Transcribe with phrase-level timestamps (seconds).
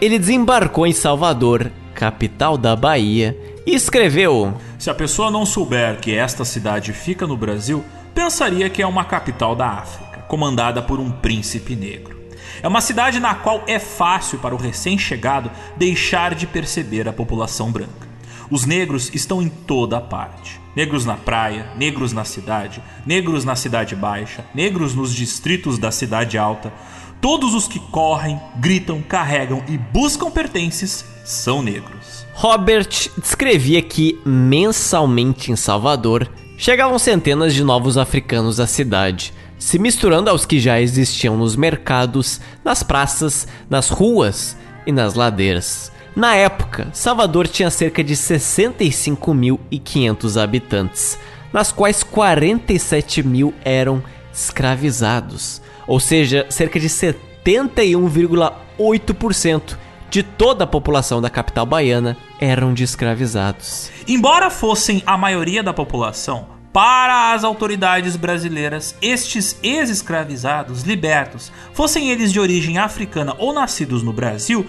[0.00, 3.36] ele desembarcou em Salvador, capital da Bahia,
[3.66, 8.80] e escreveu: Se a pessoa não souber que esta cidade fica no Brasil, pensaria que
[8.80, 12.20] é uma capital da África, comandada por um príncipe negro.
[12.62, 17.72] É uma cidade na qual é fácil para o recém-chegado deixar de perceber a população
[17.72, 18.06] branca.
[18.48, 20.64] Os negros estão em toda parte.
[20.76, 26.36] Negros na praia, negros na cidade, negros na cidade baixa, negros nos distritos da cidade
[26.36, 26.70] alta.
[27.18, 32.26] Todos os que correm, gritam, carregam e buscam pertences são negros.
[32.34, 40.28] Robert descrevia que mensalmente em Salvador chegavam centenas de novos africanos à cidade, se misturando
[40.28, 44.54] aos que já existiam nos mercados, nas praças, nas ruas
[44.86, 45.90] e nas ladeiras.
[46.16, 51.18] Na época, Salvador tinha cerca de 65.500 habitantes,
[51.52, 59.76] nas quais 47 mil eram escravizados, ou seja, cerca de 71,8%
[60.08, 63.90] de toda a população da capital baiana eram de escravizados.
[64.08, 72.32] Embora fossem a maioria da população, para as autoridades brasileiras, estes ex-escravizados libertos, fossem eles
[72.32, 74.66] de origem africana ou nascidos no Brasil,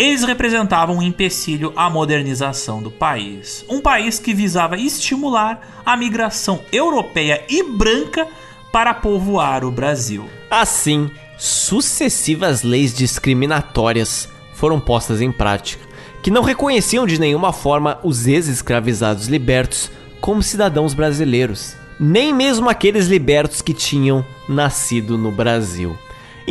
[0.00, 3.62] eles representavam um empecilho à modernização do país.
[3.68, 8.26] Um país que visava estimular a migração europeia e branca
[8.72, 10.24] para povoar o Brasil.
[10.50, 15.84] Assim, sucessivas leis discriminatórias foram postas em prática,
[16.22, 23.06] que não reconheciam de nenhuma forma os ex-escravizados libertos como cidadãos brasileiros, nem mesmo aqueles
[23.06, 25.94] libertos que tinham nascido no Brasil.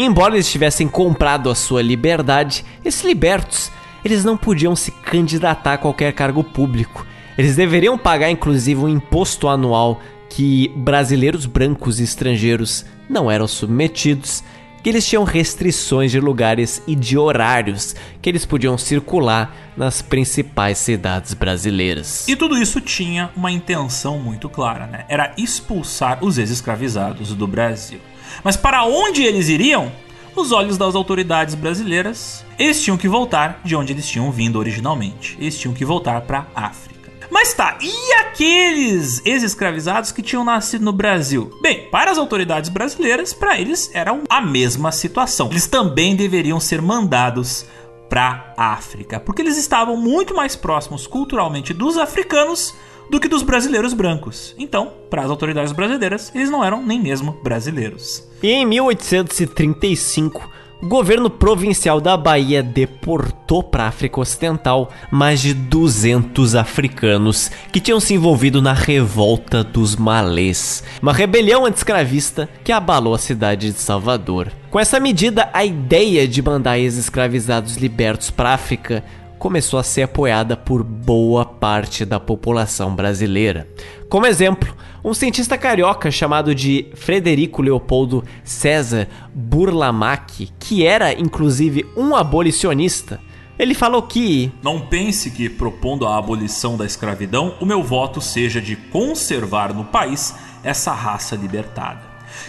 [0.02, 3.70] Embora eles tivessem comprado a sua liberdade, esses libertos,
[4.02, 7.06] eles não podiam se candidatar a qualquer cargo público.
[7.38, 14.42] Eles deveriam pagar inclusive um imposto anual que brasileiros brancos e estrangeiros não eram submetidos,
[14.82, 20.78] que eles tinham restrições de lugares e de horários que eles podiam circular nas principais
[20.78, 22.26] cidades brasileiras.
[22.26, 25.04] E tudo isso tinha uma intenção muito clara, né?
[25.10, 28.00] Era expulsar os ex-escravizados do Brasil.
[28.44, 29.92] Mas para onde eles iriam?
[30.36, 35.36] Os olhos das autoridades brasileiras, eles tinham que voltar de onde eles tinham vindo originalmente.
[35.40, 37.00] Eles tinham que voltar para África.
[37.32, 41.52] Mas tá, e aqueles ex-escravizados que tinham nascido no Brasil?
[41.62, 45.50] Bem, para as autoridades brasileiras, para eles era a mesma situação.
[45.52, 47.66] Eles também deveriam ser mandados
[48.10, 52.74] para África, porque eles estavam muito mais próximos culturalmente dos africanos
[53.10, 54.56] do que dos brasileiros brancos.
[54.58, 58.28] Então, para as autoridades brasileiras, eles não eram nem mesmo brasileiros.
[58.42, 60.50] E em 1835,
[60.82, 67.82] o governo provincial da Bahia deportou para a África Ocidental mais de 200 africanos que
[67.82, 73.80] tinham se envolvido na revolta dos malês, uma rebelião anti-escravista que abalou a cidade de
[73.80, 74.54] Salvador.
[74.70, 79.04] Com essa medida, a ideia de mandar ex-escravizados libertos para a África
[79.40, 83.68] começou a ser apoiada por boa parte da população brasileira.
[84.10, 92.16] Como exemplo, um cientista carioca chamado de Frederico Leopoldo César Burlamac, que era inclusive um
[92.16, 93.20] abolicionista,
[93.58, 94.52] ele falou que.
[94.62, 99.86] Não pense que, propondo a abolição da escravidão, o meu voto seja de conservar no
[99.86, 102.02] país essa raça libertada.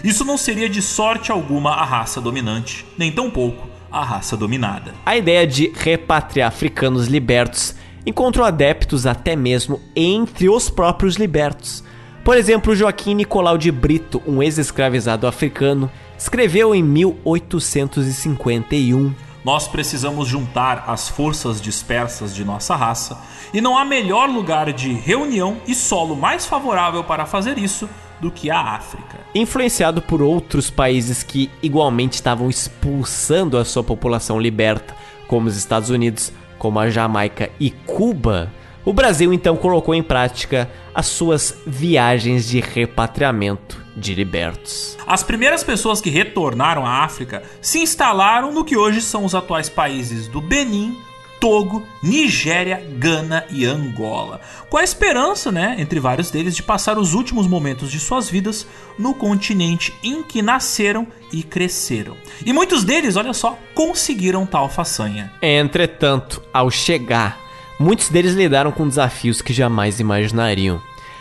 [0.04, 4.94] Isso não seria de sorte alguma a raça dominante, nem tampouco a raça dominada.
[5.04, 7.74] A ideia de repatriar africanos libertos
[8.06, 11.84] encontrou adeptos até mesmo entre os próprios libertos.
[12.24, 19.14] Por exemplo, Joaquim Nicolau de Brito, um ex-escravizado africano, escreveu em 1851
[19.44, 23.18] nós precisamos juntar as forças dispersas de nossa raça,
[23.54, 27.88] e não há melhor lugar de reunião e solo mais favorável para fazer isso
[28.20, 29.18] do que a África.
[29.34, 34.94] Influenciado por outros países que igualmente estavam expulsando a sua população liberta,
[35.26, 38.50] como os Estados Unidos, como a Jamaica e Cuba,
[38.84, 44.96] o Brasil então colocou em prática as suas viagens de repatriamento de libertos.
[45.06, 49.68] As primeiras pessoas que retornaram à África se instalaram no que hoje são os atuais
[49.68, 50.96] países do Benin,
[51.40, 57.14] Togo, Nigéria, Gana e Angola, com a esperança, né, entre vários deles, de passar os
[57.14, 58.66] últimos momentos de suas vidas
[58.98, 62.14] no continente em que nasceram e cresceram.
[62.44, 65.32] E muitos deles, olha só, conseguiram tal façanha.
[65.40, 67.38] Entretanto, ao chegar,
[67.78, 70.80] muitos deles lidaram com desafios que jamais imaginariam.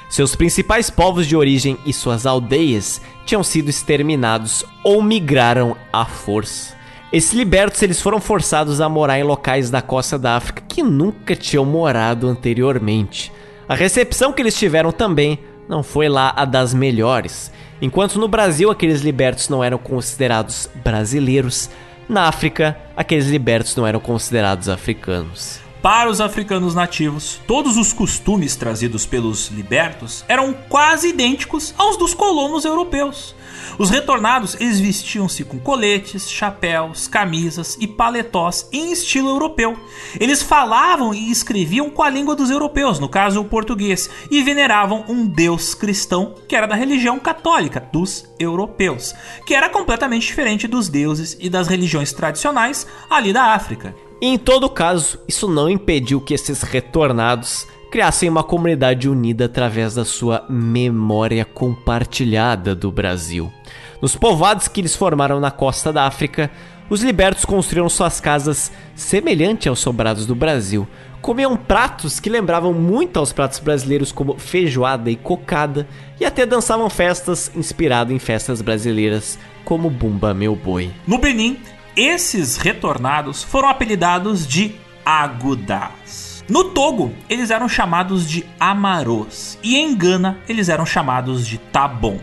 [0.09, 6.78] Seus principais povos de origem e suas aldeias tinham sido exterminados ou migraram à força.
[7.11, 11.35] Esses libertos eles foram forçados a morar em locais da costa da África que nunca
[11.35, 13.31] tinham morado anteriormente.
[13.67, 17.51] A recepção que eles tiveram também não foi lá a das melhores.
[17.81, 21.67] Enquanto no Brasil aqueles libertos não eram considerados brasileiros,
[22.07, 25.59] na África aqueles libertos não eram considerados africanos.
[25.81, 32.13] Para os africanos nativos, todos os costumes trazidos pelos libertos eram quase idênticos aos dos
[32.13, 33.33] colonos europeus.
[33.77, 39.79] Os retornados eles vestiam-se com coletes, chapéus, camisas e paletós em estilo europeu.
[40.19, 45.05] Eles falavam e escreviam com a língua dos europeus, no caso o português, e veneravam
[45.07, 49.15] um deus cristão que era da religião católica dos europeus,
[49.45, 54.08] que era completamente diferente dos deuses e das religiões tradicionais ali da África.
[54.21, 60.05] Em todo caso, isso não impediu que esses retornados criassem uma comunidade unida através da
[60.05, 63.51] sua memória compartilhada do Brasil.
[64.01, 66.51] Nos povoados que eles formaram na costa da África,
[66.89, 70.87] os libertos construíram suas casas semelhante aos sobrados do Brasil.
[71.21, 75.87] Comiam pratos que lembravam muito aos pratos brasileiros, como feijoada e cocada,
[76.19, 80.91] e até dançavam festas inspirado em festas brasileiras, como Bumba Meu Boi.
[81.05, 81.59] No Benin,
[81.99, 84.73] esses retornados foram apelidados de
[85.05, 86.45] Agudás.
[86.47, 89.59] No Togo, eles eram chamados de Amarôs.
[89.61, 92.19] E em Gana, eles eram chamados de Tabon.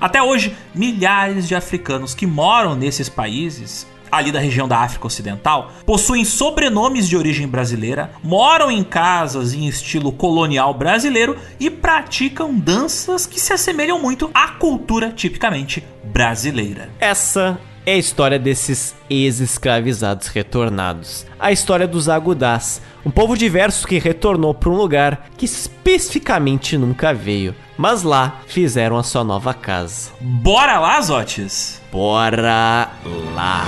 [0.00, 5.72] Até hoje, milhares de africanos que moram nesses países, ali da região da África Ocidental,
[5.84, 13.26] possuem sobrenomes de origem brasileira, moram em casas em estilo colonial brasileiro e praticam danças
[13.26, 16.90] que se assemelham muito à cultura tipicamente brasileira.
[16.98, 21.24] Essa é a história desses ex-escravizados retornados.
[21.40, 27.14] A história dos Agudás, um povo diverso que retornou para um lugar que especificamente nunca
[27.14, 30.10] veio, mas lá fizeram a sua nova casa.
[30.20, 31.80] Bora lá, Zotes?
[31.90, 32.90] Bora
[33.34, 33.66] lá!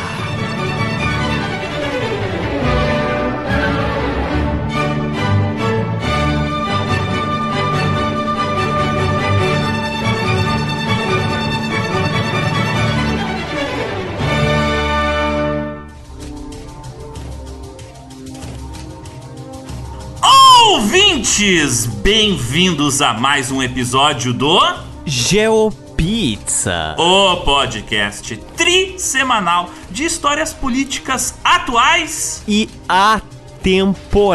[21.21, 24.59] Ouvintes, bem-vindos a mais um episódio do
[25.05, 26.97] Geopizza.
[26.97, 32.43] O podcast tri-semanal de histórias políticas atuais.
[32.49, 34.33] E atemporais.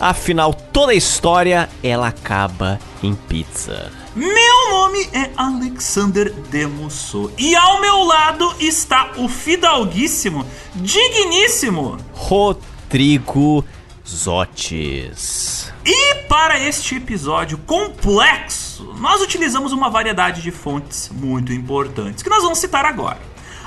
[0.00, 3.92] Afinal, toda história ela acaba em pizza.
[4.16, 10.44] Meu nome é Alexander Demusso e ao meu lado está o fidalguíssimo,
[10.74, 13.64] digníssimo Rodrigo
[14.06, 15.72] Zotes.
[15.84, 22.42] E para este episódio complexo, nós utilizamos uma variedade de fontes muito importantes que nós
[22.42, 23.18] vamos citar agora.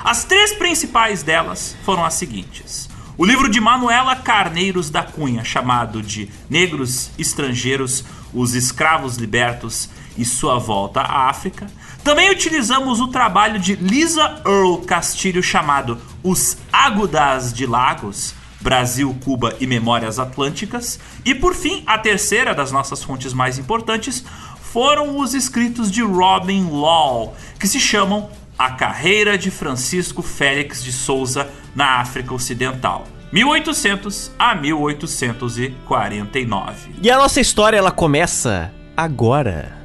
[0.04, 6.00] As três principais delas foram as seguintes: o livro de Manuela Carneiros da Cunha, chamado
[6.00, 11.66] de Negros Estrangeiros, os Escravos Libertos e Sua Volta à África.
[12.04, 19.56] Também utilizamos o trabalho de Lisa Earl Castilho, chamado Os Agudás de Lagos, Brasil, Cuba
[19.60, 20.98] e Memórias Atlânticas.
[21.24, 24.22] E por fim, a terceira das nossas fontes mais importantes
[24.60, 28.28] foram os escritos de Robin Law, que se chamam
[28.58, 33.06] A Carreira de Francisco Félix de Souza na África Ocidental.
[33.32, 36.90] 1800 a 1849.
[37.02, 39.76] E a nossa história ela começa agora.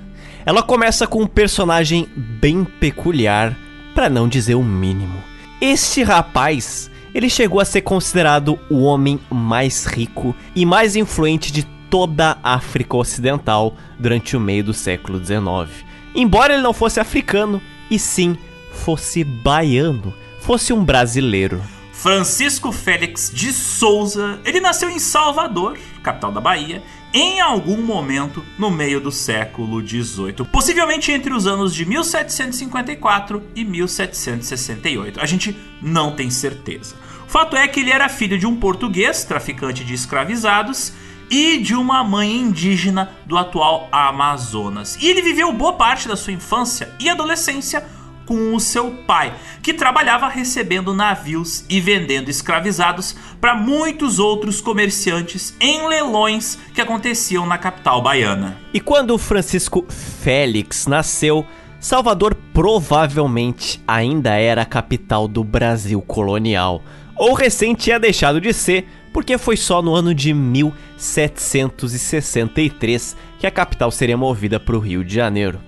[0.46, 3.58] Ela começa com um personagem bem peculiar,
[3.94, 5.22] para não dizer o mínimo.
[5.62, 11.64] Este rapaz, ele chegou a ser considerado o homem mais rico e mais influente de
[11.90, 15.86] toda a África Ocidental durante o meio do século XIX.
[16.16, 18.36] Embora ele não fosse africano, e sim
[18.72, 21.62] fosse baiano, fosse um brasileiro.
[21.92, 28.72] Francisco Félix de Souza, ele nasceu em Salvador, capital da Bahia, em algum momento no
[28.72, 35.22] meio do século XVIII, possivelmente entre os anos de 1754 e 1768.
[35.22, 36.96] A gente não tem certeza.
[37.34, 40.94] Fato é que ele era filho de um português, traficante de escravizados,
[41.32, 45.00] e de uma mãe indígena do atual Amazonas.
[45.02, 47.84] E ele viveu boa parte da sua infância e adolescência
[48.28, 55.56] com o seu pai, que trabalhava recebendo navios e vendendo escravizados para muitos outros comerciantes
[55.60, 58.60] em leilões que aconteciam na capital baiana.
[58.72, 61.48] E quando Francisco Félix nasceu,
[61.80, 66.84] Salvador provavelmente ainda era a capital do Brasil colonial,
[67.16, 73.52] ou recém tinha deixado de ser, porque foi só no ano de 1763 que a
[73.52, 75.60] capital seria movida para o Rio de Janeiro.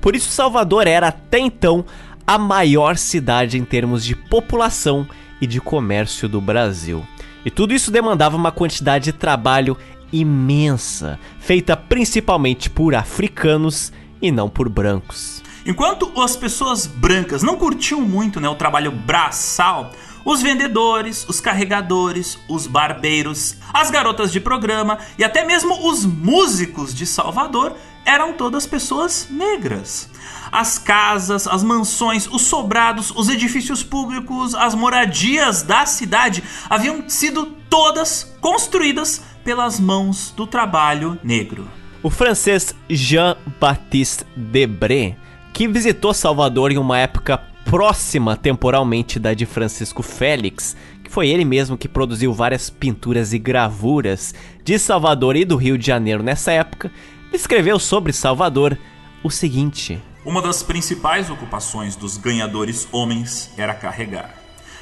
[0.00, 1.84] Por isso, Salvador era até então
[2.26, 5.06] a maior cidade em termos de população
[5.40, 7.04] e de comércio do Brasil.
[7.44, 9.76] E tudo isso demandava uma quantidade de trabalho
[10.12, 13.92] imensa, feita principalmente por africanos
[14.22, 15.42] e não por brancos.
[15.66, 19.92] Enquanto as pessoas brancas não curtiam muito né, o trabalho braçal,
[20.24, 26.94] os vendedores, os carregadores, os barbeiros, as garotas de programa e até mesmo os músicos
[26.94, 30.10] de Salvador eram todas pessoas negras.
[30.52, 37.46] As casas, as mansões, os sobrados, os edifícios públicos, as moradias da cidade haviam sido
[37.68, 41.68] todas construídas pelas mãos do trabalho negro.
[42.02, 45.16] O francês Jean-Baptiste Debré,
[45.52, 51.44] que visitou Salvador em uma época próxima temporalmente da de Francisco Félix, que foi ele
[51.44, 56.52] mesmo que produziu várias pinturas e gravuras de Salvador e do Rio de Janeiro nessa
[56.52, 56.92] época,
[57.32, 58.78] escreveu sobre Salvador
[59.22, 64.34] o seguinte: Uma das principais ocupações dos ganhadores homens era carregar.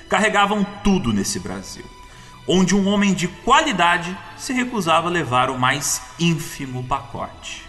[0.08, 1.84] Carregavam tudo nesse Brasil,
[2.46, 7.64] onde um homem de qualidade se recusava a levar o mais ínfimo pacote.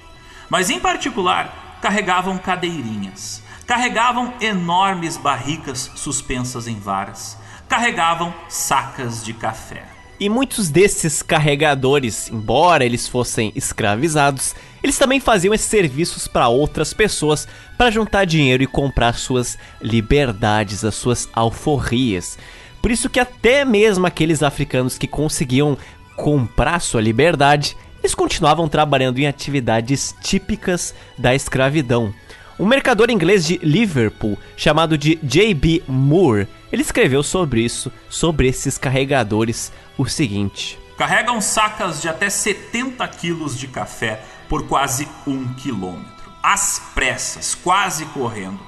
[0.50, 3.43] Mas em particular, carregavam cadeirinhas,
[3.74, 7.36] carregavam enormes barricas suspensas em varas,
[7.68, 9.84] carregavam sacas de café.
[10.20, 14.54] E muitos desses carregadores, embora eles fossem escravizados,
[14.84, 20.86] eles também faziam esses serviços para outras pessoas para juntar dinheiro e comprar suas liberdades,
[20.86, 22.38] as suas alforrias.
[22.80, 25.76] Por isso que até mesmo aqueles africanos que conseguiam
[26.16, 32.14] comprar sua liberdade, eles continuavam trabalhando em atividades típicas da escravidão.
[32.64, 35.84] Um mercador inglês de Liverpool, chamado de J.B.
[35.86, 43.06] Moore, ele escreveu sobre isso, sobre esses carregadores, o seguinte: Carregam sacas de até 70
[43.10, 48.62] quilos de café por quase um quilômetro, às pressas, quase correndo,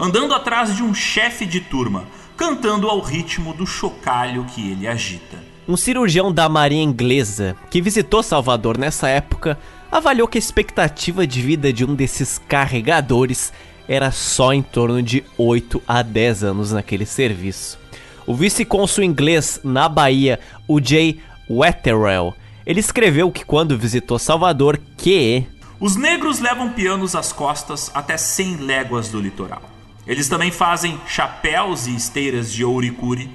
[0.00, 2.06] andando atrás de um chefe de turma,
[2.38, 5.36] cantando ao ritmo do chocalho que ele agita.
[5.68, 9.58] Um cirurgião da Marinha Inglesa que visitou Salvador nessa época
[9.92, 13.52] avaliou que a expectativa de vida de um desses carregadores
[13.86, 17.78] era só em torno de 8 a 10 anos naquele serviço.
[18.26, 21.20] O vice-cônsul inglês na Bahia, o J.
[21.50, 22.34] Wetherell,
[22.64, 25.46] ele escreveu que quando visitou Salvador que
[25.78, 29.62] os negros levam pianos às costas até 100 léguas do litoral.
[30.06, 33.28] Eles também fazem chapéus e esteiras de ouricuri,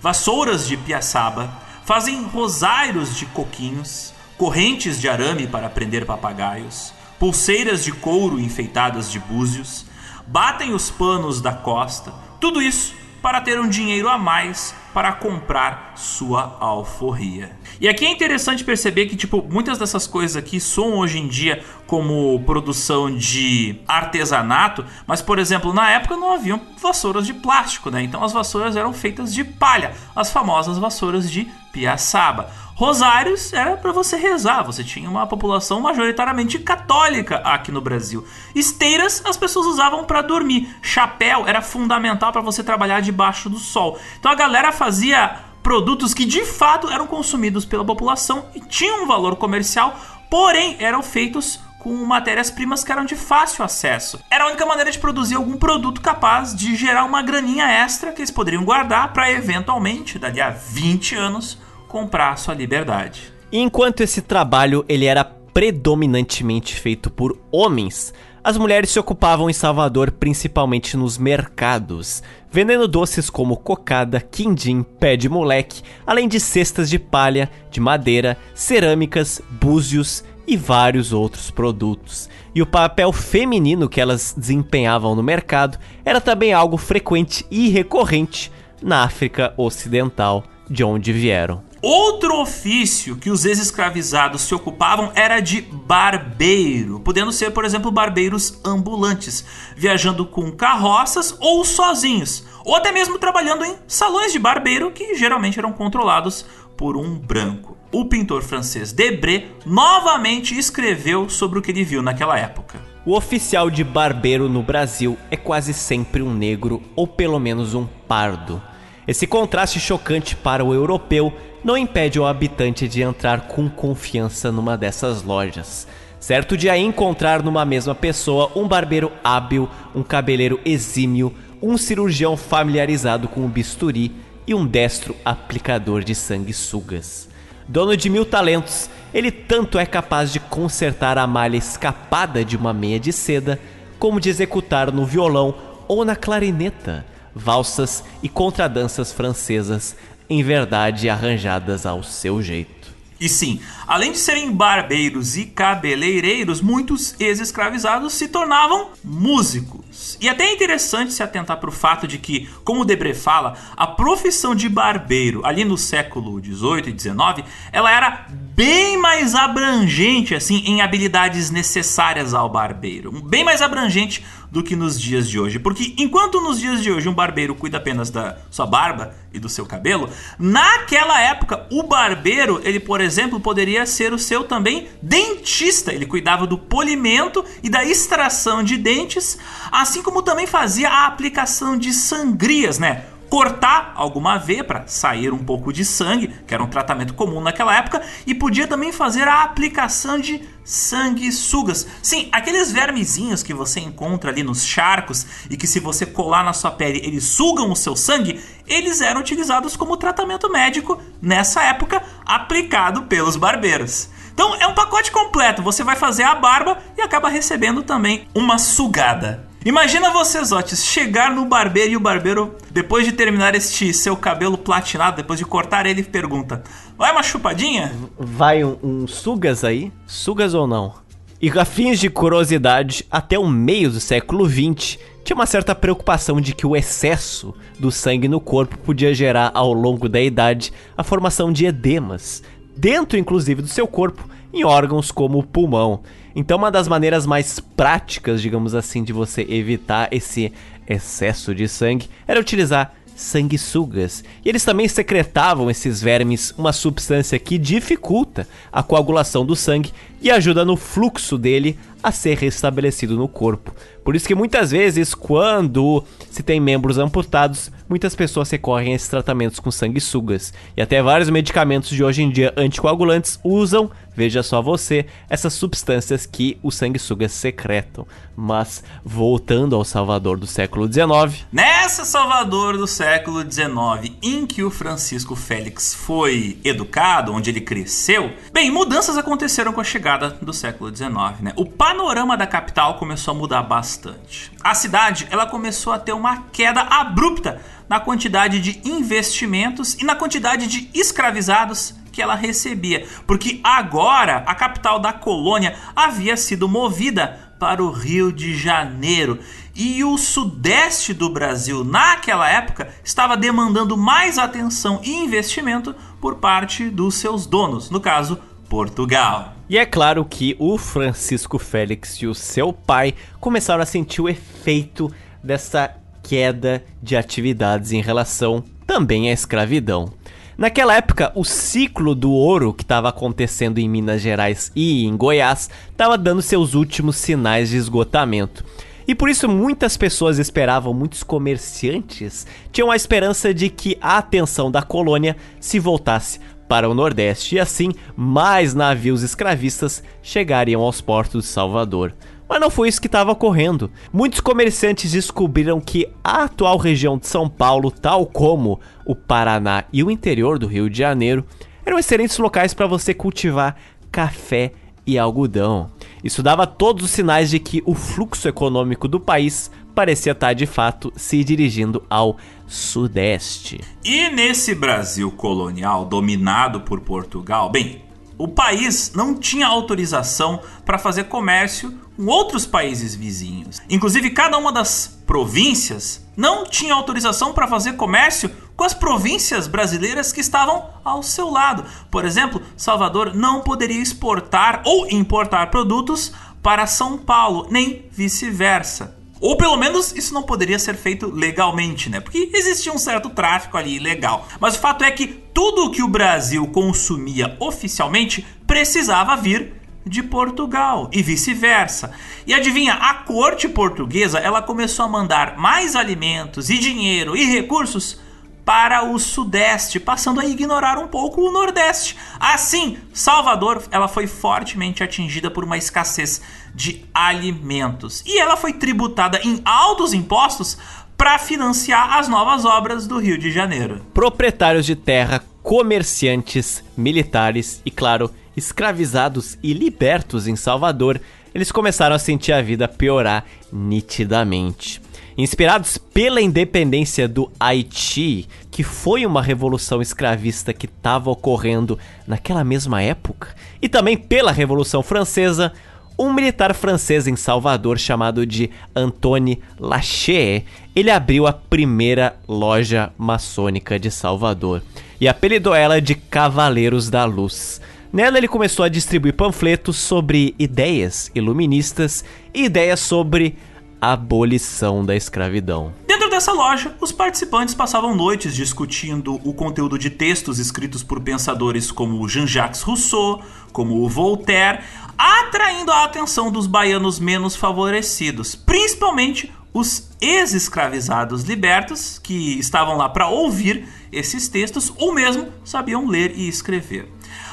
[0.00, 1.50] vassouras de piaçaba,
[1.84, 4.11] fazem rosairos de coquinhos,
[4.42, 9.86] correntes de arame para prender papagaios, pulseiras de couro enfeitadas de búzios,
[10.26, 15.92] batem os panos da costa, tudo isso para ter um dinheiro a mais para comprar
[15.94, 17.52] sua alforria.
[17.80, 21.64] E aqui é interessante perceber que tipo muitas dessas coisas aqui soam hoje em dia
[21.86, 28.02] como produção de artesanato, mas por exemplo, na época não haviam vassouras de plástico, né?
[28.02, 32.50] Então as vassouras eram feitas de palha, as famosas vassouras de piaçaba.
[32.82, 38.26] Rosários era para você rezar, você tinha uma população majoritariamente católica aqui no Brasil.
[38.56, 40.68] Esteiras as pessoas usavam para dormir.
[40.82, 44.00] Chapéu era fundamental para você trabalhar debaixo do sol.
[44.18, 49.06] Então a galera fazia produtos que de fato eram consumidos pela população e tinham um
[49.06, 49.96] valor comercial,
[50.28, 54.18] porém eram feitos com matérias-primas que eram de fácil acesso.
[54.28, 58.22] Era a única maneira de produzir algum produto capaz de gerar uma graninha extra que
[58.22, 61.58] eles poderiam guardar para eventualmente, dali a 20 anos,
[61.92, 63.30] comprar sua liberdade.
[63.52, 70.10] enquanto esse trabalho ele era predominantemente feito por homens, as mulheres se ocupavam em Salvador
[70.10, 76.98] principalmente nos mercados, vendendo doces como cocada, quindim, pé de moleque, além de cestas de
[76.98, 82.30] palha, de madeira, cerâmicas, búzios e vários outros produtos.
[82.54, 88.50] E o papel feminino que elas desempenhavam no mercado era também algo frequente e recorrente
[88.82, 91.71] na África Ocidental, de onde vieram.
[91.82, 98.60] Outro ofício que os ex-escravizados se ocupavam era de barbeiro, podendo ser, por exemplo, barbeiros
[98.64, 105.16] ambulantes, viajando com carroças ou sozinhos, ou até mesmo trabalhando em salões de barbeiro que
[105.16, 106.46] geralmente eram controlados
[106.76, 107.76] por um branco.
[107.90, 112.80] O pintor francês Debré novamente escreveu sobre o que ele viu naquela época.
[113.04, 117.88] O oficial de barbeiro no Brasil é quase sempre um negro ou pelo menos um
[118.06, 118.62] pardo.
[119.06, 121.32] Esse contraste chocante para o europeu
[121.64, 125.88] não impede o habitante de entrar com confiança numa dessas lojas.
[126.20, 133.26] Certo dia encontrar numa mesma pessoa um barbeiro hábil, um cabeleiro exímio, um cirurgião familiarizado
[133.26, 134.12] com o bisturi
[134.46, 137.28] e um destro aplicador de sanguessugas.
[137.66, 142.72] Dono de mil talentos, ele tanto é capaz de consertar a malha escapada de uma
[142.72, 143.58] meia de seda,
[143.98, 145.54] como de executar no violão
[145.88, 149.96] ou na clarineta valsas e contradanças francesas
[150.28, 152.92] em verdade arranjadas ao seu jeito.
[153.20, 159.91] E sim, além de serem barbeiros e cabeleireiros, muitos ex-escravizados se tornavam músicos.
[160.20, 163.86] E até é interessante se atentar para o fato de que, como Debré fala, a
[163.86, 170.62] profissão de barbeiro ali no século 18 e 19, ela era bem mais abrangente assim
[170.66, 175.94] em habilidades necessárias ao barbeiro, bem mais abrangente do que nos dias de hoje, porque
[175.96, 179.64] enquanto nos dias de hoje um barbeiro cuida apenas da sua barba e do seu
[179.64, 186.04] cabelo, naquela época o barbeiro, ele por exemplo, poderia ser o seu também dentista, ele
[186.04, 189.38] cuidava do polimento e da extração de dentes,
[189.82, 193.04] assim como também fazia a aplicação de sangrias, né?
[193.32, 197.74] cortar alguma veia para sair um pouco de sangue, que era um tratamento comum naquela
[197.74, 201.86] época, e podia também fazer a aplicação de sanguessugas.
[202.02, 206.52] Sim, aqueles vermezinhos que você encontra ali nos charcos e que se você colar na
[206.52, 212.02] sua pele eles sugam o seu sangue, eles eram utilizados como tratamento médico nessa época,
[212.26, 214.10] aplicado pelos barbeiros.
[214.34, 215.62] Então é um pacote completo.
[215.62, 219.50] Você vai fazer a barba e acaba recebendo também uma sugada.
[219.64, 224.58] Imagina você, Zotes, chegar no barbeiro e o barbeiro, depois de terminar este seu cabelo
[224.58, 226.64] platinado, depois de cortar ele, pergunta:
[226.98, 227.92] Vai uma chupadinha?
[228.18, 229.92] Vai um, um sugas aí?
[230.04, 230.94] Sugas ou não?
[231.40, 236.40] E a fins de curiosidade, até o meio do século XX, tinha uma certa preocupação
[236.40, 241.04] de que o excesso do sangue no corpo podia gerar, ao longo da idade, a
[241.04, 242.42] formação de edemas,
[242.76, 246.02] dentro inclusive do seu corpo, em órgãos como o pulmão.
[246.34, 250.52] Então, uma das maneiras mais práticas, digamos assim, de você evitar esse
[250.88, 254.24] excesso de sangue era utilizar sanguessugas.
[254.44, 260.30] E eles também secretavam esses vermes uma substância que dificulta a coagulação do sangue e
[260.30, 263.72] ajuda no fluxo dele a ser restabelecido no corpo.
[264.04, 269.08] Por isso que muitas vezes, quando se tem membros amputados, muitas pessoas recorrem a esses
[269.08, 270.52] tratamentos com sanguessugas.
[270.76, 276.26] E até vários medicamentos de hoje em dia anticoagulantes usam, veja só você, essas substâncias
[276.26, 278.04] que os sanguessugas secretam.
[278.34, 281.46] Mas voltando ao Salvador do século XIX.
[281.52, 288.32] Nessa Salvador do século XIX, em que o Francisco Félix foi educado, onde ele cresceu,
[288.52, 291.52] bem, mudanças aconteceram com a chegada do século XIX, né?
[291.56, 294.52] O panorama da capital começou a mudar bastante.
[294.62, 300.14] A cidade, ela começou a ter uma queda abrupta na quantidade de investimentos e na
[300.14, 307.54] quantidade de escravizados que ela recebia, porque agora a capital da colônia havia sido movida
[307.58, 309.38] para o Rio de Janeiro
[309.74, 316.90] e o sudeste do Brasil naquela época estava demandando mais atenção e investimento por parte
[316.90, 319.54] dos seus donos, no caso Portugal.
[319.72, 324.28] E é claro que o Francisco Félix e o seu pai começaram a sentir o
[324.28, 325.10] efeito
[325.42, 330.12] dessa queda de atividades em relação também à escravidão.
[330.58, 335.70] Naquela época, o ciclo do ouro que estava acontecendo em Minas Gerais e em Goiás
[335.90, 338.62] estava dando seus últimos sinais de esgotamento.
[339.08, 344.70] E por isso muitas pessoas esperavam, muitos comerciantes tinham a esperança de que a atenção
[344.70, 346.38] da colônia se voltasse
[346.72, 352.14] para o Nordeste e assim mais navios escravistas chegariam aos portos de Salvador.
[352.48, 353.90] Mas não foi isso que estava ocorrendo.
[354.10, 360.02] Muitos comerciantes descobriram que a atual região de São Paulo, tal como o Paraná e
[360.02, 361.44] o interior do Rio de Janeiro,
[361.84, 363.76] eram excelentes locais para você cultivar
[364.10, 364.72] café
[365.06, 365.90] e algodão.
[366.24, 370.64] Isso dava todos os sinais de que o fluxo econômico do país parecia estar de
[370.64, 372.38] fato se dirigindo ao
[372.72, 373.80] sudeste.
[374.02, 378.02] E nesse Brasil colonial dominado por Portugal, bem,
[378.38, 383.80] o país não tinha autorização para fazer comércio com outros países vizinhos.
[383.88, 390.32] Inclusive, cada uma das províncias não tinha autorização para fazer comércio com as províncias brasileiras
[390.32, 391.84] que estavam ao seu lado.
[392.10, 396.32] Por exemplo, Salvador não poderia exportar ou importar produtos
[396.62, 399.21] para São Paulo, nem vice-versa.
[399.42, 402.20] Ou pelo menos isso não poderia ser feito legalmente, né?
[402.20, 404.46] Porque existia um certo tráfico ali ilegal.
[404.60, 409.72] Mas o fato é que tudo o que o Brasil consumia oficialmente precisava vir
[410.06, 412.12] de Portugal e vice-versa.
[412.46, 418.20] E adivinha, a corte portuguesa, ela começou a mandar mais alimentos e dinheiro e recursos
[418.64, 422.16] para o sudeste, passando a ignorar um pouco o nordeste.
[422.38, 426.40] Assim, Salvador, ela foi fortemente atingida por uma escassez
[426.74, 430.78] de alimentos e ela foi tributada em altos impostos
[431.16, 434.00] para financiar as novas obras do Rio de Janeiro.
[434.12, 441.20] Proprietários de terra, comerciantes, militares e, claro, escravizados e libertos em Salvador,
[441.54, 445.00] eles começaram a sentir a vida piorar nitidamente.
[445.36, 453.00] Inspirados pela independência do Haiti, que foi uma revolução escravista que estava ocorrendo naquela mesma
[453.00, 455.72] época, e também pela Revolução Francesa,
[456.18, 463.98] um militar francês em Salvador chamado de Antony Lachey, ele abriu a primeira loja maçônica
[463.98, 464.82] de Salvador
[465.20, 467.80] e apelidou ela de Cavaleiros da Luz.
[468.12, 473.56] Nela ele começou a distribuir panfletos sobre ideias iluministas e ideias sobre
[474.02, 475.94] abolição da escravidão.
[476.08, 481.92] Dentro dessa loja, os participantes passavam noites discutindo o conteúdo de textos escritos por pensadores
[481.92, 483.40] como Jean-Jacques Rousseau,
[483.72, 484.80] como Voltaire,
[485.16, 493.28] atraindo a atenção dos baianos menos favorecidos, principalmente os ex-escravizados libertos que estavam lá para
[493.28, 497.08] ouvir esses textos ou mesmo sabiam ler e escrever.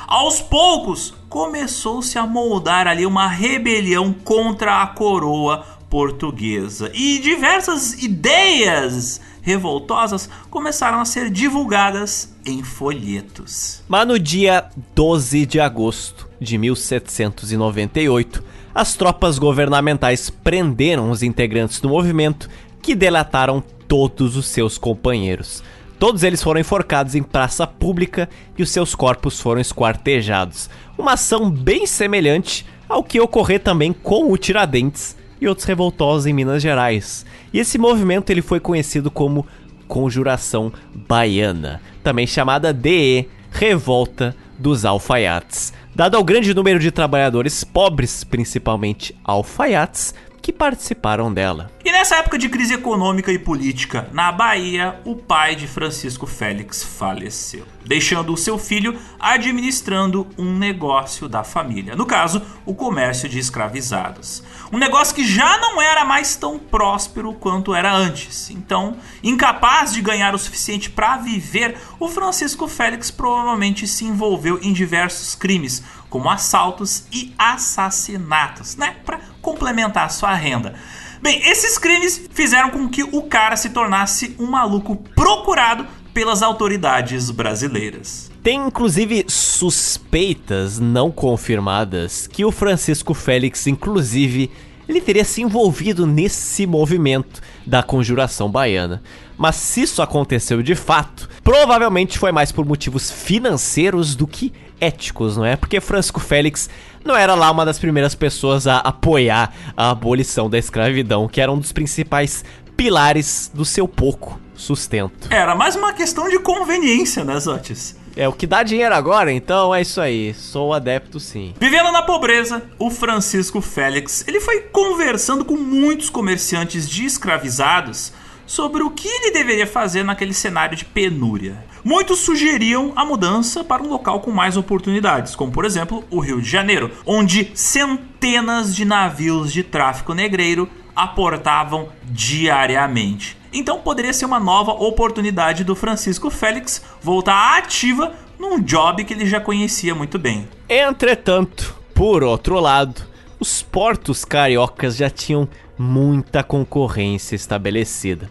[0.08, 9.22] Aos poucos, começou-se a moldar ali uma rebelião contra a coroa portuguesa e diversas ideias
[9.41, 13.82] revoltosas começaram a ser divulgadas em folhetos.
[13.88, 21.89] Mas no dia 12 de agosto de 1798, as tropas governamentais prenderam os integrantes do
[21.89, 22.49] movimento
[22.82, 25.63] que delataram todos os seus companheiros.
[25.99, 30.69] Todos eles foram enforcados em praça pública e os seus corpos foram esquartejados.
[30.97, 36.34] Uma ação bem semelhante ao que ocorreu também com o Tiradentes e outros revoltosos em
[36.34, 37.25] Minas Gerais.
[37.54, 39.45] E esse movimento ele foi conhecido como
[39.88, 45.73] Conjuração Baiana, também chamada de Revolta dos Alfaiates.
[46.00, 51.71] Dado ao grande número de trabalhadores pobres, principalmente alfaiates, que participaram dela.
[51.84, 56.84] E nessa época de crise econômica e política na Bahia, o pai de Francisco Félix
[56.84, 63.39] faleceu, deixando o seu filho administrando um negócio da família, no caso, o comércio de
[63.39, 64.43] escravizados.
[64.71, 68.52] Um negócio que já não era mais tão próspero quanto era antes.
[68.52, 74.71] Então, incapaz de ganhar o suficiente para viver, o Francisco Félix provavelmente se envolveu em
[74.71, 78.95] diversos crimes, como assaltos e assassinatos, né?
[79.06, 80.75] Para complementar sua renda.
[81.21, 87.30] Bem, esses crimes fizeram com que o cara se tornasse um maluco procurado pelas autoridades
[87.30, 88.32] brasileiras.
[88.41, 94.49] Tem inclusive suspeitas não confirmadas que o Francisco Félix, inclusive,
[94.88, 99.04] ele teria se envolvido nesse movimento da conjuração baiana.
[99.38, 105.38] Mas se isso aconteceu de fato, provavelmente foi mais por motivos financeiros do que éticos,
[105.38, 105.56] não é?
[105.56, 106.69] Porque Francisco Félix
[107.04, 111.52] não era lá uma das primeiras pessoas a apoiar a abolição da escravidão, que era
[111.52, 112.44] um dos principais
[112.76, 115.28] pilares do seu pouco sustento.
[115.30, 117.98] Era mais uma questão de conveniência, né, Zotis?
[118.16, 120.34] É o que dá dinheiro agora, então é isso aí.
[120.34, 121.54] Sou adepto sim.
[121.60, 128.12] Vivendo na pobreza, o Francisco Félix, ele foi conversando com muitos comerciantes de escravizados
[128.46, 131.64] sobre o que ele deveria fazer naquele cenário de penúria.
[131.84, 136.42] Muitos sugeriam a mudança para um local com mais oportunidades, como por exemplo o Rio
[136.42, 143.38] de Janeiro, onde centenas de navios de tráfico negreiro aportavam diariamente.
[143.54, 149.26] Então poderia ser uma nova oportunidade do Francisco Félix voltar ativa num job que ele
[149.26, 150.48] já conhecia muito bem.
[150.68, 153.02] Entretanto, por outro lado,
[153.39, 158.30] os portos cariocas já tinham muita concorrência estabelecida.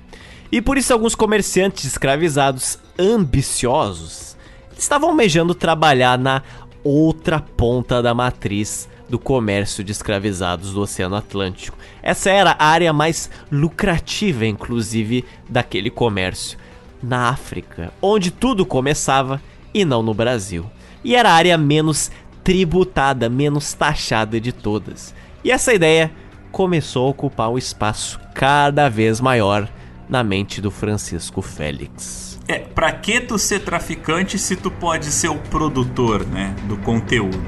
[0.51, 4.37] E por isso alguns comerciantes escravizados ambiciosos
[4.77, 6.43] estavam almejando trabalhar na
[6.83, 11.77] outra ponta da matriz do comércio de escravizados do Oceano Atlântico.
[12.03, 16.59] Essa era a área mais lucrativa, inclusive, daquele comércio.
[17.03, 19.41] Na África, onde tudo começava
[19.73, 20.69] e não no Brasil.
[21.05, 22.11] E era a área menos
[22.43, 25.15] tributada, menos taxada de todas.
[25.45, 26.11] E essa ideia
[26.51, 29.69] começou a ocupar um espaço cada vez maior
[30.09, 32.39] na mente do Francisco Félix.
[32.49, 37.39] É, pra que tu ser traficante se tu pode ser o produtor, né, do conteúdo?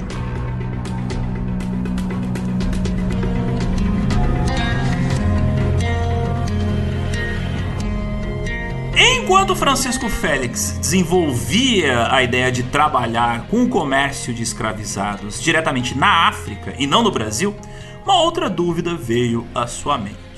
[8.95, 16.27] Enquanto Francisco Félix desenvolvia a ideia de trabalhar com o comércio de escravizados diretamente na
[16.27, 17.55] África e não no Brasil,
[18.03, 20.30] uma outra dúvida veio à sua mente.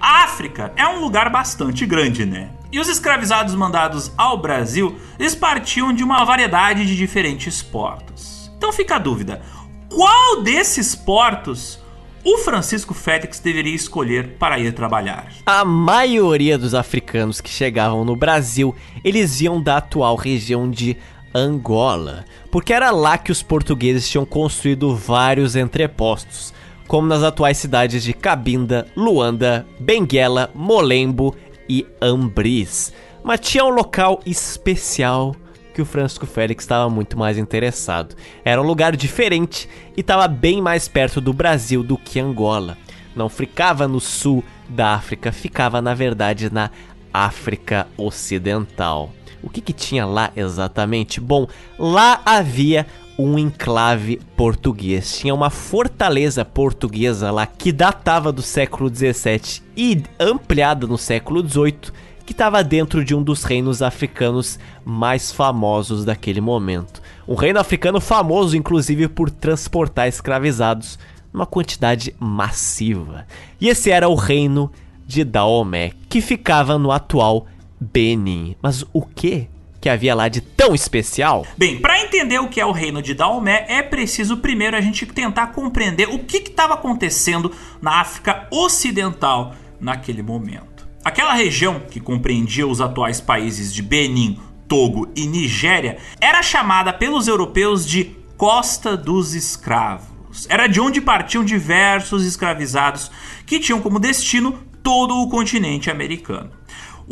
[0.00, 2.48] A África é um lugar bastante grande, né?
[2.72, 8.50] E os escravizados mandados ao Brasil, eles partiam de uma variedade de diferentes portos.
[8.56, 9.42] Então fica a dúvida:
[9.90, 11.78] qual desses portos
[12.24, 15.28] o Francisco Félix deveria escolher para ir trabalhar?
[15.44, 20.96] A maioria dos africanos que chegavam no Brasil, eles iam da atual região de
[21.34, 26.54] Angola, porque era lá que os portugueses tinham construído vários entrepostos.
[26.90, 31.36] Como nas atuais cidades de Cabinda, Luanda, Benguela, Molembo
[31.68, 32.92] e Ambris.
[33.22, 35.36] Mas tinha um local especial
[35.72, 38.16] que o Francisco Félix estava muito mais interessado.
[38.44, 42.76] Era um lugar diferente e estava bem mais perto do Brasil do que Angola.
[43.14, 46.72] Não ficava no sul da África, ficava na verdade na
[47.14, 49.12] África Ocidental.
[49.42, 51.20] O que, que tinha lá exatamente?
[51.20, 51.46] Bom,
[51.78, 52.86] lá havia
[53.18, 55.18] um enclave português.
[55.18, 61.92] Tinha uma fortaleza portuguesa lá que datava do século 17 e ampliada no século 18,
[62.24, 67.02] que estava dentro de um dos reinos africanos mais famosos daquele momento.
[67.28, 70.98] Um reino africano famoso, inclusive, por transportar escravizados
[71.32, 73.26] numa quantidade massiva.
[73.60, 74.70] E esse era o reino
[75.06, 77.46] de Daomé, que ficava no atual
[77.80, 78.56] Benin.
[78.62, 79.48] Mas o que
[79.80, 81.46] que havia lá de tão especial?
[81.56, 85.06] Bem, para entender o que é o reino de Daomé, é preciso primeiro a gente
[85.06, 90.86] tentar compreender o que estava acontecendo na África Ocidental naquele momento.
[91.02, 94.38] Aquela região que compreendia os atuais países de Benin,
[94.68, 100.46] Togo e Nigéria era chamada pelos europeus de Costa dos Escravos.
[100.48, 103.10] Era de onde partiam diversos escravizados
[103.46, 106.50] que tinham como destino todo o continente americano.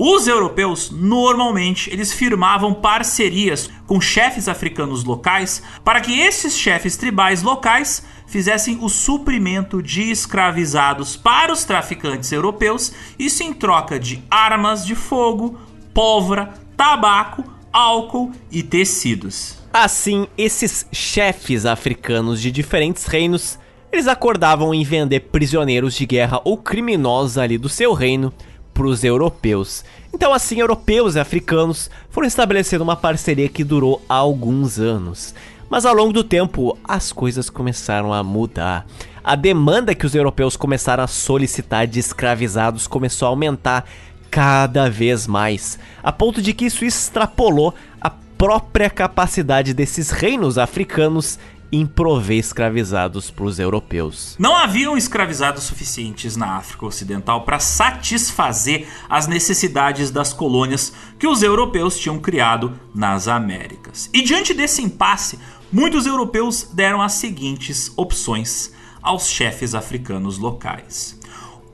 [0.01, 7.43] Os europeus normalmente eles firmavam parcerias com chefes africanos locais para que esses chefes tribais
[7.43, 14.87] locais fizessem o suprimento de escravizados para os traficantes europeus, isso em troca de armas
[14.87, 15.59] de fogo,
[15.93, 19.59] pólvora, tabaco, álcool e tecidos.
[19.73, 23.59] Assim, esses chefes africanos de diferentes reinos,
[23.91, 28.33] eles acordavam em vender prisioneiros de guerra ou criminosos ali do seu reino
[28.79, 29.85] para os europeus.
[30.15, 35.35] Então, assim, europeus e africanos foram estabelecendo uma parceria que durou alguns anos.
[35.69, 38.87] Mas ao longo do tempo, as coisas começaram a mudar.
[39.25, 43.85] A demanda que os europeus começaram a solicitar de escravizados começou a aumentar
[44.31, 51.37] cada vez mais, a ponto de que isso extrapolou a própria capacidade desses reinos africanos
[51.71, 54.35] em prover escravizados para os europeus.
[54.39, 61.43] Não haviam escravizados suficientes na África Ocidental para satisfazer as necessidades das colônias que os
[61.43, 64.09] europeus tinham criado nas Américas.
[64.13, 65.39] E diante desse impasse,
[65.71, 71.19] muitos europeus deram as seguintes opções aos chefes africanos locais.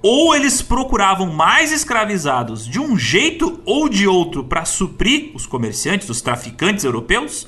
[0.02, 6.10] Ou eles procuravam mais escravizados de um jeito ou de outro para suprir os comerciantes,
[6.10, 7.46] os traficantes europeus,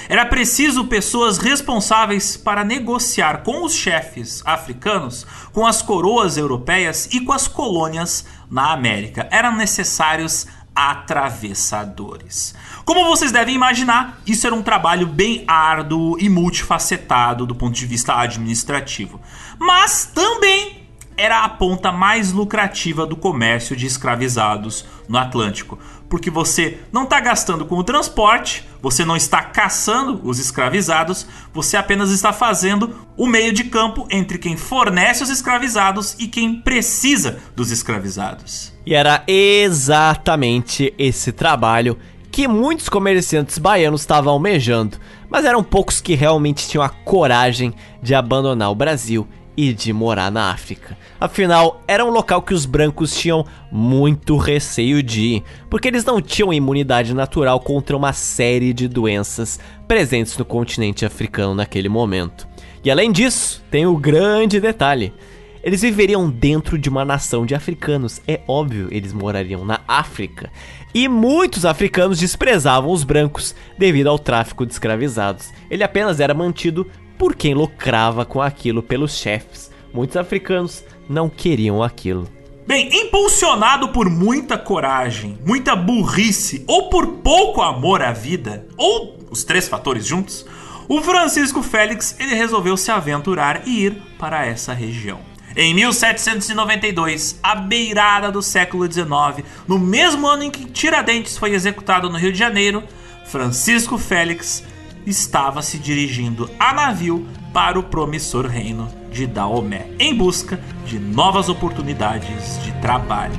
[0.08, 7.20] Era preciso pessoas responsáveis para negociar com os chefes africanos, com as coroas europeias e
[7.20, 9.28] com as colônias na América.
[9.30, 12.54] Eram necessários atravessadores.
[12.84, 17.84] Como vocês devem imaginar, isso era um trabalho bem árduo e multifacetado do ponto de
[17.84, 19.20] vista administrativo,
[19.58, 25.76] mas também era a ponta mais lucrativa do comércio de escravizados no Atlântico,
[26.08, 31.76] porque você não está gastando com o transporte, você não está caçando os escravizados, você
[31.76, 37.38] apenas está fazendo o meio de campo entre quem fornece os escravizados e quem precisa
[37.54, 38.72] dos escravizados.
[38.86, 41.98] E era exatamente esse trabalho
[42.30, 48.14] que muitos comerciantes baianos estavam almejando, mas eram poucos que realmente tinham a coragem de
[48.14, 49.26] abandonar o Brasil
[49.58, 50.96] e de morar na África.
[51.20, 56.22] Afinal, era um local que os brancos tinham muito receio de ir, porque eles não
[56.22, 62.46] tinham imunidade natural contra uma série de doenças presentes no continente africano naquele momento.
[62.84, 65.12] E além disso, tem o grande detalhe:
[65.60, 70.52] eles viveriam dentro de uma nação de africanos, é óbvio, eles morariam na África.
[70.94, 75.52] E muitos africanos desprezavam os brancos devido ao tráfico de escravizados.
[75.68, 76.86] Ele apenas era mantido
[77.18, 79.70] por quem lucrava com aquilo pelos chefes.
[79.92, 82.28] Muitos africanos não queriam aquilo.
[82.66, 89.42] Bem, impulsionado por muita coragem, muita burrice ou por pouco amor à vida, ou os
[89.42, 90.44] três fatores juntos,
[90.86, 95.20] o Francisco Félix ele resolveu se aventurar e ir para essa região.
[95.56, 102.08] Em 1792, à beirada do século XIX, no mesmo ano em que Tiradentes foi executado
[102.10, 102.84] no Rio de Janeiro,
[103.26, 104.62] Francisco Félix
[105.08, 111.48] estava se dirigindo a navio para o promissor reino de Daomé, em busca de novas
[111.48, 113.38] oportunidades de trabalho.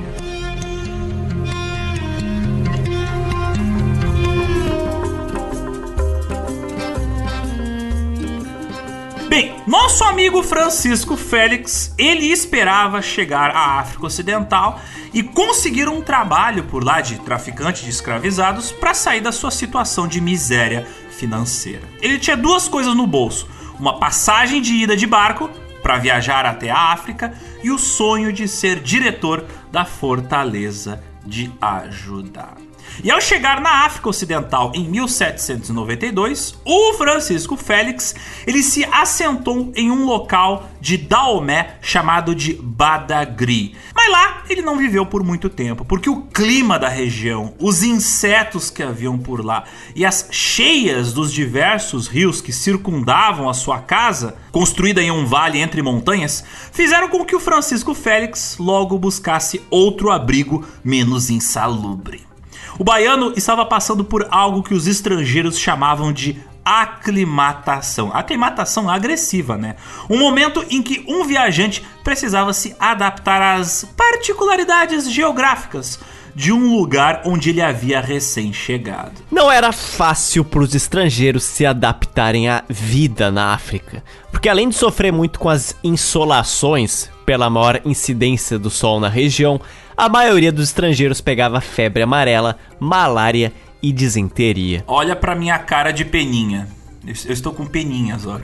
[9.28, 14.80] Bem, nosso amigo Francisco Félix, ele esperava chegar à África Ocidental
[15.14, 20.08] e conseguir um trabalho por lá de traficante de escravizados para sair da sua situação
[20.08, 20.84] de miséria
[21.20, 21.82] financeira.
[22.00, 23.46] Ele tinha duas coisas no bolso:
[23.78, 25.50] uma passagem de ida de barco
[25.82, 32.69] para viajar até a África e o sonho de ser diretor da Fortaleza de Ajudar.
[33.02, 38.14] E ao chegar na África Ocidental em 1792, o Francisco Félix
[38.46, 43.74] ele se assentou em um local de Daomé chamado de Badagri.
[43.94, 48.68] Mas lá ele não viveu por muito tempo, porque o clima da região, os insetos
[48.68, 54.36] que haviam por lá e as cheias dos diversos rios que circundavam a sua casa,
[54.52, 60.10] construída em um vale entre montanhas, fizeram com que o Francisco Félix logo buscasse outro
[60.10, 62.29] abrigo menos insalubre.
[62.78, 68.10] O baiano estava passando por algo que os estrangeiros chamavam de aclimatação.
[68.14, 69.76] Aclimatação agressiva, né?
[70.08, 75.98] Um momento em que um viajante precisava se adaptar às particularidades geográficas
[76.34, 79.12] de um lugar onde ele havia recém-chegado.
[79.30, 84.76] Não era fácil para os estrangeiros se adaptarem à vida na África, porque além de
[84.76, 89.60] sofrer muito com as insolações pela maior incidência do sol na região,
[89.96, 94.82] a maioria dos estrangeiros pegava febre amarela, malária e disenteria.
[94.84, 96.66] Olha pra minha cara de peninha.
[97.06, 98.40] Eu estou com peninhas, ó.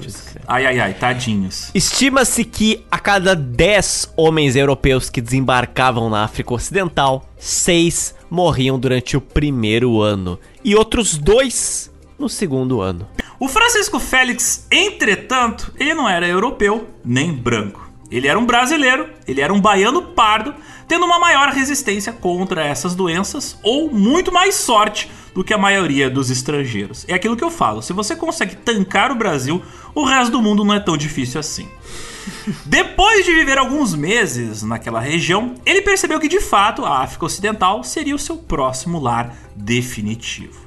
[0.47, 1.72] Ai, ai, ai, tadinhos.
[1.74, 9.16] Estima-se que a cada 10 homens europeus que desembarcavam na África Ocidental, 6 morriam durante
[9.16, 13.09] o primeiro ano e outros dois no segundo ano.
[13.41, 17.86] O Francisco Félix, entretanto, ele não era europeu nem branco.
[18.11, 20.54] Ele era um brasileiro, ele era um baiano pardo,
[20.86, 26.09] tendo uma maior resistência contra essas doenças ou muito mais sorte do que a maioria
[26.09, 27.04] dos estrangeiros.
[27.09, 29.62] É aquilo que eu falo: se você consegue tancar o Brasil,
[29.94, 31.68] o resto do mundo não é tão difícil assim.
[32.64, 37.82] Depois de viver alguns meses naquela região, ele percebeu que de fato a África Ocidental
[37.82, 40.66] seria o seu próximo lar definitivo.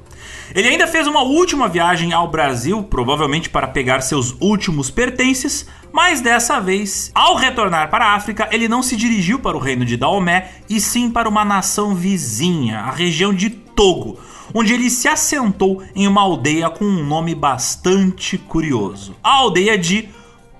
[0.54, 6.20] Ele ainda fez uma última viagem ao Brasil, provavelmente para pegar seus últimos pertences, mas
[6.20, 9.96] dessa vez, ao retornar para a África, ele não se dirigiu para o reino de
[9.96, 14.18] Daomé, e sim para uma nação vizinha, a região de Togo,
[14.54, 20.08] onde ele se assentou em uma aldeia com um nome bastante curioso: a aldeia de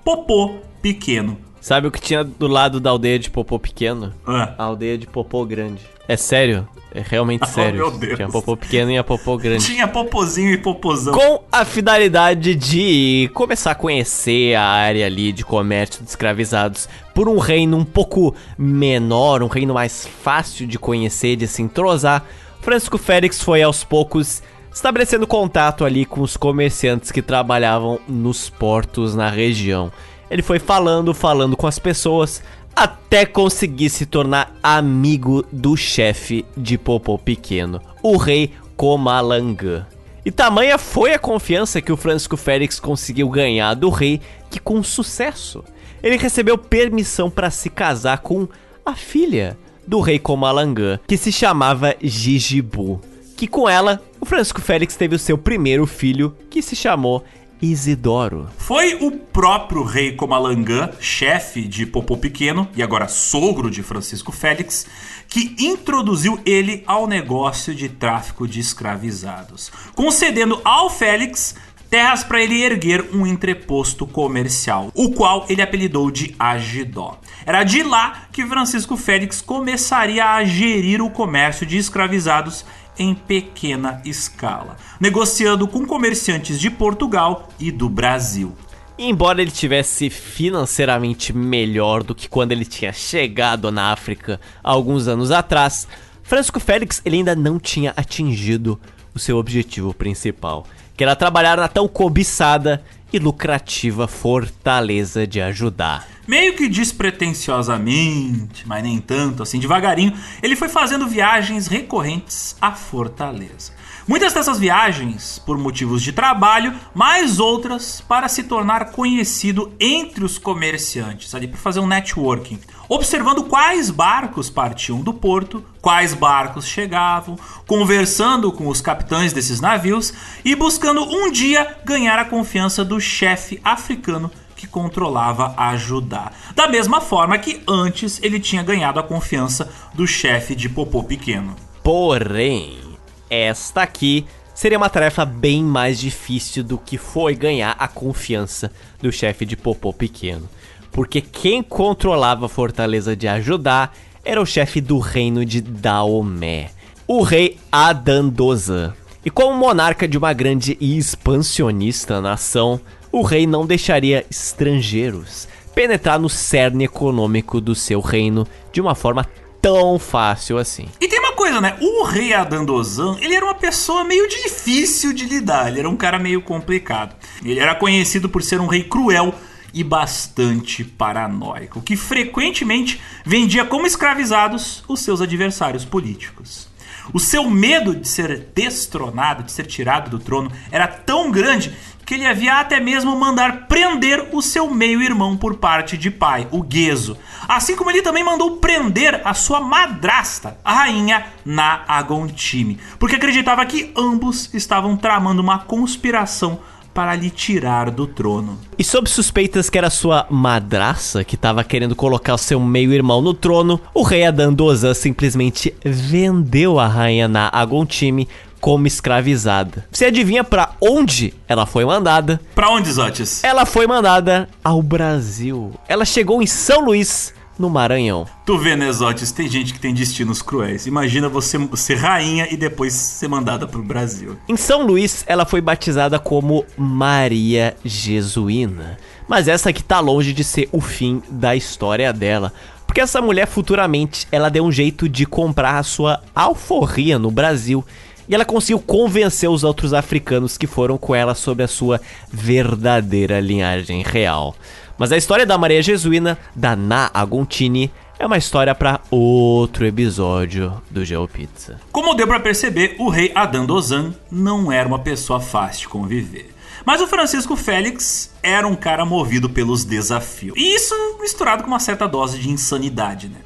[0.03, 1.50] Popô Pequeno.
[1.61, 4.11] Sabe o que tinha do lado da aldeia de Popô Pequeno?
[4.25, 4.55] Ah.
[4.57, 5.81] A aldeia de Popô Grande.
[6.07, 6.67] É sério?
[6.93, 7.77] É realmente Oh, sério.
[7.77, 8.15] meu Deus.
[8.15, 9.63] Tinha Popô Pequeno e a Popô Grande.
[9.63, 11.13] Tinha popozinho e popozão.
[11.13, 17.29] Com a finalidade de começar a conhecer a área ali de comércio de escravizados por
[17.29, 22.25] um reino um pouco menor, um reino mais fácil de conhecer, de se entrosar,
[22.59, 24.41] Francisco Félix foi aos poucos
[24.73, 29.91] estabelecendo contato ali com os comerciantes que trabalhavam nos portos na região.
[30.31, 32.41] Ele foi falando, falando com as pessoas,
[32.73, 39.85] até conseguir se tornar amigo do chefe de Popô Pequeno, o rei Comalangã.
[40.25, 44.81] E tamanha foi a confiança que o Francisco Félix conseguiu ganhar do rei que, com
[44.81, 45.65] sucesso,
[46.01, 48.47] ele recebeu permissão para se casar com
[48.85, 53.01] a filha do rei Comalangã, que se chamava Gigibu.
[53.35, 57.25] Que com ela, o Francisco Félix teve o seu primeiro filho, que se chamou
[57.61, 58.49] Isidoro.
[58.57, 64.87] Foi o próprio rei Comalangã, chefe de Popô Pequeno e agora sogro de Francisco Félix,
[65.27, 71.55] que introduziu ele ao negócio de tráfico de escravizados, concedendo ao Félix
[71.91, 77.19] terras para ele erguer um entreposto comercial, o qual ele apelidou de Agidó.
[77.45, 82.65] Era de lá que Francisco Félix começaria a gerir o comércio de escravizados
[82.97, 88.55] em pequena escala, negociando com comerciantes de Portugal e do Brasil.
[88.97, 95.31] Embora ele tivesse financeiramente melhor do que quando ele tinha chegado na África alguns anos
[95.31, 95.87] atrás,
[96.21, 98.79] Francisco Félix ele ainda não tinha atingido
[99.13, 100.65] o seu objetivo principal,
[100.95, 106.07] que era trabalhar na tão cobiçada e lucrativa fortaleza de ajudar.
[106.27, 113.73] Meio que despretensiosamente, mas nem tanto assim, devagarinho, ele foi fazendo viagens recorrentes à Fortaleza.
[114.07, 120.37] Muitas dessas viagens por motivos de trabalho, mais outras para se tornar conhecido entre os
[120.37, 127.37] comerciantes, ali para fazer um networking, observando quais barcos partiam do porto, quais barcos chegavam,
[127.67, 133.61] conversando com os capitães desses navios e buscando um dia ganhar a confiança do chefe
[133.63, 136.31] africano que controlava a Judá.
[136.55, 141.55] Da mesma forma que antes ele tinha ganhado a confiança do chefe de Popô Pequeno.
[141.83, 142.90] Porém,
[143.31, 148.69] esta aqui seria uma tarefa bem mais difícil do que foi ganhar a confiança
[149.01, 150.49] do chefe de Popô Pequeno.
[150.91, 153.89] Porque quem controlava a fortaleza de Ajudá
[154.25, 156.71] era o chefe do reino de Daomé,
[157.07, 158.93] o rei Adandozan.
[159.23, 166.19] E como monarca de uma grande e expansionista nação, o rei não deixaria estrangeiros penetrar
[166.19, 169.25] no cerne econômico do seu reino de uma forma
[169.61, 170.87] tão fácil assim.
[170.99, 171.77] E tem uma coisa, né?
[171.79, 176.17] O rei Adandozan, ele era uma pessoa meio difícil de lidar, ele era um cara
[176.17, 177.15] meio complicado.
[177.43, 179.33] Ele era conhecido por ser um rei cruel
[179.73, 186.69] e bastante paranoico, que frequentemente vendia como escravizados os seus adversários políticos.
[187.13, 191.75] O seu medo de ser destronado, de ser tirado do trono, era tão grande
[192.05, 196.61] que ele havia até mesmo mandar prender o seu meio-irmão por parte de pai, o
[196.61, 197.17] Gueso.
[197.47, 203.65] Assim como ele também mandou prender a sua madrasta, a rainha Na Agontime, porque acreditava
[203.65, 206.59] que ambos estavam tramando uma conspiração
[206.93, 208.59] para lhe tirar do trono.
[208.77, 213.33] E sob suspeitas que era sua madraça que estava querendo colocar o seu meio-irmão no
[213.33, 218.27] trono, o rei Adandozan simplesmente vendeu a rainha Na Agontime
[218.61, 219.85] como escravizada.
[219.91, 222.39] Você adivinha para onde ela foi mandada?
[222.53, 223.43] Para onde, Zotis?
[223.43, 225.73] Ela foi mandada ao Brasil.
[225.87, 228.25] Ela chegou em São Luís, no Maranhão.
[228.45, 229.31] Tu vê, né, Zotis?
[229.31, 230.85] Tem gente que tem destinos cruéis.
[230.87, 234.37] Imagina você ser rainha e depois ser mandada pro Brasil.
[234.47, 238.97] Em São Luís, ela foi batizada como Maria Jesuína.
[239.27, 242.53] Mas essa aqui tá longe de ser o fim da história dela.
[242.85, 247.85] Porque essa mulher futuramente ela deu um jeito de comprar a sua alforria no Brasil
[248.31, 251.99] e ela conseguiu convencer os outros africanos que foram com ela sobre a sua
[252.31, 254.55] verdadeira linhagem real.
[254.97, 260.81] Mas a história da Maria Jesuína, da Na Agontini, é uma história para outro episódio
[260.89, 261.81] do GeoPizza.
[261.91, 266.55] Como deu para perceber, o rei Adandozan não era uma pessoa fácil de conviver.
[266.85, 270.55] Mas o Francisco Félix era um cara movido pelos desafios.
[270.57, 273.39] E isso misturado com uma certa dose de insanidade, né?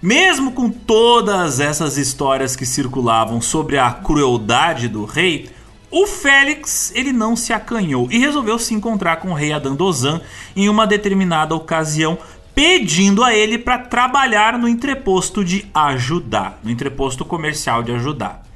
[0.00, 5.50] Mesmo com todas essas histórias que circulavam sobre a crueldade do rei,
[5.90, 10.20] o Félix ele não se acanhou e resolveu se encontrar com o rei Adandozan
[10.54, 12.16] em uma determinada ocasião,
[12.54, 18.46] pedindo a ele para trabalhar no entreposto de Ajudar, no entreposto comercial de Ajudar.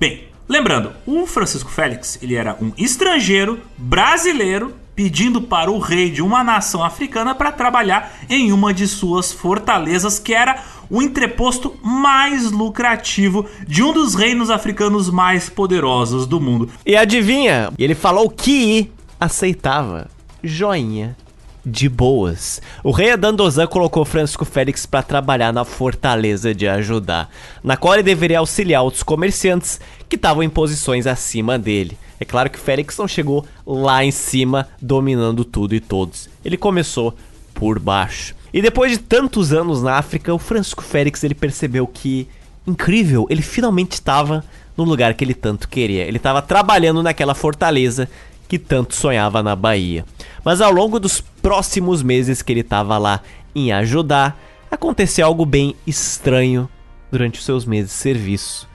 [0.00, 6.22] Bem, lembrando, o Francisco Félix ele era um estrangeiro brasileiro pedindo para o rei de
[6.22, 12.50] uma nação africana para trabalhar em uma de suas fortalezas, que era o entreposto mais
[12.50, 16.68] lucrativo de um dos reinos africanos mais poderosos do mundo.
[16.84, 17.70] E adivinha?
[17.78, 20.10] Ele falou que aceitava.
[20.44, 21.16] Joinha
[21.64, 22.60] de boas.
[22.82, 27.30] O rei Adandozan colocou Francisco Félix para trabalhar na fortaleza de Ajudar,
[27.62, 31.96] na qual ele deveria auxiliar outros comerciantes que estavam em posições acima dele.
[32.22, 36.30] É claro que Félix não chegou lá em cima dominando tudo e todos.
[36.44, 37.16] Ele começou
[37.52, 38.32] por baixo.
[38.54, 42.28] E depois de tantos anos na África, o Francisco Félix ele percebeu que
[42.64, 44.44] incrível, ele finalmente estava
[44.76, 46.04] no lugar que ele tanto queria.
[46.04, 48.08] Ele estava trabalhando naquela fortaleza
[48.46, 50.04] que tanto sonhava na Bahia.
[50.44, 53.20] Mas ao longo dos próximos meses que ele estava lá
[53.52, 56.68] em ajudar, aconteceu algo bem estranho
[57.10, 58.70] durante os seus meses de serviço.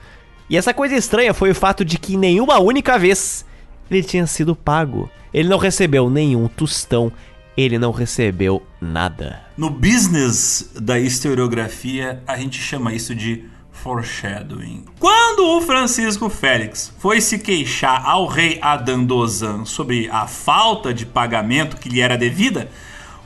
[0.48, 3.44] E essa coisa estranha foi o fato de que nenhuma única vez
[3.90, 5.10] ele tinha sido pago.
[5.32, 7.12] Ele não recebeu nenhum tostão,
[7.56, 9.42] ele não recebeu nada.
[9.56, 14.84] No business da historiografia, a gente chama isso de foreshadowing.
[14.98, 21.76] Quando o Francisco Félix foi se queixar ao rei Adandozan sobre a falta de pagamento
[21.76, 22.70] que lhe era devida,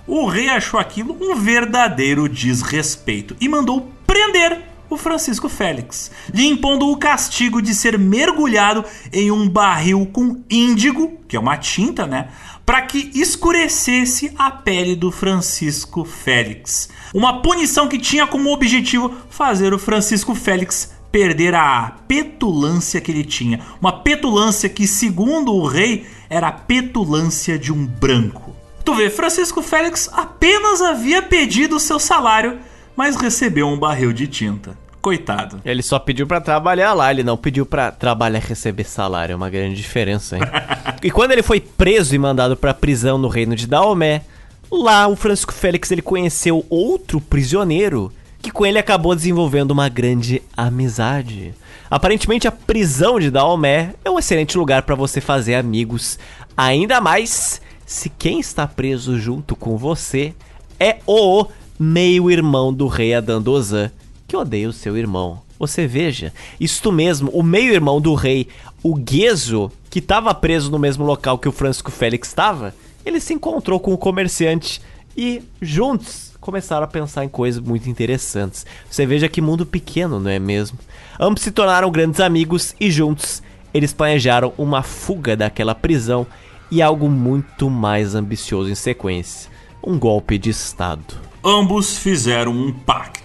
[0.07, 6.89] o rei achou aquilo um verdadeiro desrespeito e mandou prender o Francisco Félix, lhe impondo
[6.91, 12.29] o castigo de ser mergulhado em um barril com índigo, que é uma tinta, né?
[12.65, 16.89] Para que escurecesse a pele do Francisco Félix.
[17.13, 23.25] Uma punição que tinha como objetivo fazer o Francisco Félix perder a petulância que ele
[23.25, 23.61] tinha.
[23.81, 28.57] Uma petulância que, segundo o rei, era a petulância de um branco.
[28.85, 32.59] Tu vê, Francisco Félix apenas havia pedido o seu salário,
[32.97, 34.82] mas recebeu um barril de tinta.
[35.03, 35.61] Coitado.
[35.65, 39.33] Ele só pediu para trabalhar lá, ele não pediu para trabalhar e receber salário.
[39.33, 40.43] É uma grande diferença, hein?
[41.03, 44.23] e quando ele foi preso e mandado pra prisão no reino de Daomé,
[44.71, 50.41] lá o Francisco Félix ele conheceu outro prisioneiro que com ele acabou desenvolvendo uma grande
[50.57, 51.53] amizade.
[51.91, 56.19] Aparentemente a prisão de Daomé é um excelente lugar para você fazer amigos,
[56.57, 60.33] ainda mais se quem está preso junto com você
[60.79, 61.47] é o
[61.79, 63.91] meio-irmão do rei Adandozan,
[64.33, 65.43] que odeia o seu irmão.
[65.59, 68.49] Você veja, isto mesmo, o meio-irmão do rei,
[68.83, 72.75] o Gueso, que estava preso no mesmo local que o Francisco Félix estava,
[73.05, 74.81] ele se encontrou com o comerciante
[75.15, 78.65] e juntos começaram a pensar em coisas muito interessantes.
[78.91, 80.79] Você veja que mundo pequeno, não é mesmo?
[81.21, 83.43] Ambos se tornaram grandes amigos e juntos
[83.75, 86.27] eles planejaram uma fuga daquela prisão
[86.71, 89.51] e algo muito mais ambicioso em sequência:
[89.85, 91.21] um golpe de Estado.
[91.45, 93.22] Ambos fizeram um pacto.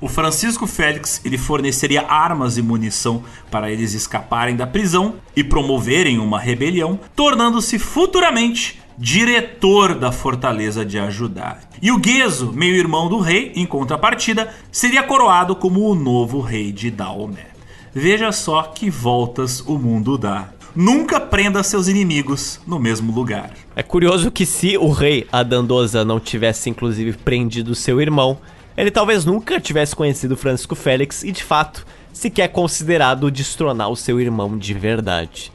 [0.00, 6.18] O Francisco Félix ele forneceria armas e munição para eles escaparem da prisão e promoverem
[6.18, 11.60] uma rebelião, tornando-se futuramente diretor da fortaleza de Ajudar.
[11.80, 16.90] E o Gueso, meio-irmão do rei, em contrapartida, seria coroado como o novo rei de
[16.90, 17.48] Daomé.
[17.94, 20.50] Veja só que voltas o mundo dá.
[20.74, 23.52] Nunca prenda seus inimigos no mesmo lugar.
[23.74, 28.38] É curioso que se o rei Adandosa não tivesse inclusive prendido seu irmão,
[28.76, 34.20] ele talvez nunca tivesse conhecido Francisco Félix e de fato sequer considerado destronar o seu
[34.20, 35.50] irmão de verdade.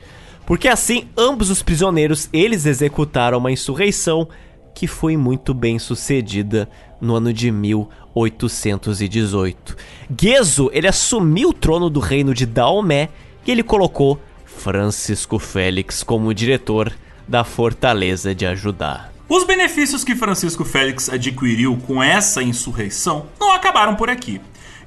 [0.45, 4.27] Porque assim, ambos os prisioneiros, eles executaram uma insurreição
[4.73, 6.67] que foi muito bem sucedida
[6.99, 9.77] no ano de 1818.
[10.19, 13.09] Gezo, ele assumiu o trono do reino de Daomé
[13.45, 16.93] e ele colocou Francisco Félix como diretor
[17.27, 19.10] da fortaleza de Ajudar.
[19.33, 24.41] Os benefícios que Francisco Félix adquiriu com essa insurreição não acabaram por aqui.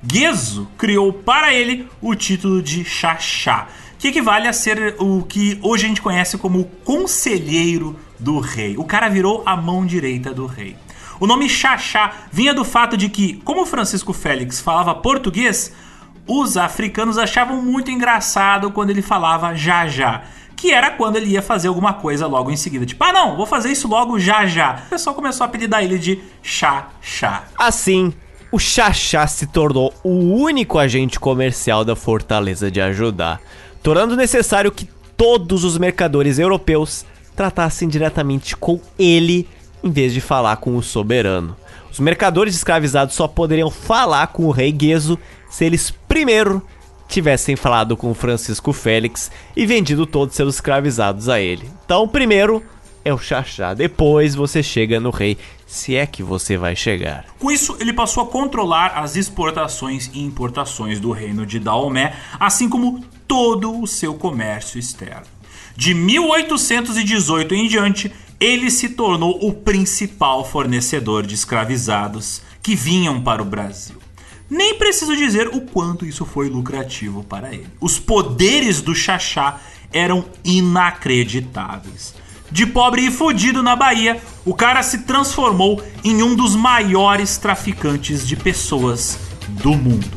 [0.06, 3.68] Gezo criou para ele o título de Xaxá,
[3.98, 8.76] que equivale a ser o que hoje a gente conhece como conselheiro do rei.
[8.76, 10.76] O cara virou a mão direita do rei.
[11.18, 15.72] O nome Xaxá vinha do fato de que, como Francisco Félix falava português,
[16.26, 20.24] os africanos achavam muito engraçado quando ele falava já já.
[20.56, 22.86] Que era quando ele ia fazer alguma coisa logo em seguida.
[22.86, 24.82] Tipo, ah não, vou fazer isso logo já já.
[24.86, 27.44] O pessoal começou a apelidar ele de Xaxá.
[27.58, 28.12] Assim,
[28.50, 33.40] o Xaxá se tornou o único agente comercial da Fortaleza de Ajudar,
[33.82, 39.48] tornando necessário que todos os mercadores europeus tratassem diretamente com ele
[39.82, 41.56] em vez de falar com o soberano.
[41.90, 45.18] Os mercadores escravizados só poderiam falar com o rei Gueso
[45.50, 46.62] se eles primeiro
[47.14, 51.70] tivessem falado com Francisco Félix e vendido todos seus escravizados a ele.
[51.84, 52.60] Então, primeiro
[53.04, 57.26] é o Xaxá, depois você chega no rei, se é que você vai chegar.
[57.38, 62.68] Com isso, ele passou a controlar as exportações e importações do reino de Daomé, assim
[62.68, 65.26] como todo o seu comércio externo.
[65.76, 73.40] De 1818 em diante, ele se tornou o principal fornecedor de escravizados que vinham para
[73.40, 74.03] o Brasil.
[74.54, 77.66] Nem preciso dizer o quanto isso foi lucrativo para ele.
[77.80, 79.58] Os poderes do Xaxá
[79.92, 82.14] eram inacreditáveis.
[82.52, 88.24] De pobre e fodido na Bahia, o cara se transformou em um dos maiores traficantes
[88.24, 90.16] de pessoas do mundo.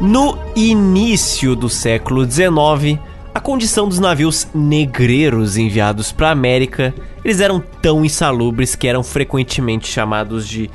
[0.00, 3.00] No início do século XIX,
[3.34, 9.02] a condição dos navios negreiros enviados para a América, eles eram tão insalubres que eram
[9.02, 10.70] frequentemente chamados de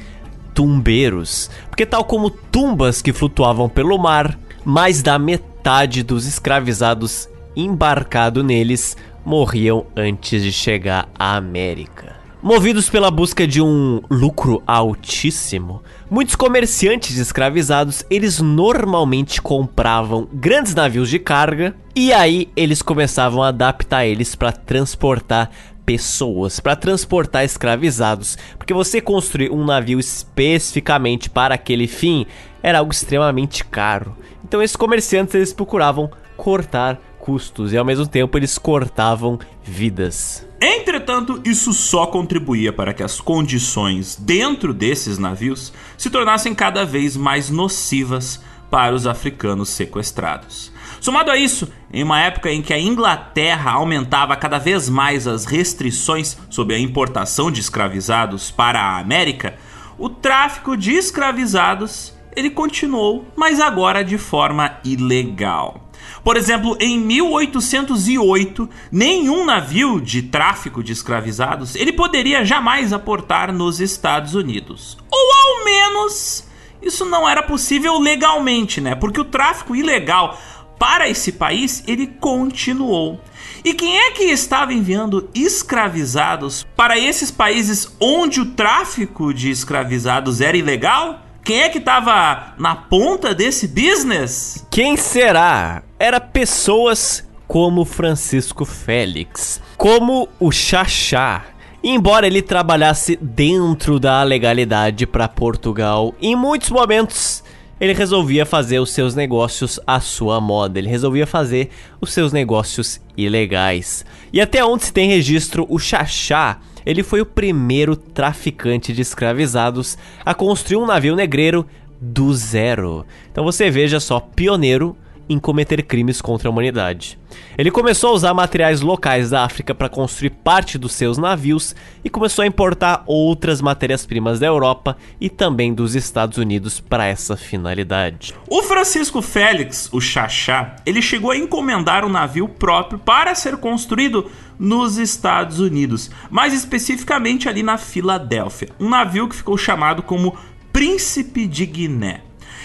[0.53, 8.43] tumbeiros, porque tal como tumbas que flutuavam pelo mar, mais da metade dos escravizados embarcado
[8.43, 8.95] neles
[9.25, 12.15] morriam antes de chegar à América.
[12.41, 15.81] Movidos pela busca de um lucro altíssimo,
[16.13, 23.47] muitos comerciantes escravizados, eles normalmente compravam grandes navios de carga e aí eles começavam a
[23.47, 25.49] adaptar eles para transportar
[25.83, 32.27] pessoas, para transportar escravizados, porque você construir um navio especificamente para aquele fim
[32.61, 34.15] era algo extremamente caro.
[34.45, 40.45] Então esses comerciantes eles procuravam cortar custos e ao mesmo tempo eles cortavam vidas.
[40.59, 47.15] Entretanto, isso só contribuía para que as condições dentro desses navios se tornassem cada vez
[47.15, 50.69] mais nocivas para os africanos sequestrados.
[50.99, 55.45] Somado a isso, em uma época em que a Inglaterra aumentava cada vez mais as
[55.45, 59.55] restrições sobre a importação de escravizados para a América,
[59.97, 65.82] o tráfico de escravizados ele continuou, mas agora de forma ilegal.
[66.23, 73.81] Por exemplo, em 1808, nenhum navio de tráfico de escravizados ele poderia jamais aportar nos
[73.81, 74.97] Estados Unidos.
[75.11, 76.47] Ou ao menos
[76.81, 78.93] isso não era possível legalmente, né?
[78.93, 80.37] Porque o tráfico ilegal
[80.77, 83.21] para esse país ele continuou.
[83.63, 90.41] E quem é que estava enviando escravizados para esses países onde o tráfico de escravizados
[90.41, 91.22] era ilegal?
[91.43, 94.65] Quem é que tava na ponta desse business?
[94.71, 95.83] Quem será?
[95.99, 101.43] Era pessoas como Francisco Félix, como o Xaxá.
[101.83, 107.43] Embora ele trabalhasse dentro da legalidade para Portugal, em muitos momentos
[107.77, 113.01] ele resolvia fazer os seus negócios à sua moda, ele resolvia fazer os seus negócios
[113.17, 114.05] ilegais.
[114.31, 119.97] E até onde se tem registro, o Xaxá ele foi o primeiro traficante de escravizados
[120.25, 121.65] a construir um navio negreiro
[121.99, 123.05] do zero.
[123.31, 124.97] Então você veja só, pioneiro
[125.29, 127.17] em cometer crimes contra a humanidade.
[127.57, 132.09] Ele começou a usar materiais locais da África para construir parte dos seus navios e
[132.09, 138.33] começou a importar outras matérias-primas da Europa e também dos Estados Unidos para essa finalidade.
[138.47, 144.29] O Francisco Félix, o Xaxá, ele chegou a encomendar um navio próprio para ser construído
[144.59, 150.37] nos Estados Unidos, mais especificamente ali na Filadélfia, um navio que ficou chamado como
[150.71, 152.21] Príncipe de Guiné.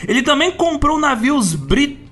[0.06, 2.07] Ele também comprou navios britânicos,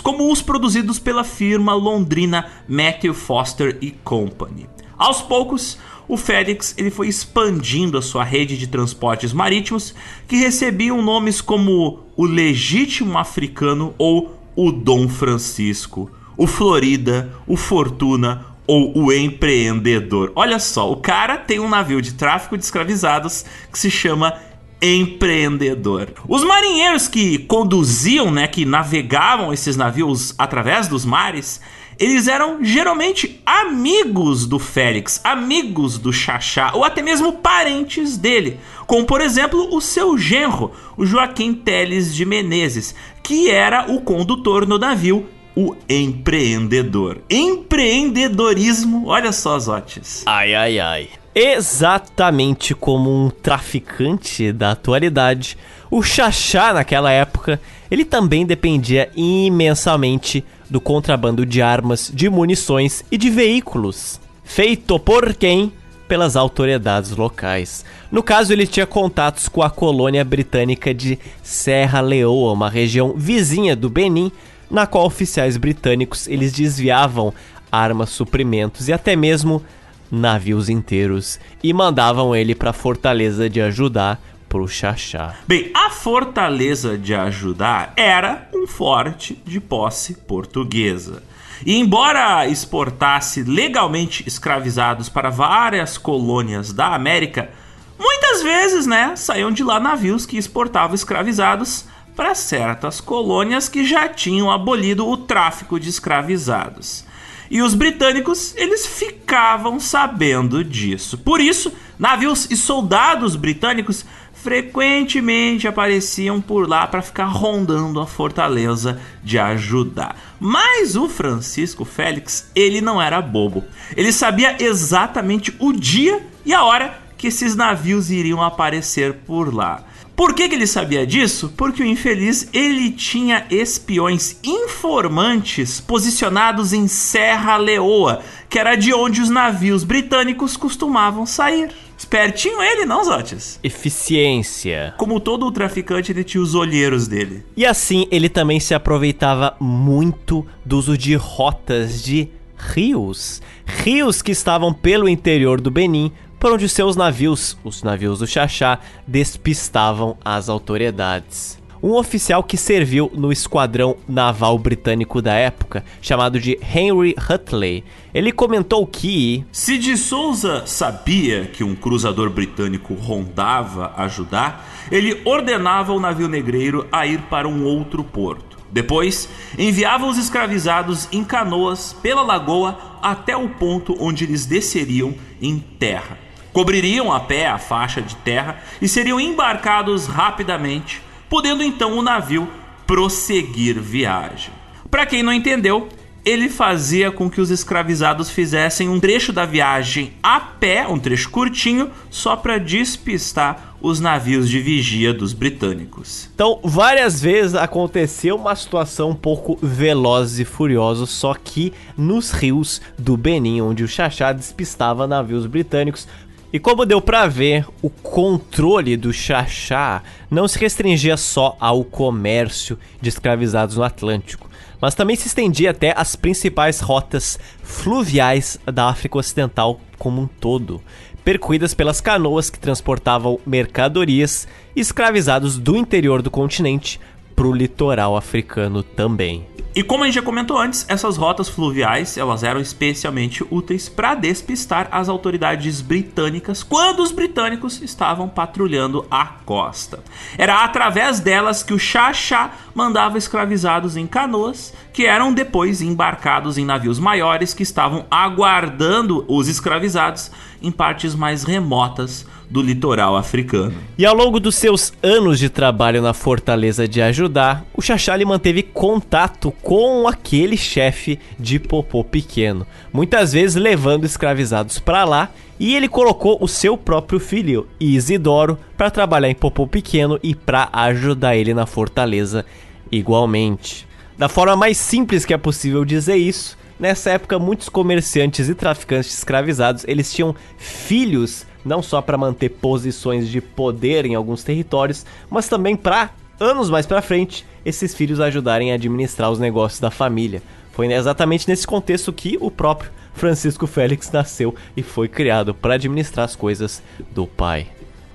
[0.00, 4.66] como os produzidos pela firma londrina Matthew Foster Company.
[4.96, 9.94] Aos poucos, o Félix ele foi expandindo a sua rede de transportes marítimos,
[10.26, 18.46] que recebiam nomes como o Legítimo Africano ou o Dom Francisco, o Florida, o Fortuna
[18.66, 20.32] ou o Empreendedor.
[20.34, 24.34] Olha só, o cara tem um navio de tráfico de escravizados que se chama
[24.80, 26.12] empreendedor.
[26.26, 31.60] Os marinheiros que conduziam, né, que navegavam esses navios através dos mares,
[31.98, 39.04] eles eram geralmente amigos do Félix, amigos do Xaxá, ou até mesmo parentes dele, como
[39.04, 44.78] por exemplo o seu genro, o Joaquim Teles de Menezes, que era o condutor no
[44.78, 45.26] navio
[45.56, 47.20] o empreendedor.
[47.28, 50.22] Empreendedorismo, olha só, Zotes.
[50.24, 51.08] Ai, ai, ai.
[51.40, 55.56] Exatamente como um traficante da atualidade,
[55.88, 63.16] o Xaxá naquela época, ele também dependia imensamente do contrabando de armas, de munições e
[63.16, 64.20] de veículos.
[64.42, 65.72] Feito por quem?
[66.08, 67.84] Pelas autoridades locais.
[68.10, 73.76] No caso, ele tinha contatos com a colônia britânica de Serra Leoa, uma região vizinha
[73.76, 74.32] do Benin,
[74.68, 77.32] na qual oficiais britânicos eles desviavam
[77.70, 79.62] armas, suprimentos e até mesmo
[80.10, 85.34] navios inteiros e mandavam ele para a fortaleza de Ajudá pro Xaxá.
[85.46, 91.22] Bem, a fortaleza de Ajudá era um forte de posse portuguesa.
[91.66, 97.50] E embora exportasse legalmente escravizados para várias colônias da América,
[97.98, 101.84] muitas vezes, né, saíam de lá navios que exportavam escravizados
[102.14, 107.04] para certas colônias que já tinham abolido o tráfico de escravizados.
[107.50, 111.16] E os britânicos, eles ficavam sabendo disso.
[111.18, 114.04] Por isso, navios e soldados britânicos
[114.42, 120.16] frequentemente apareciam por lá para ficar rondando a fortaleza de ajudar.
[120.38, 123.64] Mas o Francisco Félix, ele não era bobo.
[123.96, 129.82] Ele sabia exatamente o dia e a hora que esses navios iriam aparecer por lá.
[130.18, 131.54] Por que, que ele sabia disso?
[131.56, 139.20] Porque o infeliz ele tinha espiões informantes posicionados em Serra Leoa, que era de onde
[139.20, 141.70] os navios britânicos costumavam sair.
[141.96, 143.60] Espertinho ele, não, Zotes?
[143.62, 144.92] Eficiência.
[144.98, 147.44] Como todo traficante, ele tinha os olheiros dele.
[147.56, 153.40] E assim, ele também se aproveitava muito do uso de rotas de rios.
[153.64, 158.78] Rios que estavam pelo interior do Benin, por onde seus navios, os navios do Xaxá,
[159.06, 161.58] despistavam as autoridades.
[161.80, 168.32] Um oficial que serviu no esquadrão naval britânico da época, chamado de Henry Hutley, ele
[168.32, 176.00] comentou que se de Souza sabia que um cruzador britânico rondava ajudar, ele ordenava o
[176.00, 178.58] navio negreiro a ir para um outro porto.
[178.72, 185.58] Depois, enviava os escravizados em canoas pela lagoa até o ponto onde eles desceriam em
[185.58, 186.27] terra
[186.58, 192.48] cobririam a pé a faixa de terra e seriam embarcados rapidamente, podendo então o navio
[192.84, 194.52] prosseguir viagem.
[194.90, 195.88] Para quem não entendeu,
[196.24, 201.30] ele fazia com que os escravizados fizessem um trecho da viagem a pé, um trecho
[201.30, 206.28] curtinho, só para despistar os navios de vigia dos britânicos.
[206.34, 212.82] Então, várias vezes aconteceu uma situação um pouco veloz e furiosa, só que nos rios
[212.98, 216.08] do Benin, onde o Xaxá despistava navios britânicos,
[216.50, 222.78] e como deu para ver, o controle do Xaxá não se restringia só ao comércio
[223.02, 224.48] de escravizados no Atlântico,
[224.80, 230.80] mas também se estendia até as principais rotas fluviais da África Ocidental como um todo.
[231.22, 236.98] percorridas pelas canoas que transportavam mercadorias e escravizados do interior do continente
[237.38, 239.46] para o litoral africano também.
[239.72, 244.16] E como a gente já comentou antes, essas rotas fluviais elas eram especialmente úteis para
[244.16, 250.02] despistar as autoridades britânicas quando os britânicos estavam patrulhando a costa.
[250.36, 256.64] Era através delas que o Xaxá mandava escravizados em canoas, que eram depois embarcados em
[256.64, 263.74] navios maiores que estavam aguardando os escravizados em partes mais remotas do litoral africano.
[263.96, 268.62] E ao longo dos seus anos de trabalho na Fortaleza de Ajudar, o Xaxali manteve
[268.62, 275.30] contato com aquele chefe de Popô Pequeno, muitas vezes levando escravizados para lá,
[275.60, 280.68] e ele colocou o seu próprio filho, Isidoro, para trabalhar em Popô Pequeno e para
[280.72, 282.46] ajudar ele na Fortaleza
[282.90, 283.86] igualmente.
[284.16, 289.16] Da forma mais simples que é possível dizer isso, nessa época muitos comerciantes e traficantes
[289.18, 295.48] escravizados, eles tinham filhos não só para manter posições de poder em alguns territórios, mas
[295.48, 300.42] também para anos mais para frente esses filhos ajudarem a administrar os negócios da família.
[300.72, 306.24] Foi exatamente nesse contexto que o próprio Francisco Félix nasceu e foi criado para administrar
[306.24, 307.66] as coisas do pai.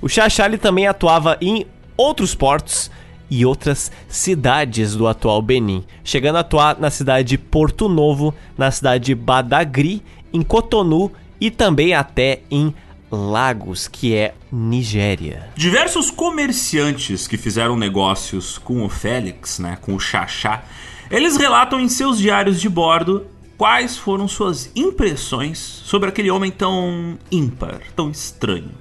[0.01, 1.65] O Xaxali também atuava em
[1.97, 2.89] outros portos
[3.29, 8.71] e outras cidades do atual Benin, chegando a atuar na cidade de Porto Novo, na
[8.71, 12.73] cidade de Badagry, em Cotonou e também até em
[13.15, 15.49] Lagos, que é Nigéria.
[15.55, 20.63] Diversos comerciantes que fizeram negócios com o Félix, né, com o Xaxá,
[21.11, 27.17] eles relatam em seus diários de bordo quais foram suas impressões sobre aquele homem tão
[27.31, 28.71] ímpar, tão estranho.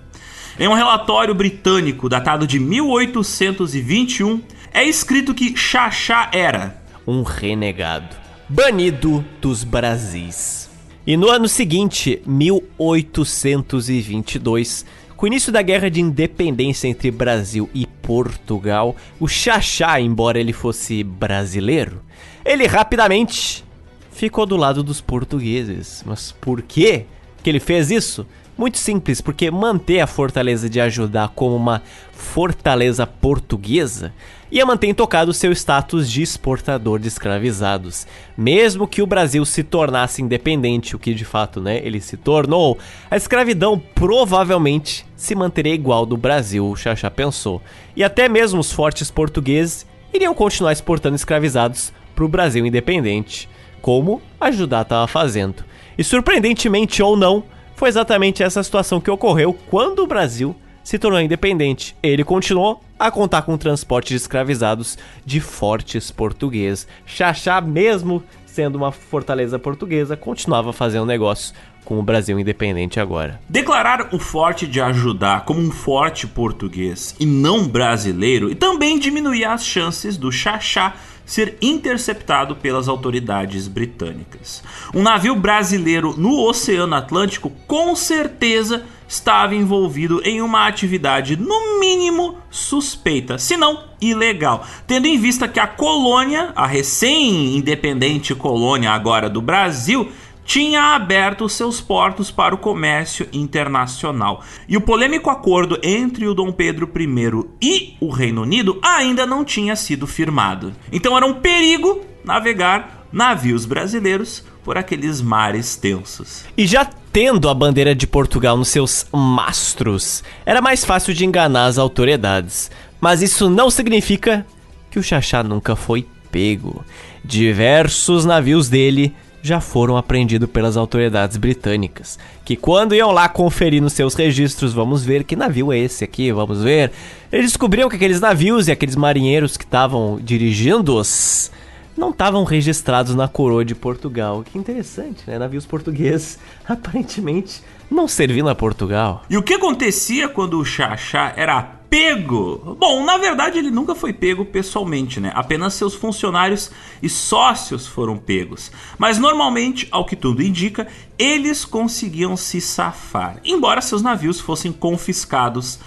[0.59, 4.41] Em um relatório britânico datado de 1821,
[4.72, 8.16] é escrito que Xaxá era um renegado,
[8.49, 10.62] banido dos Brasis
[11.05, 14.86] e no ano seguinte, 1822,
[15.16, 20.53] com o início da Guerra de Independência entre Brasil e Portugal, o Xaxá, embora ele
[20.53, 22.00] fosse brasileiro,
[22.44, 23.64] ele rapidamente
[24.12, 26.05] ficou do lado dos portugueses.
[26.07, 27.07] Mas por quê
[27.42, 28.24] que ele fez isso?
[28.57, 31.82] Muito simples, porque manter a fortaleza de ajudar como uma
[32.12, 34.12] fortaleza portuguesa
[34.53, 38.07] ia manter intocado seu status de exportador de escravizados.
[38.36, 42.78] Mesmo que o Brasil se tornasse independente, o que de fato né, ele se tornou,
[43.11, 47.62] a escravidão provavelmente se manteria igual do Brasil, o Xaxá pensou.
[47.96, 53.48] E até mesmo os fortes portugueses iriam continuar exportando escravizados para o Brasil independente,
[53.80, 55.64] como a Judá estava fazendo.
[55.96, 57.42] E surpreendentemente ou não,
[57.74, 61.97] foi exatamente essa situação que ocorreu quando o Brasil se tornou independente.
[62.03, 66.87] Ele continuou a contar com o transporte de escravizados de fortes portugueses.
[67.07, 71.55] Xaxá, mesmo sendo uma fortaleza portuguesa, continuava fazendo negócio
[71.85, 73.41] com o Brasil independente agora.
[73.49, 79.45] Declarar o forte de ajudar como um forte português e não brasileiro e também diminuir
[79.45, 84.62] as chances do Xaxá ser interceptado pelas autoridades britânicas.
[84.95, 92.39] Um navio brasileiro no Oceano Atlântico com certeza estava envolvido em uma atividade no mínimo
[92.49, 99.43] suspeita, se não ilegal, tendo em vista que a colônia, a recém-independente colônia agora do
[99.43, 100.11] Brasil,
[100.47, 104.43] tinha aberto seus portos para o comércio internacional.
[104.67, 109.45] E o polêmico acordo entre o Dom Pedro I e o Reino Unido ainda não
[109.45, 110.73] tinha sido firmado.
[110.91, 116.45] Então era um perigo navegar navios brasileiros por aqueles mares tensos.
[116.57, 121.67] E já tendo a bandeira de Portugal nos seus mastros, era mais fácil de enganar
[121.67, 122.71] as autoridades.
[123.01, 124.47] Mas isso não significa
[124.91, 126.85] que o Xaxá nunca foi pego.
[127.25, 133.93] Diversos navios dele já foram apreendidos pelas autoridades britânicas, que quando iam lá conferir nos
[133.93, 136.93] seus registros, vamos ver que navio é esse aqui, vamos ver,
[137.33, 141.51] eles descobriram que aqueles navios e aqueles marinheiros que estavam dirigindo-os
[141.97, 144.43] não estavam registrados na coroa de Portugal.
[144.43, 145.38] Que interessante, né?
[145.38, 149.22] Navios portugueses aparentemente não servindo a Portugal.
[149.28, 152.74] E o que acontecia quando o Xaxá era pego?
[152.80, 155.30] Bom, na verdade ele nunca foi pego pessoalmente, né?
[155.34, 156.70] Apenas seus funcionários
[157.03, 158.72] e sócios foram pegos.
[158.97, 160.88] Mas normalmente, ao que tudo indica,
[161.18, 165.78] eles conseguiam se safar, embora seus navios fossem confiscados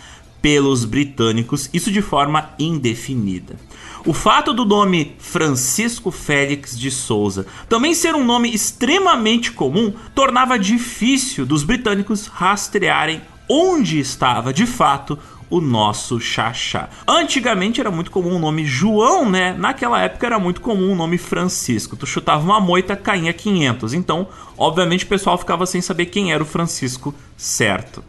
[0.46, 3.56] pelos britânicos, isso de forma indefinida.
[4.06, 10.60] O fato do nome Francisco Félix de Souza também ser um nome extremamente comum tornava
[10.60, 15.18] difícil dos britânicos rastrearem onde estava de fato
[15.50, 16.88] o nosso Xaxá.
[17.08, 19.56] Antigamente era muito comum o nome João, né?
[19.58, 21.96] Naquela época era muito comum o nome Francisco.
[21.96, 23.96] Tu chutava uma moita, caía 500.
[23.96, 28.04] Então, obviamente, o pessoal ficava sem saber quem era o Francisco certo.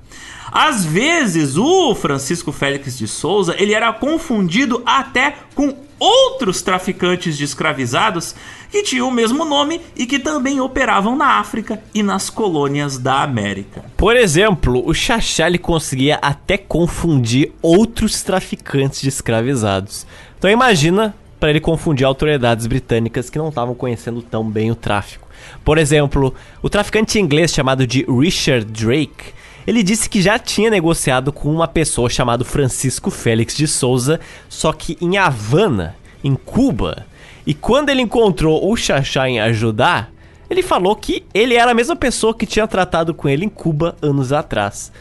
[0.52, 7.44] Às vezes, o Francisco Félix de Souza, ele era confundido até com outros traficantes de
[7.44, 8.34] escravizados
[8.70, 13.22] que tinham o mesmo nome e que também operavam na África e nas colônias da
[13.22, 13.84] América.
[13.96, 20.06] Por exemplo, o Xaxá conseguia até confundir outros traficantes de escravizados.
[20.38, 25.26] Então imagina para ele confundir autoridades britânicas que não estavam conhecendo tão bem o tráfico.
[25.64, 29.35] Por exemplo, o traficante inglês chamado de Richard Drake
[29.66, 34.72] ele disse que já tinha negociado com uma pessoa chamada Francisco Félix de Souza, só
[34.72, 37.06] que em Havana, em Cuba.
[37.46, 40.10] E quando ele encontrou o Xaxá em ajudar,
[40.48, 43.96] ele falou que ele era a mesma pessoa que tinha tratado com ele em Cuba
[44.00, 44.92] anos atrás.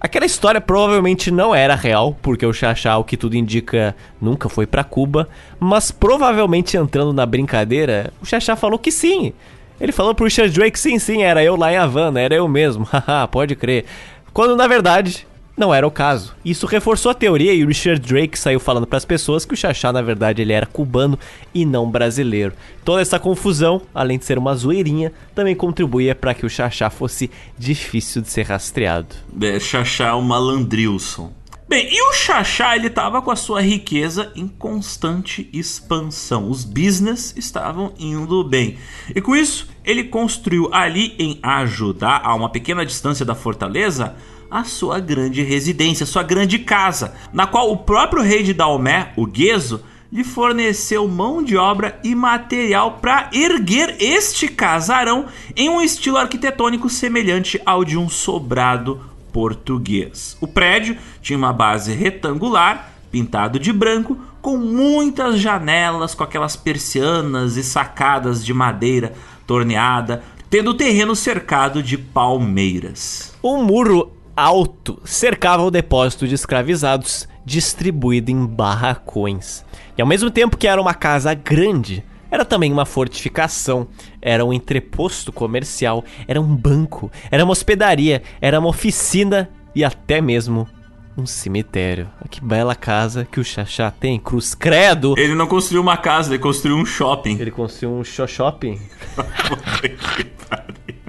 [0.00, 4.66] Aquela história provavelmente não era real, porque o Xaxá, o que tudo indica, nunca foi
[4.66, 9.34] para Cuba, mas provavelmente entrando na brincadeira, o Xaxá falou que sim,
[9.80, 12.84] ele falou pro Richard Drake, sim, sim, era eu lá em Havana, era eu mesmo,
[12.92, 13.84] haha, pode crer.
[14.32, 15.26] Quando na verdade
[15.60, 16.34] não era o caso.
[16.42, 19.56] Isso reforçou a teoria e o Richard Drake saiu falando para as pessoas que o
[19.56, 21.18] Xaxá na verdade ele era cubano
[21.52, 22.54] e não brasileiro.
[22.82, 27.30] Toda essa confusão, além de ser uma zoeirinha, também contribuía para que o Xaxá fosse
[27.58, 29.14] difícil de ser rastreado.
[29.38, 31.30] É, Xaxá é o malandrilson.
[31.70, 36.50] Bem, e o Xaxá ele estava com a sua riqueza em constante expansão.
[36.50, 38.76] Os business estavam indo bem.
[39.14, 44.16] E com isso, ele construiu ali em Ajudar, a uma pequena distância da fortaleza,
[44.50, 49.24] a sua grande residência, sua grande casa, na qual o próprio rei de Daomé, o
[49.24, 49.80] Gueso,
[50.12, 56.88] lhe forneceu mão de obra e material para erguer este casarão em um estilo arquitetônico
[56.88, 60.36] semelhante ao de um sobrado português.
[60.40, 67.56] O prédio tinha uma base retangular, pintado de branco, com muitas janelas, com aquelas persianas
[67.56, 69.12] e sacadas de madeira
[69.46, 73.34] torneada, tendo o terreno cercado de palmeiras.
[73.42, 79.64] Um muro alto cercava o depósito de escravizados, distribuído em barracões.
[79.96, 83.88] E ao mesmo tempo que era uma casa grande, era também uma fortificação,
[84.20, 90.20] era um entreposto comercial, era um banco, era uma hospedaria, era uma oficina e até
[90.20, 90.68] mesmo
[91.16, 92.08] um cemitério.
[92.30, 95.14] Que bela casa que o Xaxá tem, Cruz Credo.
[95.18, 97.38] Ele não construiu uma casa, ele construiu um shopping.
[97.38, 98.80] Ele construiu um shopping.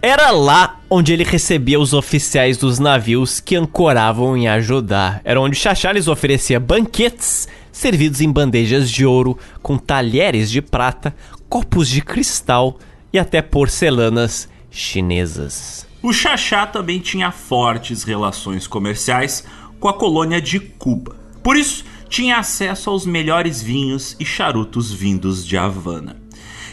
[0.03, 5.22] Era lá onde ele recebia os oficiais dos navios que ancoravam em ajudar.
[5.24, 10.61] Era onde o Xaxá lhes oferecia banquetes servidos em bandejas de ouro, com talheres de
[10.61, 11.15] prata,
[11.47, 12.78] copos de cristal
[13.11, 15.88] e até porcelanas chinesas.
[16.01, 19.45] O Xaxá também tinha fortes relações comerciais
[19.80, 21.15] com a colônia de Cuba.
[21.43, 26.17] Por isso, tinha acesso aos melhores vinhos e charutos vindos de Havana.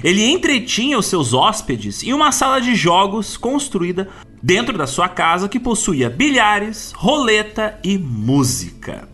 [0.03, 4.09] Ele entretinha os seus hóspedes em uma sala de jogos construída
[4.43, 9.09] dentro da sua casa que possuía bilhares, roleta e música.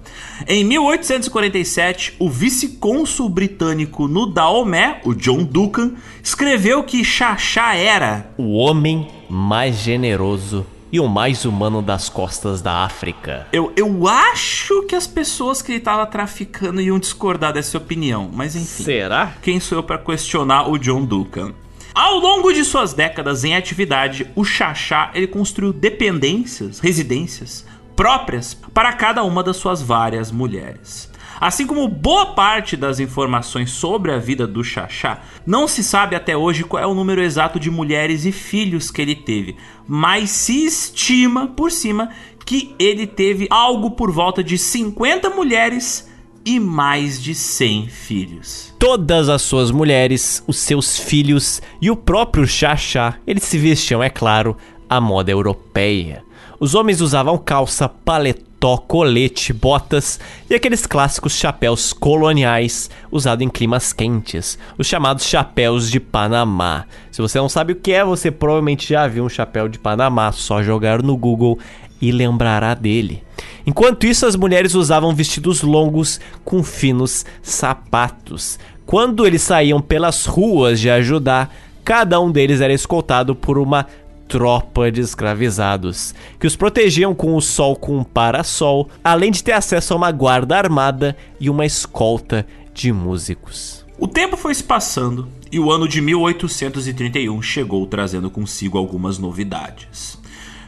[0.47, 5.93] Em 1847, o vice-cônsul britânico no Daomé, o John Duncan,
[6.23, 12.85] escreveu que Xaxá era o homem mais generoso e o mais humano das costas da
[12.85, 13.47] África.
[13.53, 18.55] Eu, eu acho que as pessoas que ele estava traficando iam discordar dessa opinião, mas
[18.55, 18.85] enfim.
[18.85, 19.35] Será?
[19.41, 21.55] Quem sou eu para questionar o John Duncan?
[21.95, 27.65] Ao longo de suas décadas em atividade, o Xaxá ele construiu dependências, residências
[27.95, 31.13] próprias para cada uma das suas várias mulheres.
[31.41, 36.37] Assim como boa parte das informações sobre a vida do Xaxá, não se sabe até
[36.37, 40.65] hoje qual é o número exato de mulheres e filhos que ele teve, mas se
[40.65, 42.11] estima por cima
[42.47, 46.09] que ele teve algo por volta de 50 mulheres
[46.45, 48.75] e mais de 100 filhos.
[48.79, 54.11] Todas as suas mulheres, os seus filhos e o próprio Xaxá, eles se vestiam, é
[54.11, 54.57] claro,
[54.89, 56.24] à moda europeia.
[56.61, 63.93] Os homens usavam calça, paletó, colete, botas e aqueles clássicos chapéus coloniais usados em climas
[63.93, 66.87] quentes, os chamados chapéus de Panamá.
[67.11, 70.33] Se você não sabe o que é, você provavelmente já viu um chapéu de Panamá,
[70.33, 71.59] só jogar no Google
[72.01, 73.23] e lembrará dele.
[73.67, 78.59] Enquanto isso, as mulheres usavam vestidos longos com finos sapatos.
[78.87, 83.87] Quando eles saíam pelas ruas de ajudar, cada um deles era escoltado por uma
[84.35, 89.53] tropa de escravizados, que os protegiam com o sol com um parasol, além de ter
[89.53, 93.87] acesso a uma guarda armada e uma escolta de músicos.
[93.97, 100.19] O tempo foi se passando e o ano de 1831 chegou trazendo consigo algumas novidades.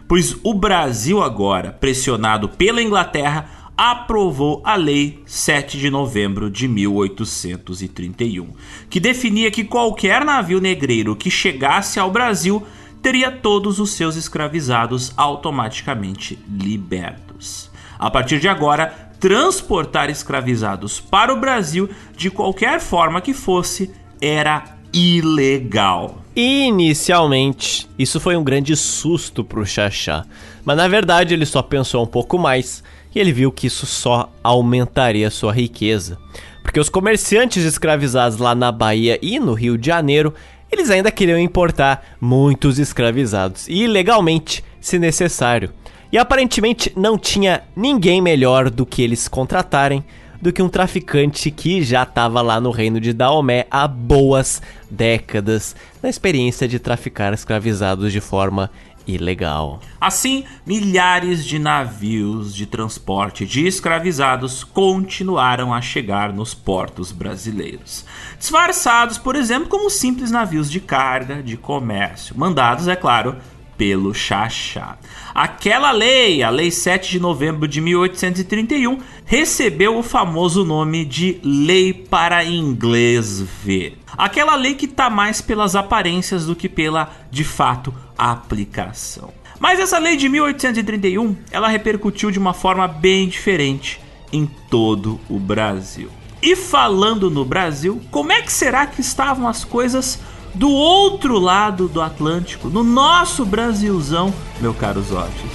[0.06, 8.48] Pois o Brasil agora, pressionado pela Inglaterra, aprovou a Lei 7 de novembro de 1831,
[8.88, 12.64] que definia que qualquer navio negreiro que chegasse ao Brasil
[13.06, 17.70] teria todos os seus escravizados automaticamente libertos.
[17.96, 24.64] A partir de agora, transportar escravizados para o Brasil de qualquer forma que fosse era
[24.92, 26.20] ilegal.
[26.34, 30.24] Inicialmente, isso foi um grande susto para o Xaxá,
[30.64, 32.82] mas na verdade ele só pensou um pouco mais
[33.14, 36.18] e ele viu que isso só aumentaria sua riqueza.
[36.60, 40.34] Porque os comerciantes escravizados lá na Bahia e no Rio de Janeiro,
[40.70, 45.72] eles ainda queriam importar muitos escravizados, e ilegalmente, se necessário.
[46.12, 50.04] E aparentemente não tinha ninguém melhor do que eles contratarem
[50.40, 55.74] do que um traficante que já estava lá no reino de Daomé há boas décadas,
[56.02, 58.70] na experiência de traficar escravizados de forma
[59.06, 59.80] ilegal.
[60.00, 68.04] Assim, milhares de navios de transporte de escravizados continuaram a chegar nos portos brasileiros.
[68.38, 73.36] Disfarçados, por exemplo, como simples navios de carga de comércio, mandados, é claro,
[73.76, 74.98] pelo Xaxá.
[75.34, 81.92] Aquela lei, a Lei 7 de novembro de 1831, recebeu o famoso nome de Lei
[81.92, 83.98] para Inglês Ver.
[84.16, 89.32] Aquela lei que está mais pelas aparências do que pela, de fato, aplicação.
[89.58, 94.00] Mas essa lei de 1831, ela repercutiu de uma forma bem diferente
[94.32, 96.10] em todo o Brasil.
[96.42, 100.20] E falando no Brasil, como é que será que estavam as coisas
[100.56, 105.52] do outro lado do Atlântico, no nosso Brasilzão, meu caro Zotes.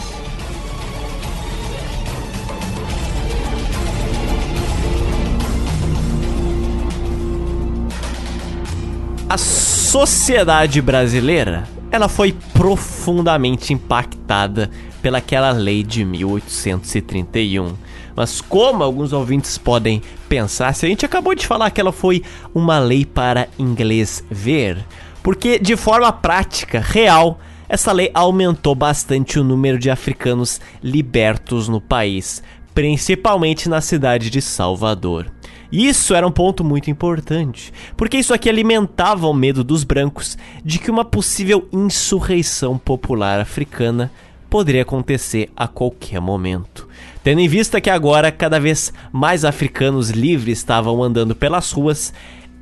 [9.28, 14.70] A sociedade brasileira, ela foi profundamente impactada
[15.02, 17.74] pelaquela lei de 1831
[18.22, 20.00] mas como alguns ouvintes podem
[20.30, 22.22] pensar, se a gente acabou de falar que ela foi
[22.54, 24.78] uma lei para inglês ver,
[25.24, 31.82] porque de forma prática, real, essa lei aumentou bastante o número de africanos libertos no
[31.82, 32.44] país,
[32.76, 35.26] principalmente na cidade de Salvador.
[35.72, 40.78] Isso era um ponto muito importante, porque isso aqui alimentava o medo dos brancos de
[40.78, 44.12] que uma possível insurreição popular africana
[44.48, 46.91] poderia acontecer a qualquer momento.
[47.24, 52.12] Tendo em vista que agora cada vez mais africanos livres estavam andando pelas ruas,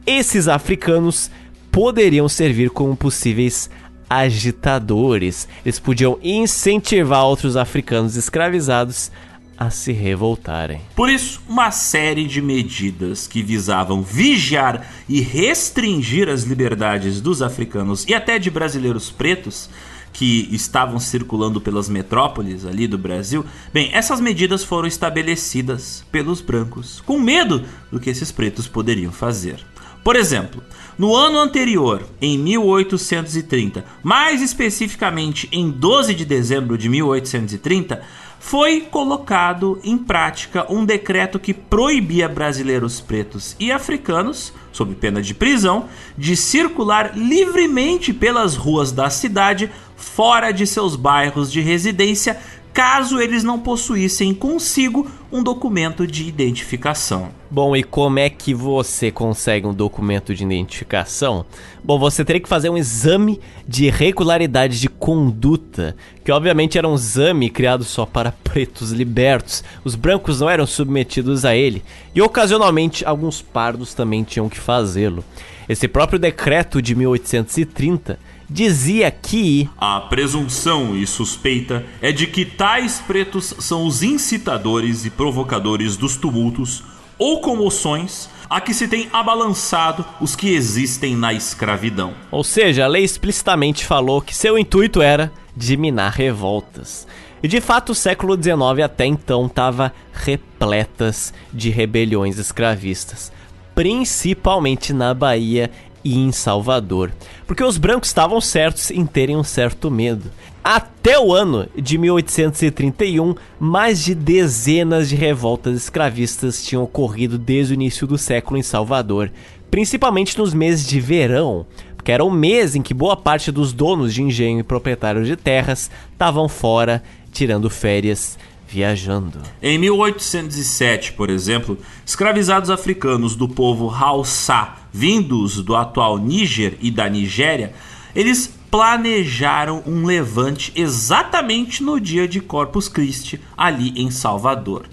[0.05, 1.31] esses africanos
[1.71, 3.69] poderiam servir como possíveis
[4.09, 5.47] agitadores.
[5.63, 9.11] Eles podiam incentivar outros africanos escravizados
[9.57, 10.81] a se revoltarem.
[10.95, 18.05] Por isso, uma série de medidas que visavam vigiar e restringir as liberdades dos africanos
[18.07, 19.69] e até de brasileiros pretos
[20.11, 27.01] que estavam circulando pelas metrópoles ali do Brasil, bem, essas medidas foram estabelecidas pelos brancos,
[27.01, 29.59] com medo do que esses pretos poderiam fazer.
[30.03, 30.63] Por exemplo,
[30.97, 38.01] no ano anterior, em 1830, mais especificamente em 12 de dezembro de 1830,
[38.39, 45.33] foi colocado em prática um decreto que proibia brasileiros pretos e africanos, sob pena de
[45.33, 45.87] prisão,
[46.17, 49.69] de circular livremente pelas ruas da cidade
[49.99, 52.39] fora de seus bairros de residência,
[52.73, 57.29] caso eles não possuíssem consigo um documento de identificação.
[57.51, 61.45] Bom, e como é que você consegue um documento de identificação?
[61.83, 66.95] Bom, você teria que fazer um exame de regularidade de conduta, que obviamente era um
[66.95, 69.63] exame criado só para pretos libertos.
[69.83, 71.83] Os brancos não eram submetidos a ele,
[72.15, 75.23] e ocasionalmente alguns pardos também tinham que fazê-lo.
[75.67, 82.99] Esse próprio decreto de 1830 dizia que a presunção e suspeita é de que tais
[82.99, 86.83] pretos são os incitadores e provocadores dos tumultos
[87.17, 92.13] ou comoções a que se tem abalançado os que existem na escravidão.
[92.31, 97.05] Ou seja, a lei explicitamente falou que seu intuito era diminar revoltas.
[97.43, 103.31] E de fato, o século XIX até então estava repletas de rebeliões escravistas,
[103.75, 105.69] principalmente na Bahia
[106.03, 107.11] e em Salvador,
[107.45, 110.31] porque os brancos estavam certos em terem um certo medo.
[110.63, 117.75] Até o ano de 1831, mais de dezenas de revoltas escravistas tinham ocorrido desde o
[117.75, 119.31] início do século em Salvador,
[119.71, 121.65] principalmente nos meses de verão,
[121.95, 125.35] porque era o mês em que boa parte dos donos de engenho e proprietários de
[125.35, 128.37] terras estavam fora, tirando férias
[128.69, 129.39] viajando.
[129.61, 137.09] Em 1807, por exemplo, escravizados africanos do povo Hausa, vindos do atual Níger e da
[137.09, 137.73] Nigéria,
[138.15, 144.85] eles planejaram um levante exatamente no dia de Corpus Christi, ali em Salvador.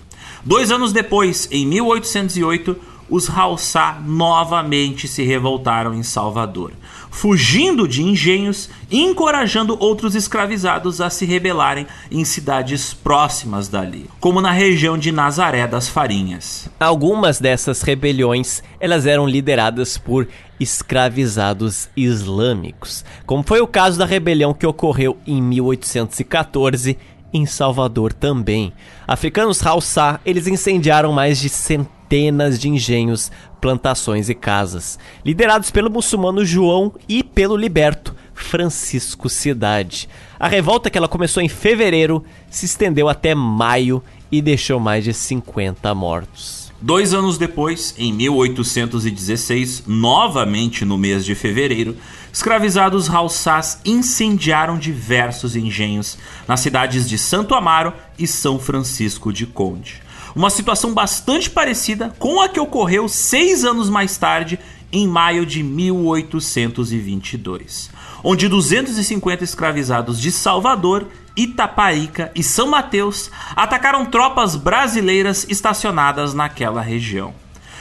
[0.42, 2.76] Dois anos depois, em 1808,
[3.10, 6.72] os Halsá novamente se revoltaram em Salvador,
[7.10, 14.40] fugindo de engenhos e encorajando outros escravizados a se rebelarem em cidades próximas dali, como
[14.40, 16.68] na região de Nazaré das Farinhas.
[16.78, 20.28] Algumas dessas rebeliões, elas eram lideradas por
[20.58, 26.96] escravizados islâmicos, como foi o caso da rebelião que ocorreu em 1814
[27.32, 28.72] em Salvador também.
[29.06, 33.30] Africanos Hausa, eles incendiaram mais de centenas de engenhos,
[33.60, 40.08] plantações e casas, liderados pelo muçulmano João e pelo liberto Francisco Cidade.
[40.38, 45.14] A revolta que ela começou em fevereiro se estendeu até maio e deixou mais de
[45.14, 46.66] 50 mortos.
[46.80, 51.96] Dois anos depois, em 1816, novamente no mês de fevereiro,
[52.30, 60.02] escravizados Hausás incendiaram diversos engenhos nas cidades de Santo Amaro e São Francisco de Conde.
[60.36, 64.58] Uma situação bastante parecida com a que ocorreu seis anos mais tarde,
[64.92, 67.88] em maio de 1822,
[68.22, 77.32] onde 250 escravizados de Salvador Itaparica e São Mateus atacaram tropas brasileiras estacionadas naquela região.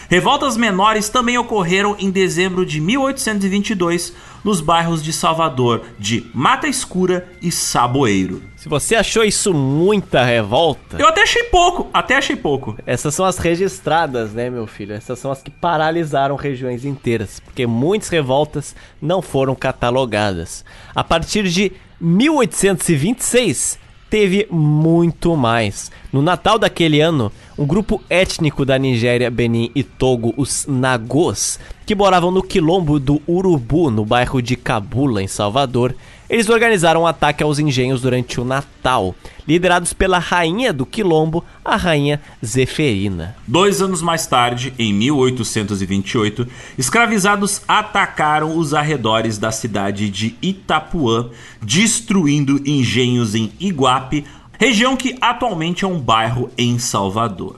[0.10, 4.14] Revoltas menores também ocorreram em dezembro de 1822
[4.46, 8.42] nos bairros de Salvador de Mata Escura e Saboeiro.
[8.66, 10.98] Se você achou isso muita revolta.
[10.98, 12.76] Eu até achei pouco, até achei pouco.
[12.84, 14.96] Essas são as registradas, né, meu filho?
[14.96, 20.66] Essas são as que paralisaram regiões inteiras, porque muitas revoltas não foram catalogadas.
[20.96, 23.78] A partir de 1826
[24.10, 25.92] teve muito mais.
[26.12, 31.94] No Natal daquele ano, um grupo étnico da Nigéria, Benin e Togo, os Nagôs, que
[31.94, 35.94] moravam no quilombo do Urubu, no bairro de Cabula, em Salvador,
[36.30, 39.16] eles organizaram um ataque aos engenhos durante o Natal,
[39.48, 43.36] liderados pela rainha do Quilombo, a rainha Zeferina.
[43.48, 46.48] Dois anos mais tarde, em 1828,
[46.78, 51.30] escravizados atacaram os arredores da cidade de Itapuã,
[51.62, 54.26] destruindo engenhos em Iguape,
[54.60, 57.58] região que atualmente é um bairro em Salvador.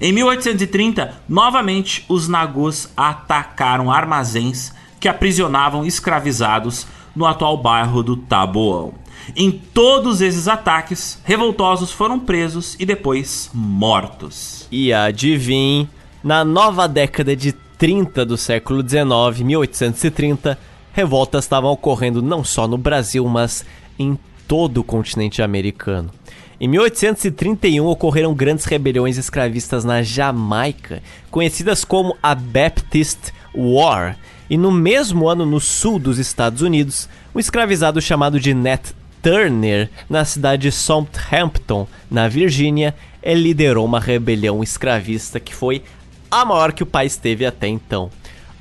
[0.00, 8.94] Em 1830, novamente os Nagôs atacaram armazéns que aprisionavam escravizados no atual bairro do Taboão.
[9.34, 14.68] Em todos esses ataques, revoltosos foram presos e depois mortos.
[14.70, 15.88] E adivinhe,
[16.22, 20.58] na nova década de 30 do século 19, 1830,
[20.92, 23.64] revoltas estavam ocorrendo não só no Brasil, mas
[23.98, 26.10] em todo o continente americano.
[26.60, 34.16] Em 1831 ocorreram grandes rebeliões escravistas na Jamaica, conhecidas como a Baptist War,
[34.48, 38.90] e no mesmo ano, no sul dos Estados Unidos, um escravizado chamado de Nat
[39.22, 42.94] Turner, na cidade de Southampton, na Virgínia,
[43.24, 45.82] liderou uma rebelião escravista que foi
[46.30, 48.10] a maior que o país teve até então.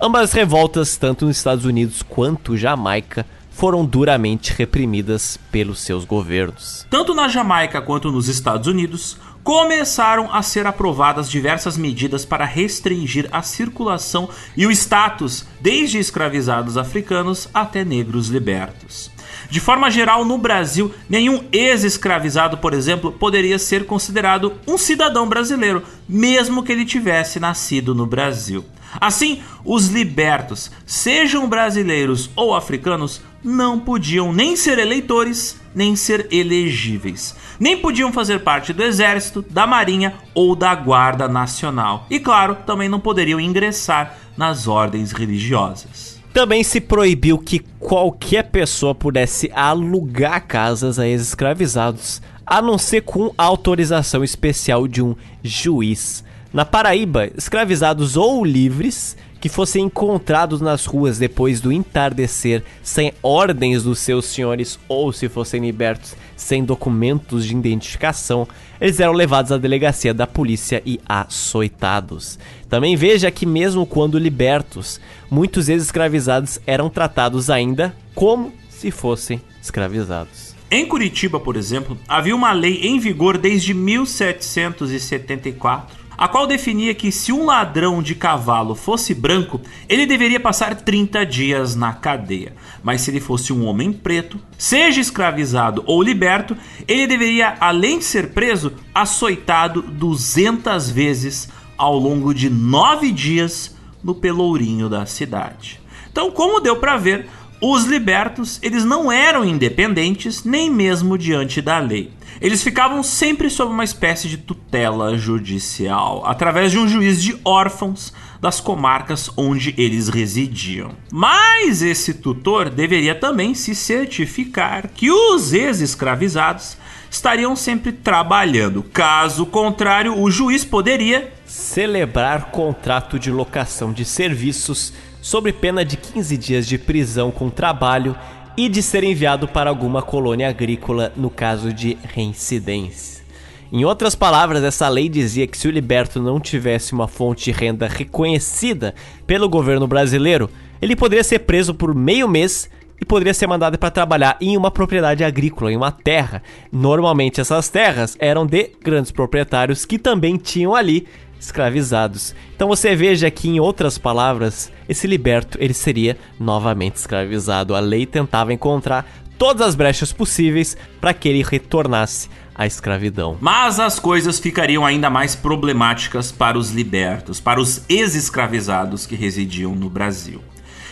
[0.02, 6.86] Ambas revoltas, tanto nos Estados Unidos quanto Jamaica, foram duramente reprimidas pelos seus governos.
[6.90, 13.28] Tanto na Jamaica quanto nos Estados Unidos, começaram a ser aprovadas diversas medidas para restringir
[13.32, 19.12] a circulação e o status, desde escravizados africanos até negros libertos.
[19.50, 25.84] De forma geral, no Brasil, nenhum ex-escravizado, por exemplo, poderia ser considerado um cidadão brasileiro,
[26.08, 28.66] mesmo que ele tivesse nascido no Brasil.
[29.00, 37.36] Assim, os libertos, sejam brasileiros ou africanos, não podiam nem ser eleitores, nem ser elegíveis.
[37.60, 42.08] Nem podiam fazer parte do exército, da marinha ou da guarda nacional.
[42.10, 46.22] E claro, também não poderiam ingressar nas ordens religiosas.
[46.34, 53.34] Também se proibiu que qualquer pessoa pudesse alugar casas a ex-escravizados, a não ser com
[53.38, 56.24] autorização especial de um juiz.
[56.52, 63.84] Na Paraíba, escravizados ou livres que fossem encontrados nas ruas depois do entardecer sem ordens
[63.84, 68.48] dos seus senhores ou se fossem libertos sem documentos de identificação,
[68.80, 72.40] eles eram levados à delegacia da polícia e açoitados.
[72.70, 74.98] Também veja que mesmo quando libertos,
[75.30, 80.56] muitos ex-escravizados eram tratados ainda como se fossem escravizados.
[80.72, 87.12] Em Curitiba, por exemplo, havia uma lei em vigor desde 1774 a qual definia que
[87.12, 89.60] se um ladrão de cavalo fosse branco,
[89.90, 92.54] ele deveria passar 30 dias na cadeia.
[92.84, 96.56] Mas se ele fosse um homem preto, seja escravizado ou liberto,
[96.88, 104.14] ele deveria, além de ser preso, açoitado 200 vezes ao longo de nove dias no
[104.14, 105.80] pelourinho da cidade.
[106.12, 107.28] Então, como deu para ver,
[107.62, 112.12] os libertos, eles não eram independentes nem mesmo diante da lei.
[112.44, 118.12] Eles ficavam sempre sob uma espécie de tutela judicial, através de um juiz de órfãos
[118.42, 120.92] das comarcas onde eles residiam.
[121.10, 126.76] Mas esse tutor deveria também se certificar que os ex-escravizados
[127.10, 128.84] estariam sempre trabalhando.
[128.84, 134.92] Caso contrário, o juiz poderia celebrar contrato de locação de serviços
[135.22, 138.14] sob pena de 15 dias de prisão com trabalho
[138.56, 143.24] e de ser enviado para alguma colônia agrícola no caso de reincidência.
[143.72, 147.52] Em outras palavras, essa lei dizia que se o liberto não tivesse uma fonte de
[147.52, 148.94] renda reconhecida
[149.26, 150.48] pelo governo brasileiro,
[150.80, 152.70] ele poderia ser preso por meio mês
[153.02, 156.44] e poderia ser mandado para trabalhar em uma propriedade agrícola, em uma terra.
[156.72, 161.08] Normalmente essas terras eram de grandes proprietários que também tinham ali
[161.44, 162.36] escravizados.
[162.56, 167.76] Então você veja que em outras palavras, esse liberto ele seria novamente escravizado.
[167.76, 169.06] A lei tentava encontrar
[169.38, 173.38] todas as brechas possíveis para que ele retornasse à escravidão.
[173.42, 179.76] Mas as coisas ficariam ainda mais problemáticas para os libertos, para os ex-escravizados que residiam
[179.76, 180.42] no Brasil.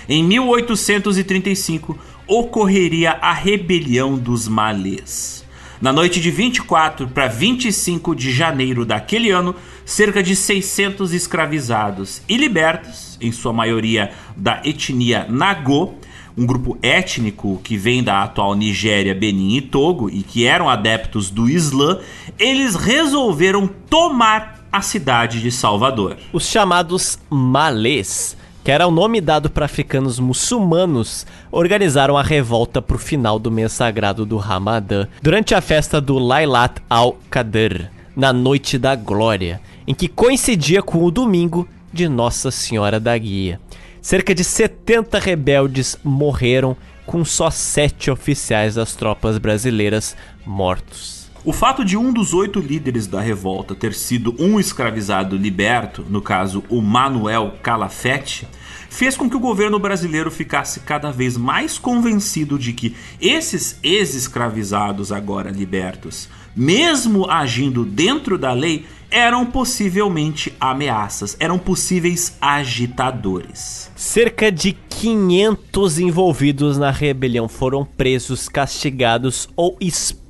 [0.09, 1.97] Em 1835
[2.27, 5.40] ocorreria a rebelião dos malês.
[5.81, 12.37] Na noite de 24 para 25 de janeiro daquele ano, cerca de 600 escravizados e
[12.37, 15.95] libertos, em sua maioria da etnia Nagô,
[16.37, 21.31] um grupo étnico que vem da atual Nigéria, Benin e Togo e que eram adeptos
[21.31, 21.97] do Islã,
[22.37, 26.15] eles resolveram tomar a cidade de Salvador.
[26.31, 32.95] Os chamados malês, que era o nome dado para africanos muçulmanos, organizaram a revolta para
[32.95, 38.77] o final do mês sagrado do Ramadã, durante a festa do Lailat al-Qadr, na Noite
[38.77, 43.59] da Glória em que coincidia com o domingo de Nossa Senhora da Guia.
[44.01, 46.75] Cerca de 70 rebeldes morreram,
[47.05, 50.15] com só sete oficiais das tropas brasileiras
[50.45, 51.20] mortos.
[51.43, 56.21] O fato de um dos oito líderes da revolta ter sido um escravizado liberto, no
[56.21, 58.47] caso o Manuel Calafete,
[58.91, 65.11] fez com que o governo brasileiro ficasse cada vez mais convencido de que esses ex-escravizados
[65.11, 73.91] agora libertos, mesmo agindo dentro da lei, eram possivelmente ameaças, eram possíveis agitadores.
[73.95, 80.20] Cerca de 500 envolvidos na rebelião foram presos, castigados ou expulsos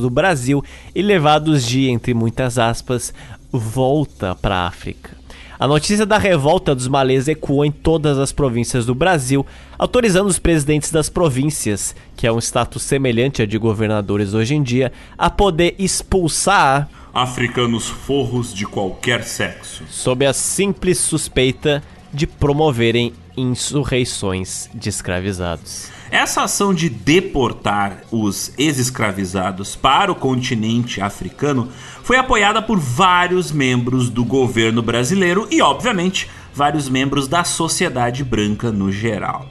[0.00, 0.62] do Brasil
[0.94, 3.14] e levados de, entre muitas aspas,
[3.52, 5.16] volta para a África.
[5.58, 9.44] A notícia da revolta dos malês ecoou em todas as províncias do Brasil,
[9.76, 14.62] autorizando os presidentes das províncias, que é um status semelhante a de governadores hoje em
[14.62, 21.82] dia, a poder expulsar africanos forros de qualquer sexo, sob a simples suspeita
[22.12, 25.97] de promoverem insurreições de escravizados.
[26.10, 31.68] Essa ação de deportar os ex-escravizados para o continente africano
[32.02, 38.72] foi apoiada por vários membros do governo brasileiro e, obviamente, vários membros da sociedade branca
[38.72, 39.50] no geral.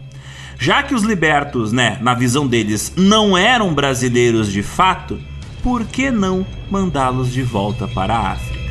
[0.57, 5.19] Já que os libertos, né, na visão deles, não eram brasileiros de fato,
[5.61, 8.66] por que não mandá-los de volta para a África?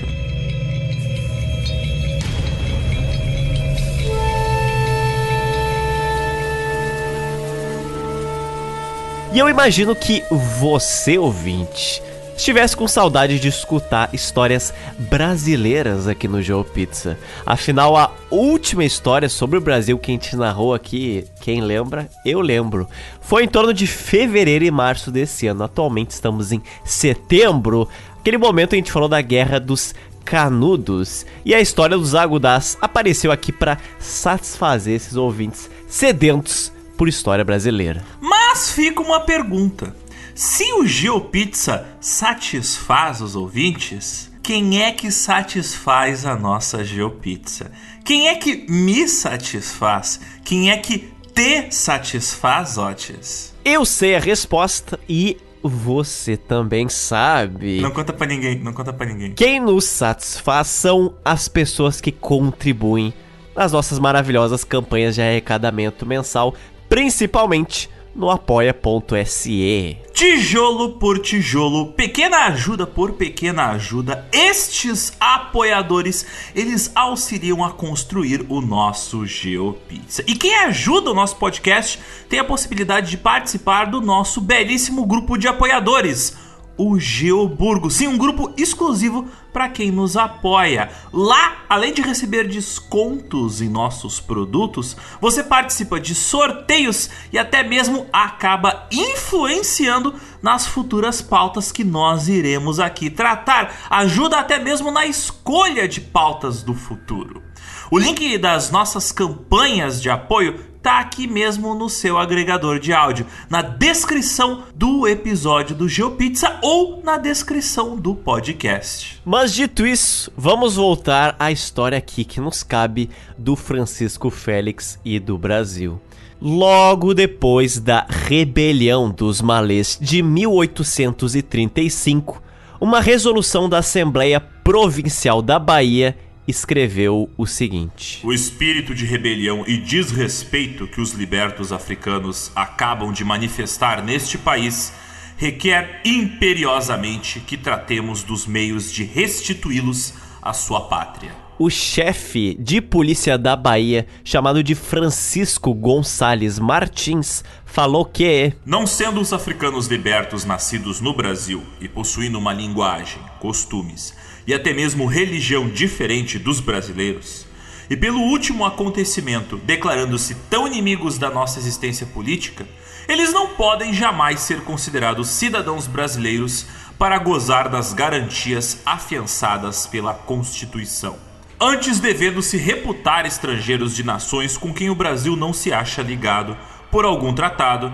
[9.33, 10.23] E eu imagino que
[10.59, 12.03] você, ouvinte,
[12.37, 17.19] estivesse com saudade de escutar histórias brasileiras aqui no Joe Pizza.
[17.45, 22.09] Afinal, a última história sobre o Brasil que a gente narrou aqui, quem lembra?
[22.25, 22.89] Eu lembro.
[23.21, 25.65] Foi em torno de fevereiro e março desse ano.
[25.65, 27.89] Atualmente estamos em setembro.
[28.21, 29.95] Aquele momento a gente falou da Guerra dos
[30.25, 31.27] Canudos.
[31.45, 38.03] E a história dos Agudás apareceu aqui para satisfazer esses ouvintes sedentos por história brasileira.
[38.21, 39.95] Mas fica uma pergunta.
[40.35, 47.71] Se o GeoPizza satisfaz os ouvintes, quem é que satisfaz a nossa GeoPizza?
[48.05, 50.21] Quem é que me satisfaz?
[50.45, 53.55] Quem é que te satisfaz, Otis?
[53.65, 57.81] Eu sei a resposta e você também sabe.
[57.81, 59.33] Não conta para ninguém, não conta para ninguém.
[59.33, 63.13] Quem nos satisfaz são as pessoas que contribuem
[63.57, 66.55] nas nossas maravilhosas campanhas de arrecadamento mensal,
[66.89, 69.99] principalmente no apoia.se.
[70.13, 76.25] Tijolo por tijolo, pequena ajuda por pequena ajuda, estes apoiadores,
[76.55, 80.25] eles auxiliam a construir o nosso GeoPizza.
[80.27, 85.37] E quem ajuda o nosso podcast tem a possibilidade de participar do nosso belíssimo grupo
[85.37, 86.46] de apoiadores
[86.77, 87.91] o Geoburgo.
[87.91, 90.91] Sim, um grupo exclusivo para quem nos apoia.
[91.13, 98.07] Lá, além de receber descontos em nossos produtos, você participa de sorteios e até mesmo
[98.13, 103.75] acaba influenciando nas futuras pautas que nós iremos aqui tratar.
[103.89, 107.43] Ajuda até mesmo na escolha de pautas do futuro.
[107.91, 113.27] O link das nossas campanhas de apoio tá aqui mesmo no seu agregador de áudio,
[113.51, 119.21] na descrição do episódio do GeoPizza ou na descrição do podcast.
[119.25, 125.19] Mas dito isso, vamos voltar à história aqui que nos cabe do Francisco Félix e
[125.19, 126.01] do Brasil.
[126.41, 132.41] Logo depois da rebelião dos malês de 1835,
[132.81, 136.17] uma resolução da Assembleia Provincial da Bahia
[136.47, 143.25] escreveu o seguinte: O espírito de rebelião e desrespeito que os libertos africanos acabam de
[143.25, 144.93] manifestar neste país
[145.37, 151.47] requer imperiosamente que tratemos dos meios de restituí-los à sua pátria.
[151.59, 159.21] O chefe de polícia da Bahia, chamado de Francisco Gonçalves Martins, falou que, Não sendo
[159.21, 164.15] os africanos libertos nascidos no Brasil e possuindo uma linguagem, costumes
[164.47, 167.47] e até mesmo religião diferente dos brasileiros,
[167.89, 172.67] e pelo último acontecimento declarando-se tão inimigos da nossa existência política,
[173.09, 176.67] eles não podem jamais ser considerados cidadãos brasileiros
[176.99, 181.17] para gozar das garantias afiançadas pela Constituição.
[181.61, 186.57] Antes devendo se reputar estrangeiros de nações com quem o Brasil não se acha ligado
[186.91, 187.93] por algum tratado,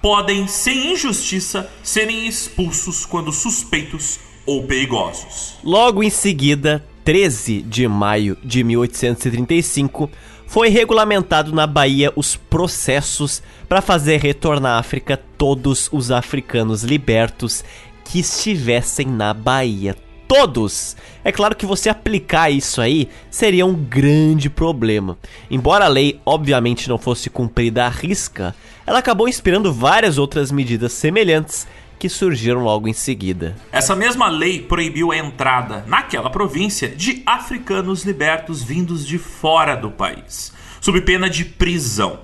[0.00, 5.54] podem, sem injustiça, serem expulsos quando suspeitos ou perigosos.
[5.62, 10.10] logo em seguida, 13 de maio de 1835,
[10.46, 17.64] foi regulamentado na Bahia os processos para fazer retornar à África todos os africanos libertos
[18.04, 19.96] que estivessem na Bahia.
[20.28, 20.96] Todos!
[21.22, 25.18] É claro que você aplicar isso aí seria um grande problema.
[25.50, 28.54] Embora a lei obviamente não fosse cumprida à risca,
[28.86, 31.66] ela acabou inspirando várias outras medidas semelhantes
[31.98, 33.56] que surgiram logo em seguida.
[33.72, 39.90] Essa mesma lei proibiu a entrada naquela província de africanos libertos vindos de fora do
[39.90, 42.20] país, sob pena de prisão.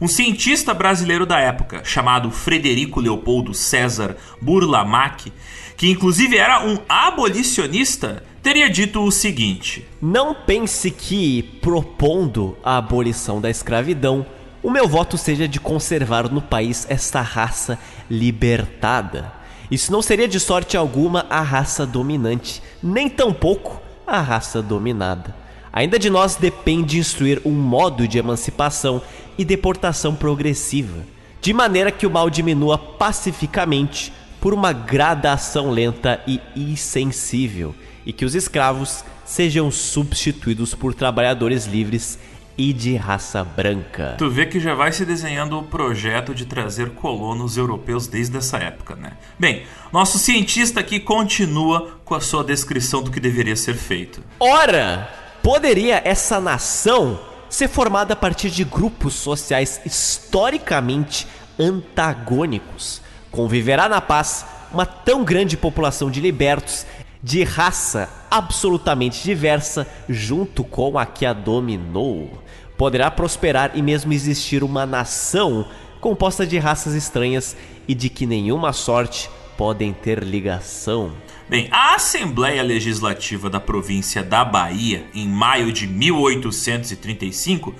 [0.00, 5.32] Um cientista brasileiro da época, chamado Frederico Leopoldo César Burlamac,
[5.76, 13.40] que inclusive era um abolicionista, teria dito o seguinte: Não pense que, propondo a abolição
[13.40, 14.26] da escravidão,
[14.62, 17.78] o meu voto seja de conservar no país esta raça
[18.08, 19.32] libertada.
[19.70, 25.34] Isso não seria de sorte alguma a raça dominante, nem tampouco a raça dominada.
[25.72, 29.00] Ainda de nós depende instruir um modo de emancipação
[29.38, 30.98] e deportação progressiva,
[31.40, 37.74] de maneira que o mal diminua pacificamente por uma gradação lenta e insensível,
[38.04, 42.18] e que os escravos sejam substituídos por trabalhadores livres
[42.56, 44.14] e de raça branca.
[44.18, 48.58] Tu vê que já vai se desenhando o projeto de trazer colonos europeus desde essa
[48.58, 49.12] época, né?
[49.38, 49.62] Bem,
[49.92, 54.22] nosso cientista aqui continua com a sua descrição do que deveria ser feito.
[54.38, 55.08] Ora,
[55.42, 57.18] poderia essa nação
[57.48, 61.26] ser formada a partir de grupos sociais historicamente
[61.58, 63.00] antagônicos?
[63.30, 66.86] Conviverá na paz uma tão grande população de libertos
[67.22, 72.41] de raça absolutamente diversa junto com a que a dominou.
[72.82, 75.64] Poderá prosperar e mesmo existir uma nação
[76.00, 77.56] composta de raças estranhas
[77.86, 81.12] e de que nenhuma sorte podem ter ligação.
[81.48, 87.72] Bem, a Assembleia Legislativa da província da Bahia, em maio de 1835,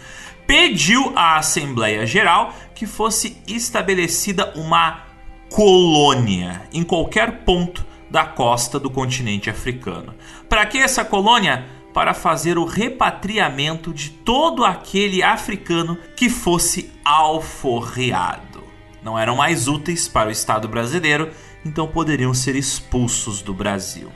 [0.46, 5.02] pediu à Assembleia Geral que fosse estabelecida uma
[5.50, 10.14] colônia em qualquer ponto da costa do continente africano.
[10.48, 11.81] Para que essa colônia?
[11.92, 18.64] Para fazer o repatriamento de todo aquele africano que fosse alforreado.
[19.02, 21.30] Não eram mais úteis para o Estado brasileiro,
[21.64, 24.10] então poderiam ser expulsos do Brasil.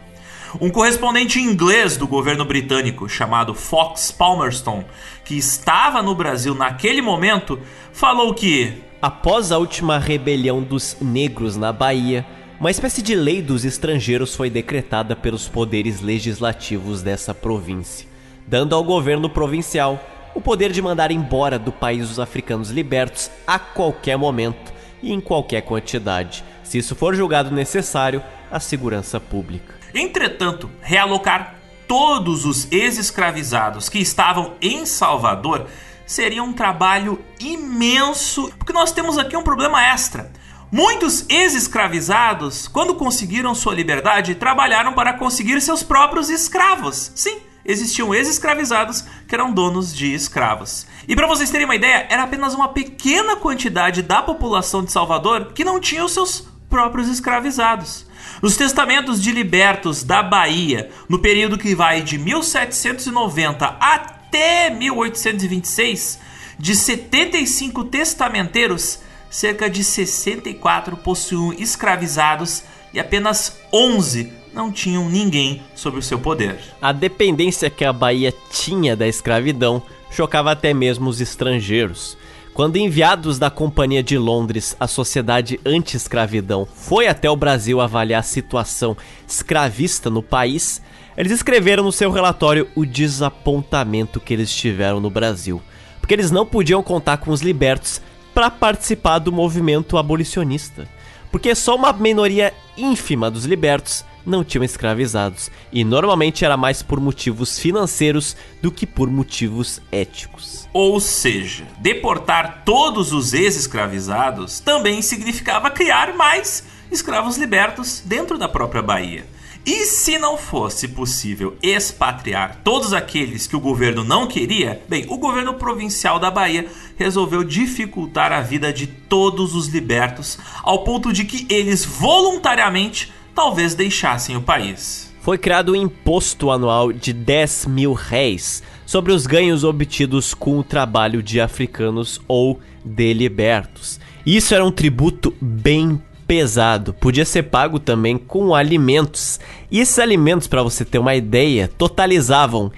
[0.60, 4.84] Um correspondente inglês do governo britânico chamado Fox Palmerston,
[5.24, 7.60] que estava no Brasil naquele momento,
[7.92, 12.26] falou que Após a última rebelião dos negros na Bahia,
[12.58, 18.08] uma espécie de lei dos estrangeiros foi decretada pelos poderes legislativos dessa província,
[18.46, 20.00] dando ao governo provincial
[20.34, 24.72] o poder de mandar embora do país os africanos libertos a qualquer momento
[25.02, 29.74] e em qualquer quantidade, se isso for julgado necessário à segurança pública.
[29.94, 31.56] Entretanto, realocar
[31.86, 35.66] todos os ex-escravizados que estavam em Salvador
[36.06, 40.30] seria um trabalho imenso, porque nós temos aqui um problema extra.
[40.70, 47.12] Muitos ex-escravizados, quando conseguiram sua liberdade, trabalharam para conseguir seus próprios escravos.
[47.14, 50.84] Sim, existiam ex-escravizados que eram donos de escravos.
[51.06, 55.52] E para vocês terem uma ideia, era apenas uma pequena quantidade da população de Salvador
[55.52, 58.04] que não tinha os seus próprios escravizados.
[58.42, 66.18] Os testamentos de libertos da Bahia, no período que vai de 1790 até 1826,
[66.58, 75.98] de 75 testamenteiros, cerca de 64 possuíam escravizados e apenas 11 não tinham ninguém sob
[75.98, 76.58] o seu poder.
[76.80, 82.16] A dependência que a Bahia tinha da escravidão chocava até mesmo os estrangeiros.
[82.54, 88.22] Quando enviados da Companhia de Londres, a Sociedade Anti-Escravidão, foi até o Brasil avaliar a
[88.22, 88.96] situação
[89.28, 90.80] escravista no país,
[91.18, 95.60] eles escreveram no seu relatório o desapontamento que eles tiveram no Brasil,
[96.00, 98.00] porque eles não podiam contar com os libertos
[98.36, 100.86] para participar do movimento abolicionista,
[101.32, 107.00] porque só uma minoria ínfima dos libertos não tinham escravizados, e normalmente era mais por
[107.00, 110.68] motivos financeiros do que por motivos éticos.
[110.70, 118.82] Ou seja, deportar todos os ex-escravizados também significava criar mais escravos libertos dentro da própria
[118.82, 119.24] Bahia.
[119.66, 125.18] E se não fosse possível expatriar todos aqueles que o governo não queria, bem, o
[125.18, 131.24] governo provincial da Bahia resolveu dificultar a vida de todos os libertos, ao ponto de
[131.24, 135.12] que eles voluntariamente talvez deixassem o país.
[135.20, 140.62] Foi criado um imposto anual de 10 mil réis sobre os ganhos obtidos com o
[140.62, 143.98] trabalho de africanos ou de libertos.
[144.24, 149.38] Isso era um tributo bem pesado, podia ser pago também com alimentos.
[149.70, 152.70] E esses alimentos, para você ter uma ideia, totalizavam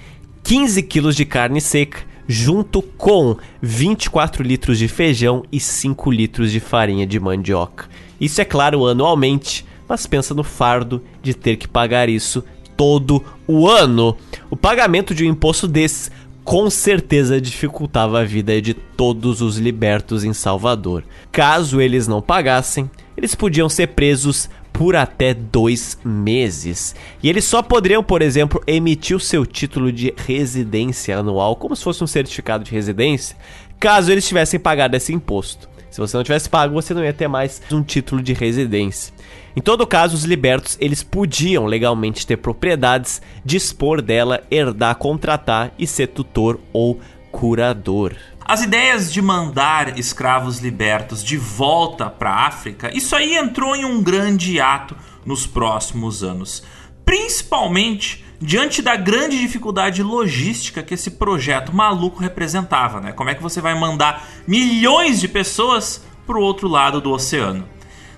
[0.43, 6.59] 15 quilos de carne seca, junto com 24 litros de feijão e 5 litros de
[6.59, 7.89] farinha de mandioca.
[8.21, 12.43] Isso é claro anualmente, mas pensa no fardo de ter que pagar isso
[12.77, 14.15] todo o ano.
[14.49, 16.11] O pagamento de um imposto desses
[16.43, 21.03] com certeza dificultava a vida de todos os libertos em Salvador.
[21.31, 22.89] Caso eles não pagassem,
[23.19, 26.95] eles podiam ser presos por até dois meses.
[27.21, 31.83] E eles só poderiam, por exemplo, emitir o seu título de residência anual, como se
[31.83, 33.35] fosse um certificado de residência,
[33.77, 35.69] caso eles tivessem pagado esse imposto.
[35.91, 39.13] Se você não tivesse pago, você não ia ter mais um título de residência.
[39.53, 45.85] Em todo caso, os libertos eles podiam legalmente ter propriedades, dispor dela, herdar, contratar e
[45.85, 46.99] ser tutor ou
[47.31, 48.15] curador.
[48.45, 53.85] As ideias de mandar escravos libertos de volta para a África, isso aí entrou em
[53.85, 54.95] um grande ato
[55.25, 56.63] nos próximos anos,
[57.05, 63.11] principalmente diante da grande dificuldade logística que esse projeto maluco representava, né?
[63.11, 67.67] Como é que você vai mandar milhões de pessoas para o outro lado do oceano?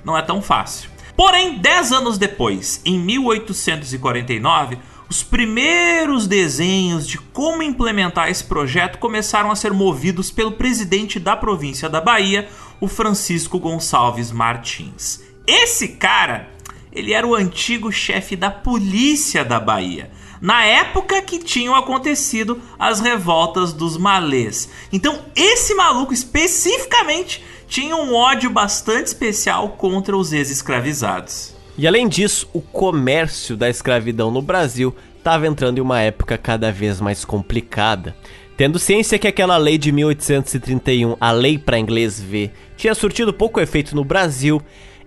[0.03, 0.89] Não é tão fácil.
[1.15, 4.77] Porém, 10 anos depois, em 1849,
[5.11, 11.35] os primeiros desenhos de como implementar esse projeto começaram a ser movidos pelo presidente da
[11.35, 12.47] província da Bahia,
[12.79, 15.21] o Francisco Gonçalves Martins.
[15.45, 16.49] Esse cara,
[16.93, 20.09] ele era o antigo chefe da polícia da Bahia,
[20.39, 24.69] na época que tinham acontecido as revoltas dos malês.
[24.93, 31.50] Então, esse maluco especificamente tinha um ódio bastante especial contra os ex-escravizados.
[31.77, 36.71] E além disso, o comércio da escravidão no Brasil estava entrando em uma época cada
[36.71, 38.15] vez mais complicada.
[38.57, 43.59] Tendo ciência que aquela lei de 1831, a lei para inglês ver, tinha surtido pouco
[43.59, 44.61] efeito no Brasil,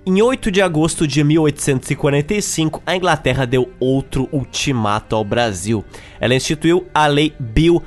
[0.07, 5.83] em 8 de agosto de 1845, a Inglaterra deu outro ultimato ao Brasil.
[6.21, 7.83] Ela instituiu a Lei Bill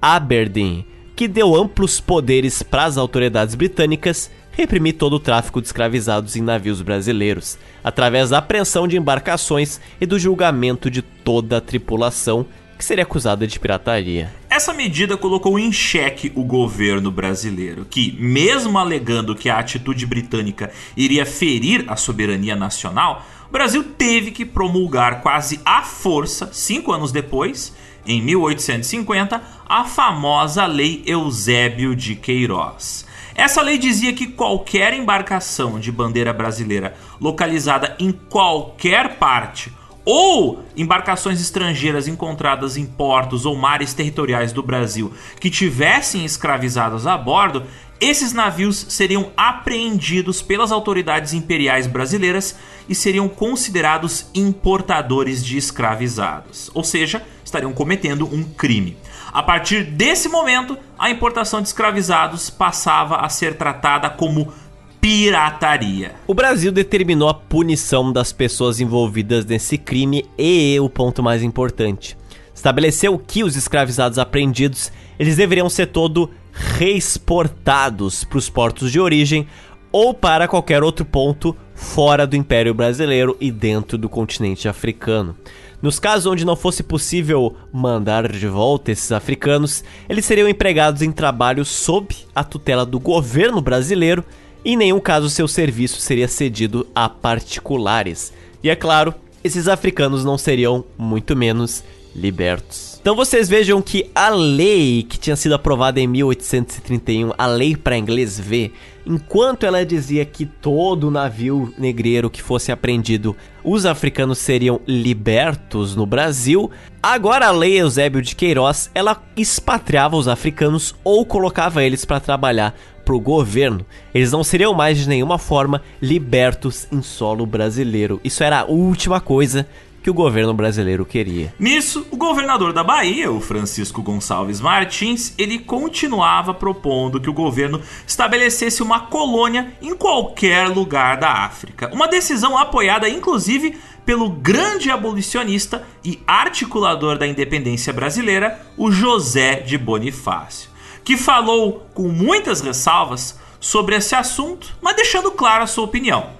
[0.00, 6.34] Aberdeen, que deu amplos poderes para as autoridades britânicas reprimir todo o tráfico de escravizados
[6.34, 12.44] em navios brasileiros, através da apreensão de embarcações e do julgamento de toda a tripulação
[12.76, 14.32] que seria acusada de pirataria.
[14.50, 20.72] Essa medida colocou em xeque o governo brasileiro, que, mesmo alegando que a atitude britânica
[20.96, 27.12] iria ferir a soberania nacional, o Brasil teve que promulgar quase à força, cinco anos
[27.12, 27.74] depois,
[28.04, 33.07] em 1850, a famosa Lei Eusébio de Queiroz.
[33.38, 39.72] Essa lei dizia que qualquer embarcação de bandeira brasileira localizada em qualquer parte
[40.04, 47.16] ou embarcações estrangeiras encontradas em portos ou mares territoriais do Brasil que tivessem escravizados a
[47.16, 47.62] bordo,
[48.00, 52.56] esses navios seriam apreendidos pelas autoridades imperiais brasileiras
[52.88, 58.96] e seriam considerados importadores de escravizados, ou seja, estariam cometendo um crime.
[59.32, 64.52] A partir desse momento, a importação de escravizados passava a ser tratada como
[65.00, 66.12] pirataria.
[66.26, 72.16] O Brasil determinou a punição das pessoas envolvidas nesse crime e, o ponto mais importante,
[72.54, 79.46] estabeleceu que os escravizados apreendidos eles deveriam ser todo reexportados para os portos de origem
[79.90, 85.36] ou para qualquer outro ponto fora do Império Brasileiro e dentro do continente africano.
[85.80, 91.12] Nos casos onde não fosse possível mandar de volta esses africanos, eles seriam empregados em
[91.12, 94.24] trabalho sob a tutela do governo brasileiro
[94.64, 98.32] e em nenhum caso seu serviço seria cedido a particulares.
[98.60, 99.14] E é claro,
[99.44, 101.84] esses africanos não seriam muito menos
[102.14, 102.98] libertos.
[103.00, 107.96] Então vocês vejam que a lei que tinha sido aprovada em 1831, a lei para
[107.96, 108.72] inglês ver,
[109.08, 116.04] enquanto ela dizia que todo navio negreiro que fosse apreendido, os africanos seriam libertos no
[116.04, 116.70] Brasil,
[117.02, 122.74] agora a lei Eusébio de Queiroz, ela expatriava os africanos ou colocava eles para trabalhar
[123.04, 123.86] para o governo.
[124.14, 128.20] Eles não seriam mais de nenhuma forma libertos em solo brasileiro.
[128.22, 129.66] Isso era a última coisa
[130.08, 131.52] que o governo brasileiro queria.
[131.58, 137.82] Nisso, o governador da Bahia, o Francisco Gonçalves Martins, ele continuava propondo que o governo
[138.06, 141.90] estabelecesse uma colônia em qualquer lugar da África.
[141.92, 149.76] Uma decisão apoiada inclusive pelo grande abolicionista e articulador da independência brasileira, o José de
[149.76, 150.70] Bonifácio,
[151.04, 156.30] que falou com muitas ressalvas sobre esse assunto, mas deixando clara a sua opinião.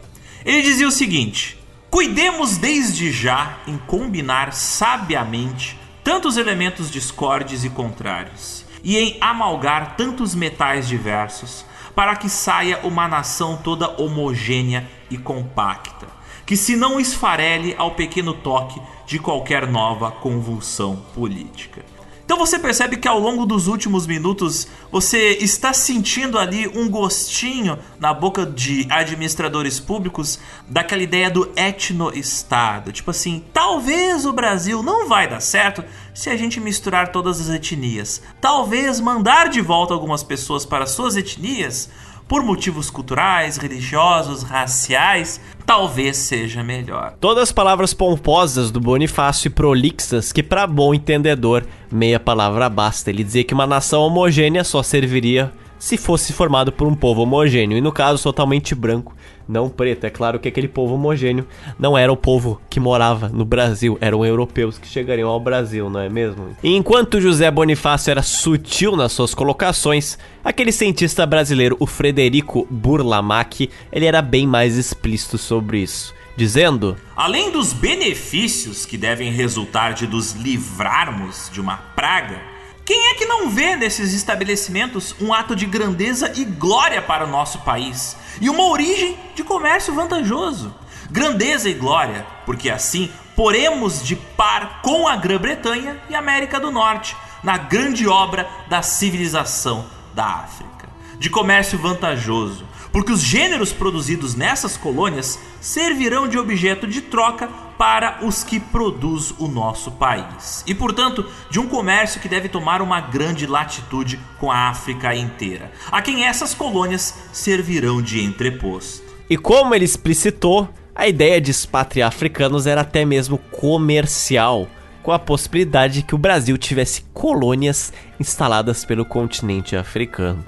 [0.43, 1.57] Ele dizia o seguinte:
[1.90, 10.35] Cuidemos desde já em combinar sabiamente tantos elementos discordes e contrários, e em amalgar tantos
[10.35, 16.06] metais diversos, para que saia uma nação toda homogênea e compacta,
[16.44, 21.97] que se não esfarele ao pequeno toque de qualquer nova convulsão política.
[22.28, 27.78] Então você percebe que ao longo dos últimos minutos você está sentindo ali um gostinho
[27.98, 30.38] na boca de administradores públicos
[30.68, 32.92] daquela ideia do etno-estado.
[32.92, 35.82] Tipo assim, talvez o Brasil não vai dar certo
[36.12, 38.20] se a gente misturar todas as etnias.
[38.42, 41.88] Talvez mandar de volta algumas pessoas para suas etnias
[42.28, 47.14] por motivos culturais, religiosos, raciais, talvez seja melhor.
[47.18, 53.09] Todas as palavras pomposas do Bonifácio e prolixas que para bom entendedor meia palavra basta.
[53.09, 57.78] Ele dizia que uma nação homogênea só serviria se fosse formado por um povo homogêneo,
[57.78, 59.14] e no caso totalmente branco,
[59.48, 60.04] não preto.
[60.04, 61.46] É claro que aquele povo homogêneo
[61.78, 66.00] não era o povo que morava no Brasil, eram europeus que chegariam ao Brasil, não
[66.00, 66.56] é mesmo?
[66.62, 74.06] Enquanto José Bonifácio era sutil nas suas colocações, aquele cientista brasileiro, o Frederico Burlamac, ele
[74.06, 80.32] era bem mais explícito sobre isso dizendo: Além dos benefícios que devem resultar de nos
[80.32, 82.40] livrarmos de uma praga,
[82.89, 87.28] quem é que não vê nesses estabelecimentos um ato de grandeza e glória para o
[87.28, 90.74] nosso país e uma origem de comércio vantajoso?
[91.10, 97.15] Grandeza e glória, porque assim poremos de par com a Grã-Bretanha e América do Norte
[97.43, 99.85] na grande obra da civilização
[100.15, 100.89] da África.
[101.19, 108.18] De comércio vantajoso, porque os gêneros produzidos nessas colônias servirão de objeto de troca para
[108.22, 110.64] os que produz o nosso país.
[110.66, 115.70] E, portanto, de um comércio que deve tomar uma grande latitude com a África inteira,
[115.90, 119.05] a quem essas colônias servirão de entreposto.
[119.30, 124.66] E como ele explicitou, a ideia de expatriar africanos era até mesmo comercial,
[125.00, 130.44] com a possibilidade de que o Brasil tivesse colônias instaladas pelo continente africano.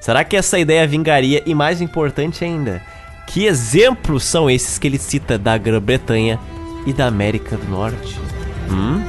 [0.00, 1.42] Será que essa ideia vingaria?
[1.46, 2.82] E mais importante ainda,
[3.26, 6.38] que exemplos são esses que ele cita da Grã-Bretanha
[6.86, 8.20] e da América do Norte?
[8.70, 9.02] Hum?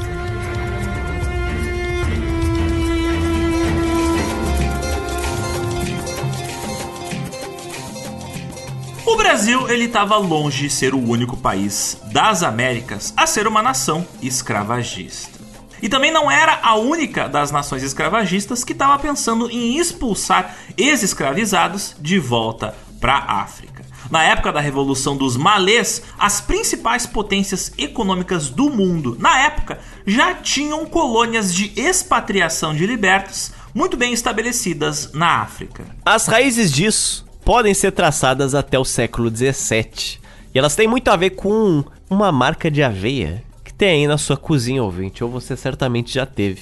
[9.05, 13.61] O Brasil ele estava longe de ser o único país das Américas a ser uma
[13.61, 15.39] nação escravagista.
[15.81, 21.95] E também não era a única das nações escravagistas que estava pensando em expulsar ex-escravizados
[21.99, 23.84] de volta para a África.
[24.15, 29.77] Na época da Revolução dos Malês, as principais potências econômicas do mundo, na época,
[30.07, 35.83] já tinham colônias de expatriação de libertos muito bem estabelecidas na África.
[36.05, 40.21] As raízes disso podem ser traçadas até o século 17.
[40.53, 43.43] E elas têm muito a ver com uma marca de aveia
[43.77, 46.61] tem aí na sua cozinha, ouvinte, ou você certamente já teve.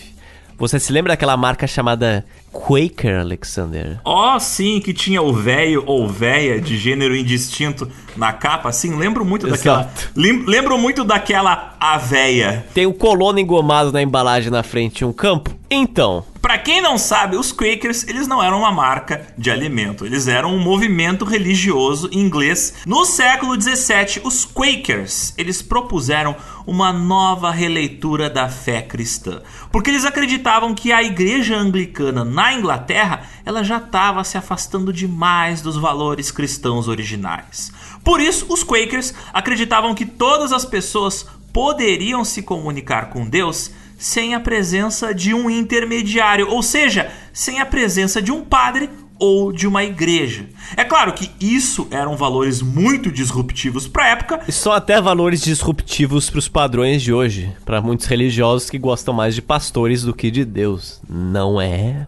[0.57, 3.99] Você se lembra daquela marca chamada Quaker, Alexander?
[4.05, 9.25] Oh, sim, que tinha o velho ou véia de gênero indistinto na capa, assim, lembro
[9.25, 9.89] muito Exato.
[10.13, 10.43] daquela.
[10.47, 12.65] lembro muito daquela aveia.
[12.73, 15.51] Tem o colono engomado na embalagem na frente e um campo?
[15.69, 20.27] Então, Para quem não sabe, os Quakers eles não eram uma marca de alimento, eles
[20.27, 22.75] eram um movimento religioso inglês.
[22.85, 26.35] No século 17, os Quakers eles propuseram
[26.67, 33.21] uma nova releitura da fé cristã, porque eles acreditavam que a igreja anglicana na Inglaterra
[33.45, 37.71] ela já estava se afastando demais dos valores cristãos originais.
[38.03, 44.33] Por isso, os Quakers acreditavam que todas as pessoas poderiam se comunicar com Deus sem
[44.33, 48.89] a presença de um intermediário, ou seja, sem a presença de um padre
[49.23, 50.49] ou de uma igreja.
[50.75, 54.41] É claro que isso eram valores muito disruptivos para a época.
[54.45, 59.13] E são até valores disruptivos para os padrões de hoje, para muitos religiosos que gostam
[59.13, 60.99] mais de pastores do que de Deus.
[61.09, 62.05] Não é?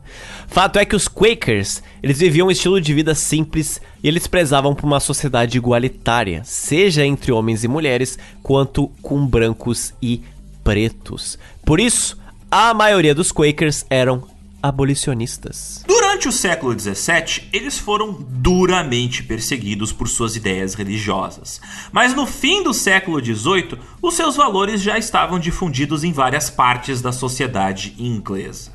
[0.47, 4.75] Fato é que os Quakers, eles viviam um estilo de vida simples e eles prezavam
[4.75, 10.21] por uma sociedade igualitária, seja entre homens e mulheres, quanto com brancos e
[10.65, 11.39] pretos.
[11.63, 12.17] Por isso,
[12.51, 15.83] a maioria dos Quakers eram abolicionistas.
[15.87, 21.61] Durante o século XVII, eles foram duramente perseguidos por suas ideias religiosas.
[21.91, 27.01] Mas no fim do século XVIII, os seus valores já estavam difundidos em várias partes
[27.01, 28.71] da sociedade inglesa.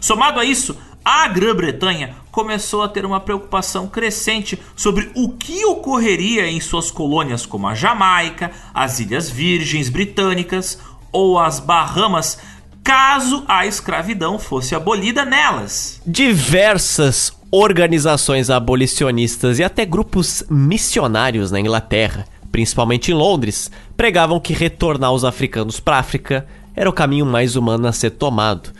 [0.00, 6.46] Somado a isso, a Grã-Bretanha começou a ter uma preocupação crescente sobre o que ocorreria
[6.46, 10.78] em suas colônias como a Jamaica, as Ilhas Virgens Britânicas
[11.12, 12.38] ou as Bahamas,
[12.84, 16.02] caso a escravidão fosse abolida nelas.
[16.06, 25.12] Diversas organizações abolicionistas e até grupos missionários na Inglaterra, principalmente em Londres, pregavam que retornar
[25.12, 26.46] os africanos para a África
[26.76, 28.70] era o caminho mais humano a ser tomado.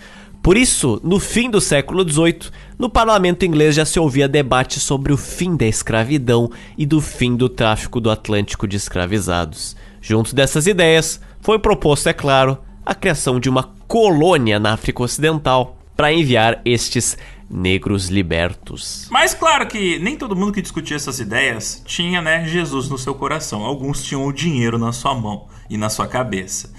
[0.42, 5.10] Por isso, no fim do século XVIII, no parlamento inglês já se ouvia debate sobre
[5.10, 9.74] o fim da escravidão e do fim do tráfico do Atlântico de escravizados.
[10.02, 15.76] Junto dessas ideias, foi proposto, é claro, a criação de uma colônia na África Ocidental
[15.96, 17.16] para enviar estes
[17.48, 19.06] negros libertos.
[19.10, 23.14] Mas claro que nem todo mundo que discutia essas ideias tinha, né, Jesus no seu
[23.14, 23.64] coração.
[23.64, 26.72] Alguns tinham o dinheiro na sua mão e na sua cabeça.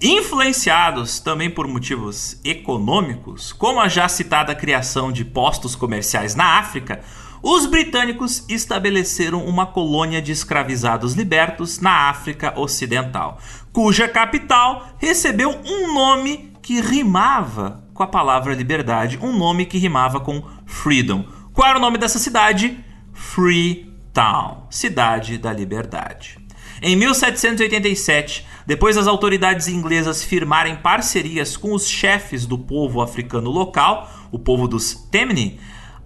[0.00, 7.00] Influenciados também por motivos econômicos, como a já citada criação de postos comerciais na África,
[7.42, 13.38] os britânicos estabeleceram uma colônia de escravizados libertos na África Ocidental,
[13.72, 20.20] cuja capital recebeu um nome que rimava com a palavra liberdade, um nome que rimava
[20.20, 21.24] com freedom.
[21.52, 22.78] Qual era o nome dessa cidade?
[23.12, 26.38] Freetown, Cidade da Liberdade.
[26.80, 34.08] Em 1787, depois das autoridades inglesas firmarem parcerias com os chefes do povo africano local,
[34.30, 35.58] o povo dos Temne,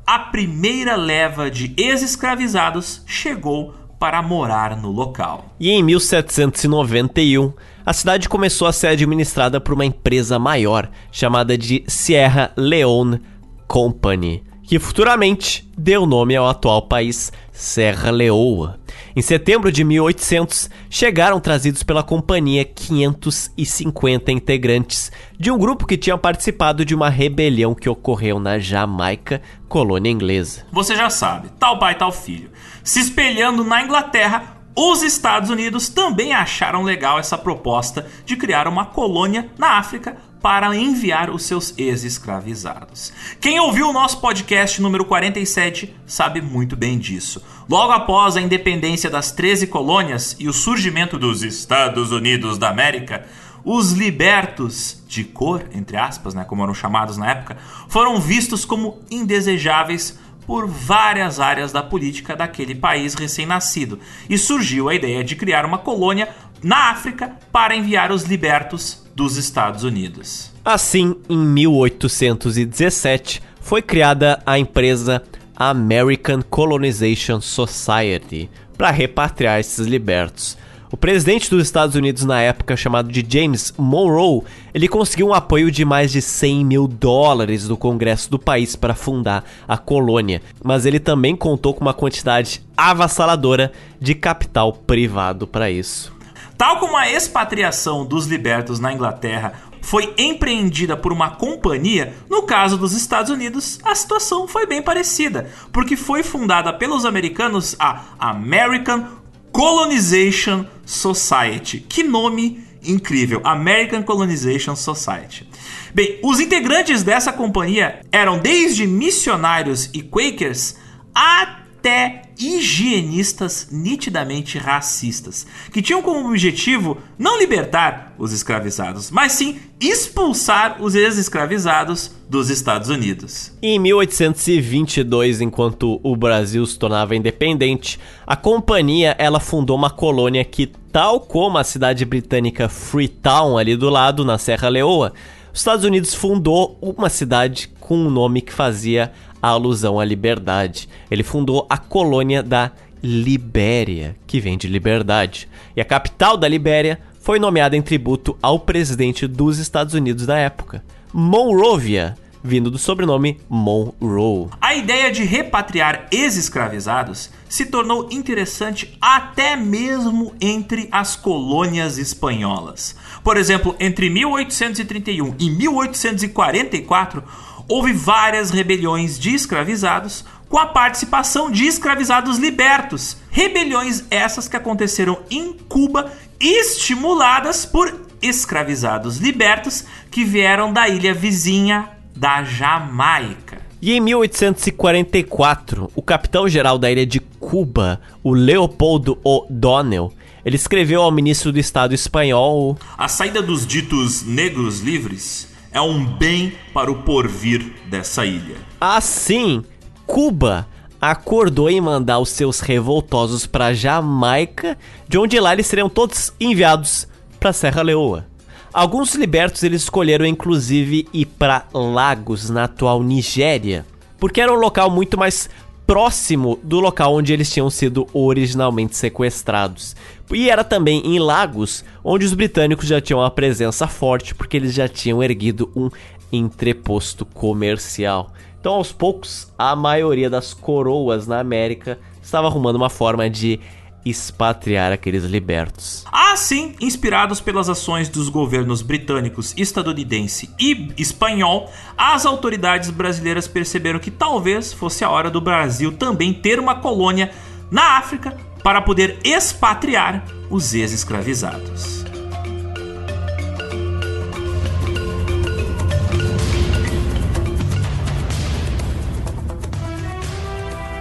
[0.07, 5.55] a primeira leva de ex-escravizados chegou para morar no local.
[5.61, 7.53] E em 1791,
[7.87, 13.21] a cidade começou a ser administrada por uma empresa maior chamada de Sierra Leone
[13.69, 14.43] Company
[14.73, 18.79] que futuramente deu nome ao atual país Serra Leoa.
[19.15, 26.17] Em setembro de 1800, chegaram trazidos pela companhia 550 integrantes de um grupo que tinha
[26.17, 30.67] participado de uma rebelião que ocorreu na Jamaica, colônia inglesa.
[30.73, 32.51] Você já sabe, tal pai, tal filho.
[32.83, 38.87] Se espelhando na Inglaterra, os Estados Unidos também acharam legal essa proposta de criar uma
[38.87, 43.13] colônia na África para enviar os seus ex-escravizados.
[43.41, 47.41] Quem ouviu o nosso podcast número 47 sabe muito bem disso.
[47.69, 53.27] Logo após a independência das 13 colônias e o surgimento dos Estados Unidos da América,
[53.65, 57.57] os libertos de cor, entre aspas, né, como eram chamados na época,
[57.89, 64.95] foram vistos como indesejáveis por várias áreas da política daquele país recém-nascido, e surgiu a
[64.95, 66.29] ideia de criar uma colônia
[66.63, 70.51] na África para enviar os libertos dos Estados Unidos.
[70.65, 75.23] Assim, em 1817, foi criada a empresa
[75.71, 80.57] American Colonization Society para repatriar esses libertos.
[80.91, 84.43] O presidente dos Estados Unidos na época, chamado de James Monroe,
[84.75, 88.95] ele conseguiu um apoio de mais de 100 mil dólares do Congresso do país para
[88.95, 95.71] fundar a colônia, mas ele também contou com uma quantidade avassaladora de capital privado para
[95.71, 96.13] isso.
[96.59, 102.79] Tal como a expatriação dos libertos na Inglaterra foi empreendida por uma companhia, no caso
[102.79, 109.07] dos Estados Unidos, a situação foi bem parecida, porque foi fundada pelos americanos a American
[109.51, 111.81] Colonization Society.
[111.81, 113.41] Que nome incrível!
[113.45, 115.47] American Colonization Society.
[115.93, 120.77] Bem, os integrantes dessa companhia eram desde missionários e Quakers
[121.15, 129.59] até até higienistas nitidamente racistas, que tinham como objetivo não libertar os escravizados, mas sim
[129.81, 133.53] expulsar os ex-escravizados dos Estados Unidos.
[133.61, 140.69] Em 1822, enquanto o Brasil se tornava independente, a companhia ela fundou uma colônia que,
[140.93, 145.13] tal como a cidade britânica Freetown ali do lado, na Serra Leoa,
[145.53, 149.13] os Estados Unidos fundou uma cidade com um nome que fazia
[149.49, 150.89] alusão à liberdade.
[151.11, 152.71] Ele fundou a colônia da
[153.03, 155.49] Libéria, que vem de liberdade.
[155.77, 160.37] E a capital da Libéria foi nomeada em tributo ao presidente dos Estados Unidos da
[160.39, 164.49] época, Monrovia, vindo do sobrenome Monroe.
[164.61, 172.97] A ideia de repatriar ex-escravizados se tornou interessante até mesmo entre as colônias espanholas.
[173.23, 177.23] Por exemplo, entre 1831 e 1844,
[177.69, 183.17] houve várias rebeliões de escravizados com a participação de escravizados libertos.
[183.31, 191.89] Rebeliões essas que aconteceram em Cuba, estimuladas por escravizados libertos que vieram da ilha vizinha
[192.15, 193.63] da Jamaica.
[193.81, 200.13] E em 1844, o capitão-geral da ilha de Cuba, o Leopoldo O'Donnell,
[200.45, 206.05] ele escreveu ao ministro do Estado espanhol: A saída dos ditos negros livres é um
[206.05, 208.57] bem para o porvir dessa ilha.
[208.81, 209.65] Assim,
[210.07, 210.67] Cuba
[211.01, 214.79] acordou em mandar os seus revoltosos para Jamaica,
[215.09, 217.09] de onde lá eles seriam todos enviados
[217.41, 218.27] para Serra Leoa.
[218.73, 223.85] Alguns libertos eles escolheram inclusive ir para Lagos, na atual Nigéria,
[224.19, 225.51] porque era um local muito mais
[225.93, 229.95] próximo do local onde eles tinham sido originalmente sequestrados.
[230.33, 234.73] E era também em Lagos, onde os britânicos já tinham uma presença forte, porque eles
[234.73, 235.91] já tinham erguido um
[236.33, 238.33] entreposto comercial.
[238.59, 243.61] Então, aos poucos, a maioria das coroas na América estava arrumando uma forma de
[244.05, 246.05] expatriar aqueles libertos.
[246.11, 254.11] Assim, inspirados pelas ações dos governos britânicos, estadunidense e espanhol, as autoridades brasileiras perceberam que
[254.11, 257.31] talvez fosse a hora do Brasil também ter uma colônia
[257.71, 262.02] na África para poder expatriar os ex-escravizados.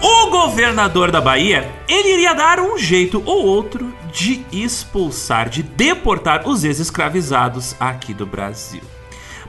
[0.02, 6.48] O governador da Bahia, ele iria dar um jeito ou outro de expulsar, de deportar
[6.48, 8.82] os ex-escravizados aqui do Brasil.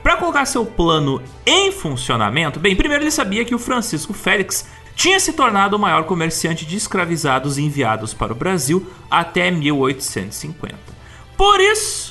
[0.03, 5.19] Para colocar seu plano em funcionamento, bem, primeiro ele sabia que o Francisco Félix tinha
[5.19, 10.75] se tornado o maior comerciante de escravizados enviados para o Brasil até 1850.
[11.35, 12.02] Por isso,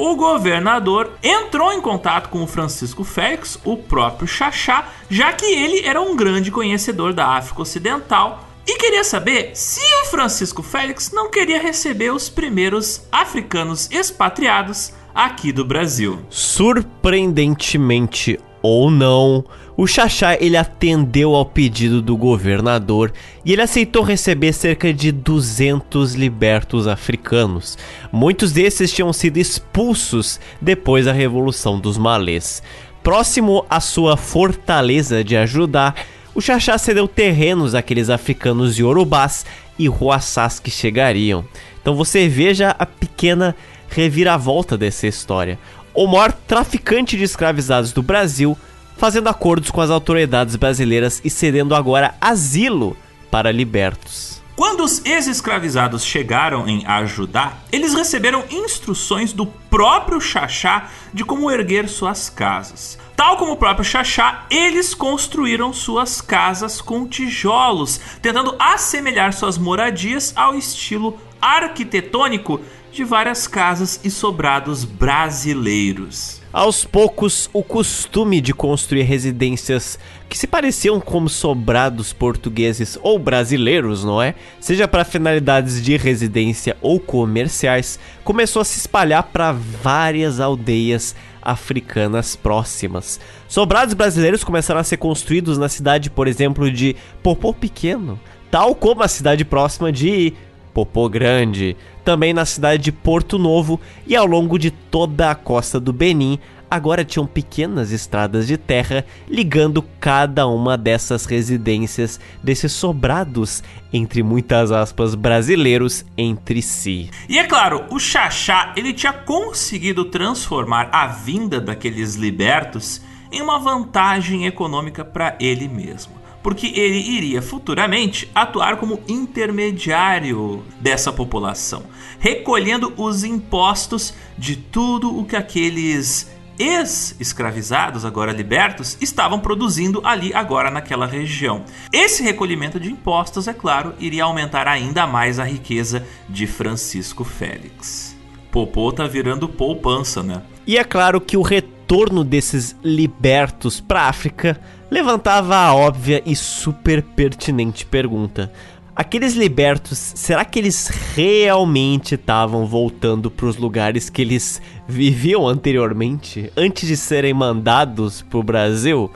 [0.00, 5.86] o governador entrou em contato com o Francisco Félix, o próprio Xaxá, já que ele
[5.86, 11.30] era um grande conhecedor da África Ocidental e queria saber se o Francisco Félix não
[11.30, 16.18] queria receber os primeiros africanos expatriados aqui do Brasil.
[16.30, 19.44] Surpreendentemente ou não,
[19.80, 26.12] o Xaxá ele atendeu ao pedido do governador e ele aceitou receber cerca de 200
[26.12, 27.78] libertos africanos.
[28.12, 32.62] Muitos desses tinham sido expulsos depois da Revolução dos Malês.
[33.02, 35.94] Próximo à sua fortaleza de ajudar,
[36.34, 39.46] o Xaxá cedeu terrenos àqueles africanos yorubás
[39.78, 41.42] e ruaçás que chegariam.
[41.80, 43.56] Então você veja a pequena
[43.88, 45.58] reviravolta dessa história.
[45.94, 48.58] O maior traficante de escravizados do Brasil
[49.00, 52.94] fazendo acordos com as autoridades brasileiras e cedendo agora asilo
[53.30, 54.42] para libertos.
[54.54, 61.88] Quando os ex-escravizados chegaram em ajudar, eles receberam instruções do próprio Xaxá de como erguer
[61.88, 62.98] suas casas.
[63.16, 70.34] Tal como o próprio Xaxá, eles construíram suas casas com tijolos, tentando assemelhar suas moradias
[70.36, 72.60] ao estilo arquitetônico
[72.92, 76.39] de várias casas e sobrados brasileiros.
[76.52, 79.96] Aos poucos, o costume de construir residências
[80.28, 84.34] que se pareciam como sobrados portugueses ou brasileiros, não é?
[84.58, 92.34] Seja para finalidades de residência ou comerciais, começou a se espalhar para várias aldeias africanas
[92.34, 93.20] próximas.
[93.46, 98.18] Sobrados brasileiros começaram a ser construídos na cidade, por exemplo, de Popô Pequeno,
[98.50, 100.34] tal como a cidade próxima de
[100.74, 105.78] Popô Grande, também na cidade de Porto Novo e ao longo de toda a costa
[105.78, 106.38] do Benin,
[106.70, 113.62] agora tinham pequenas estradas de terra ligando cada uma dessas residências, desses sobrados,
[113.92, 117.10] entre muitas aspas, brasileiros entre si.
[117.28, 123.02] E é claro, o Xaxá ele tinha conseguido transformar a vinda daqueles libertos
[123.32, 126.19] em uma vantagem econômica para ele mesmo.
[126.42, 131.84] Porque ele iria futuramente atuar como intermediário dessa população,
[132.18, 136.30] recolhendo os impostos de tudo o que aqueles
[136.60, 141.64] ex-escravizados, agora libertos, estavam produzindo ali agora naquela região.
[141.90, 148.14] Esse recolhimento de impostos, é claro, iria aumentar ainda mais a riqueza de Francisco Félix.
[148.52, 150.42] Popô tá virando poupança, né?
[150.66, 154.60] E é claro que o retorno desses libertos para África
[154.90, 158.52] levantava a óbvia e super pertinente pergunta:
[158.94, 166.52] aqueles libertos, será que eles realmente estavam voltando para os lugares que eles viviam anteriormente,
[166.56, 169.10] antes de serem mandados para o Brasil?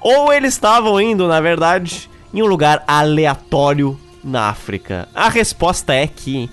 [0.00, 5.08] Ou eles estavam indo, na verdade, em um lugar aleatório na África?
[5.14, 6.48] A resposta é que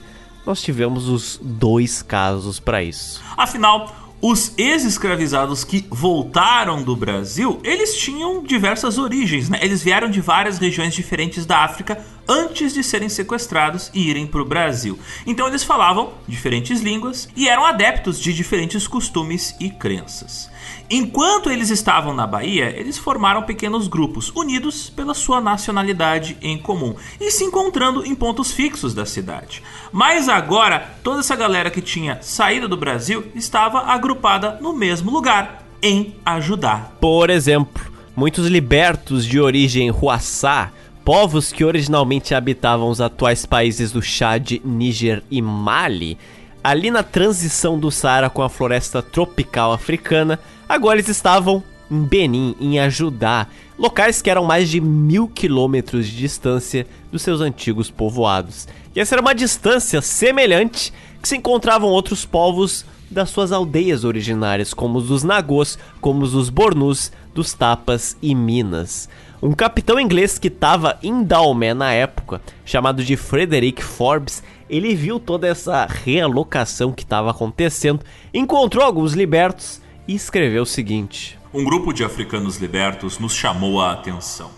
[0.46, 3.22] nós tivemos os dois casos para isso.
[3.38, 9.60] Afinal, os ex-escravizados que voltaram do Brasil, eles tinham diversas origens, né?
[9.62, 14.42] Eles vieram de várias regiões diferentes da África antes de serem sequestrados e irem para
[14.42, 14.98] o Brasil.
[15.28, 20.50] Então eles falavam diferentes línguas e eram adeptos de diferentes costumes e crenças.
[20.96, 26.94] Enquanto eles estavam na Bahia, eles formaram pequenos grupos, unidos pela sua nacionalidade em comum
[27.20, 29.64] e se encontrando em pontos fixos da cidade.
[29.92, 35.68] Mas agora, toda essa galera que tinha saído do Brasil estava agrupada no mesmo lugar,
[35.82, 36.96] em ajudar.
[37.02, 40.72] Por exemplo, muitos libertos de origem Huaçá
[41.04, 46.20] povos que originalmente habitavam os atuais países do Chad, Níger e Mali,
[46.64, 51.62] ali na transição do Saara com a floresta tropical africana, agora eles estavam
[51.92, 57.42] em Benin, em Ajudá, locais que eram mais de mil quilômetros de distância dos seus
[57.42, 58.68] antigos povoados.
[58.96, 64.74] E essa era uma distância semelhante que se encontravam outros povos das suas aldeias originárias,
[64.74, 69.08] como os dos Nagôs, como os dos Bornus, dos Tapas e Minas.
[69.42, 75.20] Um capitão inglês que estava em Dalmé na época, chamado de Frederick Forbes, ele viu
[75.20, 78.04] toda essa realocação que estava acontecendo,
[78.34, 83.92] encontrou alguns libertos e escreveu o seguinte: Um grupo de africanos libertos nos chamou a
[83.92, 84.50] atenção.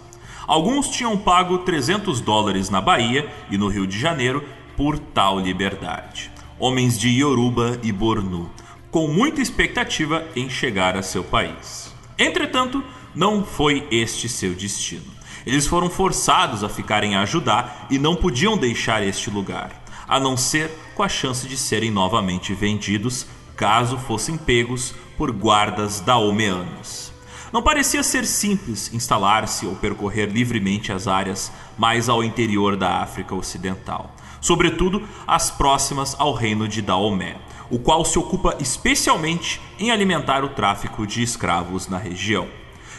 [0.48, 4.44] Alguns tinham pago 300 dólares na Bahia e no Rio de Janeiro
[4.78, 6.32] por tal liberdade.
[6.60, 8.50] Homens de Yoruba e Bornu,
[8.92, 11.94] com muita expectativa em chegar a seu país.
[12.18, 12.84] Entretanto,
[13.14, 15.16] não foi este seu destino.
[15.46, 20.38] Eles foram forçados a ficarem a ajudar e não podiam deixar este lugar, a não
[20.38, 23.26] ser com a chance de serem novamente vendidos
[23.56, 27.12] caso fossem pegos por guardas daomeanos.
[27.52, 33.34] Não parecia ser simples instalar-se ou percorrer livremente as áreas mais ao interior da África
[33.34, 37.38] Ocidental, sobretudo as próximas ao reino de Daomé,
[37.70, 42.48] o qual se ocupa especialmente em alimentar o tráfico de escravos na região.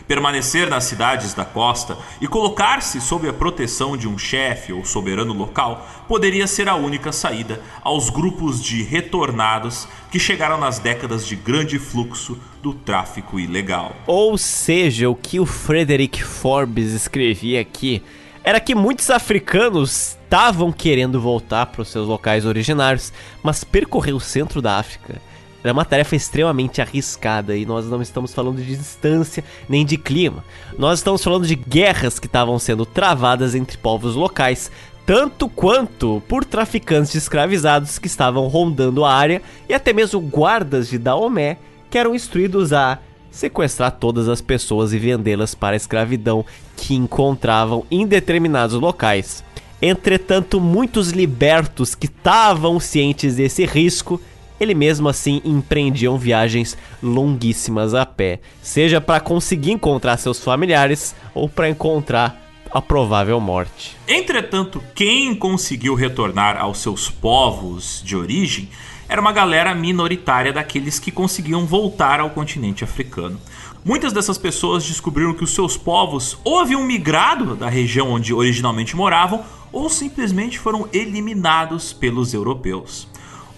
[0.07, 5.33] Permanecer nas cidades da costa e colocar-se sob a proteção de um chefe ou soberano
[5.33, 11.35] local poderia ser a única saída aos grupos de retornados que chegaram nas décadas de
[11.35, 13.97] grande fluxo do tráfico ilegal.
[14.07, 18.03] Ou seja, o que o Frederick Forbes escrevia aqui
[18.45, 23.12] era que muitos africanos estavam querendo voltar para os seus locais originários,
[23.43, 25.20] mas percorrer o centro da África
[25.66, 30.44] era uma tarefa extremamente arriscada e nós não estamos falando de distância nem de clima.
[30.78, 34.70] Nós estamos falando de guerras que estavam sendo travadas entre povos locais,
[35.05, 40.88] tanto quanto por traficantes de escravizados que estavam rondando a área e até mesmo guardas
[40.88, 41.59] de Daomé
[41.90, 42.98] que eram instruídos a
[43.30, 46.44] sequestrar todas as pessoas e vendê-las para a escravidão
[46.76, 49.44] que encontravam em determinados locais.
[49.80, 54.20] Entretanto, muitos libertos que estavam cientes desse risco
[54.61, 61.49] ele mesmo assim empreendiam viagens longuíssimas a pé, seja para conseguir encontrar seus familiares ou
[61.49, 63.97] para encontrar a provável morte.
[64.07, 68.69] Entretanto, quem conseguiu retornar aos seus povos de origem
[69.09, 73.41] era uma galera minoritária daqueles que conseguiam voltar ao continente africano.
[73.85, 78.97] Muitas dessas pessoas descobriram que os seus povos ou haviam migrado da região onde originalmente
[78.97, 83.07] moravam ou simplesmente foram eliminados pelos europeus.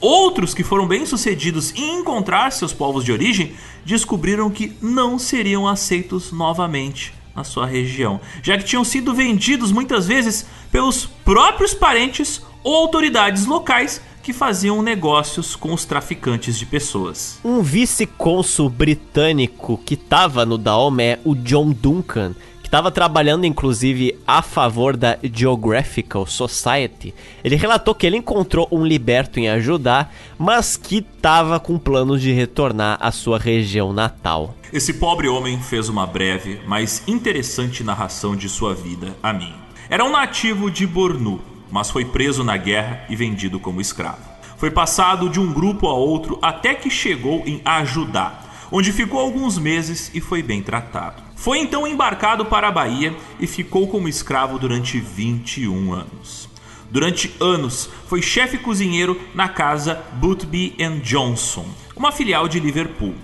[0.01, 3.55] Outros que foram bem-sucedidos em encontrar seus povos de origem
[3.85, 10.07] descobriram que não seriam aceitos novamente na sua região, já que tinham sido vendidos muitas
[10.07, 17.41] vezes pelos próprios parentes ou autoridades locais que faziam negócios com os traficantes de pessoas.
[17.43, 22.35] Um vice-cônsul britânico que estava no Daomé, o John Duncan,
[22.69, 28.85] que estava trabalhando inclusive a favor da Geographical Society, ele relatou que ele encontrou um
[28.85, 34.55] liberto em ajudar, mas que estava com planos de retornar à sua região natal.
[34.71, 39.55] Esse pobre homem fez uma breve, mas interessante narração de sua vida a mim.
[39.89, 41.41] Era um nativo de Bornu,
[41.71, 44.29] mas foi preso na guerra e vendido como escravo.
[44.59, 48.41] Foi passado de um grupo a outro até que chegou em Ajudá,
[48.71, 51.28] onde ficou alguns meses e foi bem tratado.
[51.39, 56.49] Foi então embarcado para a Bahia e ficou como escravo durante 21 anos.
[56.91, 63.15] Durante anos, foi chefe cozinheiro na casa Boothby Johnson, uma filial de Liverpool.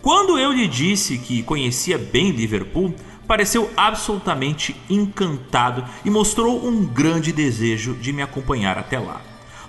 [0.00, 2.94] Quando eu lhe disse que conhecia bem Liverpool,
[3.26, 9.20] pareceu absolutamente encantado e mostrou um grande desejo de me acompanhar até lá.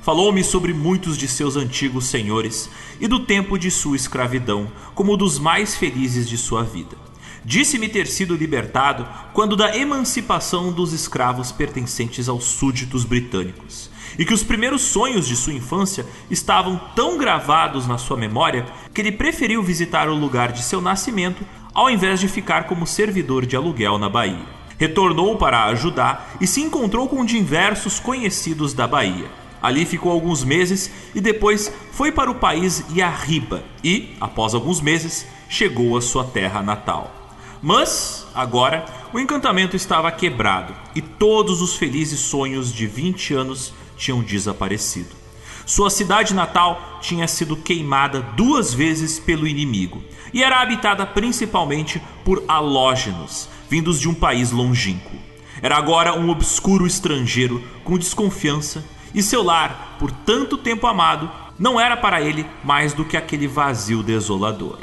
[0.01, 5.37] Falou-me sobre muitos de seus antigos senhores e do tempo de sua escravidão como dos
[5.37, 7.08] mais felizes de sua vida.
[7.49, 13.89] Disse-me ter sido libertado quando da emancipação dos escravos pertencentes aos súditos britânicos,
[14.19, 19.01] e que os primeiros sonhos de sua infância estavam tão gravados na sua memória que
[19.01, 21.43] ele preferiu visitar o lugar de seu nascimento
[21.73, 24.45] ao invés de ficar como servidor de aluguel na Bahia.
[24.77, 29.27] Retornou para ajudar e se encontrou com diversos conhecidos da Bahia
[29.59, 35.25] Ali ficou alguns meses e depois foi para o país Yarriba e, após alguns meses,
[35.49, 37.18] chegou à sua terra natal.
[37.61, 44.21] Mas, agora, o encantamento estava quebrado e todos os felizes sonhos de 20 anos tinham
[44.21, 45.19] desaparecido.
[45.65, 50.01] Sua cidade natal tinha sido queimada duas vezes pelo inimigo
[50.33, 55.17] e era habitada principalmente por halógenos, vindos de um país longínquo.
[55.61, 58.83] Era agora um obscuro estrangeiro com desconfiança
[59.13, 63.47] e seu lar, por tanto tempo amado, não era para ele mais do que aquele
[63.47, 64.79] vazio desolador.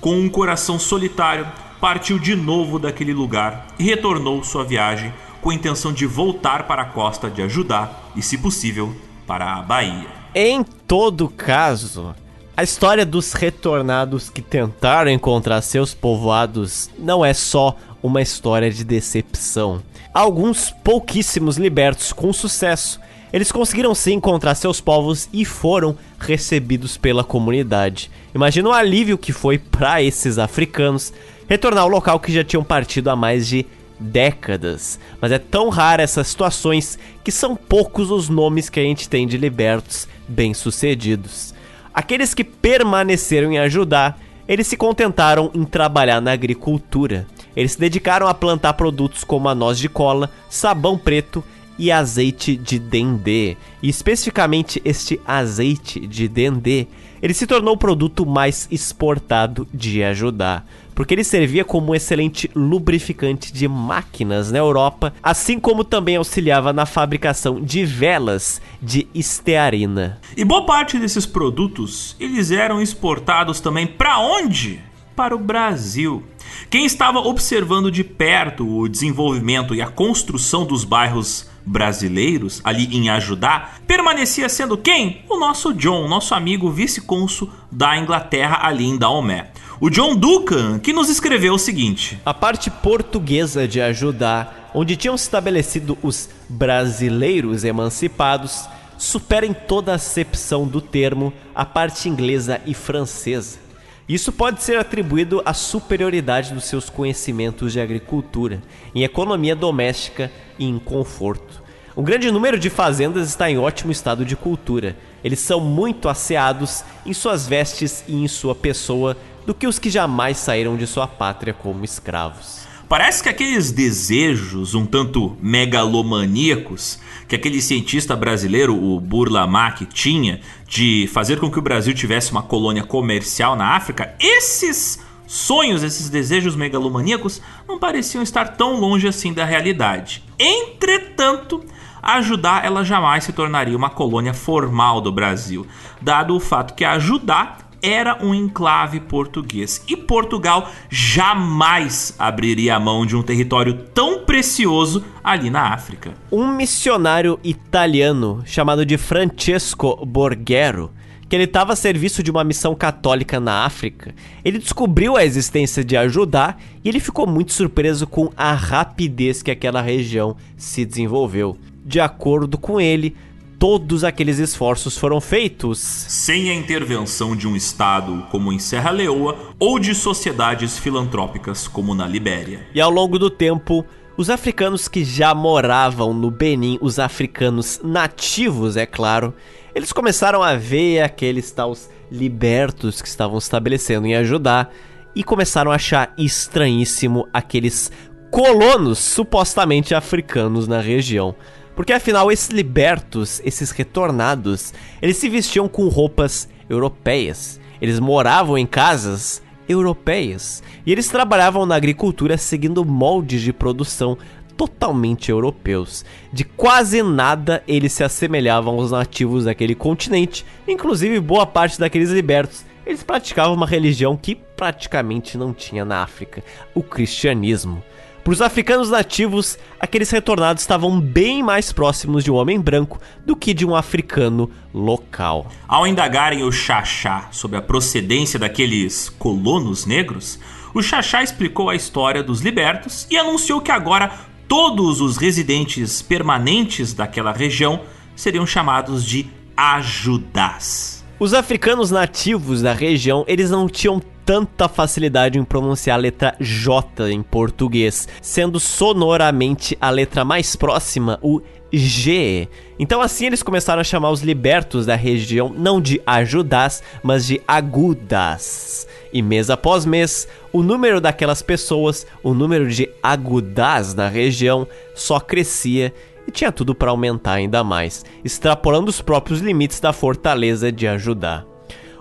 [0.00, 1.46] Com um coração solitário,
[1.80, 6.82] partiu de novo daquele lugar e retornou sua viagem com a intenção de voltar para
[6.82, 8.94] a costa de ajudar e, se possível,
[9.26, 10.08] para a Bahia.
[10.34, 12.14] Em todo caso,
[12.56, 18.84] a história dos retornados que tentaram encontrar seus povoados não é só uma história de
[18.84, 19.82] decepção.
[20.12, 23.00] Alguns pouquíssimos libertos com sucesso
[23.32, 28.10] eles conseguiram sim encontrar seus povos e foram recebidos pela comunidade.
[28.34, 31.12] Imagina o alívio que foi para esses africanos
[31.50, 33.66] retornar ao local que já tinham partido há mais de
[33.98, 35.00] décadas.
[35.20, 39.26] Mas é tão rara essas situações que são poucos os nomes que a gente tem
[39.26, 41.52] de libertos bem-sucedidos.
[41.92, 44.16] Aqueles que permaneceram em ajudar,
[44.46, 47.26] eles se contentaram em trabalhar na agricultura.
[47.56, 51.42] Eles se dedicaram a plantar produtos como a noz de cola, sabão preto
[51.76, 53.56] e azeite de dendê.
[53.82, 56.86] E especificamente este azeite de dendê,
[57.22, 62.50] ele se tornou o produto mais exportado de ajudar, porque ele servia como um excelente
[62.54, 70.18] lubrificante de máquinas na Europa, assim como também auxiliava na fabricação de velas de estearina.
[70.36, 74.80] E boa parte desses produtos, eles eram exportados também para onde?
[75.16, 76.22] Para o Brasil.
[76.68, 83.10] Quem estava observando de perto o desenvolvimento e a construção dos bairros brasileiros ali em
[83.10, 85.24] ajudar, permanecia sendo quem?
[85.28, 89.50] O nosso John, nosso amigo vice-cônsul da Inglaterra ali em Daomé.
[89.80, 95.16] O John Duncan, que nos escreveu o seguinte: A parte portuguesa de ajudar, onde tinham
[95.16, 98.68] se estabelecido os brasileiros emancipados,
[98.98, 103.69] supera em toda a acepção do termo a parte inglesa e francesa.
[104.10, 108.60] Isso pode ser atribuído à superioridade dos seus conhecimentos de agricultura,
[108.92, 111.62] em economia doméstica e em conforto.
[111.96, 114.96] Um grande número de fazendas está em ótimo estado de cultura.
[115.22, 119.16] Eles são muito asseados em suas vestes e em sua pessoa
[119.46, 122.69] do que os que jamais saíram de sua pátria como escravos.
[122.90, 126.98] Parece que aqueles desejos um tanto megalomaníacos
[127.28, 132.42] que aquele cientista brasileiro, o Burlamac, tinha de fazer com que o Brasil tivesse uma
[132.42, 139.32] colônia comercial na África, esses sonhos, esses desejos megalomaníacos não pareciam estar tão longe assim
[139.32, 140.24] da realidade.
[140.36, 141.64] Entretanto,
[142.02, 145.64] ajudar ela jamais se tornaria uma colônia formal do Brasil,
[146.02, 153.06] dado o fato que ajudar era um enclave português e Portugal jamais abriria a mão
[153.06, 156.14] de um território tão precioso ali na África.
[156.30, 160.90] Um missionário italiano chamado de Francesco Borghero
[161.30, 164.12] que ele estava a serviço de uma missão católica na África,
[164.44, 169.50] ele descobriu a existência de ajudar e ele ficou muito surpreso com a rapidez que
[169.52, 171.56] aquela região se desenvolveu.
[171.86, 173.16] De acordo com ele,
[173.60, 179.36] todos aqueles esforços foram feitos sem a intervenção de um Estado como em Serra Leoa
[179.58, 182.66] ou de sociedades filantrópicas como na Libéria.
[182.74, 183.84] E ao longo do tempo,
[184.16, 189.34] os africanos que já moravam no Benin, os africanos nativos, é claro,
[189.74, 194.72] eles começaram a ver aqueles tais libertos que estavam estabelecendo em ajudar
[195.14, 197.92] e começaram a achar estranhíssimo aqueles
[198.30, 201.36] colonos supostamente africanos na região.
[201.80, 207.58] Porque afinal, esses libertos, esses retornados, eles se vestiam com roupas europeias.
[207.80, 210.62] Eles moravam em casas europeias.
[210.84, 214.18] E eles trabalhavam na agricultura seguindo moldes de produção
[214.58, 216.04] totalmente europeus.
[216.30, 222.62] De quase nada eles se assemelhavam aos nativos daquele continente, inclusive boa parte daqueles libertos.
[222.84, 226.44] Eles praticavam uma religião que praticamente não tinha na África,
[226.74, 227.82] o cristianismo.
[228.22, 233.34] Para os africanos nativos, aqueles retornados estavam bem mais próximos de um homem branco do
[233.34, 235.50] que de um africano local.
[235.66, 240.38] Ao indagarem o Xaxá sobre a procedência daqueles colonos negros,
[240.74, 244.12] o Xaxá explicou a história dos libertos e anunciou que agora
[244.46, 247.80] todos os residentes permanentes daquela região
[248.14, 250.99] seriam chamados de ajudás.
[251.20, 257.10] Os africanos nativos da região, eles não tinham tanta facilidade em pronunciar a letra J
[257.10, 262.48] em português, sendo sonoramente a letra mais próxima o G.
[262.78, 267.38] Então assim eles começaram a chamar os libertos da região não de ajudas, mas de
[267.46, 268.88] agudas.
[269.12, 275.20] E mês após mês, o número daquelas pessoas, o número de agudas na região só
[275.20, 275.92] crescia
[276.30, 281.46] tinha tudo para aumentar ainda mais, extrapolando os próprios limites da fortaleza de ajudar.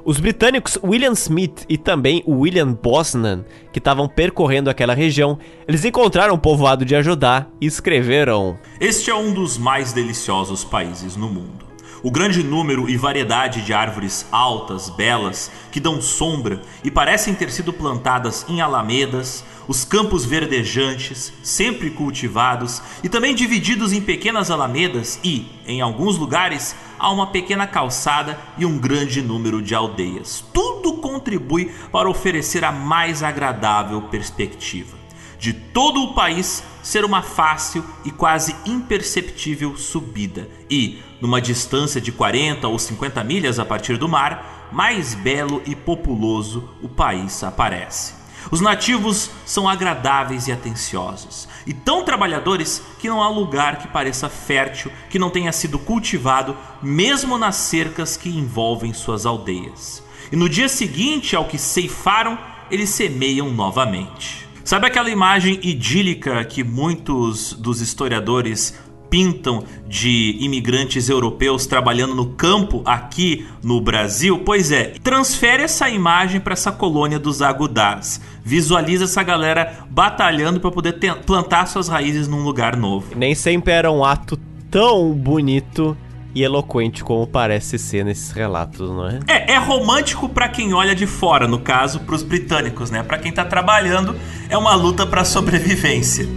[0.06, 5.38] Os britânicos William Smith e também William Bosnan, que estavam percorrendo aquela região,
[5.68, 11.16] eles encontraram o povoado de Ajudá e escreveram: Este é um dos mais deliciosos países
[11.16, 11.69] no mundo.
[12.02, 17.52] O grande número e variedade de árvores altas, belas, que dão sombra e parecem ter
[17.52, 25.20] sido plantadas em alamedas, os campos verdejantes, sempre cultivados e também divididos em pequenas alamedas
[25.26, 30.44] e, em alguns lugares, há uma pequena calçada e um grande número de aldeias.
[30.54, 35.00] Tudo contribui para oferecer a mais agradável perspectiva
[35.40, 42.12] de todo o país ser uma fácil e quase imperceptível subida, e, numa distância de
[42.12, 48.20] 40 ou 50 milhas a partir do mar, mais belo e populoso o país aparece.
[48.52, 54.30] Os nativos são agradáveis e atenciosos, e tão trabalhadores que não há lugar que pareça
[54.30, 60.02] fértil que não tenha sido cultivado, mesmo nas cercas que envolvem suas aldeias.
[60.32, 62.38] E no dia seguinte ao que ceifaram,
[62.72, 64.48] eles semeiam novamente.
[64.64, 68.78] Sabe aquela imagem idílica que muitos dos historiadores
[69.10, 74.40] pintam de imigrantes europeus trabalhando no campo aqui no Brasil?
[74.46, 78.22] Pois é, transfere essa imagem para essa colônia dos agudás.
[78.44, 80.94] Visualiza essa galera batalhando para poder
[81.26, 83.16] plantar suas raízes num lugar novo.
[83.16, 84.38] Nem sempre era um ato
[84.70, 85.98] tão bonito
[86.34, 89.20] e eloquente como parece ser nesses relatos, não é?
[89.28, 93.02] É, é romântico para quem olha de fora, no caso, para os britânicos, né?
[93.04, 94.16] Para quem tá trabalhando,
[94.48, 96.28] é uma luta para sobrevivência.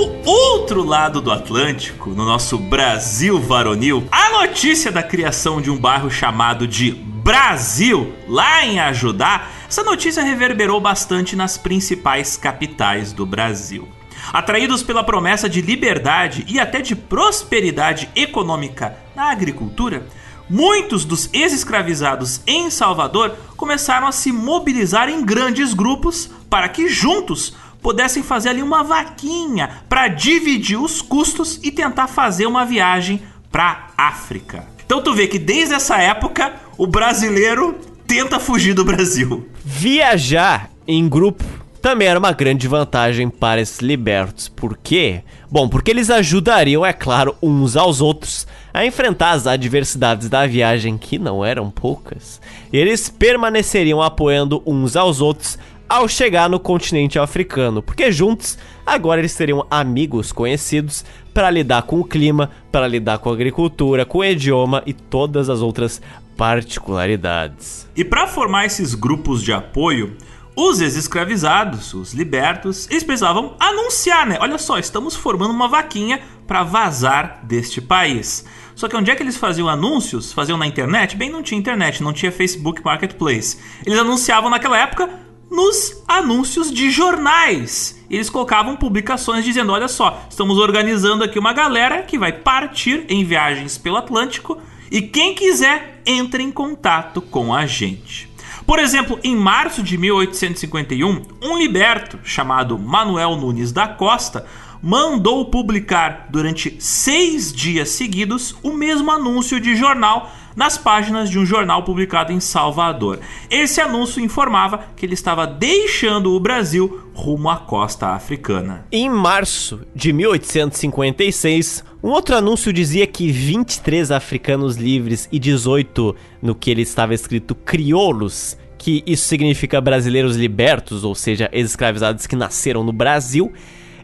[0.00, 5.76] Do outro lado do Atlântico, no nosso Brasil varonil, a notícia da criação de um
[5.76, 13.26] bairro chamado de Brasil, lá em Ajudá, essa notícia reverberou bastante nas principais capitais do
[13.26, 13.86] Brasil.
[14.32, 20.06] Atraídos pela promessa de liberdade e até de prosperidade econômica na agricultura,
[20.48, 27.54] muitos dos ex-escravizados em Salvador começaram a se mobilizar em grandes grupos para que juntos
[27.82, 33.88] pudessem fazer ali uma vaquinha para dividir os custos e tentar fazer uma viagem para
[33.96, 34.64] África.
[34.84, 39.48] Então tu vê que desde essa época o brasileiro tenta fugir do Brasil.
[39.64, 41.44] Viajar em grupo
[41.80, 44.48] também era uma grande vantagem para esses libertos.
[44.48, 45.22] Por quê?
[45.50, 50.98] Bom, porque eles ajudariam, é claro, uns aos outros a enfrentar as adversidades da viagem,
[50.98, 52.40] que não eram poucas.
[52.72, 55.58] Eles permaneceriam apoiando uns aos outros
[55.90, 58.56] ao chegar no continente africano, porque juntos
[58.86, 61.04] agora eles seriam amigos conhecidos
[61.34, 65.50] para lidar com o clima, para lidar com a agricultura, com o idioma e todas
[65.50, 66.00] as outras
[66.36, 67.88] particularidades.
[67.96, 70.16] E para formar esses grupos de apoio,
[70.54, 74.38] os ex-escravizados, os libertos, eles precisavam anunciar, né?
[74.40, 78.44] Olha só, estamos formando uma vaquinha para vazar deste país.
[78.76, 80.32] Só que onde é que eles faziam anúncios?
[80.32, 81.16] Faziam na internet?
[81.16, 83.58] Bem, não tinha internet, não tinha Facebook Marketplace.
[83.84, 88.00] Eles anunciavam naquela época nos anúncios de jornais.
[88.08, 93.24] Eles colocavam publicações dizendo: olha só, estamos organizando aqui uma galera que vai partir em
[93.24, 94.58] viagens pelo Atlântico
[94.90, 98.30] e quem quiser entre em contato com a gente.
[98.66, 104.46] Por exemplo, em março de 1851, um liberto chamado Manuel Nunes da Costa
[104.82, 111.46] mandou publicar durante seis dias seguidos o mesmo anúncio de jornal nas páginas de um
[111.46, 113.20] jornal publicado em Salvador.
[113.50, 118.86] Esse anúncio informava que ele estava deixando o Brasil rumo à costa africana.
[118.90, 126.54] Em março de 1856, um outro anúncio dizia que 23 africanos livres e 18 no
[126.54, 132.82] que ele estava escrito crioulos, que isso significa brasileiros libertos, ou seja, escravizados que nasceram
[132.82, 133.52] no Brasil,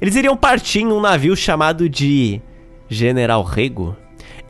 [0.00, 2.40] eles iriam partir em um navio chamado de
[2.88, 3.96] General Rego.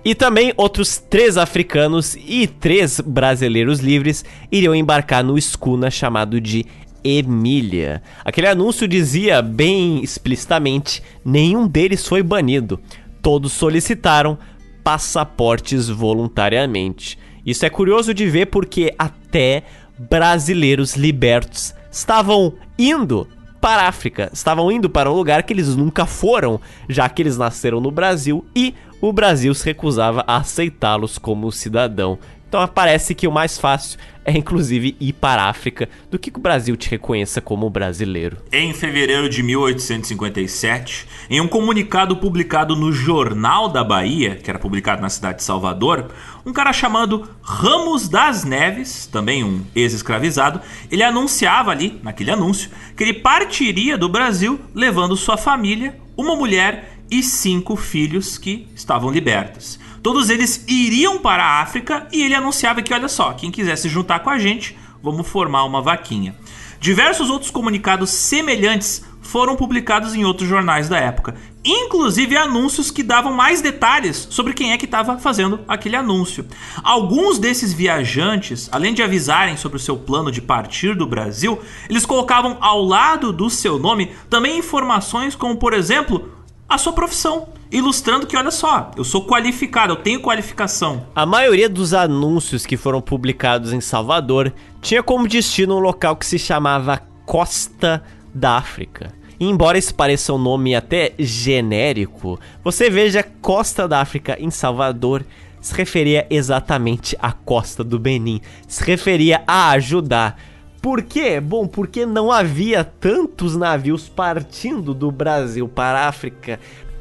[0.07, 6.65] E também outros três africanos e três brasileiros livres iriam embarcar no escuna chamado de
[7.03, 8.01] Emília.
[8.25, 12.79] Aquele anúncio dizia bem explicitamente: nenhum deles foi banido.
[13.21, 14.39] Todos solicitaram
[14.85, 17.19] passaportes voluntariamente.
[17.45, 19.65] Isso é curioso de ver porque até
[19.99, 23.27] brasileiros libertos estavam indo
[23.67, 27.37] para a África, estavam indo para um lugar que eles nunca foram, já que eles
[27.37, 32.17] nasceram no Brasil e o Brasil se recusava a aceitá-los como cidadão.
[32.57, 36.39] Então parece que o mais fácil é inclusive ir para a África do que, que
[36.39, 38.39] o Brasil te reconheça como brasileiro.
[38.51, 45.03] Em fevereiro de 1857, em um comunicado publicado no Jornal da Bahia, que era publicado
[45.03, 46.11] na cidade de Salvador,
[46.47, 53.05] um cara chamado Ramos das Neves, também um ex-escravizado, ele anunciava ali, naquele anúncio, que
[53.05, 59.79] ele partiria do Brasil levando sua família, uma mulher e cinco filhos que estavam libertos.
[60.07, 63.89] Todos eles iriam para a África e ele anunciava que, olha só, quem quiser se
[63.89, 66.37] juntar com a gente, vamos formar uma vaquinha.
[66.79, 71.35] Diversos outros comunicados semelhantes foram publicados em outros jornais da época,
[71.65, 76.47] inclusive anúncios que davam mais detalhes sobre quem é que estava fazendo aquele anúncio.
[76.85, 81.61] Alguns desses viajantes, além de avisarem sobre o seu plano de partir do Brasil,
[81.91, 86.31] eles colocavam ao lado do seu nome também informações como, por exemplo,
[86.69, 91.07] a sua profissão, ilustrando que olha só, eu sou qualificado, eu tenho qualificação.
[91.15, 96.27] A maioria dos anúncios que foram publicados em Salvador tinha como destino um local que
[96.27, 98.03] se chamava Costa
[98.35, 99.13] da África.
[99.39, 105.25] E embora isso pareça um nome até genérico, você veja Costa da África em Salvador
[105.67, 110.39] se referia exatamente à costa do Benin, se referia a ajudar
[110.87, 111.41] por quê?
[111.41, 116.61] Bom, porque não havia tantos navios partindo do Brasil para a África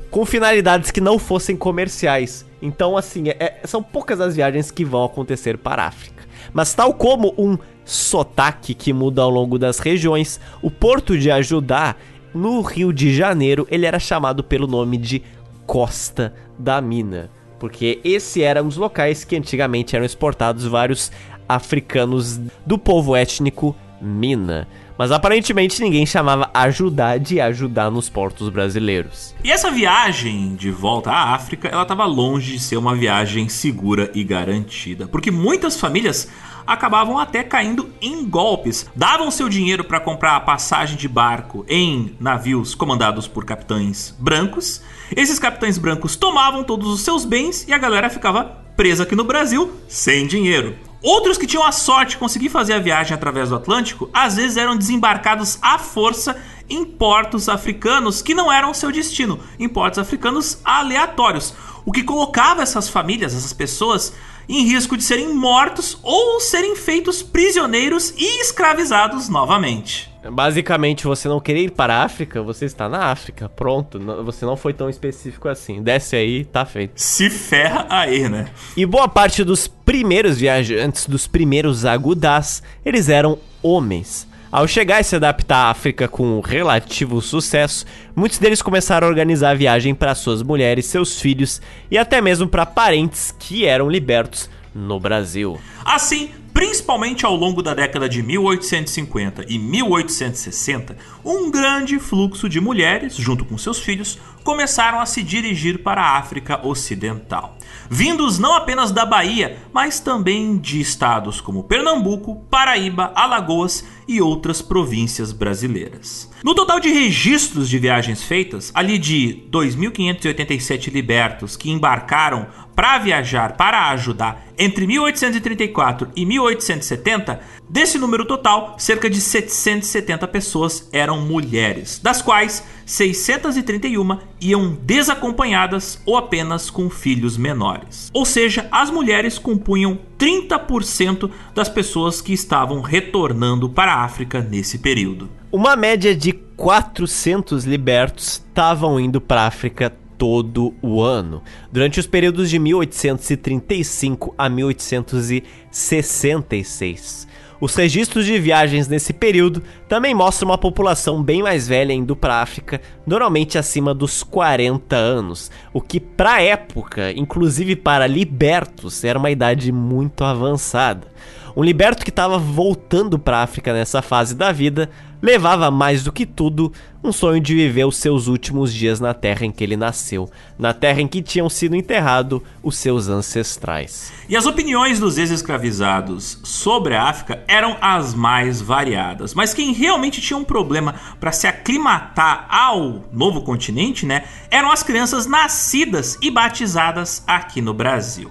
[0.10, 2.48] com finalidades que não fossem comerciais.
[2.60, 6.24] Então, assim, é, é, são poucas as viagens que vão acontecer para a África.
[6.52, 11.96] Mas, tal como um sotaque que muda ao longo das regiões, o porto de Ajudá,
[12.34, 15.22] no Rio de Janeiro, ele era chamado pelo nome de
[15.68, 17.30] Costa da Mina.
[17.60, 21.12] Porque esse era um dos locais que antigamente eram exportados vários
[21.48, 24.68] africanos do povo étnico Mina.
[24.98, 29.36] Mas aparentemente ninguém chamava ajudar de ajudar nos portos brasileiros.
[29.44, 34.10] E essa viagem de volta à África, ela estava longe de ser uma viagem segura
[34.14, 36.30] e garantida, porque muitas famílias
[36.66, 38.90] acabavam até caindo em golpes.
[38.96, 44.82] Davam seu dinheiro para comprar a passagem de barco em navios comandados por capitães brancos.
[45.16, 48.44] Esses capitães brancos tomavam todos os seus bens e a galera ficava
[48.76, 50.76] presa aqui no Brasil sem dinheiro.
[51.06, 54.58] Outros que tinham a sorte de conseguir fazer a viagem através do Atlântico, às vezes
[54.58, 56.36] eram desembarcados à força
[56.68, 61.54] em portos africanos que não eram seu destino, em portos africanos aleatórios,
[61.86, 64.14] o que colocava essas famílias, essas pessoas,
[64.48, 70.14] em risco de serem mortos ou serem feitos prisioneiros e escravizados novamente.
[70.32, 73.48] Basicamente, você não querer ir para a África, você está na África.
[73.48, 75.84] Pronto, você não foi tão específico assim.
[75.84, 76.94] Desce aí, tá feito.
[76.96, 78.48] Se ferra aí, né?
[78.76, 84.28] E boa parte dos primeiros viajantes, dos primeiros agudás, eles eram homens.
[84.56, 89.50] Ao chegar e se adaptar à África com relativo sucesso, muitos deles começaram a organizar
[89.50, 91.62] a viagem para suas mulheres, seus filhos
[91.92, 95.60] e até mesmo para parentes que eram libertos no Brasil.
[95.84, 100.96] Assim, principalmente ao longo da década de 1850 e 1860,
[101.26, 106.18] um grande fluxo de mulheres, junto com seus filhos, começaram a se dirigir para a
[106.18, 107.55] África Ocidental.
[107.90, 114.62] Vindos não apenas da Bahia, mas também de estados como Pernambuco, Paraíba, Alagoas e outras
[114.62, 116.30] províncias brasileiras.
[116.44, 123.56] No total de registros de viagens feitas, ali de 2.587 libertos que embarcaram para viajar
[123.56, 132.00] para ajudar entre 1834 e 1870, Desse número total, cerca de 770 pessoas eram mulheres,
[132.02, 138.12] das quais 631 iam desacompanhadas ou apenas com filhos menores.
[138.14, 144.78] Ou seja, as mulheres compunham 30% das pessoas que estavam retornando para a África nesse
[144.78, 145.28] período.
[145.52, 152.08] Uma média de 400 libertos estavam indo para a África todo o ano, durante os
[152.08, 157.28] períodos de 1835 a 1866.
[157.60, 162.36] Os registros de viagens nesse período também mostram uma população bem mais velha indo para
[162.36, 169.18] a África, normalmente acima dos 40 anos, o que para época, inclusive para libertos, era
[169.18, 171.08] uma idade muito avançada.
[171.56, 174.90] Um liberto que estava voltando para a África nessa fase da vida
[175.26, 176.72] levava mais do que tudo
[177.04, 180.72] um sonho de viver os seus últimos dias na terra em que ele nasceu, na
[180.72, 184.14] terra em que tinham sido enterrados os seus ancestrais.
[184.30, 190.22] E as opiniões dos ex-escravizados sobre a África eram as mais variadas, mas quem realmente
[190.22, 196.30] tinha um problema para se aclimatar ao novo continente, né, eram as crianças nascidas e
[196.30, 198.30] batizadas aqui no Brasil.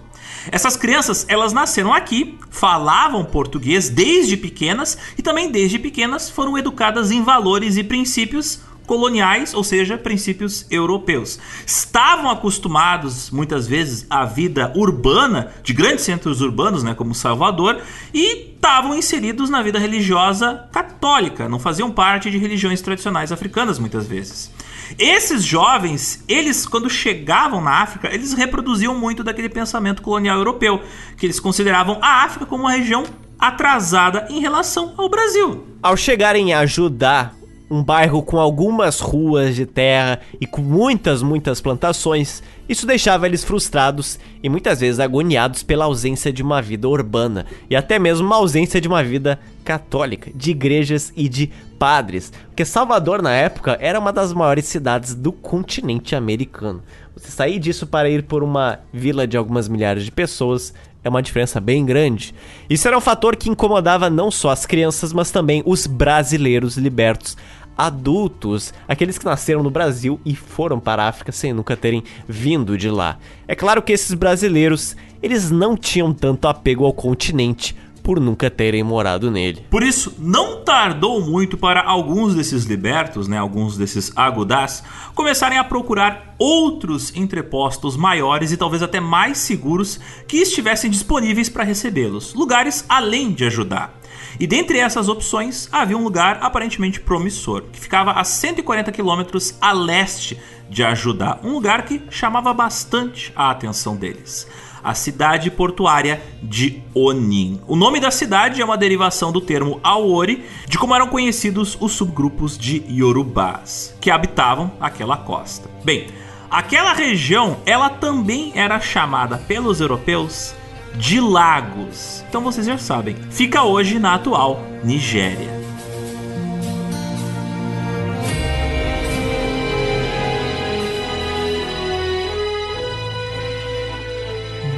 [0.50, 7.10] Essas crianças, elas nasceram aqui, falavam português desde pequenas e também desde pequenas foram educadas
[7.10, 11.38] em valores e princípios coloniais, ou seja, princípios europeus.
[11.66, 17.80] Estavam acostumados muitas vezes à vida urbana de grandes centros urbanos, né, como Salvador,
[18.12, 24.06] e estavam inseridos na vida religiosa católica, não faziam parte de religiões tradicionais africanas muitas
[24.06, 24.50] vezes.
[24.98, 30.80] Esses jovens, eles quando chegavam na África, eles reproduziam muito daquele pensamento colonial europeu,
[31.16, 33.04] que eles consideravam a África como uma região
[33.38, 35.66] atrasada em relação ao Brasil.
[35.82, 37.34] Ao chegarem a ajudar
[37.70, 43.42] um bairro com algumas ruas de terra e com muitas, muitas plantações, isso deixava eles
[43.42, 48.36] frustrados e muitas vezes agoniados pela ausência de uma vida urbana e até mesmo uma
[48.36, 53.98] ausência de uma vida católica, de igrejas e de padres, porque Salvador na época era
[53.98, 56.82] uma das maiores cidades do continente americano.
[57.16, 61.22] Você sair disso para ir por uma vila de algumas milhares de pessoas é uma
[61.22, 62.34] diferença bem grande.
[62.68, 67.36] Isso era um fator que incomodava não só as crianças, mas também os brasileiros libertos
[67.76, 72.78] adultos, aqueles que nasceram no Brasil e foram para a África sem nunca terem vindo
[72.78, 73.18] de lá.
[73.48, 78.82] É claro que esses brasileiros, eles não tinham tanto apego ao continente por nunca terem
[78.82, 79.66] morado nele.
[79.70, 85.64] Por isso, não tardou muito para alguns desses libertos, né, alguns desses agudás, começarem a
[85.64, 89.98] procurar outros entrepostos maiores e talvez até mais seguros
[90.28, 93.98] que estivessem disponíveis para recebê-los, lugares além de ajudar.
[94.38, 99.72] E dentre essas opções havia um lugar aparentemente promissor, que ficava a 140 quilômetros a
[99.72, 104.46] leste de Ajudá, um lugar que chamava bastante a atenção deles.
[104.84, 107.58] A cidade portuária de Onin.
[107.66, 111.92] O nome da cidade é uma derivação do termo Aori, de como eram conhecidos os
[111.92, 115.70] subgrupos de Yorubás, que habitavam aquela costa.
[115.82, 116.08] Bem,
[116.50, 120.54] aquela região, ela também era chamada pelos europeus
[120.96, 122.22] de Lagos.
[122.28, 125.73] Então vocês já sabem, fica hoje na atual Nigéria.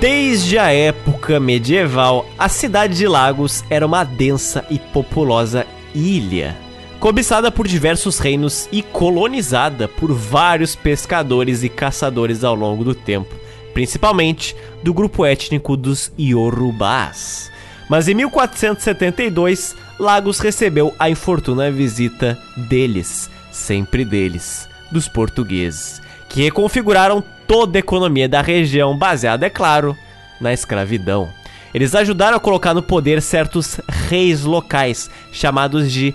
[0.01, 6.57] Desde a época medieval, a cidade de Lagos era uma densa e populosa ilha,
[7.01, 13.35] cobiçada por diversos reinos e colonizada por vários pescadores e caçadores ao longo do tempo
[13.77, 17.53] principalmente do grupo étnico dos Yorubás.
[17.91, 26.01] Mas em 1472, Lagos recebeu a infortuna visita deles, sempre deles, dos portugueses,
[26.37, 29.97] que reconfiguraram toda a economia da região, baseada, é claro,
[30.39, 31.31] na escravidão.
[31.73, 36.15] Eles ajudaram a colocar no poder certos reis locais, chamados de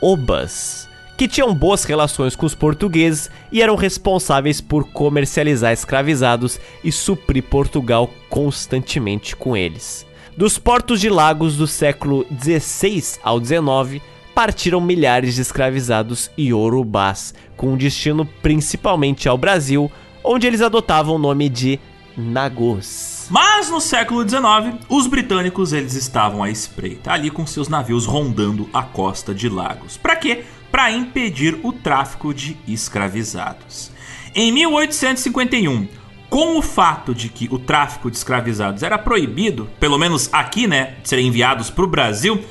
[0.00, 0.88] Obas,
[1.18, 7.42] que tinham boas relações com os portugueses e eram responsáveis por comercializar escravizados e suprir
[7.42, 10.06] Portugal constantemente com eles.
[10.34, 14.00] Dos portos de lagos do século 16 ao 19,
[14.38, 19.90] partiram milhares de escravizados iorubás, com destino principalmente ao Brasil,
[20.22, 21.80] onde eles adotavam o nome de
[22.16, 23.26] Nagôs.
[23.30, 28.70] Mas no século XIX, os britânicos eles estavam à espreita, ali com seus navios rondando
[28.72, 29.96] a costa de Lagos.
[29.96, 30.44] Para quê?
[30.70, 33.90] para impedir o tráfico de escravizados.
[34.34, 35.88] Em 1851,
[36.30, 40.94] com o fato de que o tráfico de escravizados era proibido, pelo menos aqui, né,
[41.02, 42.44] de serem enviados para o Brasil,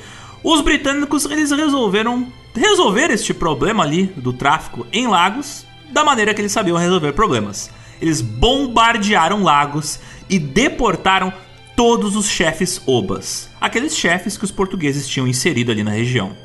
[0.44, 6.42] os britânicos eles resolveram resolver este problema ali do tráfico em Lagos da maneira que
[6.42, 7.70] eles sabiam resolver problemas.
[8.02, 10.00] Eles bombardearam Lagos
[10.30, 11.32] e deportaram
[11.76, 16.36] todos os chefes obas, aqueles chefes que os portugueses tinham inserido ali na região.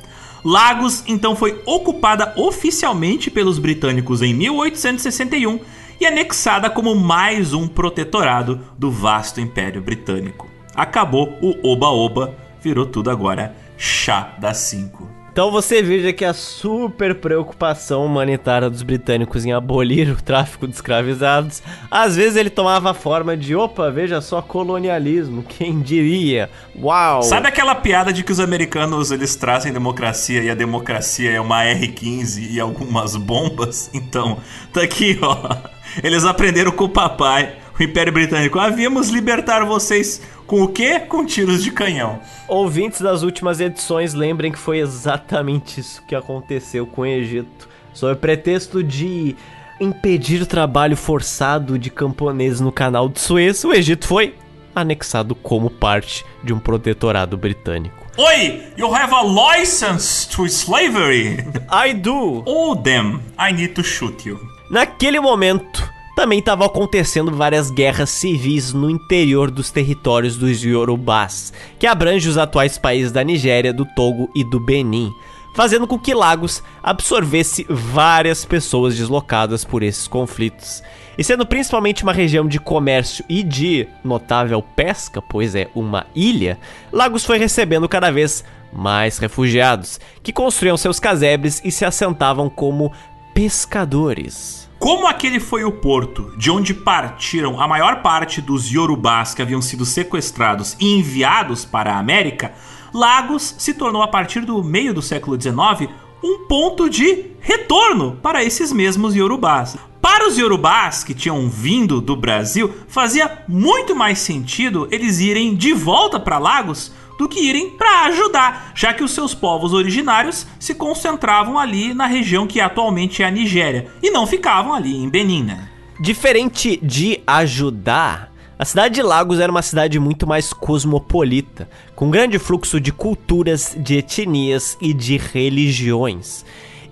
[0.43, 5.59] Lagos então foi ocupada oficialmente pelos britânicos em 1861
[5.99, 10.49] e anexada como mais um protetorado do vasto Império Britânico.
[10.75, 15.09] Acabou o oba-oba, virou tudo agora chá das cinco.
[15.33, 20.75] Então você veja que a super preocupação humanitária dos britânicos em abolir o tráfico de
[20.75, 26.49] escravizados, às vezes ele tomava a forma de, opa, veja só, colonialismo, quem diria?
[26.79, 27.23] Uau!
[27.23, 31.63] Sabe aquela piada de que os americanos eles trazem democracia e a democracia é uma
[31.63, 33.89] R-15 e algumas bombas?
[33.93, 34.37] Então,
[34.71, 35.57] tá aqui, ó.
[36.03, 38.59] Eles aprenderam com o papai, o Império Britânico.
[38.59, 40.99] Havíamos libertar vocês com o quê?
[40.99, 42.19] Com tiros de canhão.
[42.47, 47.67] Ouvintes das últimas edições, lembrem que foi exatamente isso que aconteceu com o Egito.
[47.93, 49.35] Sob pretexto de
[49.79, 54.35] impedir o trabalho forçado de camponeses no canal de Suez, o Egito foi
[54.75, 58.03] anexado como parte de um protetorado britânico.
[58.17, 61.37] Oi, you have a license to slavery?
[61.71, 62.43] I do.
[62.45, 64.39] Oh, damn, I need to shoot you.
[64.69, 71.87] Naquele momento, também estavam acontecendo várias guerras civis no interior dos territórios dos Yorubás, que
[71.87, 75.11] abrange os atuais países da Nigéria, do Togo e do Benin,
[75.55, 80.83] fazendo com que Lagos absorvesse várias pessoas deslocadas por esses conflitos.
[81.17, 86.59] E sendo principalmente uma região de comércio e de notável pesca, pois é uma ilha,
[86.91, 92.91] Lagos foi recebendo cada vez mais refugiados, que construíam seus casebres e se assentavam como
[93.33, 94.62] pescadores.
[94.83, 99.61] Como aquele foi o porto de onde partiram a maior parte dos Yorubás que haviam
[99.61, 102.51] sido sequestrados e enviados para a América,
[102.93, 105.89] Lagos se tornou a partir do meio do século XIX
[106.21, 109.77] um ponto de retorno para esses mesmos Yorubás.
[110.01, 115.71] Para os Yorubás que tinham vindo do Brasil, fazia muito mais sentido eles irem de
[115.71, 120.75] volta para Lagos do que irem para ajudar, já que os seus povos originários se
[120.75, 125.43] concentravam ali na região que atualmente é a Nigéria e não ficavam ali em Benin.
[125.43, 125.69] Né?
[125.99, 132.39] Diferente de ajudar, a cidade de Lagos era uma cidade muito mais cosmopolita, com grande
[132.39, 136.45] fluxo de culturas, de etnias e de religiões.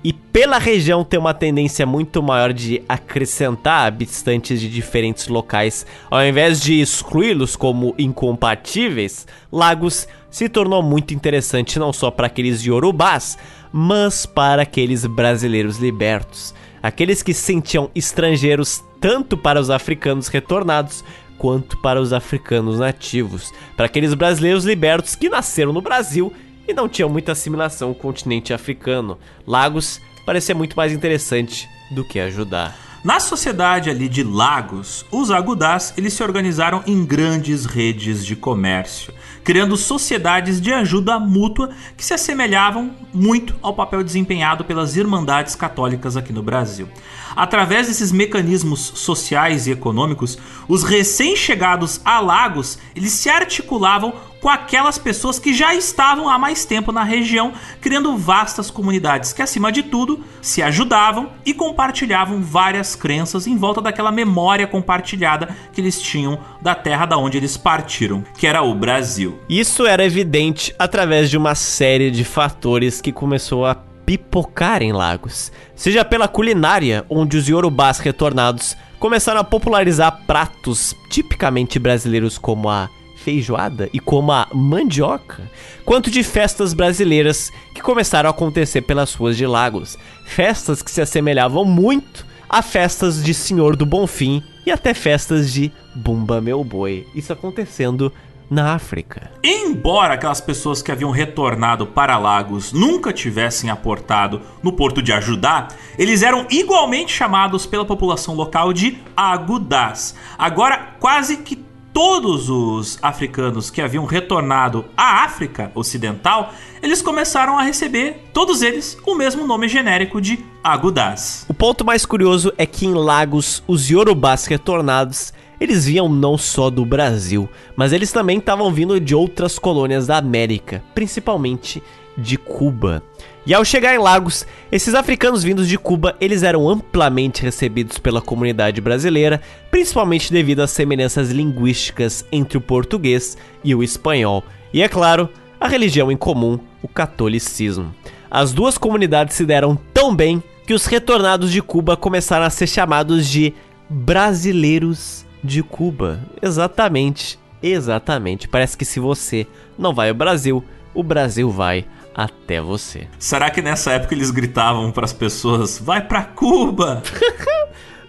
[0.04, 6.26] E pela região ter uma tendência muito maior de acrescentar habitantes de diferentes locais, ao
[6.26, 13.38] invés de excluí-los como incompatíveis, Lagos se tornou muito interessante não só para aqueles yorubás,
[13.72, 21.04] mas para aqueles brasileiros libertos, aqueles que se sentiam estrangeiros tanto para os africanos retornados
[21.38, 26.34] quanto para os africanos nativos, para aqueles brasileiros libertos que nasceram no Brasil
[26.72, 29.18] e não tinham muita assimilação com o continente africano.
[29.46, 32.76] Lagos parecia muito mais interessante do que ajudar.
[33.04, 39.12] Na sociedade ali de Lagos, os agudás eles se organizaram em grandes redes de comércio,
[39.44, 46.16] criando sociedades de ajuda mútua que se assemelhavam muito ao papel desempenhado pelas irmandades católicas
[46.16, 46.88] aqui no Brasil.
[47.36, 50.38] Através desses mecanismos sociais e econômicos,
[50.68, 56.66] os recém-chegados a Lagos eles se articulavam com aquelas pessoas que já estavam há mais
[56.66, 62.96] tempo na região, criando vastas comunidades que, acima de tudo, se ajudavam e compartilhavam várias
[62.96, 68.24] crenças em volta daquela memória compartilhada que eles tinham da terra da onde eles partiram,
[68.36, 69.40] que era o Brasil.
[69.48, 73.76] Isso era evidente através de uma série de fatores que começou a
[74.06, 81.80] pipocar em Lagos, seja pela culinária, onde os iorubás retornados começaram a popularizar pratos tipicamente
[81.80, 82.90] brasileiros como a
[83.24, 85.42] feijoada e como a mandioca,
[85.86, 89.98] quanto de festas brasileiras que começaram a acontecer pelas ruas de Lagos.
[90.26, 95.72] Festas que se assemelhavam muito a festas de Senhor do Bonfim e até festas de
[95.96, 97.08] Bumba Meu Boi.
[97.16, 98.12] Isso acontecendo
[98.52, 99.32] na África.
[99.42, 105.70] Embora aquelas pessoas que haviam retornado para Lagos nunca tivessem aportado no porto de Ajudá,
[105.98, 110.14] eles eram igualmente chamados pela população local de Agudás.
[110.38, 117.64] Agora, quase que todos os africanos que haviam retornado à África Ocidental, eles começaram a
[117.64, 121.46] receber, todos eles, o mesmo nome genérico de Agudás.
[121.48, 126.72] O ponto mais curioso é que em Lagos, os Yorubás retornados, eles vinham não só
[126.72, 131.84] do Brasil, mas eles também estavam vindo de outras colônias da América, principalmente
[132.18, 133.04] de Cuba.
[133.46, 138.24] E ao chegar em Lagos, esses africanos vindos de Cuba, eles eram amplamente recebidos pela
[138.24, 139.40] comunidade brasileira,
[139.70, 144.44] principalmente devido às semelhanças linguísticas entre o português e o espanhol,
[144.74, 145.30] e é claro,
[145.60, 147.94] a religião em comum, o catolicismo.
[148.32, 152.66] As duas comunidades se deram tão bem que os retornados de Cuba começaram a ser
[152.66, 153.54] chamados de
[153.88, 156.20] brasileiros de Cuba.
[156.42, 158.48] Exatamente Exatamente.
[158.48, 159.46] Parece que se você
[159.78, 160.64] não vai ao Brasil,
[160.94, 161.86] o Brasil vai
[162.16, 163.08] até você.
[163.20, 167.04] Será que nessa época eles gritavam para as pessoas: "Vai para Cuba"?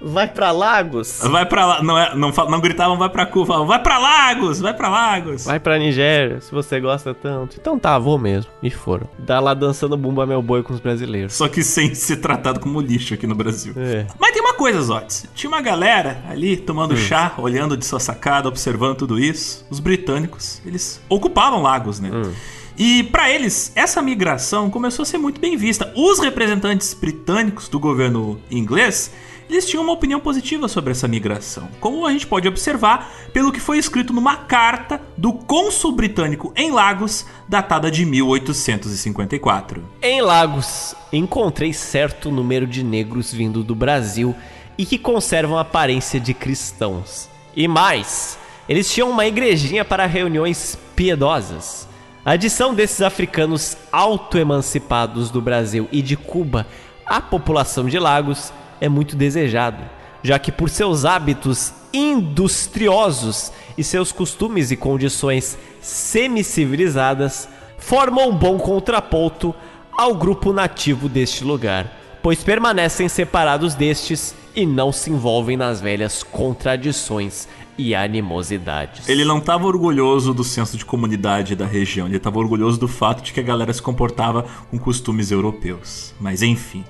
[0.05, 1.21] Vai para Lagos.
[1.23, 4.61] Vai para lá, não, é, não, não gritavam vai para Cuba, falavam, vai para Lagos,
[4.61, 5.45] vai para Lagos.
[5.45, 7.57] Vai para Nigéria, se você gosta tanto.
[7.61, 8.51] Então tá, vou mesmo.
[8.61, 9.09] E foram.
[9.17, 11.35] Dá lá dançando bumba meu boi com os brasileiros.
[11.35, 13.75] Só que sem ser tratado como lixo aqui no Brasil.
[13.77, 14.05] É.
[14.19, 15.26] Mas tem coisa, Zotes.
[15.34, 16.97] Tinha uma galera ali tomando hum.
[16.97, 19.66] chá, olhando de sua sacada, observando tudo isso.
[19.68, 22.12] Os britânicos, eles ocupavam Lagos, né?
[22.14, 22.32] Hum.
[22.78, 25.93] E para eles, essa migração começou a ser muito bem vista.
[25.97, 29.10] Os representantes britânicos do governo inglês
[29.53, 33.61] eles tinham uma opinião positiva sobre essa migração, como a gente pode observar pelo que
[33.61, 39.85] foi escrito numa carta do cônsul britânico em Lagos, datada de 1854.
[40.01, 44.35] Em Lagos, encontrei certo número de negros vindo do Brasil
[44.79, 47.29] e que conservam a aparência de cristãos.
[47.55, 51.87] E mais, eles tinham uma igrejinha para reuniões piedosas.
[52.24, 56.66] A adição desses africanos auto-emancipados do Brasil e de Cuba
[57.05, 58.51] à população de Lagos
[58.83, 59.81] é muito desejado,
[60.25, 67.49] já que por seus hábitos industriosos e seus costumes e condições semi-civilizadas,
[67.79, 69.55] formam um bom contraponto
[69.97, 76.25] ao grupo nativo deste lugar, pois permanecem separados destes e não se envolvem nas velhas
[76.25, 77.47] contradições
[77.79, 79.09] e animosidades.
[79.09, 83.23] Ele não estava orgulhoso do senso de comunidade da região, ele estava orgulhoso do fato
[83.23, 86.13] de que a galera se comportava com costumes europeus.
[86.21, 86.85] Mas enfim.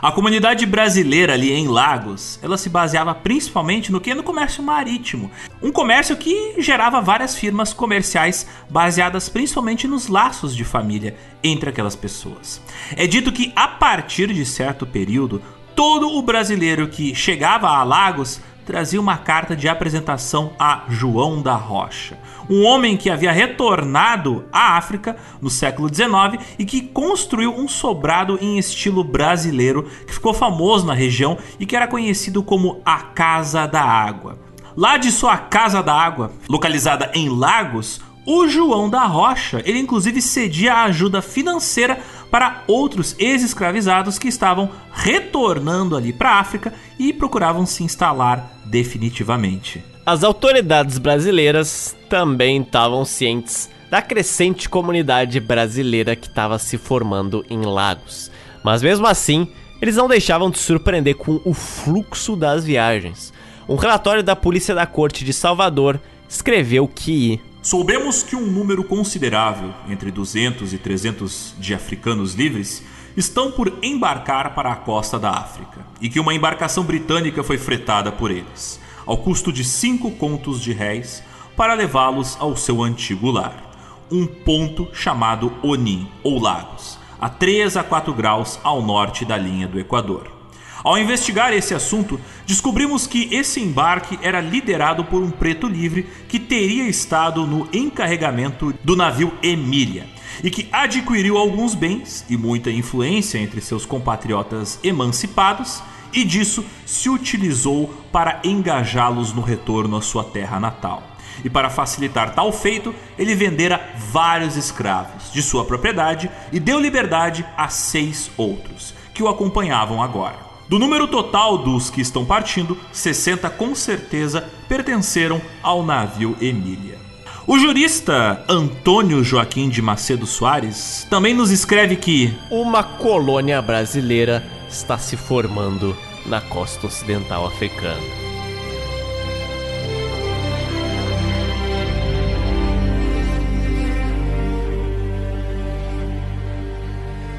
[0.00, 4.14] A comunidade brasileira ali em Lagos, ela se baseava principalmente no que?
[4.14, 5.30] No comércio marítimo,
[5.62, 11.96] um comércio que gerava várias firmas comerciais baseadas principalmente nos laços de família entre aquelas
[11.96, 12.60] pessoas.
[12.94, 15.40] É dito que a partir de certo período,
[15.74, 21.54] todo o brasileiro que chegava a Lagos trazia uma carta de apresentação a João da
[21.54, 22.18] Rocha,
[22.48, 28.38] um homem que havia retornado à África no século XIX e que construiu um sobrado
[28.40, 33.66] em estilo brasileiro que ficou famoso na região e que era conhecido como a Casa
[33.66, 34.38] da Água.
[34.76, 40.20] Lá de sua Casa da Água, localizada em Lagos, o João da Rocha, ele inclusive
[40.20, 42.00] cedia ajuda financeira
[42.30, 49.95] para outros ex-escravizados que estavam retornando ali para a África e procuravam se instalar definitivamente.
[50.06, 57.62] As autoridades brasileiras também estavam cientes da crescente comunidade brasileira que estava se formando em
[57.62, 58.30] Lagos,
[58.62, 59.48] mas mesmo assim,
[59.82, 63.32] eles não deixavam de surpreender com o fluxo das viagens.
[63.68, 69.74] Um relatório da Polícia da Corte de Salvador escreveu que Soubemos que um número considerável,
[69.88, 72.80] entre 200 e 300 de africanos livres,
[73.16, 78.12] estão por embarcar para a costa da África e que uma embarcação britânica foi fretada
[78.12, 81.22] por eles, ao custo de 5 contos de réis,
[81.56, 87.84] para levá-los ao seu antigo lar, um ponto chamado Oni, ou Lagos, a 3 a
[87.84, 90.36] 4 graus ao norte da linha do Equador.
[90.84, 96.38] Ao investigar esse assunto, descobrimos que esse embarque era liderado por um preto livre que
[96.38, 100.06] teria estado no encarregamento do navio Emília
[100.44, 105.82] e que adquiriu alguns bens e muita influência entre seus compatriotas emancipados
[106.16, 111.02] e disso se utilizou para engajá-los no retorno à sua terra natal.
[111.44, 117.44] E para facilitar tal feito, ele vendera vários escravos de sua propriedade e deu liberdade
[117.56, 120.38] a seis outros, que o acompanhavam agora.
[120.68, 126.98] Do número total dos que estão partindo, 60 com certeza pertenceram ao navio Emília.
[127.46, 134.98] O jurista Antônio Joaquim de Macedo Soares também nos escreve que uma colônia brasileira está
[134.98, 135.96] se formando
[136.28, 138.00] na costa ocidental africana.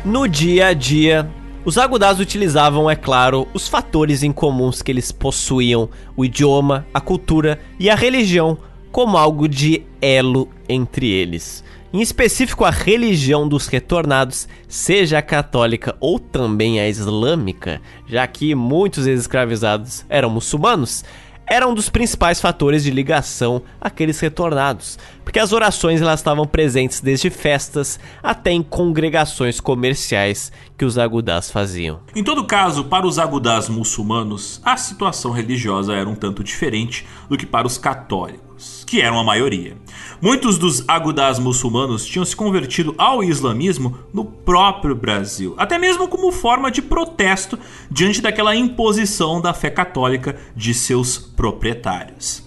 [0.05, 1.29] No dia a dia,
[1.65, 7.01] os agudás utilizavam, é claro, os fatores em comuns que eles possuíam, o idioma, a
[7.01, 8.57] cultura e a religião,
[8.89, 11.61] como algo de elo entre eles.
[11.93, 18.53] Em específico, a religião dos retornados, seja a católica ou também a islâmica, já que
[18.53, 21.05] muitos ex-escravizados eram muçulmanos,
[21.49, 26.99] era um dos principais fatores de ligação àqueles retornados, porque as orações elas estavam presentes
[26.99, 32.01] desde festas até em congregações comerciais que os agudás faziam.
[32.13, 37.37] Em todo caso, para os agudás muçulmanos, a situação religiosa era um tanto diferente do
[37.37, 38.46] que para os católicos
[38.85, 39.77] que eram a maioria.
[40.21, 46.31] Muitos dos agudás muçulmanos tinham se convertido ao islamismo no próprio Brasil, até mesmo como
[46.31, 47.59] forma de protesto
[47.91, 52.46] diante daquela imposição da fé católica de seus proprietários.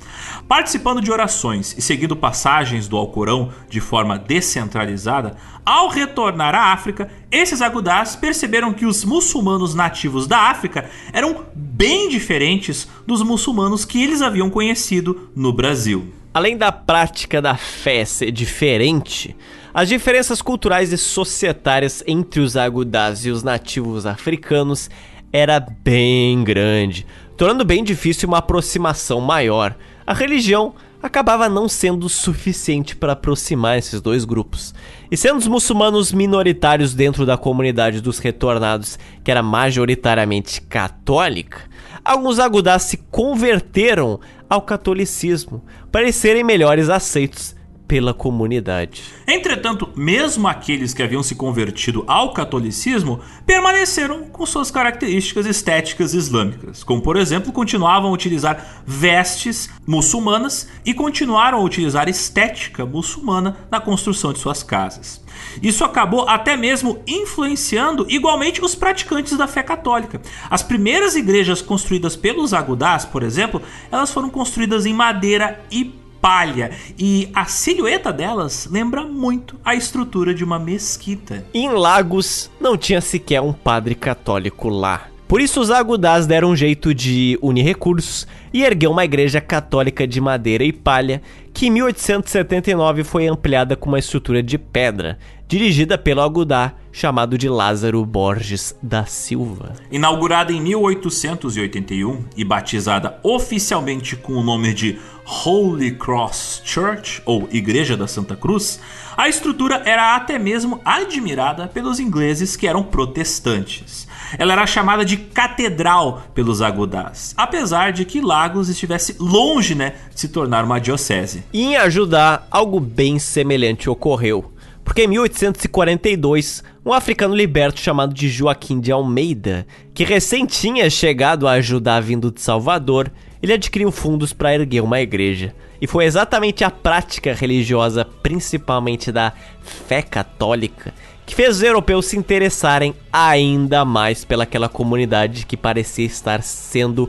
[0.50, 7.08] Participando de orações e seguindo passagens do Alcorão de forma descentralizada, ao retornar à África,
[7.30, 14.02] esses agudás perceberam que os muçulmanos nativos da África eram bem diferentes dos muçulmanos que
[14.02, 16.12] eles haviam conhecido no Brasil.
[16.34, 19.36] Além da prática da fé ser diferente,
[19.72, 24.90] as diferenças culturais e societárias entre os agudás e os nativos africanos
[25.32, 27.06] era bem grande,
[27.36, 29.76] tornando bem difícil uma aproximação maior.
[30.10, 34.74] A religião acabava não sendo suficiente para aproximar esses dois grupos.
[35.08, 41.60] E sendo os muçulmanos minoritários dentro da comunidade dos retornados, que era majoritariamente católica,
[42.04, 47.54] alguns agudás se converteram ao catolicismo para serem melhores aceitos
[47.90, 49.02] pela comunidade.
[49.26, 56.84] Entretanto, mesmo aqueles que haviam se convertido ao catolicismo permaneceram com suas características estéticas islâmicas,
[56.84, 63.80] como por exemplo, continuavam a utilizar vestes muçulmanas e continuaram a utilizar estética muçulmana na
[63.80, 65.20] construção de suas casas.
[65.60, 70.20] Isso acabou até mesmo influenciando igualmente os praticantes da fé católica.
[70.48, 73.60] As primeiras igrejas construídas pelos agudás, por exemplo,
[73.90, 80.34] elas foram construídas em madeira e palha e a silhueta delas lembra muito a estrutura
[80.34, 81.44] de uma mesquita.
[81.54, 85.06] Em Lagos não tinha sequer um padre católico lá.
[85.30, 90.04] Por isso os agudás deram um jeito de unir recursos e erguer uma igreja católica
[90.04, 91.22] de madeira e palha,
[91.54, 97.48] que em 1879 foi ampliada com uma estrutura de pedra, dirigida pelo agudá chamado de
[97.48, 99.74] Lázaro Borges da Silva.
[99.90, 104.98] Inaugurada em 1881 e batizada oficialmente com o nome de
[105.30, 108.80] Holy Cross Church, ou Igreja da Santa Cruz,
[109.16, 114.08] a estrutura era até mesmo admirada pelos ingleses que eram protestantes.
[114.36, 120.20] Ela era chamada de catedral pelos agudás, apesar de que Lagos estivesse longe né, de
[120.20, 121.44] se tornar uma diocese.
[121.52, 124.52] E em ajudar, algo bem semelhante ocorreu
[124.90, 131.46] porque em 1842, um africano liberto chamado de Joaquim de Almeida, que recém tinha chegado
[131.46, 133.08] a ajudar vindo de Salvador,
[133.42, 135.54] ele adquiriu fundos para erguer uma igreja.
[135.80, 140.92] E foi exatamente a prática religiosa, principalmente da fé católica,
[141.24, 147.08] que fez os europeus se interessarem ainda mais pelaquela comunidade que parecia estar sendo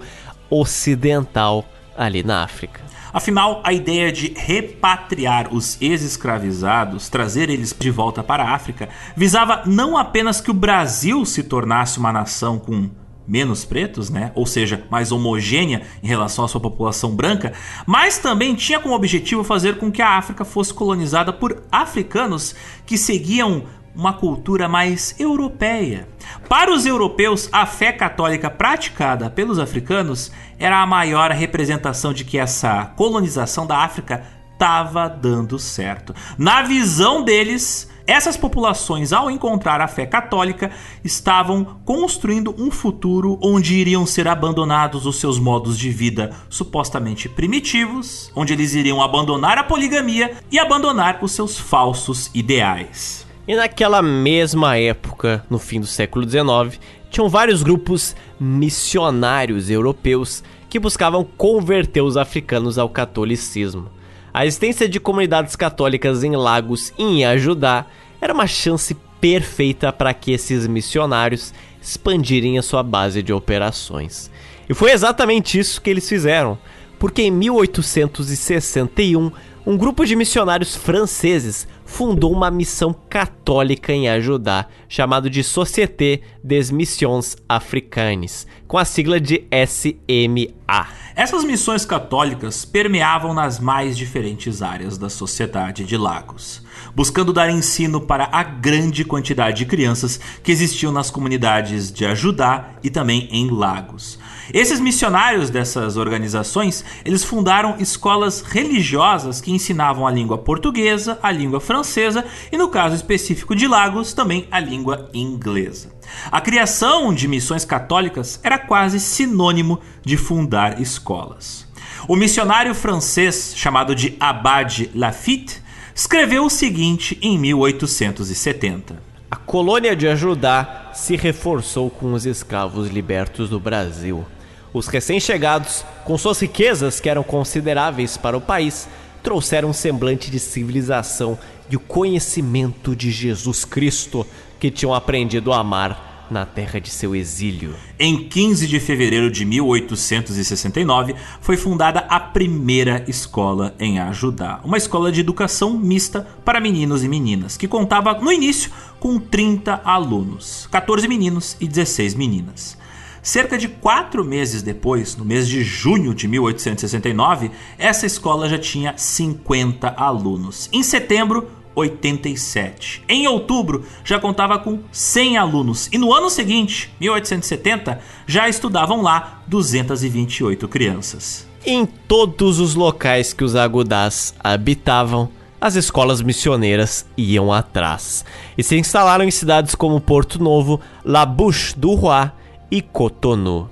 [0.50, 1.66] ocidental
[1.98, 2.80] ali na África.
[3.14, 8.88] Afinal, a ideia de repatriar os ex-escravizados, trazer eles de volta para a África,
[9.18, 12.90] visava não apenas que o Brasil se tornasse uma nação com
[13.28, 14.32] menos pretos, né?
[14.36, 17.54] Ou seja, mais homogênea em relação à sua população branca,
[17.86, 22.98] mas também tinha como objetivo fazer com que a África fosse colonizada por africanos que
[22.98, 23.64] seguiam
[23.96, 26.08] uma cultura mais europeia.
[26.48, 32.38] Para os europeus, a fé católica praticada pelos africanos era a maior representação de que
[32.38, 34.24] essa colonização da África
[34.62, 36.14] estava dando certo.
[36.38, 40.70] Na visão deles, essas populações, ao encontrar a fé católica,
[41.04, 48.32] estavam construindo um futuro onde iriam ser abandonados os seus modos de vida supostamente primitivos,
[48.36, 53.26] onde eles iriam abandonar a poligamia e abandonar os seus falsos ideais.
[53.48, 60.78] E naquela mesma época, no fim do século XIX, tinham vários grupos missionários europeus que
[60.78, 63.90] buscavam converter os africanos ao catolicismo.
[64.34, 67.86] A existência de comunidades católicas em Lagos em Ajudá
[68.22, 74.32] era uma chance perfeita para que esses missionários expandirem a sua base de operações.
[74.70, 76.58] E foi exatamente isso que eles fizeram,
[76.98, 79.32] porque em 1861
[79.66, 86.72] um grupo de missionários franceses fundou uma missão católica em ajudar, chamado de Société des
[86.72, 90.88] Missions Africaines, com a sigla de SMA.
[91.14, 96.64] Essas missões católicas permeavam nas mais diferentes áreas da sociedade de Lagos,
[96.96, 102.70] buscando dar ensino para a grande quantidade de crianças que existiam nas comunidades de Ajudá
[102.82, 104.18] e também em Lagos.
[104.54, 111.62] Esses missionários dessas organizações, eles fundaram escolas religiosas que ensinavam a língua portuguesa, a língua
[111.62, 115.94] francesa e no caso específico de Lagos, também a língua inglesa.
[116.30, 121.66] A criação de missões católicas era quase sinônimo de fundar escolas.
[122.08, 125.62] O missionário francês chamado de Abad Lafitte
[125.96, 129.02] escreveu o seguinte em 1870.
[129.30, 134.26] A colônia de Ajudá se reforçou com os escravos libertos do Brasil.
[134.74, 138.88] Os recém-chegados, com suas riquezas que eram consideráveis para o país,
[139.22, 141.38] trouxeram um semblante de civilização
[141.70, 144.26] e o conhecimento de Jesus Cristo
[144.60, 147.76] que tinham aprendido a amar na terra de seu exílio.
[148.00, 155.12] Em 15 de fevereiro de 1869, foi fundada a primeira escola em Ajudá, uma escola
[155.12, 161.06] de educação mista para meninos e meninas, que contava no início com 30 alunos, 14
[161.08, 162.80] meninos e 16 meninas.
[163.24, 168.96] Cerca de quatro meses depois, no mês de junho de 1869, essa escola já tinha
[168.98, 170.68] 50 alunos.
[170.74, 173.04] Em setembro, 87.
[173.08, 179.44] Em outubro, já contava com 100 alunos e no ano seguinte, 1870, já estudavam lá
[179.48, 181.48] 228 crianças.
[181.64, 185.30] Em todos os locais que os agudás habitavam,
[185.62, 188.26] as escolas missioneiras iam atrás
[188.58, 192.32] e se instalaram em cidades como Porto Novo, La Bouche du Roi
[192.72, 193.70] e Cotonou.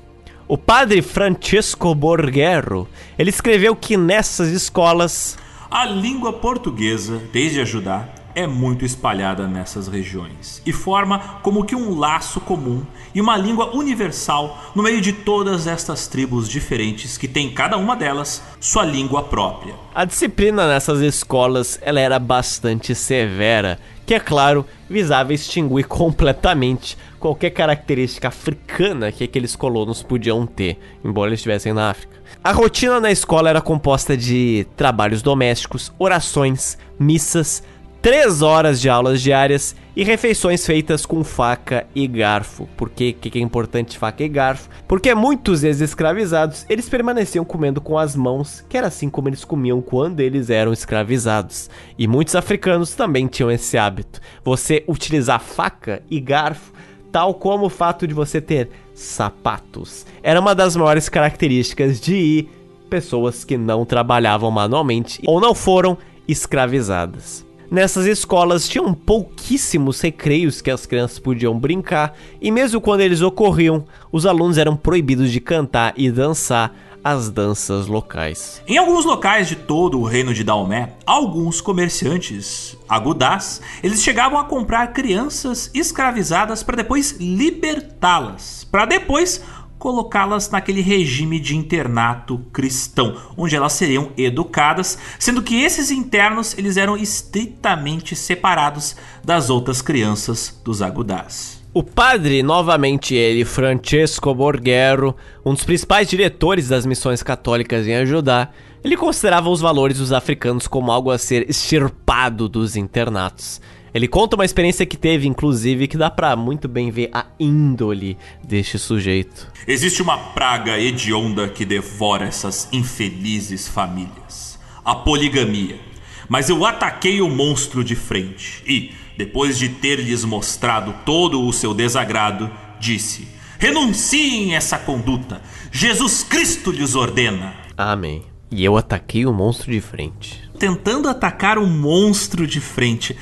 [0.48, 2.88] O padre Francesco Borguero,
[3.18, 5.38] ele escreveu que nessas escolas
[5.72, 11.98] a língua portuguesa, desde Ajudá, é muito espalhada nessas regiões e forma como que um
[11.98, 17.52] laço comum e uma língua universal no meio de todas estas tribos diferentes que tem
[17.52, 19.76] cada uma delas sua língua própria.
[19.94, 23.80] A disciplina nessas escolas ela era bastante severa,
[24.10, 31.30] que é claro visava extinguir completamente qualquer característica africana que aqueles colonos podiam ter, embora
[31.30, 32.18] eles estivessem na África.
[32.44, 37.62] A rotina na escola era composta de trabalhos domésticos, orações, missas,
[38.02, 42.68] três horas de aulas diárias e refeições feitas com faca e garfo.
[42.78, 44.70] Por que, que é importante faca e garfo?
[44.88, 49.82] Porque muitos ex-escravizados eles permaneciam comendo com as mãos, que era assim como eles comiam
[49.82, 51.70] quando eles eram escravizados.
[51.98, 54.22] E muitos africanos também tinham esse hábito.
[54.44, 56.72] Você utilizar faca e garfo
[57.12, 60.06] tal como o fato de você ter sapatos.
[60.22, 62.48] Era uma das maiores características de
[62.90, 65.98] pessoas que não trabalhavam manualmente ou não foram
[66.28, 67.49] escravizadas.
[67.72, 73.86] Nessas escolas tinham pouquíssimos recreios que as crianças podiam brincar, e mesmo quando eles ocorriam,
[74.12, 76.74] os alunos eram proibidos de cantar e dançar
[77.04, 78.62] as danças locais.
[78.68, 84.44] Em alguns locais de todo o reino de Daomé, alguns comerciantes agudás, eles chegavam a
[84.46, 89.42] comprar crianças escravizadas para depois libertá-las, para depois
[89.80, 96.78] colocá-las naquele regime de internato cristão, onde elas seriam educadas, sendo que esses internos eles
[96.78, 101.58] eram estritamente separados das outras crianças dos agudás.
[101.74, 108.54] O padre, novamente ele, Francesco Borghero, um dos principais diretores das missões católicas em Ajudar,
[108.84, 113.62] ele considerava os valores dos africanos como algo a ser extirpado dos internatos.
[113.94, 118.18] Ele conta uma experiência que teve, inclusive, que dá pra muito bem ver a índole
[118.44, 119.52] deste sujeito.
[119.68, 125.80] Existe uma praga hedionda que devora essas infelizes famílias: a poligamia.
[126.28, 131.52] Mas eu ataquei o monstro de frente e, depois de ter lhes mostrado todo o
[131.52, 133.28] seu desagrado, disse:
[133.58, 135.42] Renunciem essa conduta.
[135.72, 137.54] Jesus Cristo lhes ordena.
[137.76, 138.24] Amém.
[138.52, 140.49] E eu ataquei o monstro de frente.
[140.60, 143.16] Tentando atacar o monstro de frente.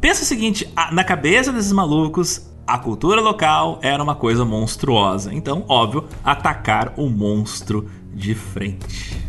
[0.00, 5.34] Pensa o seguinte: na cabeça desses malucos, a cultura local era uma coisa monstruosa.
[5.34, 9.28] Então, óbvio, atacar o monstro de frente.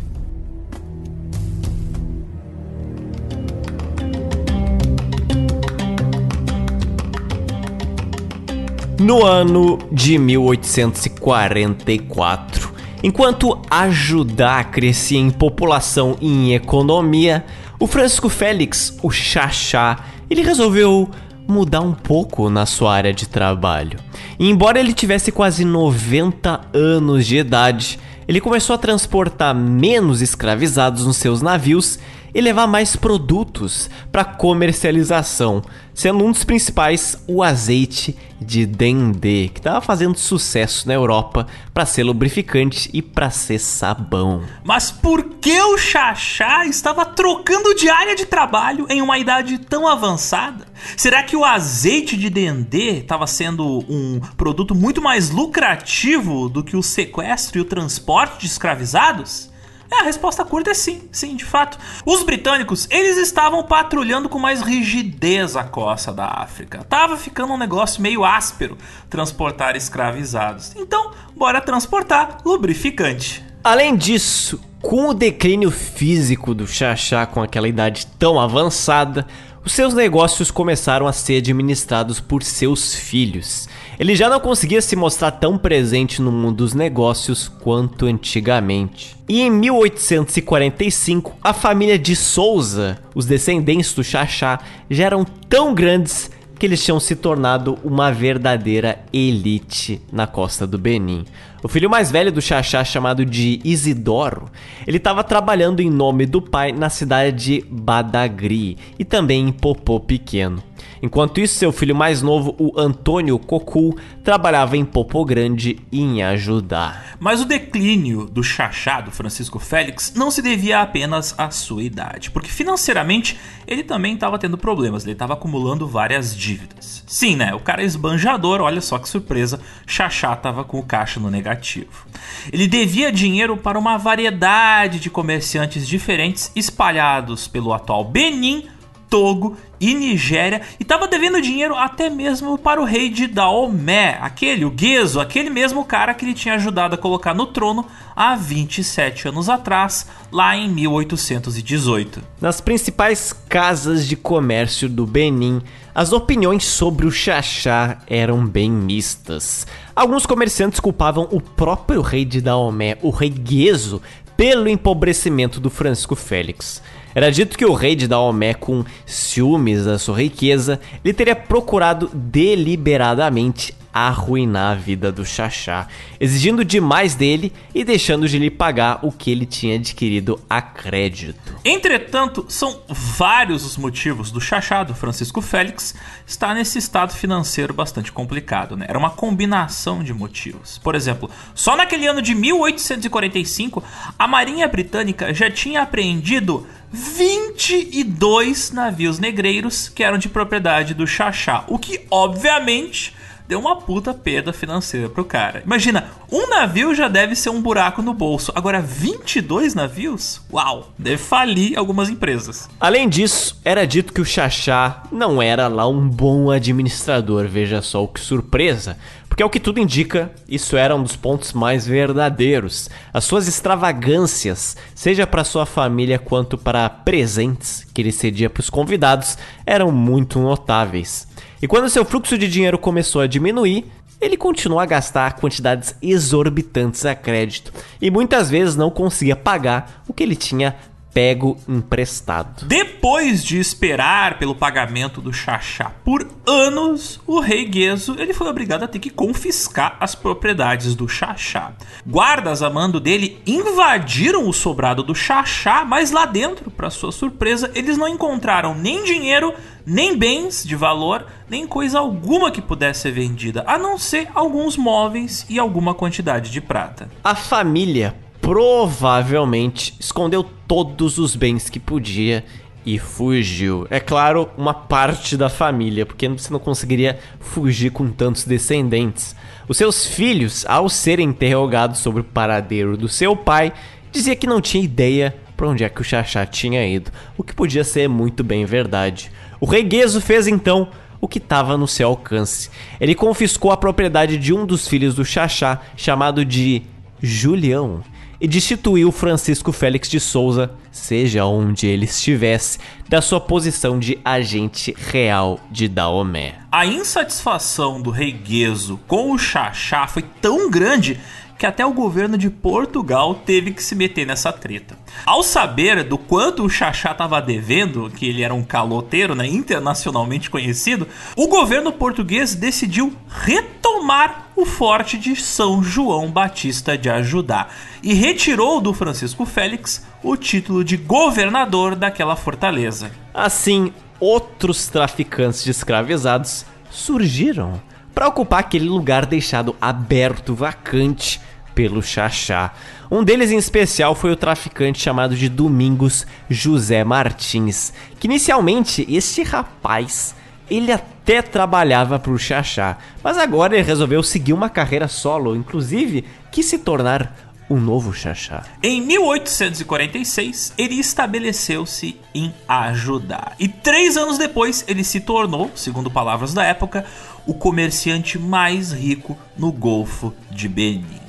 [9.00, 12.70] No ano de 1844,
[13.02, 17.44] enquanto ajudar crescia em população e em economia,
[17.78, 21.08] o Francisco Félix, o Xaxá, ele resolveu
[21.48, 23.98] mudar um pouco na sua área de trabalho.
[24.38, 27.98] E embora ele tivesse quase 90 anos de idade,
[28.28, 31.98] ele começou a transportar menos escravizados nos seus navios
[32.34, 35.62] e levar mais produtos para comercialização,
[35.94, 41.84] sendo um dos principais o azeite de dendê, que estava fazendo sucesso na Europa para
[41.84, 44.42] ser lubrificante e para ser sabão.
[44.64, 49.86] Mas por que o Xaxá estava trocando de área de trabalho em uma idade tão
[49.86, 50.66] avançada?
[50.96, 56.76] Será que o azeite de dendê estava sendo um produto muito mais lucrativo do que
[56.76, 59.49] o sequestro e o transporte de escravizados?
[59.92, 61.78] É, a resposta curta é sim, sim, de fato.
[62.06, 66.84] Os britânicos, eles estavam patrulhando com mais rigidez a costa da África.
[66.88, 68.78] Tava ficando um negócio meio áspero
[69.08, 70.72] transportar escravizados.
[70.76, 73.44] Então, bora transportar lubrificante.
[73.64, 79.26] Além disso, com o declínio físico do Xaxá com aquela idade tão avançada,
[79.62, 83.68] os seus negócios começaram a ser administrados por seus filhos.
[84.00, 89.14] Ele já não conseguia se mostrar tão presente no mundo dos negócios quanto antigamente.
[89.28, 96.30] E em 1845, a família de Souza, os descendentes do Xaxá, já eram tão grandes
[96.58, 101.26] que eles tinham se tornado uma verdadeira elite na costa do Benin.
[101.62, 104.50] O filho mais velho do Xaxá, chamado de Isidoro,
[104.86, 110.00] ele estava trabalhando em nome do pai na cidade de Badagri e também em Popô
[110.00, 110.62] Pequeno.
[111.02, 117.16] Enquanto isso, seu filho mais novo, o Antônio Cocu, trabalhava em Popô Grande em ajudar.
[117.18, 122.30] Mas o declínio do Xaxá, do Francisco Félix, não se devia apenas à sua idade,
[122.30, 123.38] porque financeiramente
[123.70, 127.04] ele também estava tendo problemas, ele estava acumulando várias dívidas.
[127.06, 127.54] Sim, né?
[127.54, 132.06] O cara é esbanjador, olha só que surpresa, Xaxá estava com o caixa no negativo.
[132.52, 138.68] Ele devia dinheiro para uma variedade de comerciantes diferentes espalhados pelo atual Benin,
[139.10, 144.64] Togo e Nigéria e estava devendo dinheiro até mesmo para o rei de Daomé, aquele,
[144.64, 149.28] o Gueso, aquele mesmo cara que ele tinha ajudado a colocar no trono há 27
[149.28, 152.22] anos atrás, lá em 1818.
[152.40, 155.60] Nas principais casas de comércio do Benin,
[155.92, 159.66] as opiniões sobre o Xaxá eram bem mistas.
[159.96, 164.00] Alguns comerciantes culpavam o próprio rei de Daomé, o rei Gueso,
[164.36, 166.80] pelo empobrecimento do Francisco Félix.
[167.14, 172.10] Era dito que o rei de Daomé, com ciúmes da sua riqueza, ele teria procurado
[172.14, 175.88] deliberadamente arruinar a vida do Xaxá,
[176.18, 181.58] exigindo demais dele e deixando de lhe pagar o que ele tinha adquirido a crédito.
[181.64, 185.94] Entretanto, são vários os motivos do Xaxá, do Francisco Félix,
[186.26, 188.76] estar nesse estado financeiro bastante complicado.
[188.76, 188.86] Né?
[188.88, 190.78] Era uma combinação de motivos.
[190.78, 193.82] Por exemplo, só naquele ano de 1845,
[194.18, 201.64] a Marinha Britânica já tinha apreendido 22 navios negreiros que eram de propriedade do Xaxá,
[201.68, 203.14] o que obviamente
[203.50, 205.64] deu uma puta perda financeira pro cara.
[205.66, 208.52] Imagina, um navio já deve ser um buraco no bolso.
[208.54, 210.40] Agora, 22 navios?
[210.52, 212.70] Uau, deve falir algumas empresas.
[212.78, 217.48] Além disso, era dito que o Xaxá não era lá um bom administrador.
[217.48, 218.96] Veja só o que surpresa.
[219.30, 222.90] Porque, ao que tudo indica, isso era um dos pontos mais verdadeiros.
[223.14, 228.68] As suas extravagâncias, seja para sua família quanto para presentes que ele cedia para os
[228.68, 231.26] convidados, eram muito notáveis.
[231.62, 237.06] E quando seu fluxo de dinheiro começou a diminuir, ele continuou a gastar quantidades exorbitantes
[237.06, 240.76] a crédito e muitas vezes não conseguia pagar o que ele tinha
[241.12, 242.66] pego emprestado.
[242.66, 248.84] Depois de esperar pelo pagamento do Xaxá por anos, o rei Gueso ele foi obrigado
[248.84, 251.72] a ter que confiscar as propriedades do Xaxá.
[252.06, 257.70] Guardas a mando dele invadiram o sobrado do Xaxá, mas lá dentro, para sua surpresa,
[257.74, 259.52] eles não encontraram nem dinheiro,
[259.84, 264.76] nem bens de valor, nem coisa alguma que pudesse ser vendida, a não ser alguns
[264.76, 267.10] móveis e alguma quantidade de prata.
[267.24, 272.44] A família provavelmente escondeu todos os bens que podia
[272.84, 273.86] e fugiu.
[273.90, 279.36] É claro, uma parte da família, porque você não conseguiria fugir com tantos descendentes.
[279.68, 283.72] Os seus filhos, ao serem interrogados sobre o paradeiro do seu pai,
[284.10, 287.54] dizia que não tinha ideia para onde é que o Xaxá tinha ido, o que
[287.54, 289.30] podia ser muito bem verdade.
[289.60, 289.86] O rei
[290.22, 290.88] fez então
[291.20, 292.70] o que estava no seu alcance.
[292.98, 296.82] Ele confiscou a propriedade de um dos filhos do Xaxá, chamado de
[297.22, 298.02] Julião,
[298.40, 302.78] e destituiu Francisco Félix de Souza, seja onde ele estivesse,
[303.08, 306.54] da sua posição de agente real de Daomé.
[306.72, 311.20] A insatisfação do rei Gueso com o Xaxá foi tão grande
[311.60, 314.96] que até o governo de Portugal teve que se meter nessa treta.
[315.26, 320.48] Ao saber do quanto o Xaxá estava devendo, que ele era um caloteiro né, internacionalmente
[320.48, 321.06] conhecido,
[321.36, 327.68] o governo português decidiu retomar o forte de São João Batista de Ajudá
[328.02, 333.10] e retirou do Francisco Félix o título de governador daquela fortaleza.
[333.34, 337.78] Assim, outros traficantes de escravizados surgiram
[338.14, 341.38] para ocupar aquele lugar deixado aberto, vacante
[341.80, 342.74] pelo Xaxá.
[343.10, 349.42] Um deles em especial foi o traficante chamado de Domingos José Martins, que inicialmente este
[349.42, 350.34] rapaz
[350.70, 356.26] ele até trabalhava para o Xaxá, mas agora ele resolveu seguir uma carreira solo, inclusive
[356.52, 357.34] quis se tornar
[357.70, 358.62] um novo Xaxá.
[358.82, 363.52] Em 1846, ele estabeleceu-se em Ajudá.
[363.58, 367.06] E três anos depois, ele se tornou, segundo palavras da época,
[367.46, 371.19] o comerciante mais rico no Golfo de Benin.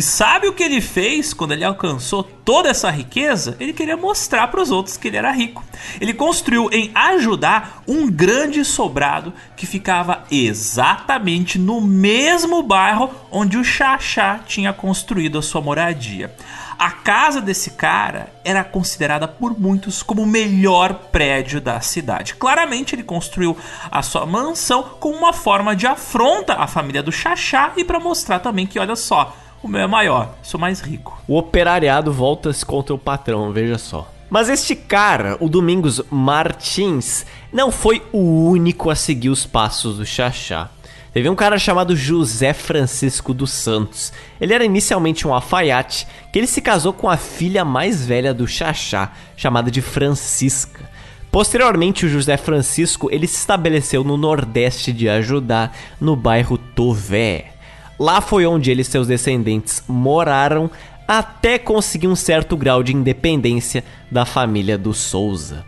[0.00, 3.54] E sabe o que ele fez quando ele alcançou toda essa riqueza?
[3.60, 5.62] Ele queria mostrar para os outros que ele era rico.
[6.00, 13.62] Ele construiu em ajudar um grande sobrado que ficava exatamente no mesmo bairro onde o
[13.62, 16.34] Xaxá tinha construído a sua moradia.
[16.78, 22.36] A casa desse cara era considerada por muitos como o melhor prédio da cidade.
[22.36, 23.54] Claramente ele construiu
[23.90, 28.38] a sua mansão como uma forma de afronta à família do Xaxá e para mostrar
[28.38, 31.20] também que olha só, o meu é maior, sou mais rico.
[31.28, 34.10] O operariado volta-se contra o patrão, veja só.
[34.30, 40.06] Mas este cara, o Domingos Martins, não foi o único a seguir os passos do
[40.06, 40.70] Xaxá.
[41.12, 44.12] Teve um cara chamado José Francisco dos Santos.
[44.40, 48.46] Ele era inicialmente um alfaiate, que ele se casou com a filha mais velha do
[48.46, 50.88] Xaxá, chamada de Francisca.
[51.32, 57.46] Posteriormente, o José Francisco ele se estabeleceu no nordeste de Ajudá, no bairro Tové.
[58.00, 60.70] Lá foi onde ele e seus descendentes moraram
[61.06, 65.66] até conseguir um certo grau de independência da família dos Souza.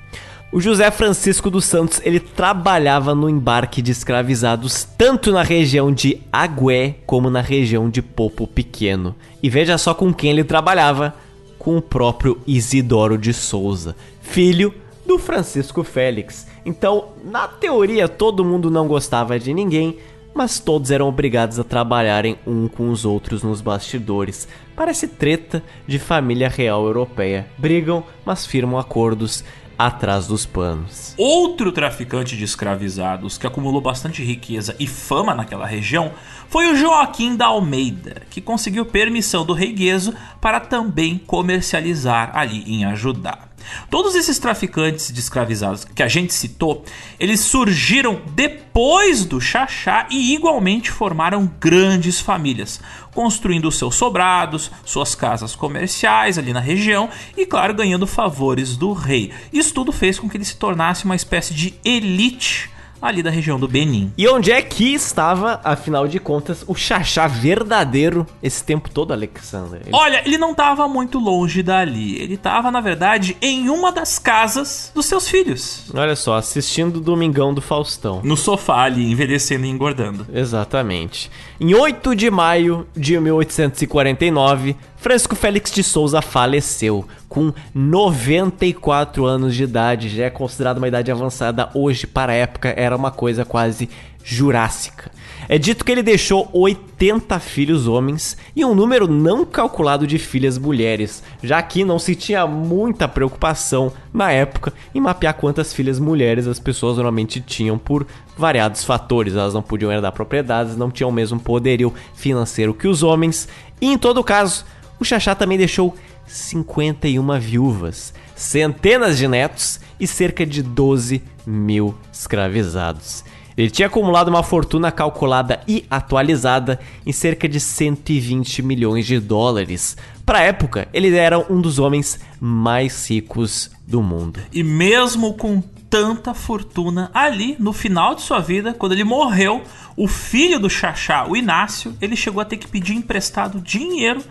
[0.51, 6.23] O José Francisco dos Santos, ele trabalhava no embarque de escravizados tanto na região de
[6.33, 9.15] Agué como na região de Popo Pequeno.
[9.43, 11.15] E veja só com quem ele trabalhava,
[11.59, 14.73] com o próprio Isidoro de Souza, filho
[15.05, 16.47] do Francisco Félix.
[16.65, 19.99] Então, na teoria, todo mundo não gostava de ninguém,
[20.35, 24.49] mas todos eram obrigados a trabalharem um com os outros nos bastidores.
[24.75, 27.47] Parece treta de família real europeia.
[27.59, 29.45] Brigam, mas firmam acordos
[29.79, 31.15] atrás dos panos.
[31.19, 36.13] Outro traficante de escravizados que acumulou bastante riqueza e fama naquela região
[36.49, 42.63] foi o Joaquim da Almeida, que conseguiu permissão do rei Gueso para também comercializar ali
[42.67, 43.52] em Ajudar.
[43.91, 46.85] Todos esses traficantes de escravizados que a gente citou,
[47.19, 52.81] eles surgiram depois do Xaxá e igualmente formaram grandes famílias,
[53.15, 59.33] construindo seus sobrados, suas casas comerciais ali na região e, claro, ganhando favores do rei.
[59.53, 62.71] Isso tudo fez com que ele se tornasse uma espécie de elite
[63.03, 64.13] ali da região do Benin.
[64.17, 69.81] E onde é que estava, afinal de contas, o Xaxá verdadeiro esse tempo todo, Alexander?
[69.85, 69.91] Ele...
[69.93, 72.17] Olha, ele não estava muito longe dali.
[72.21, 75.91] Ele estava, na verdade, em uma das casas dos seus filhos.
[75.93, 78.21] Olha só, assistindo o Domingão do Faustão.
[78.23, 80.27] No sofá ali, envelhecendo e engordando.
[80.33, 81.31] Exatamente.
[81.63, 89.63] Em 8 de maio de 1849, Francisco Félix de Souza faleceu com 94 anos de
[89.63, 93.89] idade, já é considerado uma idade avançada hoje, para a época era uma coisa quase
[94.25, 95.12] jurássica.
[95.49, 100.57] É dito que ele deixou 80 filhos homens e um número não calculado de filhas
[100.57, 106.47] mulheres, já que não se tinha muita preocupação na época em mapear quantas filhas mulheres
[106.47, 108.07] as pessoas normalmente tinham por
[108.37, 109.35] variados fatores.
[109.35, 113.49] Elas não podiam herdar propriedades, não tinham o mesmo poderio financeiro que os homens,
[113.81, 114.65] e em todo caso,
[115.01, 115.95] o Xaxá também deixou
[116.27, 123.25] 51 viúvas, centenas de netos e cerca de 12 mil escravizados.
[123.57, 129.97] Ele tinha acumulado uma fortuna calculada e atualizada em cerca de 120 milhões de dólares.
[130.25, 134.41] Para a época, ele era um dos homens mais ricos do mundo.
[134.53, 139.63] E mesmo com tanta fortuna ali no final de sua vida, quando ele morreu,
[139.95, 144.23] o filho do Xaxá, o Inácio, ele chegou a ter que pedir emprestado dinheiro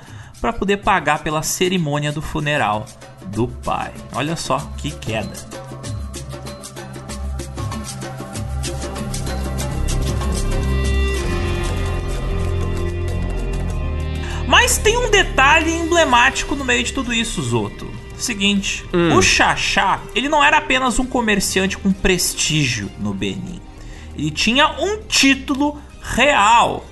[0.42, 2.88] para poder pagar pela cerimônia do funeral
[3.28, 3.92] do pai.
[4.14, 5.32] Olha só que queda.
[14.52, 17.90] Mas tem um detalhe emblemático no meio de tudo isso, Zoto.
[18.18, 19.16] Seguinte, hum.
[19.16, 23.62] o Xaxá, ele não era apenas um comerciante com prestígio no Benin.
[24.14, 26.86] Ele tinha um título real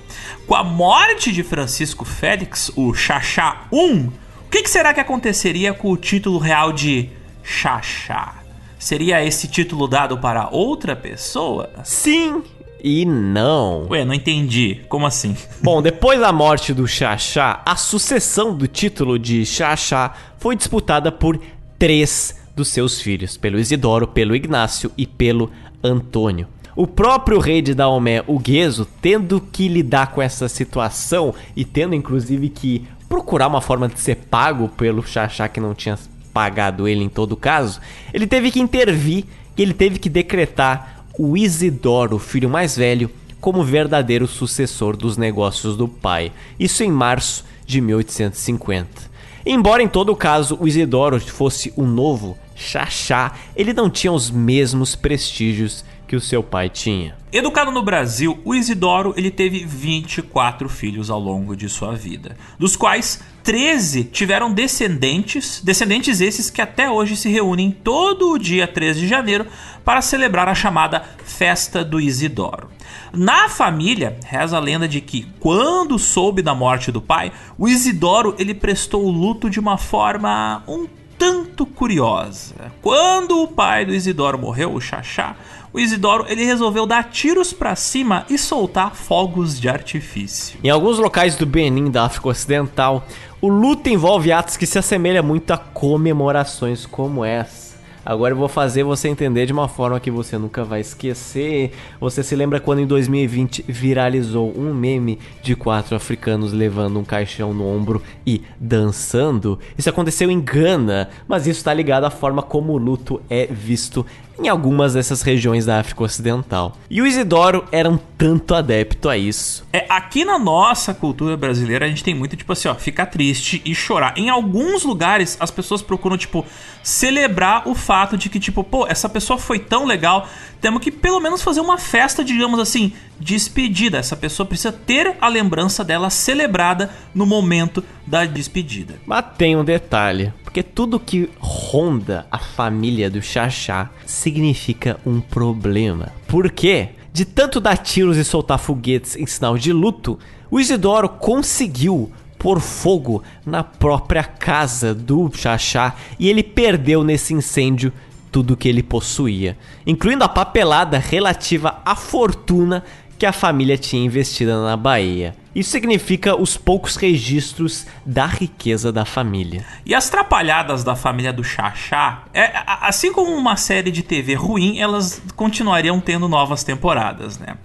[0.46, 4.12] com a morte de Francisco Félix, o Xaxá I, o
[4.50, 7.10] que, que será que aconteceria com o título real de
[7.44, 8.36] Xaxá?
[8.78, 11.68] Seria esse título dado para outra pessoa?
[11.84, 12.42] Sim
[12.82, 13.86] e não.
[13.90, 14.80] Ué, não entendi.
[14.88, 15.36] Como assim?
[15.62, 21.40] Bom, depois da morte do Xaxá, a sucessão do título de Xaxá foi disputada por
[21.78, 25.50] três dos seus filhos, pelo Isidoro, pelo Ignácio e pelo
[25.82, 26.46] Antônio.
[26.76, 31.94] O próprio rei de Daomé, o Gueso, tendo que lidar com essa situação e tendo
[31.94, 35.98] inclusive que procurar uma forma de ser pago pelo Xaxá que não tinha
[36.32, 37.80] pagado ele em todo caso,
[38.14, 39.24] ele teve que intervir
[39.56, 43.10] e ele teve que decretar o Isidoro, filho mais velho,
[43.42, 46.32] como verdadeiro sucessor dos negócios do pai.
[46.58, 49.10] Isso em março de 1850.
[49.44, 54.96] Embora em todo caso o Isidoro fosse o novo Xaxá, ele não tinha os mesmos
[54.96, 57.14] prestígios que o seu pai tinha.
[57.30, 62.76] Educado no Brasil, o Isidoro ele teve 24 filhos ao longo de sua vida, dos
[62.76, 69.00] quais 13 tiveram descendentes, descendentes esses que até hoje se reúnem todo o dia 13
[69.00, 69.46] de janeiro
[69.84, 72.70] para celebrar a chamada Festa do Isidoro.
[73.12, 78.34] Na família, reza a lenda de que quando soube da morte do pai, o Isidoro
[78.38, 80.86] ele prestou o luto de uma forma um
[81.18, 82.54] tanto curiosa.
[82.80, 85.36] Quando o pai do Isidoro morreu, o Xaxá,
[85.72, 90.58] o Isidoro ele resolveu dar tiros para cima e soltar fogos de artifício.
[90.62, 93.06] Em alguns locais do Benin da África Ocidental,
[93.40, 97.70] o luto envolve atos que se assemelham muito a comemorações como essa.
[98.04, 101.72] Agora eu vou fazer você entender de uma forma que você nunca vai esquecer.
[102.00, 107.52] Você se lembra quando em 2020 viralizou um meme de quatro africanos levando um caixão
[107.52, 109.58] no ombro e dançando?
[109.76, 114.04] Isso aconteceu em Gana, mas isso está ligado à forma como o luto é visto
[114.42, 116.76] em algumas dessas regiões da África Ocidental.
[116.88, 119.66] E o Isidoro era um tanto adepto a isso.
[119.72, 123.60] É, aqui na nossa cultura brasileira, a gente tem muito, tipo assim, ó, ficar triste
[123.64, 124.14] e chorar.
[124.16, 126.44] Em alguns lugares, as pessoas procuram, tipo,
[126.82, 130.26] celebrar o fato de que, tipo, pô, essa pessoa foi tão legal,
[130.60, 133.98] temos que pelo menos fazer uma festa, digamos assim, despedida.
[133.98, 138.94] Essa pessoa precisa ter a lembrança dela celebrada no momento da despedida.
[139.06, 140.32] Mas tem um detalhe.
[140.50, 146.10] Porque tudo que ronda a família do Xaxá significa um problema.
[146.26, 146.88] Por quê?
[147.12, 150.18] De tanto dar tiros e soltar foguetes em sinal de luto,
[150.50, 157.92] o Isidoro conseguiu pôr fogo na própria casa do Xaxá e ele perdeu nesse incêndio
[158.32, 159.56] tudo que ele possuía,
[159.86, 162.82] incluindo a papelada relativa à fortuna
[163.20, 165.36] que a família tinha investido na Bahia.
[165.54, 169.62] Isso significa os poucos registros da riqueza da família.
[169.84, 172.50] E as trapalhadas da família do Xaxá, é,
[172.80, 177.58] assim como uma série de TV ruim, elas continuariam tendo novas temporadas, né?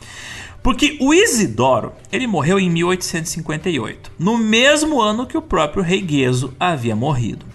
[0.61, 6.53] Porque o Isidoro, ele morreu em 1858, no mesmo ano que o próprio rei Gueso
[6.59, 7.45] havia morrido.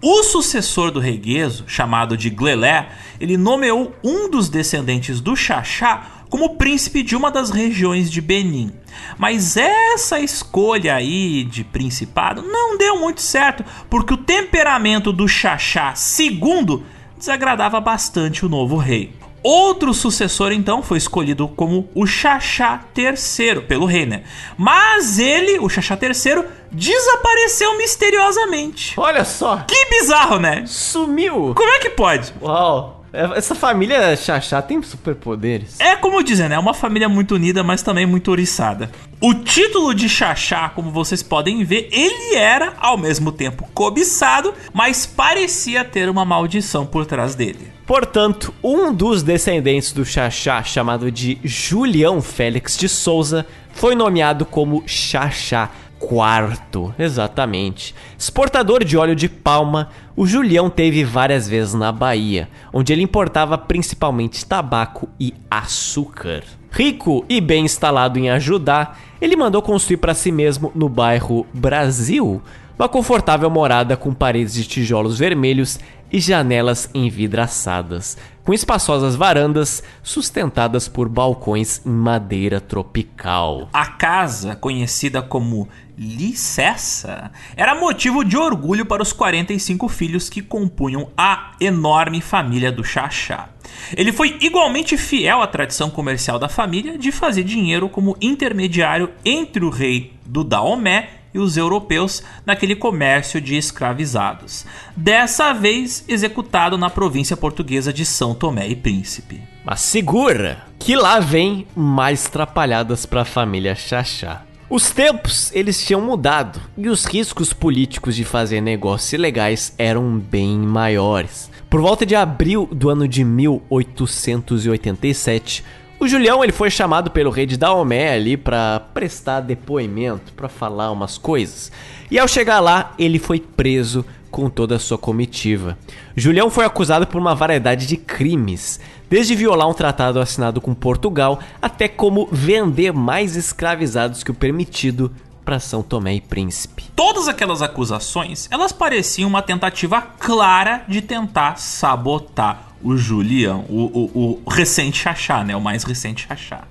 [0.00, 2.88] O sucessor do rei Gueso, chamado de Glelé,
[3.20, 8.72] ele nomeou um dos descendentes do Xaxá como príncipe de uma das regiões de Benin.
[9.18, 15.92] Mas essa escolha aí de principado não deu muito certo, porque o temperamento do Xaxá
[16.18, 16.82] II
[17.18, 19.12] desagradava bastante o novo rei.
[19.42, 24.22] Outro sucessor então foi escolhido como o Xaxá III pelo rei, né?
[24.56, 28.94] Mas ele, o Xaxá III, desapareceu misteriosamente.
[28.98, 29.64] Olha só.
[29.66, 30.64] Que bizarro, né?
[30.66, 31.54] Sumiu.
[31.54, 32.34] Como é que pode?
[32.40, 32.99] Uau.
[33.12, 35.80] É, essa família Xaxá tem superpoderes.
[35.80, 36.54] É como dizem, né?
[36.54, 38.90] É uma família muito unida, mas também muito oriçada.
[39.20, 45.06] O título de Xaxá, como vocês podem ver, ele era ao mesmo tempo cobiçado, mas
[45.06, 47.70] parecia ter uma maldição por trás dele.
[47.86, 54.84] Portanto, um dos descendentes do Xaxá, chamado de Julião Félix de Souza, foi nomeado como
[54.86, 55.70] Xaxá
[56.00, 57.94] quarto, exatamente.
[58.18, 63.58] Exportador de óleo de palma, o Julião teve várias vezes na Bahia, onde ele importava
[63.58, 66.42] principalmente tabaco e açúcar.
[66.72, 72.42] Rico e bem instalado em ajudar, ele mandou construir para si mesmo no bairro Brasil
[72.80, 75.78] uma confortável morada com paredes de tijolos vermelhos
[76.10, 83.68] e janelas envidraçadas, com espaçosas varandas sustentadas por balcões em madeira tropical.
[83.72, 85.68] A casa, conhecida como
[86.02, 92.82] Licessa, era motivo de orgulho para os 45 filhos que compunham a enorme família do
[92.82, 93.50] Xaxá.
[93.94, 99.62] Ele foi igualmente fiel à tradição comercial da família de fazer dinheiro como intermediário entre
[99.62, 104.64] o rei do Daomé e os europeus naquele comércio de escravizados,
[104.96, 109.42] dessa vez executado na província portuguesa de São Tomé e Príncipe.
[109.62, 114.46] Mas segura que lá vem mais trapalhadas para a família Xaxá.
[114.70, 120.56] Os tempos, eles tinham mudado e os riscos políticos de fazer negócios ilegais eram bem
[120.56, 121.50] maiores.
[121.68, 125.64] Por volta de abril do ano de 1887,
[125.98, 130.92] o Julião ele foi chamado pelo rei de Daomé ali para prestar depoimento, para falar
[130.92, 131.72] umas coisas.
[132.08, 135.76] E ao chegar lá, ele foi preso com toda a sua comitiva.
[136.14, 138.78] Julião foi acusado por uma variedade de crimes,
[139.10, 145.12] desde violar um tratado assinado com Portugal até como vender mais escravizados que o permitido
[145.44, 146.84] para São Tomé e Príncipe.
[146.94, 154.42] Todas aquelas acusações, elas pareciam uma tentativa clara de tentar sabotar o Julião, o, o,
[154.44, 155.54] o recente Xaxá, né?
[155.54, 156.62] O mais recente Xaxá.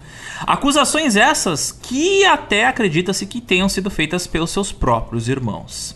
[0.48, 5.96] Acusações essas que até acredita-se que tenham sido feitas pelos seus próprios irmãos.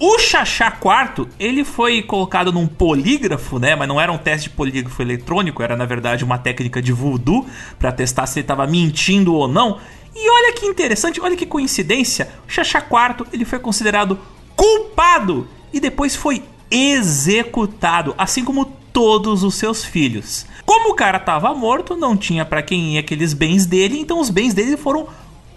[0.00, 3.74] O Xaxá IV, ele foi colocado num polígrafo, né?
[3.74, 7.46] Mas não era um teste de polígrafo eletrônico, era na verdade uma técnica de voodoo
[7.80, 9.78] para testar se ele estava mentindo ou não.
[10.14, 14.18] E olha que interessante, olha que coincidência, o Xaxá IV, ele foi considerado
[14.54, 20.46] culpado e depois foi executado, assim como todos os seus filhos.
[20.64, 24.30] Como o cara estava morto, não tinha para quem ir aqueles bens dele, então os
[24.30, 25.08] bens dele foram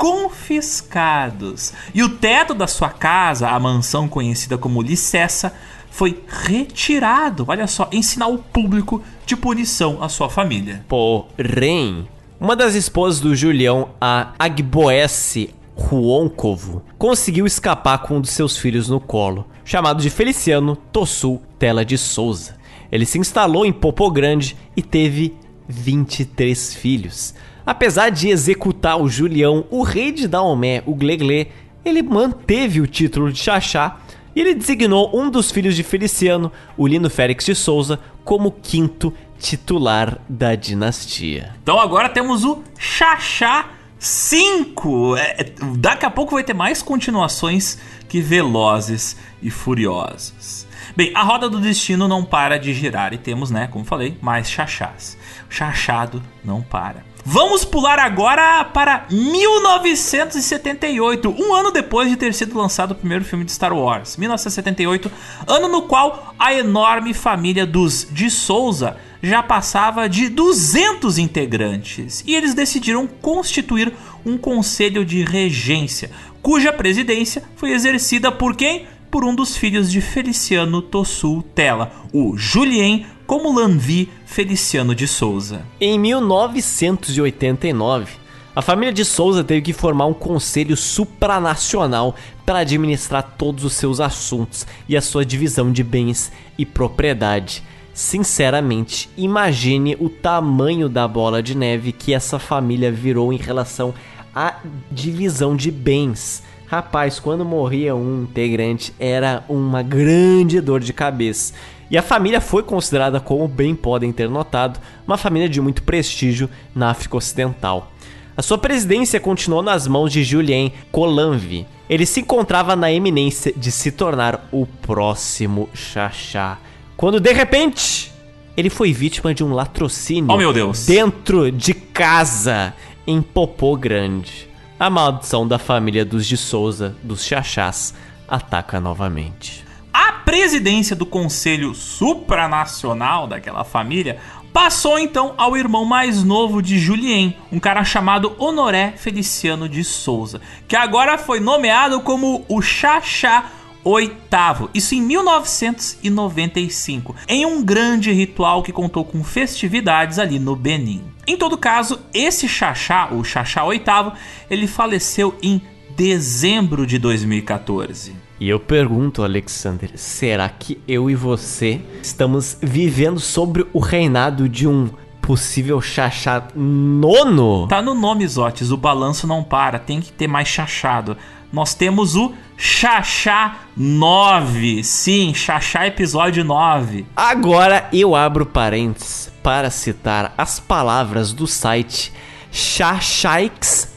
[0.01, 1.73] confiscados.
[1.93, 5.53] E o teto da sua casa, a mansão conhecida como Licessa,
[5.91, 10.83] foi retirado, olha só, em sinal público de punição à sua família.
[10.87, 12.07] Porém,
[12.39, 18.89] uma das esposas do Julião, a Agboesse Ruoncovo, conseguiu escapar com um dos seus filhos
[18.89, 22.55] no colo, chamado de Feliciano Tossul Tela de Souza.
[22.91, 27.35] Ele se instalou em Popo Grande e teve 23 filhos.
[27.71, 31.47] Apesar de executar o Julião, o rei de Daomé, o Glegle,
[31.85, 33.97] ele manteve o título de Xaxá
[34.35, 39.13] e ele designou um dos filhos de Feliciano, o Lino Félix de Souza, como quinto
[39.39, 41.55] titular da dinastia.
[41.63, 45.15] Então agora temos o Xaxá 5.
[45.15, 45.45] É, é,
[45.77, 47.77] daqui a pouco vai ter mais continuações
[48.09, 50.67] que Velozes e Furiosos.
[50.93, 54.51] Bem, a roda do destino não para de girar e temos, né, como falei, mais
[54.51, 55.17] chachás.
[55.49, 57.09] O chachado não para.
[57.23, 63.45] Vamos pular agora para 1978, um ano depois de ter sido lançado o primeiro filme
[63.45, 64.17] de Star Wars.
[64.17, 65.11] 1978,
[65.47, 72.33] ano no qual a enorme família dos de Souza já passava de 200 integrantes e
[72.33, 73.93] eles decidiram constituir
[74.25, 76.09] um conselho de regência,
[76.41, 78.87] cuja presidência foi exercida por quem?
[79.11, 85.61] Por um dos filhos de Feliciano Tossul Tela, o Julien como Lanvi Feliciano de Souza.
[85.79, 88.15] Em 1989,
[88.53, 92.13] a família de Souza teve que formar um conselho supranacional
[92.45, 97.63] para administrar todos os seus assuntos e a sua divisão de bens e propriedade.
[97.93, 103.93] Sinceramente, imagine o tamanho da bola de neve que essa família virou em relação
[104.35, 104.57] à
[104.91, 106.43] divisão de bens.
[106.67, 111.53] Rapaz, quando morria um integrante era uma grande dor de cabeça.
[111.91, 116.49] E a família foi considerada, como bem podem ter notado, uma família de muito prestígio
[116.73, 117.91] na África Ocidental.
[118.35, 121.67] A sua presidência continuou nas mãos de Julien Colanvi.
[121.89, 126.57] Ele se encontrava na eminência de se tornar o próximo Xaxá.
[126.95, 128.09] Quando de repente
[128.55, 130.85] ele foi vítima de um latrocínio oh, meu Deus.
[130.85, 132.73] dentro de casa
[133.05, 134.47] em Popô Grande.
[134.79, 137.93] A maldição da família dos de Souza, dos Xaxás,
[138.29, 139.70] ataca novamente.
[139.93, 144.19] A presidência do conselho supranacional daquela família
[144.53, 150.39] passou então ao irmão mais novo de Julien, um cara chamado Honoré Feliciano de Souza,
[150.67, 153.51] que agora foi nomeado como o Xaxá
[153.83, 161.03] oitavo, isso em 1995, em um grande ritual que contou com festividades ali no Benin.
[161.25, 164.13] Em todo caso, esse Xaxá, o Xaxá oitavo,
[164.49, 165.59] ele faleceu em
[165.95, 168.13] dezembro de 2014.
[168.41, 174.67] E eu pergunto, Alexander, será que eu e você estamos vivendo sobre o reinado de
[174.67, 174.89] um
[175.21, 177.67] possível chachá nono?
[177.67, 181.15] Tá no nome, Zotes, o balanço não para, tem que ter mais chachado.
[181.53, 184.83] Nós temos o Chachá 9.
[184.83, 187.05] Sim, Chachá episódio 9.
[187.15, 192.11] Agora eu abro parênteses para citar as palavras do site
[192.51, 193.90] Chachaix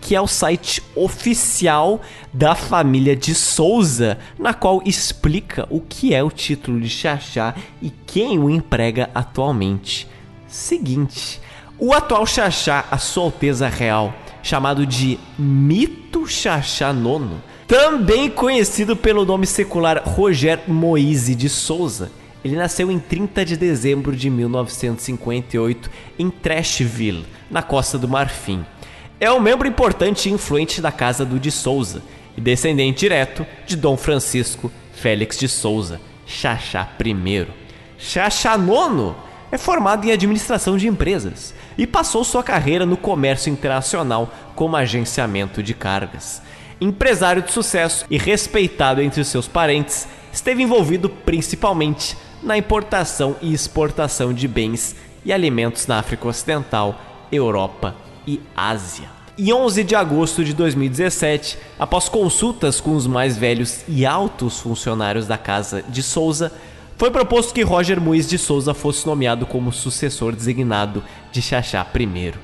[0.00, 2.00] que é o site oficial
[2.32, 7.90] da família de Souza, na qual explica o que é o título de Xaxá e
[7.90, 10.06] quem o emprega atualmente.
[10.46, 11.40] Seguinte,
[11.80, 19.24] o atual Xaxá, a Sua Alteza Real, chamado de Mito Xaxá Nono, também conhecido pelo
[19.24, 22.12] nome secular Roger Moise de Souza,
[22.44, 28.64] ele nasceu em 30 de dezembro de 1958 em Trashville, na Costa do Marfim.
[29.22, 32.02] É um membro importante e influente da casa do de Souza
[32.36, 37.46] e descendente direto de Dom Francisco Félix de Souza, Xaxá I.
[37.96, 39.14] Xaxá IX
[39.52, 45.62] é formado em administração de empresas e passou sua carreira no comércio internacional como agenciamento
[45.62, 46.42] de cargas.
[46.80, 54.34] Empresário de sucesso e respeitado entre seus parentes, esteve envolvido principalmente na importação e exportação
[54.34, 57.94] de bens e alimentos na África Ocidental, Europa
[58.26, 59.11] e Ásia.
[59.38, 65.26] Em 11 de agosto de 2017, após consultas com os mais velhos e altos funcionários
[65.26, 66.52] da casa de Souza,
[66.98, 71.02] foi proposto que Roger Muiz de Souza fosse nomeado como sucessor designado
[71.32, 72.34] de Xaxá I.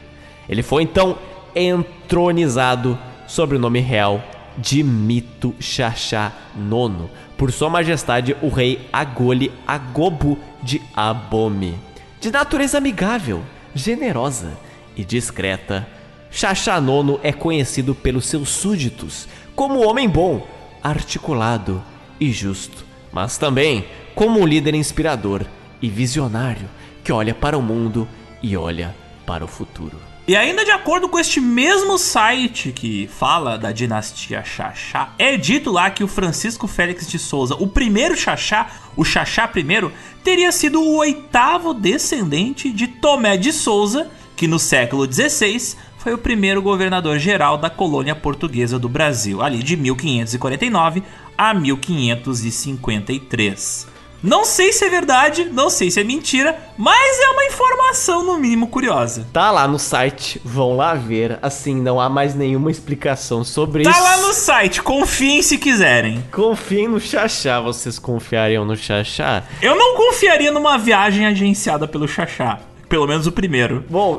[0.49, 1.18] Ele foi então
[1.55, 4.25] entronizado sobre o nome real
[4.57, 11.75] de Mito Xaxá IX, por Sua Majestade o Rei Agole Agobo de Abome.
[12.18, 13.42] De natureza amigável,
[13.75, 14.57] generosa
[14.97, 15.86] e discreta,
[16.31, 20.47] Xaxá IX é conhecido pelos seus súditos como homem bom,
[20.82, 21.82] articulado
[22.20, 23.84] e justo, mas também
[24.15, 25.44] como um líder inspirador
[25.81, 26.68] e visionário
[27.02, 28.07] que olha para o mundo
[28.42, 28.94] e olha
[29.26, 29.98] para o futuro.
[30.28, 35.70] E ainda de acordo com este mesmo site que fala da dinastia Xaxá, é dito
[35.70, 39.90] lá que o Francisco Félix de Souza, o primeiro Xaxá, o Xaxá I,
[40.23, 46.18] teria sido o oitavo descendente de Tomé de Souza, que no século XVI foi o
[46.18, 51.02] primeiro governador geral da colônia portuguesa do Brasil, ali de 1549
[51.36, 53.99] a 1553.
[54.20, 58.36] Não sei se é verdade, não sei se é mentira, mas é uma informação no
[58.36, 59.25] mínimo curiosa.
[59.33, 61.39] Tá lá no site, vão lá ver.
[61.41, 64.01] Assim, não há mais nenhuma explicação sobre tá isso.
[64.01, 66.25] Tá lá no site, confiem se quiserem.
[66.33, 69.44] Confiem no Xaxá, vocês confiariam no Xaxá?
[69.62, 72.59] Eu não confiaria numa viagem agenciada pelo Xaxá.
[72.89, 73.84] Pelo menos o primeiro.
[73.91, 74.18] Bom,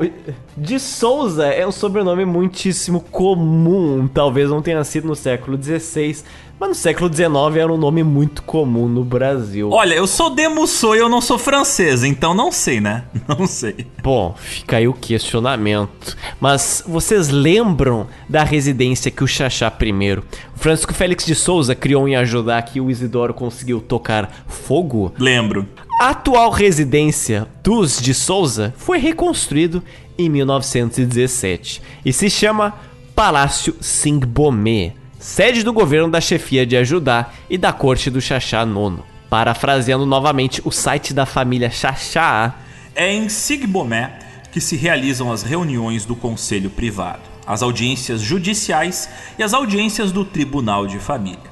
[0.56, 4.08] de Souza é um sobrenome muitíssimo comum.
[4.12, 6.22] Talvez não tenha sido no século XVI,
[6.60, 9.70] mas no século XIX era um nome muito comum no Brasil.
[9.70, 13.04] Olha, eu sou demussou e eu não sou francesa, então não sei, né?
[13.26, 13.86] Não sei.
[14.02, 16.16] Bom, fica aí o questionamento.
[16.40, 20.22] Mas vocês lembram da residência que o Xaxá I, o
[20.56, 25.12] Francisco Félix de Souza, criou em ajudar que o Isidoro conseguiu tocar fogo?
[25.18, 25.66] Lembro.
[26.00, 29.84] A atual residência dos de Souza foi reconstruído
[30.16, 32.72] em 1917 e se chama
[33.14, 39.02] Palácio Singbomé, sede do governo da chefia de Ajudá e da corte do Xaxá IX.
[39.28, 42.54] Parafraseando novamente o site da família Xaxá.
[42.94, 44.20] É em Sigbomé
[44.50, 49.06] que se realizam as reuniões do conselho privado, as audiências judiciais
[49.38, 51.49] e as audiências do tribunal de família.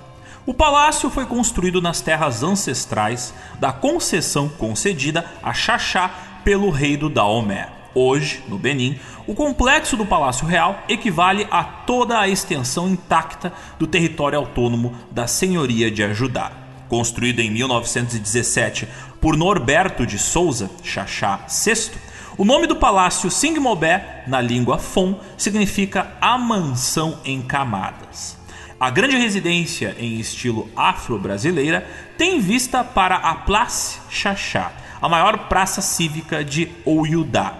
[0.49, 6.11] O palácio foi construído nas terras ancestrais da concessão concedida a Xaxá
[6.43, 7.69] pelo rei do Daomé.
[7.95, 13.87] Hoje, no Benin, o complexo do Palácio Real equivale a toda a extensão intacta do
[13.87, 16.51] território autônomo da Senhoria de Ajudá.
[16.89, 18.89] Construído em 1917
[19.21, 21.91] por Norberto de Souza, Xaxá VI,
[22.39, 28.38] o nome do palácio Singmobé, na língua Fon, significa a mansão em camadas.
[28.81, 31.85] A grande residência em estilo afro-brasileira
[32.17, 34.71] tem vista para a Place Xaxá,
[35.03, 37.55] a maior praça cívica de Oiudá.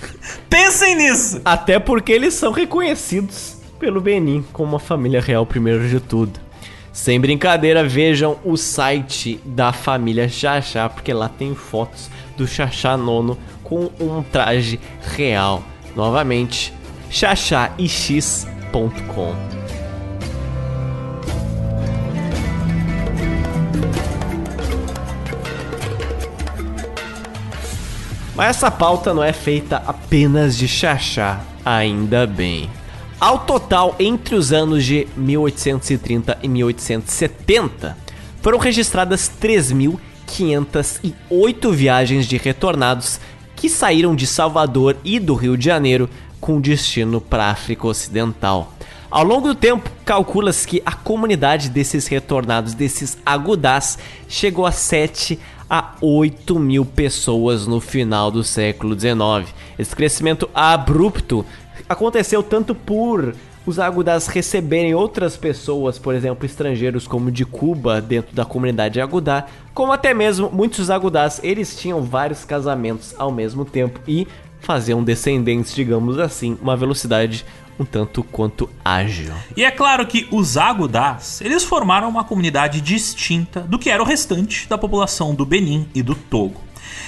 [0.46, 1.40] Pensem nisso!
[1.42, 6.38] Até porque eles são reconhecidos pelo Benin como uma família real, primeiro de tudo.
[6.92, 13.38] Sem brincadeira, vejam o site da família Xaxá, porque lá tem fotos do Xaxá Nono
[13.62, 14.80] com um traje
[15.16, 15.62] real.
[15.96, 16.72] Novamente,
[17.10, 18.44] xaxaix.com.
[28.36, 32.68] Mas essa pauta não é feita apenas de chachá, ainda bem.
[33.20, 37.96] Ao total, entre os anos de 1830 e 1870,
[38.42, 39.28] foram registradas
[40.26, 43.20] 3.508 viagens de retornados
[43.56, 46.08] que saíram de Salvador e do Rio de Janeiro
[46.40, 48.72] com destino para a África Ocidental.
[49.10, 53.96] Ao longo do tempo, calcula-se que a comunidade desses retornados, desses agudás,
[54.28, 55.38] chegou a 7
[55.70, 59.54] a 8 mil pessoas no final do século XIX.
[59.78, 61.46] Esse crescimento abrupto
[61.88, 63.34] aconteceu tanto por
[63.66, 69.46] os agudás receberem outras pessoas, por exemplo, estrangeiros como de Cuba dentro da comunidade agudá,
[69.72, 74.26] como até mesmo muitos agudás, eles tinham vários casamentos ao mesmo tempo e
[74.60, 77.44] faziam descendentes, digamos assim, uma velocidade
[77.78, 79.34] um tanto quanto ágil.
[79.56, 84.06] E é claro que os agudás, eles formaram uma comunidade distinta do que era o
[84.06, 86.60] restante da população do Benin e do Togo.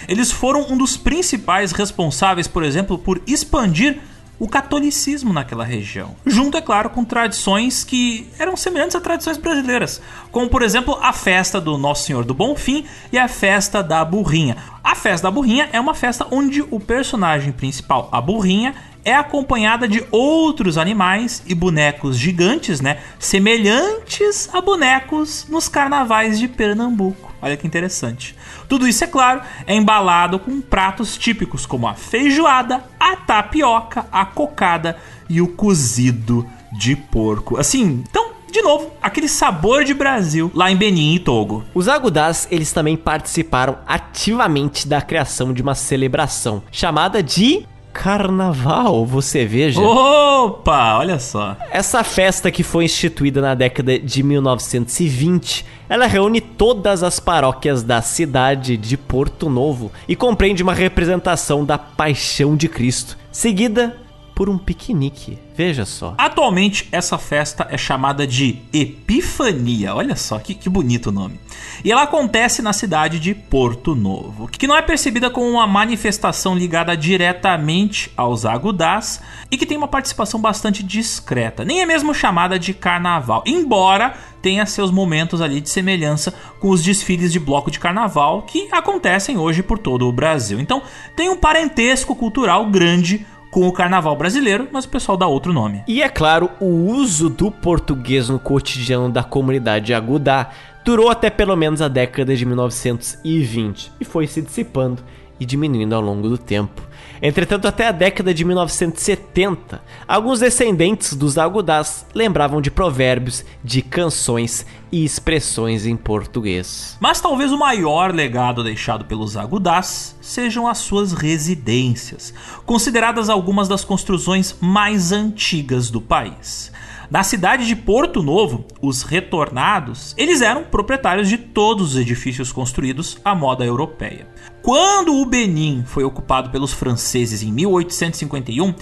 [0.09, 3.99] Eles foram um dos principais responsáveis, por exemplo, por expandir
[4.39, 10.01] o catolicismo naquela região, junto, é claro, com tradições que eram semelhantes a tradições brasileiras,
[10.31, 14.57] como, por exemplo, a festa do Nosso Senhor do Bonfim e a festa da Burrinha.
[14.85, 18.75] A festa da Burrinha é uma festa onde o personagem principal, a Burrinha,
[19.07, 22.99] é acompanhada de outros animais e bonecos gigantes, né?
[23.19, 27.33] Semelhantes a bonecos nos carnavais de Pernambuco.
[27.41, 28.36] Olha que interessante.
[28.69, 34.25] Tudo isso, é claro, é embalado com pratos típicos como a feijoada, a tapioca, a
[34.25, 34.97] cocada
[35.29, 37.59] e o cozido de porco.
[37.59, 41.63] Assim, então de novo, aquele sabor de Brasil lá em Benin e Togo.
[41.75, 49.47] Os agudás, eles também participaram ativamente da criação de uma celebração chamada de carnaval, você
[49.47, 49.81] veja.
[49.81, 51.57] Opa, olha só.
[51.71, 58.03] Essa festa que foi instituída na década de 1920, ela reúne todas as paróquias da
[58.03, 63.97] cidade de Porto Novo e compreende uma representação da Paixão de Cristo, seguida
[64.37, 65.39] por um piquenique.
[65.57, 66.15] Veja só.
[66.19, 69.95] Atualmente, essa festa é chamada de Epifania.
[69.95, 71.41] Olha só que, que bonito o nome.
[71.83, 76.55] E ela acontece na cidade de Porto Novo, que não é percebida como uma manifestação
[76.55, 81.65] ligada diretamente aos agudás e que tem uma participação bastante discreta.
[81.65, 86.83] Nem é mesmo chamada de carnaval, embora tenha seus momentos ali de semelhança com os
[86.83, 90.61] desfiles de bloco de carnaval que acontecem hoje por todo o Brasil.
[90.61, 90.83] Então,
[91.17, 93.27] tem um parentesco cultural grande
[93.57, 95.83] com o carnaval brasileiro, mas o pessoal dá outro nome.
[95.89, 100.51] E é claro, o uso do português no cotidiano da comunidade agudá
[100.85, 105.03] durou até pelo menos a década de 1920 e foi se dissipando
[105.41, 106.86] e diminuindo ao longo do tempo.
[107.21, 114.67] Entretanto, até a década de 1970, alguns descendentes dos agudás lembravam de provérbios, de canções
[114.93, 116.97] e expressões em português.
[117.01, 123.85] Mas talvez o maior legado deixado pelos agudás sejam as suas residências, consideradas algumas das
[123.85, 126.73] construções mais antigas do país.
[127.09, 133.19] Na cidade de Porto Novo, os retornados, eles eram proprietários de todos os edifícios construídos
[133.25, 134.27] à moda europeia.
[134.67, 138.75] Quando o Benin foi ocupado pelos franceses em 1851,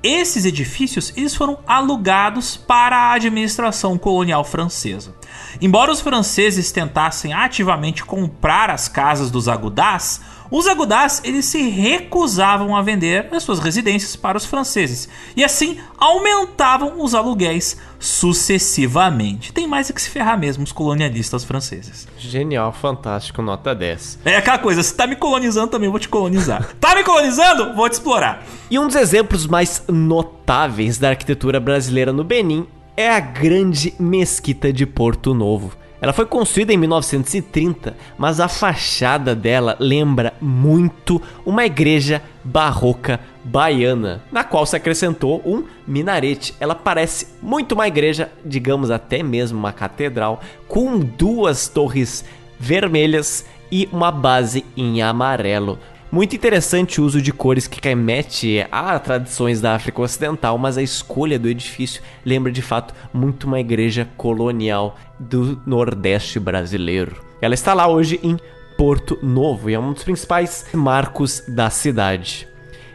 [0.00, 5.16] esses edifícios eles foram alugados para a administração colonial francesa.
[5.60, 10.20] Embora os franceses tentassem ativamente comprar as casas dos agudás,
[10.52, 15.78] os agudás eles se recusavam a vender as suas residências para os franceses e assim
[15.96, 19.50] aumentavam os aluguéis sucessivamente.
[19.50, 22.06] Tem mais é que se ferrar mesmo os colonialistas franceses.
[22.18, 24.18] Genial, fantástico, nota 10.
[24.26, 26.74] É aquela coisa, se tá me colonizando também vou te colonizar.
[26.78, 27.74] tá me colonizando?
[27.74, 28.44] Vou te explorar.
[28.70, 34.70] E um dos exemplos mais notáveis da arquitetura brasileira no Benin é a grande mesquita
[34.70, 35.72] de Porto Novo.
[36.02, 44.20] Ela foi construída em 1930, mas a fachada dela lembra muito uma igreja barroca baiana,
[44.32, 46.56] na qual se acrescentou um minarete.
[46.58, 52.24] Ela parece muito uma igreja, digamos até mesmo uma catedral, com duas torres
[52.58, 55.78] vermelhas e uma base em amarelo.
[56.12, 60.82] Muito interessante o uso de cores que remete a tradições da África Ocidental, mas a
[60.82, 67.24] escolha do edifício lembra de fato muito uma igreja colonial do Nordeste brasileiro.
[67.40, 68.36] Ela está lá hoje em
[68.76, 72.46] Porto Novo e é um dos principais marcos da cidade.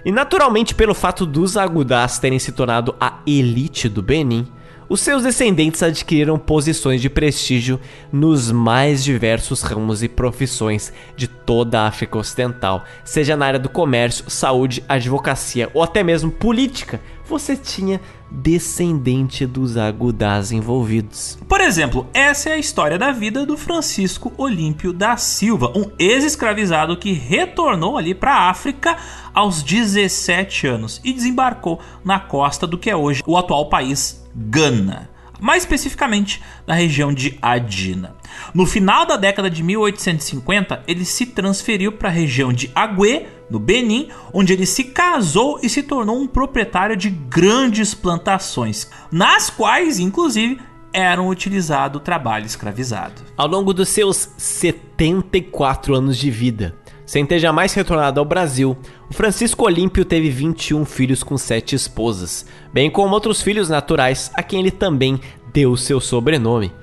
[0.06, 4.48] E naturalmente, pelo fato dos Agudás terem se tornado a elite do Benin,
[4.90, 7.80] os seus descendentes adquiriram posições de prestígio
[8.12, 13.70] nos mais diversos ramos e profissões de toda a África Ocidental, seja na área do
[13.70, 17.02] comércio, saúde, advocacia ou até mesmo política.
[17.26, 18.00] Você tinha
[18.32, 21.38] descendente dos agudás envolvidos.
[21.48, 26.96] Por exemplo, essa é a história da vida do Francisco Olímpio da Silva, um ex-escravizado
[26.96, 28.98] que retornou ali para a África
[29.34, 35.10] aos 17 anos e desembarcou na costa do que é hoje o atual país Gana,
[35.40, 38.16] mais especificamente na região de Adina.
[38.54, 43.60] No final da década de 1850, ele se transferiu para a região de Agüe, no
[43.60, 50.00] Benin, onde ele se casou e se tornou um proprietário de grandes plantações, nas quais,
[50.00, 50.60] inclusive,
[50.94, 53.22] eram utilizado o trabalho escravizado.
[53.36, 56.76] Ao longo dos seus 74 anos de vida,
[57.08, 58.78] sem ter jamais retornado ao Brasil,
[59.10, 64.44] o Francisco Olímpio teve 21 filhos com sete esposas, bem como outros filhos naturais a
[64.44, 65.18] quem ele também
[65.54, 66.74] deu seu sobrenome.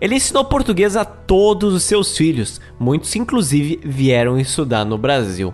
[0.00, 5.52] Ele ensinou português a todos os seus filhos, muitos inclusive vieram estudar no Brasil.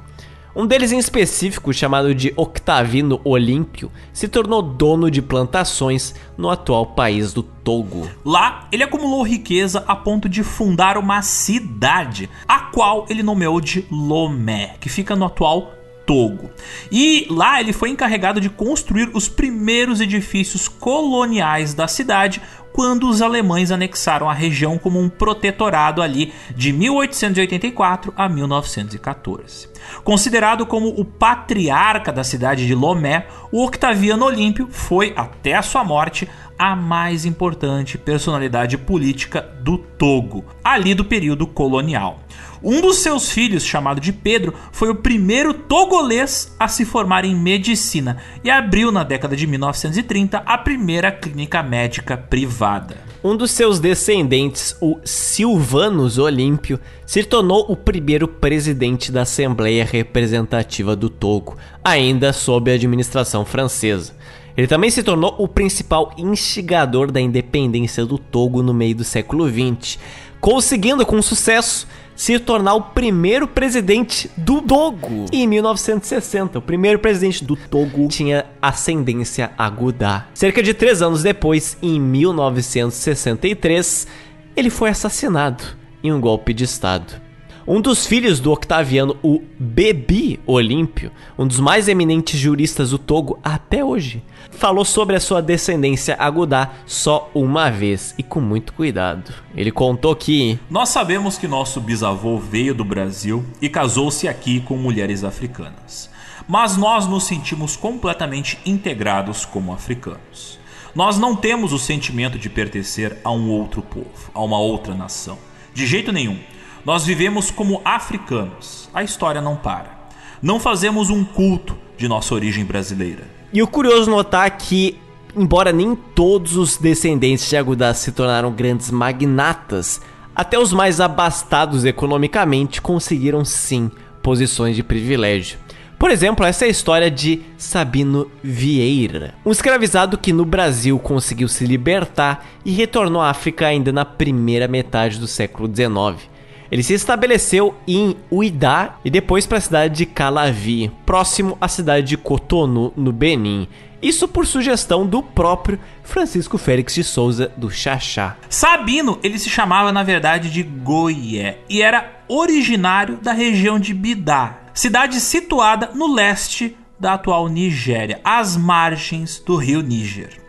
[0.54, 6.86] Um deles em específico, chamado de Octavino Olímpio, se tornou dono de plantações no atual
[6.86, 8.10] país do Togo.
[8.24, 13.86] Lá, ele acumulou riqueza a ponto de fundar uma cidade, a qual ele nomeou de
[13.90, 15.72] Lomé, que fica no atual
[16.10, 16.50] Togo.
[16.90, 23.22] E lá ele foi encarregado de construir os primeiros edifícios coloniais da cidade, quando os
[23.22, 29.68] alemães anexaram a região como um protetorado ali de 1884 a 1914.
[30.02, 35.84] Considerado como o patriarca da cidade de Lomé, o Octaviano Olímpio foi, até a sua
[35.84, 42.18] morte, a mais importante personalidade política do Togo, ali do período colonial.
[42.62, 47.34] Um dos seus filhos, chamado de Pedro, foi o primeiro togolês a se formar em
[47.34, 52.98] medicina e abriu na década de 1930 a primeira clínica médica privada.
[53.24, 60.94] Um dos seus descendentes, o Silvanus Olímpio, se tornou o primeiro presidente da Assembleia Representativa
[60.94, 64.14] do Togo, ainda sob a administração francesa.
[64.55, 69.48] Ele também se tornou o principal instigador da independência do Togo no meio do século
[69.48, 69.98] XX,
[70.40, 71.86] conseguindo com sucesso
[72.20, 75.24] se tornar o primeiro presidente do Togo.
[75.32, 80.28] Em 1960, o primeiro presidente do Togo tinha ascendência agudá.
[80.34, 84.07] Cerca de três anos depois, em 1963,
[84.55, 85.65] ele foi assassinado
[86.05, 87.30] em um golpe de Estado.
[87.66, 93.39] Um dos filhos do Octaviano, o Bebi Olímpio, um dos mais eminentes juristas do Togo
[93.44, 99.32] até hoje, falou sobre a sua descendência agudá só uma vez e com muito cuidado.
[99.55, 104.76] Ele contou que: Nós sabemos que nosso bisavô veio do Brasil e casou-se aqui com
[104.76, 106.10] mulheres africanas,
[106.48, 110.58] mas nós nos sentimos completamente integrados como africanos.
[110.94, 115.39] Nós não temos o sentimento de pertencer a um outro povo, a uma outra nação.
[115.72, 116.39] De jeito nenhum.
[116.84, 118.89] Nós vivemos como africanos.
[118.94, 120.00] A história não para.
[120.42, 123.25] Não fazemos um culto de nossa origem brasileira.
[123.52, 124.97] E o curioso notar que,
[125.36, 130.00] embora nem todos os descendentes de Agudá se tornaram grandes magnatas,
[130.34, 133.91] até os mais abastados economicamente conseguiram sim
[134.23, 135.59] posições de privilégio.
[135.99, 141.47] Por exemplo, essa é a história de Sabino Vieira, um escravizado que no Brasil conseguiu
[141.47, 146.31] se libertar e retornou à África ainda na primeira metade do século XIX.
[146.70, 152.07] Ele se estabeleceu em Uidá e depois para a cidade de Calavi, próximo à cidade
[152.07, 153.66] de Cotonou, no Benin.
[154.00, 158.36] Isso por sugestão do próprio Francisco Félix de Souza do Xaxá.
[158.49, 164.60] Sabino, ele se chamava na verdade de Goié e era originário da região de Bidá,
[164.73, 170.40] cidade situada no leste da atual Nigéria, às margens do rio Níger.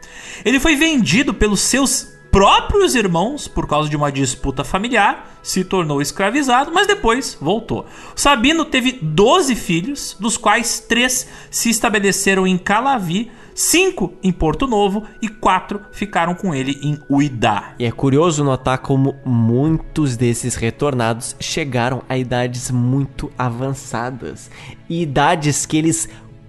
[0.46, 6.02] Ele foi vendido pelos seus próprios irmãos, por causa de uma disputa familiar, se tornou
[6.02, 7.86] escravizado, mas depois voltou.
[8.16, 15.04] Sabino teve 12 filhos, dos quais três se estabeleceram em Calavi, cinco em Porto Novo
[15.22, 17.76] e quatro ficaram com ele em Uidá.
[17.78, 24.50] E é curioso notar como muitos desses retornados chegaram a idades muito avançadas,
[24.90, 26.08] e idades que eles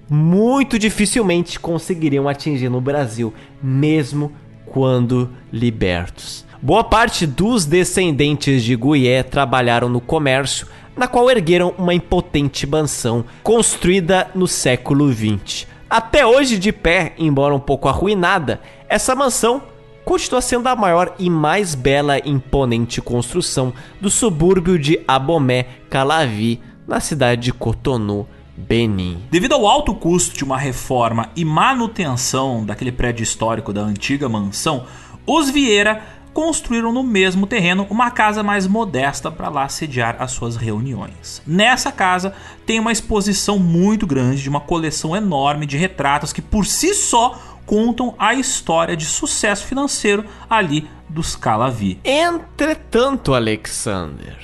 [0.08, 4.30] muito dificilmente conseguiriam atingir no Brasil, mesmo
[4.72, 6.44] quando libertos.
[6.60, 13.24] Boa parte dos descendentes de Guié trabalharam no comércio, na qual ergueram uma impotente mansão
[13.42, 15.66] construída no século XX.
[15.90, 19.62] Até hoje de pé, embora um pouco arruinada, essa mansão
[20.04, 26.60] continua sendo a maior e mais bela e imponente construção do subúrbio de Abomé, Calavi,
[26.88, 28.26] na cidade de Cotonou,
[28.68, 29.22] Benin.
[29.30, 34.86] Devido ao alto custo de uma reforma e manutenção daquele prédio histórico da antiga mansão,
[35.26, 40.56] os Vieira construíram no mesmo terreno uma casa mais modesta para lá sediar as suas
[40.56, 41.42] reuniões.
[41.46, 42.34] Nessa casa
[42.64, 47.38] tem uma exposição muito grande de uma coleção enorme de retratos que por si só
[47.66, 52.00] contam a história de sucesso financeiro ali dos Calavi.
[52.02, 54.36] Entretanto, Alexander,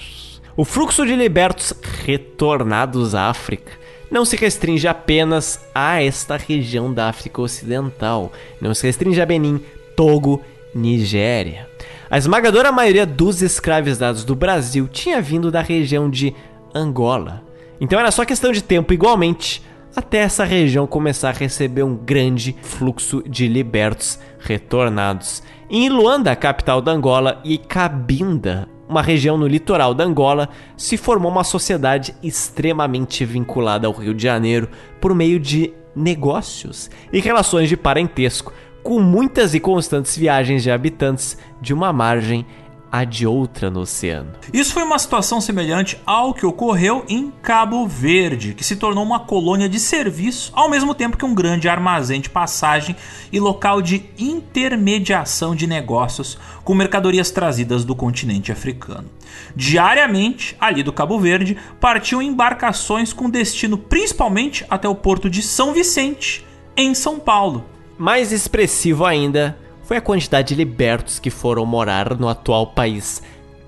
[0.56, 1.72] o fluxo de libertos
[2.04, 8.86] retornados à África não se restringe apenas a esta região da África Ocidental, não se
[8.86, 9.60] restringe a Benin,
[9.96, 10.42] Togo,
[10.74, 11.68] Nigéria.
[12.10, 16.34] A esmagadora maioria dos escravizados do Brasil tinha vindo da região de
[16.74, 17.42] Angola.
[17.80, 19.62] Então era só questão de tempo, igualmente,
[19.94, 25.42] até essa região começar a receber um grande fluxo de libertos retornados.
[25.70, 31.30] Em Luanda, capital da Angola, e Cabinda, uma região no litoral da Angola, se formou
[31.30, 34.68] uma sociedade extremamente vinculada ao Rio de Janeiro
[35.00, 38.52] por meio de negócios e relações de parentesco,
[38.82, 42.46] com muitas e constantes viagens de habitantes de uma margem
[42.90, 44.32] a de outra no oceano.
[44.52, 49.20] Isso foi uma situação semelhante ao que ocorreu em Cabo Verde, que se tornou uma
[49.20, 52.96] colônia de serviço, ao mesmo tempo que um grande armazém de passagem
[53.30, 59.10] e local de intermediação de negócios com mercadorias trazidas do continente africano.
[59.54, 65.72] Diariamente, ali do Cabo Verde, partiam embarcações com destino principalmente até o porto de São
[65.72, 67.64] Vicente, em São Paulo.
[67.98, 69.58] Mais expressivo ainda
[69.88, 73.22] foi a quantidade de libertos que foram morar no atual país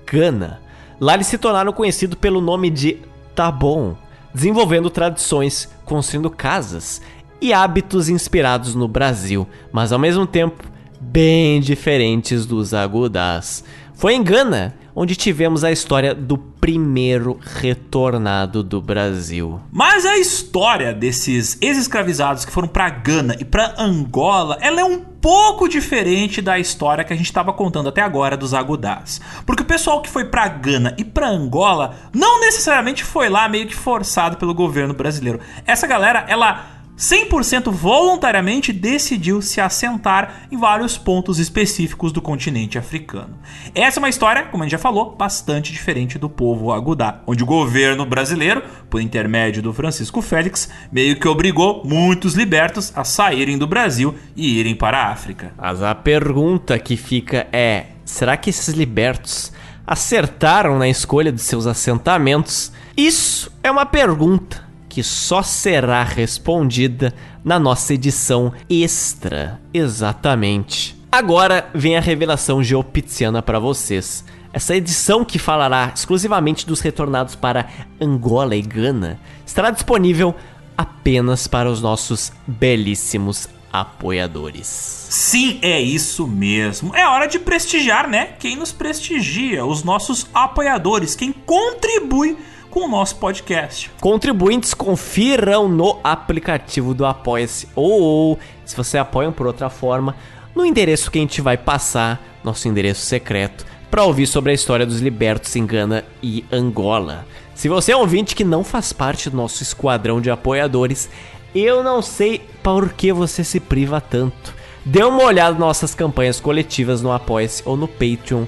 [0.05, 0.61] Gana.
[0.99, 2.99] Lá eles se tornaram conhecidos pelo nome de
[3.33, 3.95] Tabon,
[4.31, 7.01] desenvolvendo tradições, construindo casas
[7.41, 10.63] e hábitos inspirados no Brasil, mas ao mesmo tempo
[10.99, 13.63] bem diferentes dos agudás.
[13.95, 19.59] Foi em Gana onde tivemos a história do primeiro retornado do Brasil.
[19.71, 24.99] Mas a história desses ex-escravizados que foram para Gana e para Angola, ela é um
[24.99, 29.21] pouco diferente da história que a gente estava contando até agora dos agudás.
[29.45, 33.67] Porque o pessoal que foi para Gana e para Angola não necessariamente foi lá meio
[33.67, 35.39] que forçado pelo governo brasileiro.
[35.65, 43.39] Essa galera, ela 100% voluntariamente decidiu se assentar em vários pontos específicos do continente africano.
[43.73, 47.41] Essa é uma história, como a gente já falou, bastante diferente do povo Agudá, onde
[47.41, 53.57] o governo brasileiro, por intermédio do Francisco Félix, meio que obrigou muitos libertos a saírem
[53.57, 55.53] do Brasil e irem para a África.
[55.57, 59.51] Mas a pergunta que fica é: será que esses libertos
[59.87, 62.71] acertaram na escolha de seus assentamentos?
[62.95, 67.13] Isso é uma pergunta que só será respondida
[67.45, 69.57] na nossa edição extra.
[69.73, 70.97] Exatamente.
[71.09, 74.25] Agora vem a revelação geopitziana para vocês.
[74.51, 77.69] Essa edição que falará exclusivamente dos retornados para
[78.01, 80.35] Angola e Gana estará disponível
[80.77, 84.67] apenas para os nossos belíssimos apoiadores.
[84.67, 86.93] Sim, é isso mesmo.
[86.93, 88.33] É hora de prestigiar, né?
[88.37, 92.37] Quem nos prestigia, os nossos apoiadores, quem contribui
[92.71, 93.91] com o nosso podcast.
[93.99, 100.15] Contribuintes confiram no aplicativo do Apoia-se ou, ou, se você apoia por outra forma,
[100.55, 104.85] no endereço que a gente vai passar, nosso endereço secreto, para ouvir sobre a história
[104.85, 107.25] dos libertos em Gana e Angola.
[107.53, 111.09] Se você é um ouvinte que não faz parte do nosso esquadrão de apoiadores,
[111.53, 114.55] eu não sei por que você se priva tanto.
[114.85, 118.45] Dê uma olhada nas nossas campanhas coletivas no Apoia-se ou no Patreon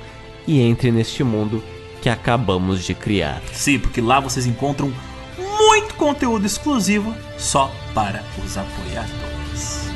[0.47, 1.61] e entre neste mundo
[2.03, 3.41] que acabamos de criar.
[3.53, 4.93] Sim, porque lá vocês encontram
[5.37, 9.87] muito conteúdo exclusivo só para os apoiadores.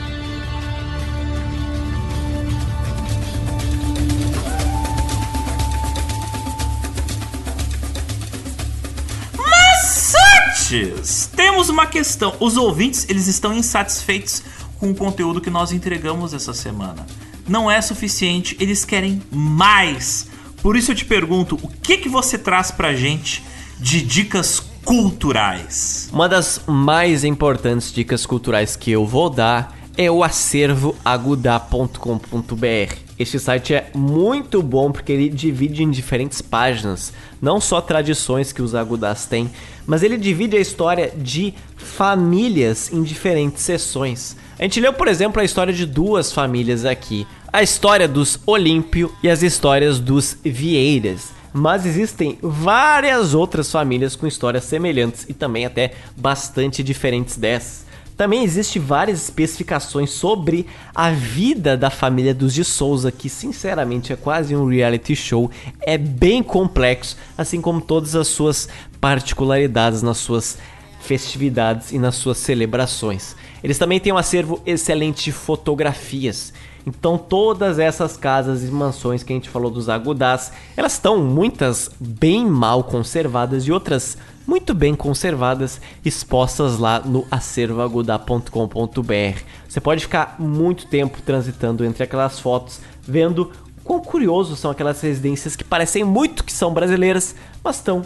[9.37, 12.33] Mas antes, temos uma questão.
[12.39, 14.43] Os ouvintes, eles estão insatisfeitos
[14.79, 17.05] com o conteúdo que nós entregamos essa semana.
[17.45, 20.36] Não é suficiente, eles querem mais.
[20.61, 23.43] Por isso eu te pergunto, o que que você traz pra gente
[23.79, 26.09] de dicas culturais?
[26.11, 33.07] Uma das mais importantes dicas culturais que eu vou dar é o acervo agudá.com.br.
[33.19, 37.11] Este site é muito bom porque ele divide em diferentes páginas,
[37.41, 39.49] não só tradições que os agudás têm,
[39.87, 44.37] mas ele divide a história de famílias em diferentes seções.
[44.59, 47.25] A gente leu, por exemplo, a história de duas famílias aqui:
[47.57, 51.31] a história dos Olímpio e as histórias dos Vieiras.
[51.51, 57.83] mas existem várias outras famílias com histórias semelhantes e também até bastante diferentes dessas.
[58.15, 64.15] Também existe várias especificações sobre a vida da família dos de Souza, que sinceramente é
[64.15, 65.49] quase um reality show,
[65.81, 68.69] é bem complexo, assim como todas as suas
[69.01, 70.59] particularidades nas suas
[70.99, 73.35] festividades e nas suas celebrações.
[73.63, 76.53] Eles também têm um acervo excelente de fotografias.
[76.87, 81.91] Então todas essas casas e mansões que a gente falou dos Agudás, elas estão muitas
[81.99, 84.17] bem mal conservadas e outras
[84.47, 89.41] muito bem conservadas, expostas lá no acervoagudá.com.br.
[89.67, 93.51] Você pode ficar muito tempo transitando entre aquelas fotos, vendo
[93.83, 98.03] quão curiosos são aquelas residências que parecem muito que são brasileiras, mas estão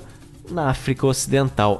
[0.50, 1.78] na África Ocidental.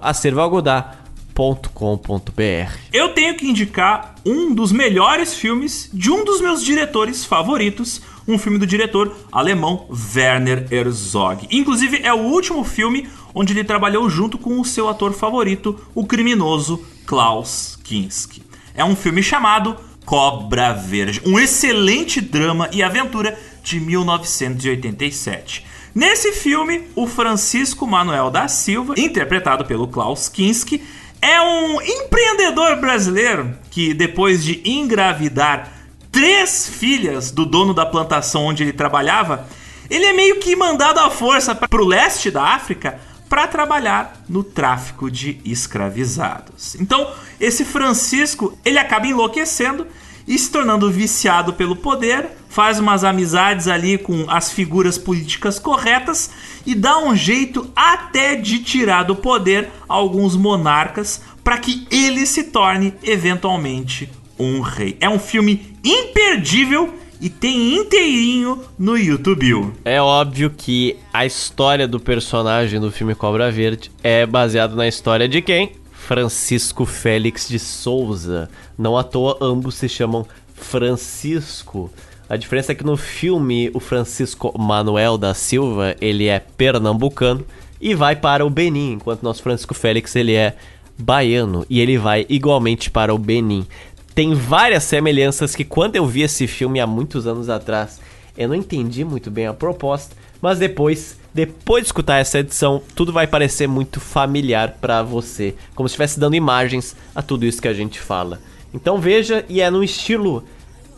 [2.94, 8.38] Eu tenho que indicar um dos melhores filmes de um dos meus diretores favoritos, um
[8.38, 11.48] filme do diretor alemão Werner Herzog.
[11.50, 16.06] Inclusive é o último filme onde ele trabalhou junto com o seu ator favorito, o
[16.06, 18.44] criminoso Klaus Kinski.
[18.74, 25.66] É um filme chamado Cobra Verde, um excelente drama e aventura de 1987.
[25.94, 30.82] Nesse filme, o Francisco Manuel da Silva, interpretado pelo Klaus Kinski,
[31.22, 35.72] é um empreendedor brasileiro que, depois de engravidar
[36.12, 39.48] três filhas do dono da plantação onde ele trabalhava,
[39.90, 44.44] ele é meio que mandado à força para o leste da África para trabalhar no
[44.44, 46.76] tráfico de escravizados.
[46.76, 49.88] Então, esse Francisco, ele acaba enlouquecendo
[50.28, 56.32] e se tornando viciado pelo poder, faz umas amizades ali com as figuras políticas corretas
[56.66, 62.46] e dá um jeito até de tirar do poder alguns monarcas para que ele se
[62.46, 64.98] torne eventualmente um rei.
[65.00, 69.72] É um filme imperdível e tem inteirinho no YouTube.
[69.86, 75.30] É óbvio que a história do personagem do filme Cobra Verde é baseada na história
[75.30, 75.74] de quem?
[76.12, 78.50] Francisco Félix de Souza.
[78.78, 81.90] Não à toa ambos se chamam Francisco.
[82.28, 87.46] A diferença é que no filme o Francisco Manuel da Silva, ele é pernambucano
[87.80, 90.58] e vai para o Benin, enquanto nosso Francisco Félix ele é
[91.00, 93.66] baiano e ele vai igualmente para o Benin
[94.14, 98.02] tem várias semelhanças que quando eu vi esse filme há muitos anos atrás,
[98.38, 103.14] eu não entendi muito bem a proposta, mas depois, depois de escutar essa edição, tudo
[103.14, 107.68] vai parecer muito familiar para você, como se estivesse dando imagens a tudo isso que
[107.68, 108.42] a gente fala.
[108.74, 110.44] Então veja, e é no estilo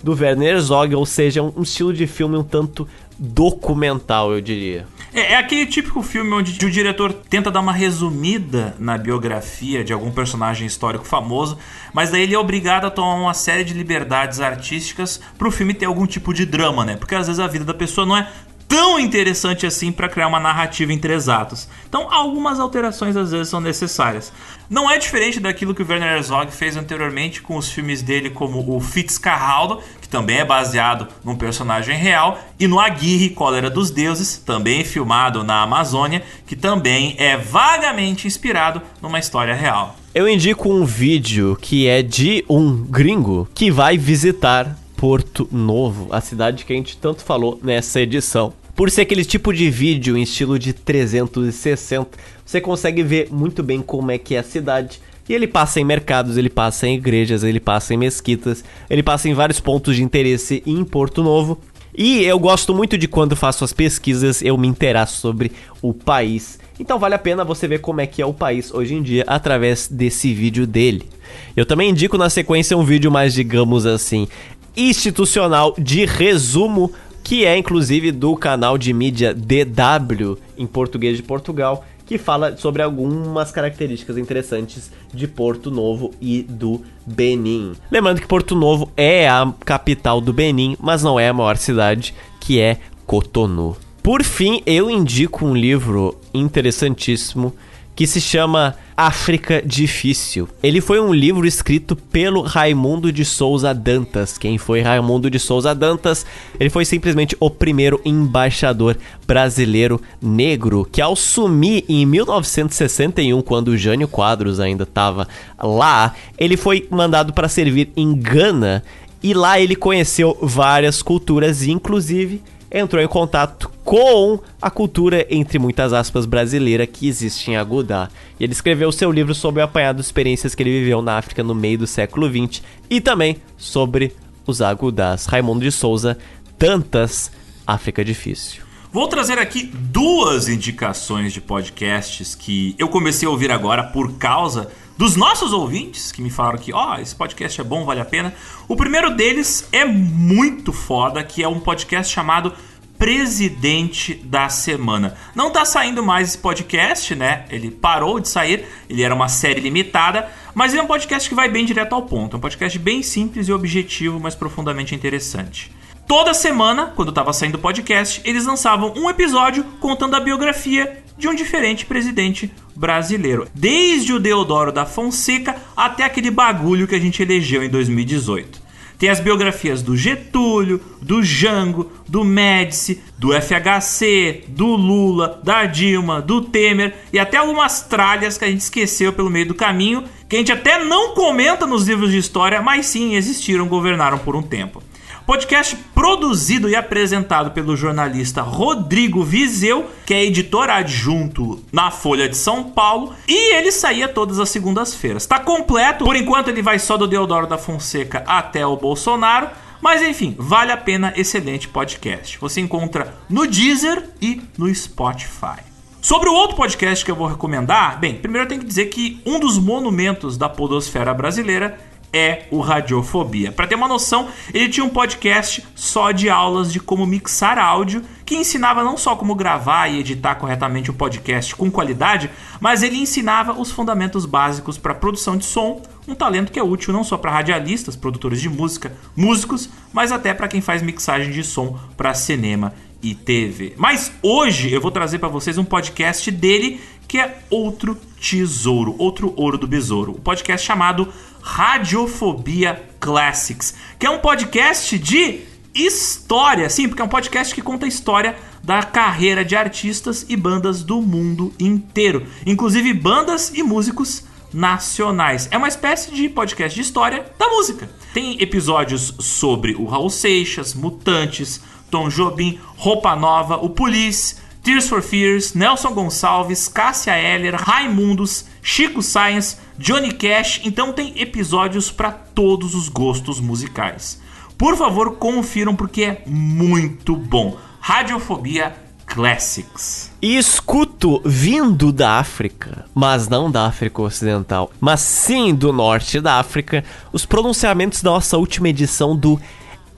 [0.03, 2.87] do Werner Herzog, ou seja, um estilo de filme um tanto
[3.17, 4.85] documental, eu diria.
[5.13, 9.93] É, é, aquele típico filme onde o diretor tenta dar uma resumida na biografia de
[9.93, 11.57] algum personagem histórico famoso,
[11.93, 15.73] mas daí ele é obrigado a tomar uma série de liberdades artísticas para o filme
[15.73, 16.95] ter algum tipo de drama, né?
[16.95, 18.27] Porque às vezes a vida da pessoa não é
[18.67, 21.67] tão interessante assim para criar uma narrativa em três atos.
[21.87, 24.31] Então, algumas alterações às vezes são necessárias.
[24.69, 28.75] Não é diferente daquilo que o Werner Herzog fez anteriormente com os filmes dele, como
[28.75, 34.37] o Fitzcarraldo, que também é baseado num personagem real, e no Aguirre, Cólera dos Deuses,
[34.37, 39.95] também filmado na Amazônia, que também é vagamente inspirado numa história real.
[40.15, 46.21] Eu indico um vídeo que é de um gringo que vai visitar Porto Novo, a
[46.21, 48.53] cidade que a gente tanto falou nessa edição.
[48.73, 53.81] Por ser aquele tipo de vídeo em estilo de 360, você consegue ver muito bem
[53.81, 55.01] como é que é a cidade.
[55.27, 59.27] E ele passa em mercados, ele passa em igrejas, ele passa em mesquitas, ele passa
[59.27, 61.59] em vários pontos de interesse em Porto Novo.
[61.93, 65.51] E eu gosto muito de quando faço as pesquisas, eu me interesso sobre
[65.81, 66.57] o país.
[66.79, 69.25] Então vale a pena você ver como é que é o país hoje em dia
[69.27, 71.09] através desse vídeo dele.
[71.55, 74.27] Eu também indico na sequência um vídeo mais, digamos assim,
[74.75, 76.91] institucional de resumo
[77.23, 82.81] que é inclusive do canal de mídia DW em português de Portugal, que fala sobre
[82.81, 87.73] algumas características interessantes de Porto Novo e do Benin.
[87.89, 92.13] Lembrando que Porto Novo é a capital do Benin, mas não é a maior cidade,
[92.41, 92.77] que é
[93.07, 93.77] Cotonou.
[94.01, 97.53] Por fim, eu indico um livro interessantíssimo
[97.95, 100.47] que se chama África Difícil.
[100.61, 104.37] Ele foi um livro escrito pelo Raimundo de Souza Dantas.
[104.37, 106.25] Quem foi Raimundo de Souza Dantas?
[106.59, 113.77] Ele foi simplesmente o primeiro embaixador brasileiro negro que, ao sumir em 1961, quando o
[113.77, 115.27] Jânio Quadros ainda estava
[115.61, 118.83] lá, ele foi mandado para servir em Gana.
[119.21, 122.41] E lá ele conheceu várias culturas, inclusive
[122.73, 128.09] entrou em contato com a cultura, entre muitas aspas, brasileira que existe em Agudá.
[128.39, 131.43] E ele escreveu seu livro sobre o apanhado de experiências que ele viveu na África
[131.43, 134.13] no meio do século XX e também sobre
[134.47, 135.27] os Agudás.
[135.27, 136.17] Raimundo de Souza,
[136.57, 137.31] Tantas,
[137.67, 138.63] África Difícil.
[138.91, 144.71] Vou trazer aqui duas indicações de podcasts que eu comecei a ouvir agora por causa
[144.97, 148.05] dos nossos ouvintes que me falaram que, ó, oh, esse podcast é bom, vale a
[148.05, 148.33] pena.
[148.67, 152.53] O primeiro deles é muito foda, que é um podcast chamado
[152.97, 155.17] Presidente da Semana.
[155.35, 157.45] Não tá saindo mais esse podcast, né?
[157.49, 161.35] Ele parou de sair, ele era uma série limitada, mas ele é um podcast que
[161.35, 162.35] vai bem direto ao ponto.
[162.35, 165.71] É um podcast bem simples e objetivo, mas profundamente interessante.
[166.07, 171.27] Toda semana, quando estava saindo o podcast, eles lançavam um episódio contando a biografia de
[171.27, 173.47] um diferente presidente brasileiro.
[173.53, 178.61] Desde o Deodoro da Fonseca até aquele bagulho que a gente elegeu em 2018.
[178.97, 186.21] Tem as biografias do Getúlio, do Jango, do Médici, do FHC, do Lula, da Dilma,
[186.21, 190.35] do Temer e até algumas tralhas que a gente esqueceu pelo meio do caminho, que
[190.35, 194.43] a gente até não comenta nos livros de história, mas sim existiram, governaram por um
[194.43, 194.81] tempo.
[195.25, 202.35] Podcast produzido e apresentado pelo jornalista Rodrigo Vizeu, que é editor adjunto na Folha de
[202.35, 205.23] São Paulo, e ele saía todas as segundas-feiras.
[205.23, 210.01] Está completo, por enquanto ele vai só do Deodoro da Fonseca até o Bolsonaro, mas
[210.01, 212.37] enfim, vale a pena, excelente podcast.
[212.39, 215.73] Você encontra no Deezer e no Spotify.
[216.01, 219.21] Sobre o outro podcast que eu vou recomendar, bem, primeiro eu tenho que dizer que
[219.25, 221.79] um dos monumentos da podosfera brasileira
[222.13, 223.51] é o Radiofobia.
[223.51, 228.03] Para ter uma noção, ele tinha um podcast só de aulas de como mixar áudio,
[228.23, 232.29] que ensinava não só como gravar e editar corretamente o podcast com qualidade,
[232.61, 236.93] mas ele ensinava os fundamentos básicos para produção de som, um talento que é útil
[236.93, 241.43] não só para radialistas, produtores de música, músicos, mas até para quem faz mixagem de
[241.43, 243.73] som para cinema e TV.
[243.77, 249.33] Mas hoje eu vou trazer para vocês um podcast dele que é outro tesouro, outro
[249.35, 250.13] ouro do besouro.
[250.13, 251.07] Um podcast chamado
[251.43, 255.41] Radiofobia Classics, que é um podcast de
[255.75, 260.37] história, sim, porque é um podcast que conta a história da carreira de artistas e
[260.37, 264.23] bandas do mundo inteiro, inclusive bandas e músicos
[264.53, 265.49] nacionais.
[265.51, 267.89] É uma espécie de podcast de história da música.
[268.13, 275.01] Tem episódios sobre o Raul Seixas, Mutantes, Tom Jobim, Roupa Nova, o Police, Tears for
[275.01, 282.73] Fears, Nelson Gonçalves, Cássia Eller, Raimundos, Chico Science, Johnny Cash, então tem episódios para todos
[282.73, 284.21] os gostos musicais.
[284.57, 287.57] Por favor, confiram porque é muito bom.
[287.81, 288.73] Radiofobia
[289.05, 290.09] Classics.
[290.21, 296.85] Escuto vindo da África, mas não da África Ocidental, mas sim do norte da África,
[297.11, 299.37] os pronunciamentos da nossa última edição do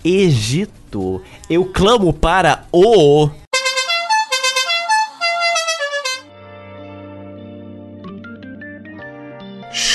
[0.03, 1.21] Egito.
[1.47, 3.29] Eu clamo para o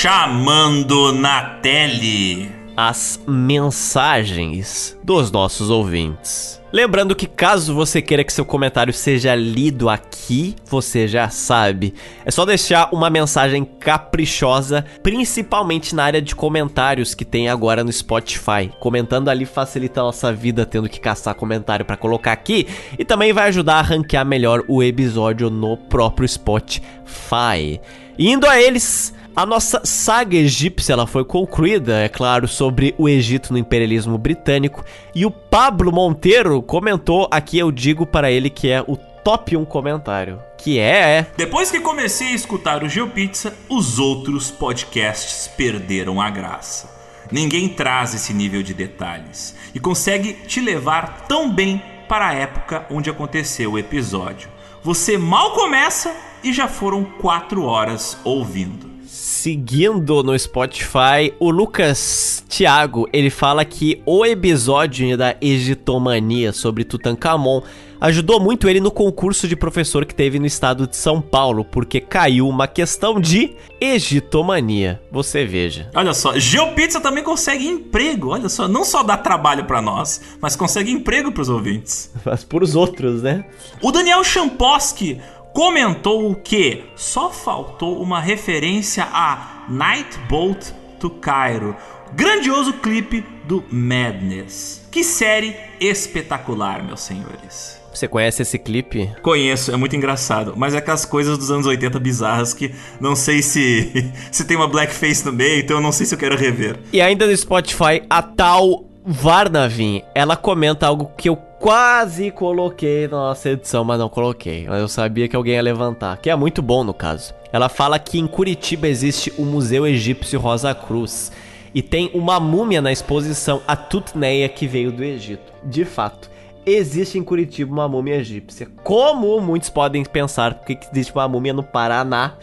[0.01, 6.59] chamando na tele as mensagens dos nossos ouvintes.
[6.73, 11.93] Lembrando que caso você queira que seu comentário seja lido aqui, você já sabe.
[12.25, 17.93] É só deixar uma mensagem caprichosa, principalmente na área de comentários que tem agora no
[17.93, 18.71] Spotify.
[18.79, 23.33] Comentando ali facilita a nossa vida tendo que caçar comentário para colocar aqui e também
[23.33, 27.79] vai ajudar a ranquear melhor o episódio no próprio Spotify.
[28.17, 33.53] Indo a eles, a nossa saga egípcia ela foi concluída, é claro, sobre o Egito
[33.53, 34.83] no imperialismo britânico.
[35.15, 39.63] E o Pablo Monteiro comentou, aqui eu digo para ele que é o top 1
[39.65, 40.39] comentário.
[40.57, 41.27] Que é, é.
[41.37, 46.89] Depois que comecei a escutar o GeoPizza, os outros podcasts perderam a graça.
[47.31, 52.85] Ninguém traz esse nível de detalhes e consegue te levar tão bem para a época
[52.89, 54.49] onde aconteceu o episódio.
[54.83, 58.90] Você mal começa e já foram 4 horas ouvindo
[59.31, 67.61] seguindo no Spotify, o Lucas Thiago, ele fala que o episódio da Egitomania sobre Tutankhamon
[68.01, 72.01] ajudou muito ele no concurso de professor que teve no estado de São Paulo, porque
[72.01, 75.01] caiu uma questão de egitomania.
[75.11, 75.89] Você veja.
[75.95, 78.29] Olha só, GeoPizza também consegue emprego.
[78.29, 82.11] Olha só, não só dá trabalho para nós, mas consegue emprego para os ouvintes.
[82.25, 83.45] Mas para os outros, né?
[83.81, 85.19] O Daniel Champoski
[85.53, 91.75] comentou que só faltou uma referência a Night Boat to Cairo,
[92.13, 94.87] grandioso clipe do Madness.
[94.91, 97.81] Que série espetacular, meus senhores.
[97.93, 99.11] Você conhece esse clipe?
[99.21, 100.53] Conheço, é muito engraçado.
[100.55, 104.67] Mas é aquelas coisas dos anos 80 bizarras que não sei se se tem uma
[104.67, 106.79] blackface no meio, então eu não sei se eu quero rever.
[106.93, 113.17] E ainda no Spotify, a tal Varnavin, ela comenta algo que eu quase coloquei na
[113.17, 114.67] nossa edição, mas não coloquei.
[114.67, 117.33] Mas eu sabia que alguém ia levantar, que é muito bom no caso.
[117.51, 121.31] Ela fala que em Curitiba existe o Museu Egípcio Rosa Cruz
[121.73, 125.51] e tem uma múmia na exposição, a Tutneia, que veio do Egito.
[125.63, 126.29] De fato,
[126.65, 128.67] existe em Curitiba uma múmia egípcia.
[128.83, 132.35] Como muitos podem pensar, porque existe uma múmia no Paraná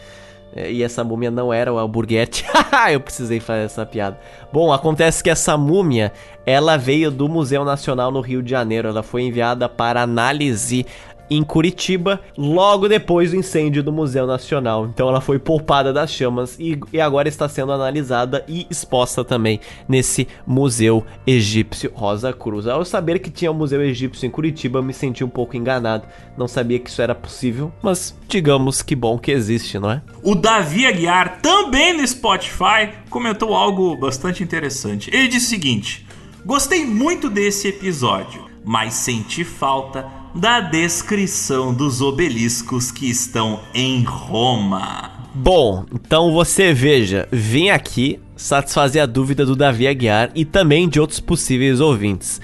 [0.55, 2.45] e essa múmia não era o Alburguete.
[2.91, 4.19] Eu precisei fazer essa piada.
[4.51, 6.11] Bom, acontece que essa múmia,
[6.45, 8.89] ela veio do Museu Nacional no Rio de Janeiro.
[8.89, 10.85] Ela foi enviada para análise
[11.29, 14.85] em Curitiba, logo depois do incêndio do Museu Nacional.
[14.85, 19.59] Então ela foi poupada das chamas e, e, agora está sendo analisada e exposta também
[19.87, 22.67] nesse Museu Egípcio Rosa Cruz.
[22.67, 26.07] Ao saber que tinha um Museu Egípcio em Curitiba, me senti um pouco enganado.
[26.37, 30.01] Não sabia que isso era possível, mas digamos que bom que existe, não é?
[30.23, 35.09] O Davi Aguiar, também no Spotify, comentou algo bastante interessante.
[35.13, 36.07] Ele disse o seguinte:
[36.45, 45.11] Gostei muito desse episódio, mas senti falta da descrição dos obeliscos que estão em Roma.
[45.33, 50.99] Bom, então você veja, vim aqui satisfazer a dúvida do Davi Aguiar e também de
[50.99, 52.39] outros possíveis ouvintes.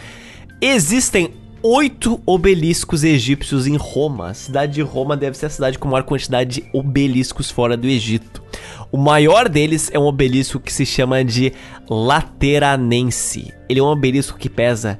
[0.61, 4.30] Existem oito obeliscos egípcios em Roma.
[4.30, 7.88] A cidade de Roma deve ser a cidade com maior quantidade de obeliscos fora do
[7.88, 8.43] Egito.
[8.91, 11.53] O maior deles é um obelisco que se chama de
[11.89, 13.51] Lateranense.
[13.67, 14.99] Ele é um obelisco que pesa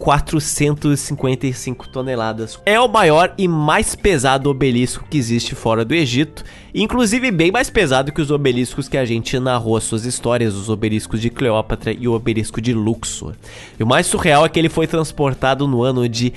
[0.00, 2.58] 455 toneladas.
[2.64, 6.42] É o maior e mais pesado obelisco que existe fora do Egito,
[6.74, 10.70] inclusive bem mais pesado que os obeliscos que a gente narrou as suas histórias, os
[10.70, 13.34] obeliscos de Cleópatra e o obelisco de Luxor.
[13.78, 16.32] E o mais surreal é que ele foi transportado no ano de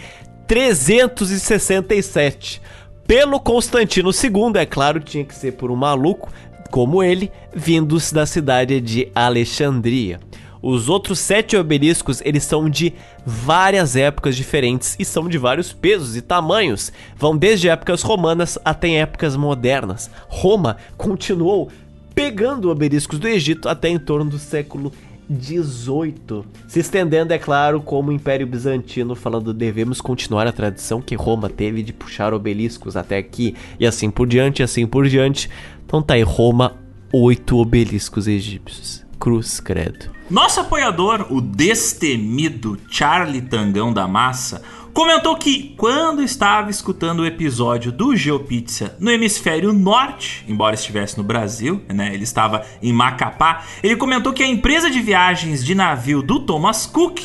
[0.45, 2.61] 367
[3.07, 6.29] pelo Constantino II, é claro, tinha que ser por um maluco
[6.69, 10.19] como ele, vindos da cidade de Alexandria.
[10.65, 12.93] Os outros sete obeliscos, eles são de
[13.25, 16.93] várias épocas diferentes e são de vários pesos e tamanhos.
[17.17, 20.09] Vão desde épocas romanas até épocas modernas.
[20.29, 21.69] Roma continuou
[22.15, 24.93] pegando obeliscos do Egito até em torno do século
[25.29, 31.15] 18, se estendendo, é claro, como o Império Bizantino, falando devemos continuar a tradição que
[31.15, 35.49] Roma teve de puxar obeliscos até aqui, e assim por diante, assim por diante.
[35.85, 36.77] Então tá aí, Roma,
[37.11, 39.05] oito obeliscos egípcios.
[39.19, 40.22] Cruz, credo.
[40.33, 47.91] Nosso apoiador, o destemido Charlie Tangão da Massa, comentou que quando estava escutando o episódio
[47.91, 53.95] do GeoPizza no hemisfério norte, embora estivesse no Brasil, né, ele estava em Macapá, ele
[53.95, 57.19] comentou que a empresa de viagens de navio do Thomas Cook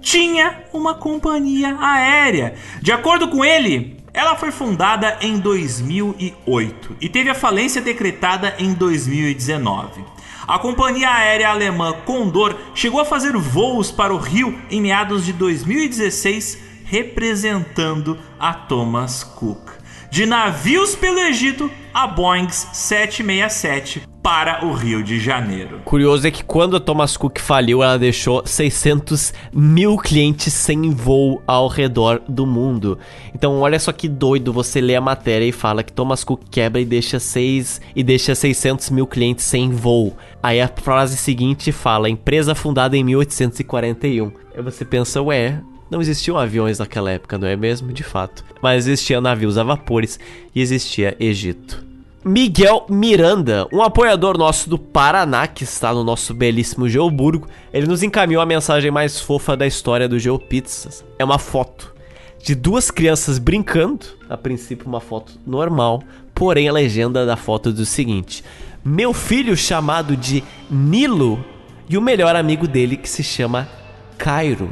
[0.00, 2.54] tinha uma companhia aérea.
[2.80, 8.72] De acordo com ele, ela foi fundada em 2008 e teve a falência decretada em
[8.72, 10.16] 2019.
[10.48, 15.30] A companhia aérea alemã Condor chegou a fazer voos para o Rio em meados de
[15.34, 19.77] 2016, representando a Thomas Cook.
[20.10, 25.80] De navios pelo Egito a Boeing 767 para o Rio de Janeiro.
[25.84, 31.42] Curioso é que quando a Thomas Cook faliu, ela deixou 600 mil clientes sem voo
[31.46, 32.98] ao redor do mundo.
[33.34, 36.80] Então, olha só que doido você lê a matéria e fala que Thomas Cook quebra
[36.80, 40.16] e deixa 6 e deixa 600 mil clientes sem voo.
[40.42, 44.32] Aí a frase seguinte fala: empresa fundada em 1841.
[44.54, 45.60] Aí você pensa, ué,
[45.90, 47.92] não existiam aviões naquela época, não é mesmo?
[47.92, 48.44] De fato.
[48.62, 50.18] Mas existiam navios a vapores
[50.54, 51.86] e existia Egito.
[52.24, 58.02] Miguel Miranda, um apoiador nosso do Paraná, que está no nosso belíssimo Geoburgo, ele nos
[58.02, 61.04] encaminhou a mensagem mais fofa da história do Geopizzas.
[61.18, 61.94] É uma foto
[62.42, 66.02] de duas crianças brincando, a princípio uma foto normal,
[66.34, 68.44] porém a legenda da foto diz o seguinte:
[68.84, 71.42] Meu filho chamado de Nilo
[71.88, 73.68] e o melhor amigo dele que se chama
[74.18, 74.68] Cairo.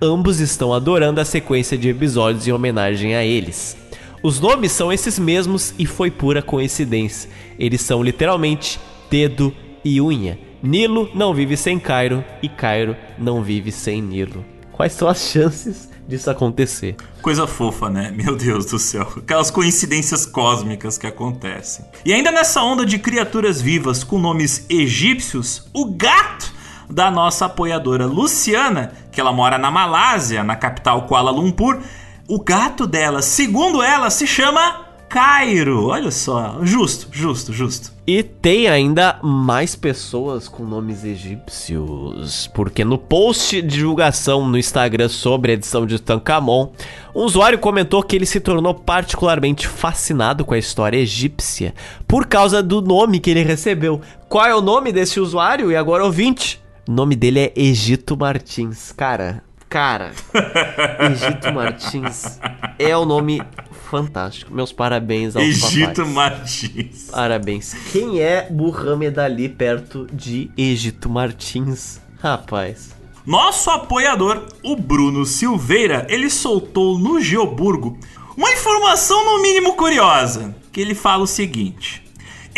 [0.00, 3.74] Ambos estão adorando a sequência de episódios em homenagem a eles.
[4.22, 7.30] Os nomes são esses mesmos e foi pura coincidência.
[7.58, 8.78] Eles são literalmente
[9.10, 10.38] dedo e unha.
[10.62, 14.44] Nilo não vive sem Cairo e Cairo não vive sem Nilo.
[14.70, 16.96] Quais são as chances disso acontecer?
[17.22, 18.12] Coisa fofa, né?
[18.14, 19.10] Meu Deus do céu.
[19.16, 21.86] Aquelas coincidências cósmicas que acontecem.
[22.04, 26.54] E ainda nessa onda de criaturas vivas com nomes egípcios, o gato
[26.88, 31.80] da nossa apoiadora Luciana, que ela mora na Malásia, na capital Kuala Lumpur,
[32.28, 35.86] o gato dela, segundo ela, se chama Cairo.
[35.86, 37.92] Olha só, justo, justo, justo.
[38.06, 45.08] E tem ainda mais pessoas com nomes egípcios, porque no post de divulgação no Instagram
[45.08, 46.70] sobre a edição de Tancamon,
[47.14, 51.74] um usuário comentou que ele se tornou particularmente fascinado com a história egípcia
[52.06, 54.00] por causa do nome que ele recebeu.
[54.28, 55.70] Qual é o nome desse usuário?
[55.70, 56.60] E agora ouvinte.
[56.88, 58.92] O nome dele é Egito Martins.
[58.92, 60.12] Cara, Cara,
[61.10, 62.38] Egito Martins
[62.78, 63.42] é o um nome
[63.90, 64.54] fantástico.
[64.54, 66.08] Meus parabéns ao Egito papais.
[66.08, 67.10] Martins.
[67.10, 67.74] Parabéns.
[67.90, 72.00] Quem é Muhammad Ali perto de Egito Martins?
[72.20, 72.94] Rapaz.
[73.26, 77.98] Nosso apoiador, o Bruno Silveira, ele soltou no Geoburgo
[78.36, 82.04] uma informação no mínimo curiosa, que ele fala o seguinte: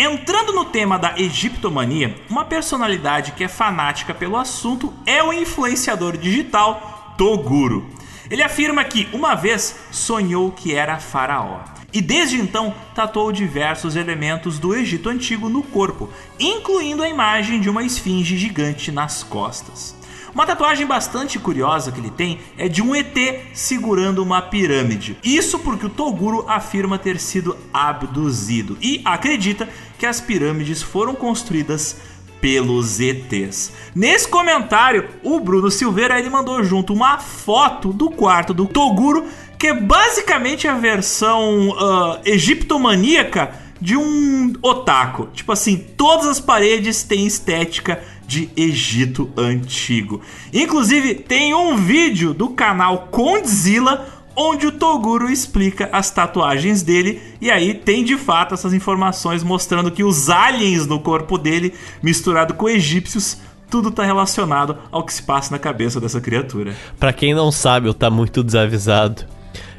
[0.01, 6.17] Entrando no tema da egiptomania, uma personalidade que é fanática pelo assunto é o influenciador
[6.17, 7.85] digital Toguro.
[8.31, 11.62] Ele afirma que uma vez sonhou que era faraó.
[11.93, 17.68] E desde então tatuou diversos elementos do Egito Antigo no corpo, incluindo a imagem de
[17.68, 19.98] uma esfinge gigante nas costas.
[20.34, 23.16] Uma tatuagem bastante curiosa que ele tem é de um ET
[23.52, 25.16] segurando uma pirâmide.
[25.23, 31.97] Isso porque o Toguro afirma ter sido abduzido e acredita que as pirâmides foram construídas
[32.40, 33.73] pelos ETs.
[33.94, 39.26] Nesse comentário, o Bruno Silveira ele mandou junto uma foto do quarto do Toguro,
[39.58, 45.28] que é basicamente a versão uh, egiptomaníaca de um otaku.
[45.32, 50.20] Tipo assim, todas as paredes têm estética de Egito antigo.
[50.52, 57.50] Inclusive, tem um vídeo do canal Condzilla onde o Toguro explica as tatuagens dele e
[57.50, 62.68] aí tem de fato essas informações mostrando que os aliens no corpo dele, misturado com
[62.68, 63.39] egípcios,
[63.70, 66.76] tudo tá relacionado ao que se passa na cabeça dessa criatura.
[67.00, 69.24] Para quem não sabe, eu tá muito desavisado.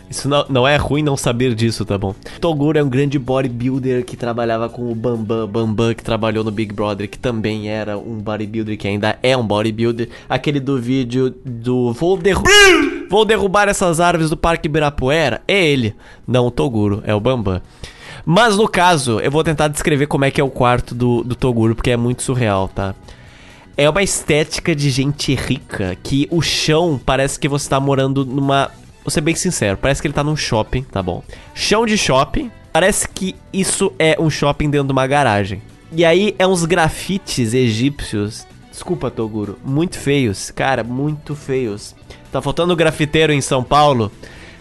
[0.10, 2.16] Isso não, não é ruim não saber disso, tá bom?
[2.42, 6.74] Toguro é um grande bodybuilder que trabalhava com o Bambam, Bambam que trabalhou no Big
[6.74, 10.10] Brother, que também era um bodybuilder, que ainda é um bodybuilder.
[10.28, 12.44] Aquele do vídeo do Vou, derru
[13.10, 15.96] Vou derrubar essas árvores do Parque Ibirapuera, é ele,
[16.28, 17.62] não o Toguro, é o Bambam.
[18.26, 21.36] Mas no caso, eu vou tentar descrever como é que é o quarto do, do
[21.36, 22.96] Toguro, porque é muito surreal, tá?
[23.78, 28.70] É uma estética de gente rica, que o chão parece que você tá morando numa
[29.10, 31.24] Vou ser bem sincero, parece que ele tá num shopping, tá bom?
[31.56, 35.64] Chão de shopping, parece que isso é um shopping dentro de uma garagem.
[35.92, 41.96] E aí é uns grafites egípcios, desculpa Toguro, muito feios, cara, muito feios.
[42.32, 44.12] Tá faltando grafiteiro em São Paulo?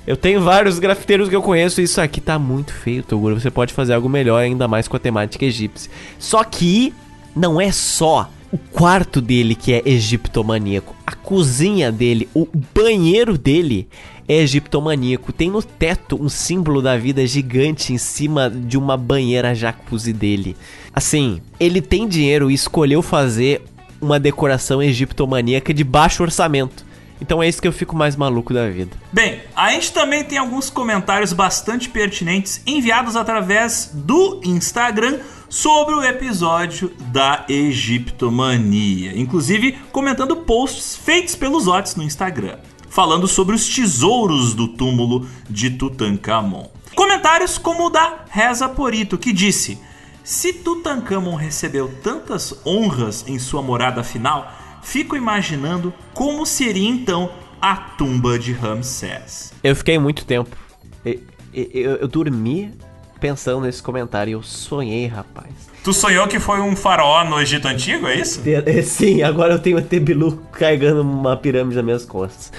[0.06, 3.38] Eu tenho vários grafiteiros que eu conheço e isso aqui tá muito feio, Toguro.
[3.38, 5.90] Você pode fazer algo melhor, ainda mais com a temática egípcia.
[6.18, 6.94] Só que
[7.36, 13.86] não é só o quarto dele que é egiptomaníaco, a cozinha dele, o banheiro dele
[14.28, 15.32] é egiptomaníaco.
[15.32, 20.56] Tem no teto um símbolo da vida gigante em cima de uma banheira jacuzzi dele.
[20.94, 23.62] Assim, ele tem dinheiro e escolheu fazer
[24.00, 26.86] uma decoração egiptomaníaca de baixo orçamento.
[27.20, 28.96] Então é isso que eu fico mais maluco da vida.
[29.12, 36.04] Bem, a gente também tem alguns comentários bastante pertinentes enviados através do Instagram sobre o
[36.04, 42.58] episódio da Egiptomania, inclusive comentando posts feitos pelos Otis no Instagram
[42.90, 46.66] falando sobre os tesouros do túmulo de Tutankhamon.
[46.94, 49.78] Comentários como o da Reza Porito, que disse:
[50.24, 54.52] Se Tutankhamon recebeu tantas honras em sua morada final,
[54.82, 59.52] fico imaginando como seria então a tumba de Ramsés.
[59.62, 60.56] Eu fiquei muito tempo.
[61.04, 61.20] Eu,
[61.52, 62.72] eu, eu dormi
[63.20, 64.32] pensando nesse comentário.
[64.32, 65.67] Eu sonhei, rapaz.
[65.88, 68.42] Tu sonhou que foi um faraó no Egito Antigo, é isso?
[68.44, 72.52] É, sim, agora eu tenho o Tebilu carregando uma pirâmide nas minhas costas.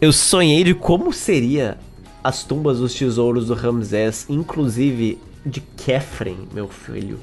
[0.00, 1.76] Eu sonhei de como seria
[2.24, 7.20] as tumbas dos tesouros do Ramsés, inclusive de Kefren, meu filho.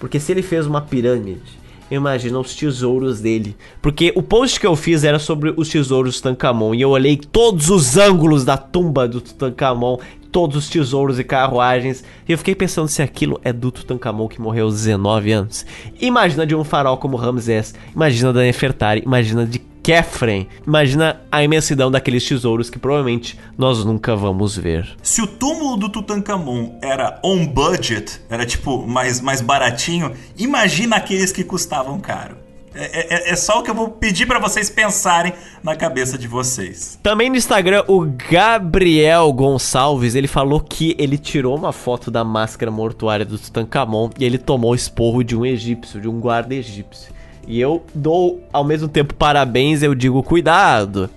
[0.00, 1.56] Porque se ele fez uma pirâmide,
[1.94, 3.56] imagina os tesouros dele.
[3.80, 7.16] Porque o post que eu fiz era sobre os tesouros do Tutankhamon e eu olhei
[7.16, 9.98] todos os ângulos da tumba do Tutankhamon
[10.34, 12.02] todos os tesouros e carruagens.
[12.28, 15.64] E eu fiquei pensando se aquilo é do Tutankhamon que morreu aos 19 anos.
[16.00, 20.48] Imagina de um farol como Ramsés, imagina da Nefertari, imagina de Kefren.
[20.66, 24.96] Imagina a imensidão daqueles tesouros que provavelmente nós nunca vamos ver.
[25.02, 31.30] Se o túmulo do Tutankhamon era on budget, era tipo mais, mais baratinho, imagina aqueles
[31.30, 32.44] que custavam caro.
[32.74, 35.32] É, é, é, só o que eu vou pedir para vocês pensarem
[35.62, 36.98] na cabeça de vocês.
[37.02, 42.72] Também no Instagram, o Gabriel Gonçalves, ele falou que ele tirou uma foto da máscara
[42.72, 47.13] mortuária do Tutankhamon e ele tomou esporro de um egípcio, de um guarda egípcio.
[47.46, 51.10] E eu dou ao mesmo tempo parabéns, eu digo cuidado.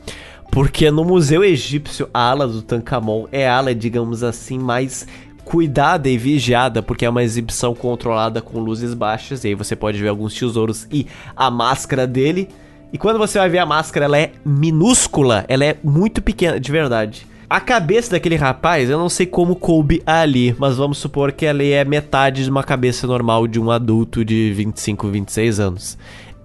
[0.52, 5.06] Porque no Museu Egípcio, a ala do Tutankhamon é a ala, digamos assim, mais
[5.44, 9.98] cuidada e vigiada, porque é uma exibição controlada com luzes baixas, e aí você pode
[9.98, 12.50] ver alguns tesouros e a máscara dele.
[12.92, 16.72] E quando você vai ver a máscara, ela é minúscula, ela é muito pequena, de
[16.72, 17.28] verdade.
[17.50, 21.64] A cabeça daquele rapaz, eu não sei como coube ali, mas vamos supor que ela
[21.64, 25.98] é metade de uma cabeça normal de um adulto de 25, 26 anos.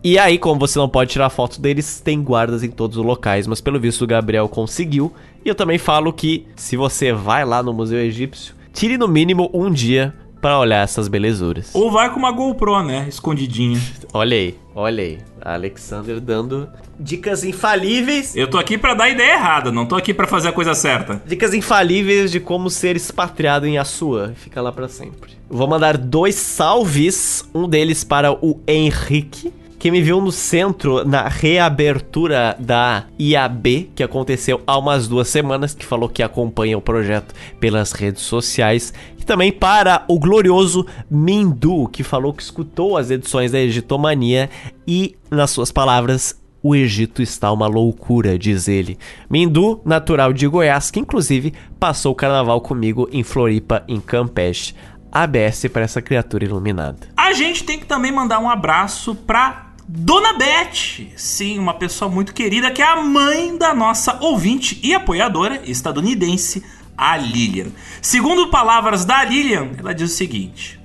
[0.04, 3.48] E aí, como você não pode tirar foto deles, tem guardas em todos os locais,
[3.48, 5.12] mas pelo visto o Gabriel conseguiu.
[5.44, 9.50] E eu também falo que se você vai lá no Museu Egípcio, tire no mínimo
[9.52, 11.74] um dia para olhar essas belezuras.
[11.74, 13.06] Ou vai com uma GoPro, né?
[13.08, 13.80] Escondidinha.
[14.14, 15.18] Olha aí, olha aí.
[15.40, 16.68] Alexander dando
[17.02, 18.36] dicas infalíveis.
[18.36, 21.20] Eu tô aqui para dar ideia errada, não tô aqui para fazer a coisa certa.
[21.26, 24.32] Dicas infalíveis de como ser expatriado em Assuã.
[24.34, 25.32] Fica lá para sempre.
[25.50, 31.26] Vou mandar dois salves, um deles para o Henrique, que me viu no centro na
[31.26, 37.34] reabertura da IAB, que aconteceu há umas duas semanas, que falou que acompanha o projeto
[37.58, 38.94] pelas redes sociais.
[39.18, 44.48] E também para o glorioso Mindu, que falou que escutou as edições da Egitomania
[44.86, 48.98] e, nas suas palavras, o Egito está uma loucura, diz ele.
[49.28, 54.74] Mindu, natural de Goiás, que inclusive passou o carnaval comigo em Floripa, em Campeche.
[55.10, 57.08] ABS para essa criatura iluminada.
[57.14, 62.32] A gente tem que também mandar um abraço para Dona Beth, sim, uma pessoa muito
[62.32, 66.64] querida que é a mãe da nossa ouvinte e apoiadora estadunidense,
[66.96, 67.66] a Lilian.
[68.00, 70.80] Segundo palavras da Lilian, ela diz o seguinte: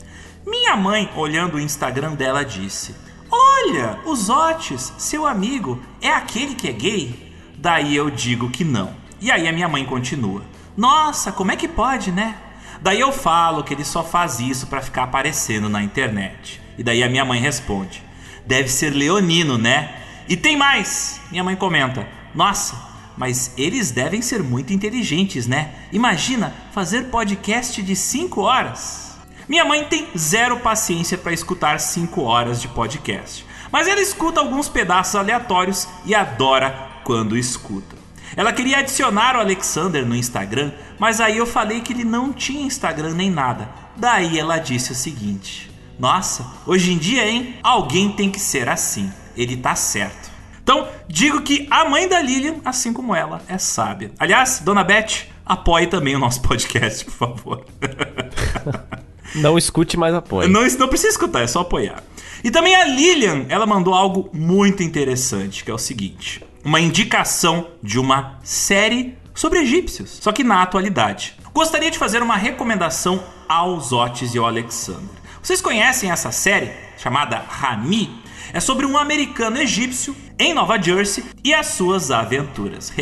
[0.46, 2.94] Minha mãe, olhando o Instagram dela, disse:
[3.30, 7.34] Olha, o Zotes, seu amigo, é aquele que é gay?
[7.58, 8.94] Daí eu digo que não.
[9.20, 10.44] E aí a minha mãe continua:
[10.76, 12.38] Nossa, como é que pode, né?
[12.82, 16.62] Daí eu falo que ele só faz isso para ficar aparecendo na internet.
[16.78, 18.04] E daí a minha mãe responde:
[18.46, 19.94] deve ser leonino, né?
[20.30, 21.20] E tem mais!
[21.32, 22.76] Minha mãe comenta: Nossa,
[23.18, 25.72] mas eles devem ser muito inteligentes, né?
[25.92, 29.07] Imagina fazer podcast de 5 horas.
[29.48, 34.68] Minha mãe tem zero paciência para escutar 5 horas de podcast, mas ela escuta alguns
[34.68, 37.96] pedaços aleatórios e adora quando escuta.
[38.36, 42.66] Ela queria adicionar o Alexander no Instagram, mas aí eu falei que ele não tinha
[42.66, 43.70] Instagram nem nada.
[43.96, 47.56] Daí ela disse o seguinte: nossa, hoje em dia, hein?
[47.64, 49.10] Alguém tem que ser assim.
[49.34, 50.30] Ele tá certo.
[50.62, 54.12] Então, digo que a mãe da Lilian, assim como ela, é sábia.
[54.20, 57.66] Aliás, dona Beth, apoie também o nosso podcast, por favor.
[59.36, 60.48] Não escute, mas apoie.
[60.48, 62.04] Não, não precisa escutar, é só apoiar.
[62.44, 67.68] E também a Lilian, ela mandou algo muito interessante, que é o seguinte: uma indicação
[67.82, 71.36] de uma série sobre egípcios, só que na atualidade.
[71.54, 75.10] Gostaria de fazer uma recomendação aos Otis e ao Alexander.
[75.42, 78.22] Vocês conhecem essa série chamada Rami?
[78.54, 82.94] É sobre um americano egípcio em Nova Jersey e as suas aventuras.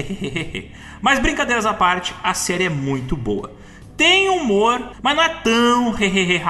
[1.01, 3.51] mas brincadeiras à parte, a série é muito boa.
[3.97, 6.41] Tem humor, mas não é tão hehehe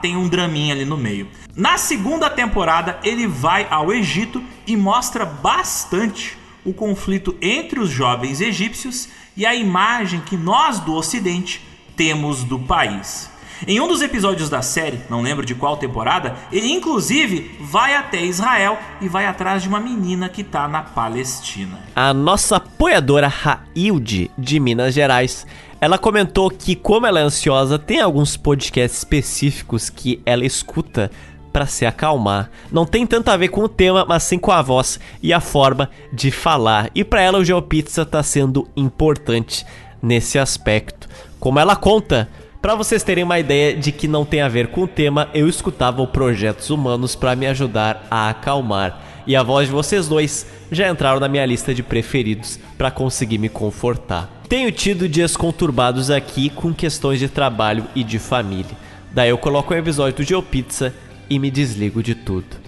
[0.00, 1.28] tem um draminha ali no meio.
[1.56, 8.40] Na segunda temporada, ele vai ao Egito e mostra bastante o conflito entre os jovens
[8.40, 11.60] egípcios e a imagem que nós do Ocidente
[11.96, 13.30] temos do país.
[13.66, 18.22] Em um dos episódios da série, não lembro de qual temporada, ele inclusive vai até
[18.22, 21.78] Israel e vai atrás de uma menina que tá na Palestina.
[21.94, 25.46] A nossa apoiadora Railde de Minas Gerais,
[25.84, 31.10] ela comentou que como ela é ansiosa, tem alguns podcasts específicos que ela escuta
[31.52, 32.50] para se acalmar.
[32.72, 35.40] Não tem tanto a ver com o tema, mas sim com a voz e a
[35.40, 36.90] forma de falar.
[36.94, 39.66] E para ela o GeoPizza tá sendo importante
[40.02, 41.06] nesse aspecto.
[41.38, 42.30] Como ela conta,
[42.62, 45.46] para vocês terem uma ideia de que não tem a ver com o tema, eu
[45.46, 48.98] escutava o Projetos Humanos para me ajudar a acalmar.
[49.26, 53.38] E a voz de vocês dois já entraram na minha lista de preferidos para conseguir
[53.38, 54.30] me confortar.
[54.48, 58.76] Tenho tido dias conturbados aqui com questões de trabalho e de família.
[59.12, 60.94] Daí eu coloco um episódio do GeoPizza
[61.30, 62.64] e me desligo de tudo.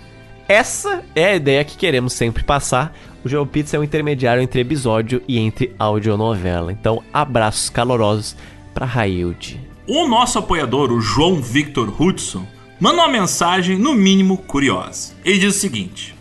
[0.49, 2.97] Essa é a ideia que queremos sempre passar.
[3.25, 6.73] O GeoPizza é um intermediário entre episódio e entre audionovela.
[6.73, 8.37] Então, abraços calorosos
[8.73, 9.61] para Railde.
[9.87, 12.47] O nosso apoiador, o João Victor Hudson,
[12.81, 15.15] manda uma mensagem no mínimo curiosa.
[15.25, 16.16] Ele diz o seguinte: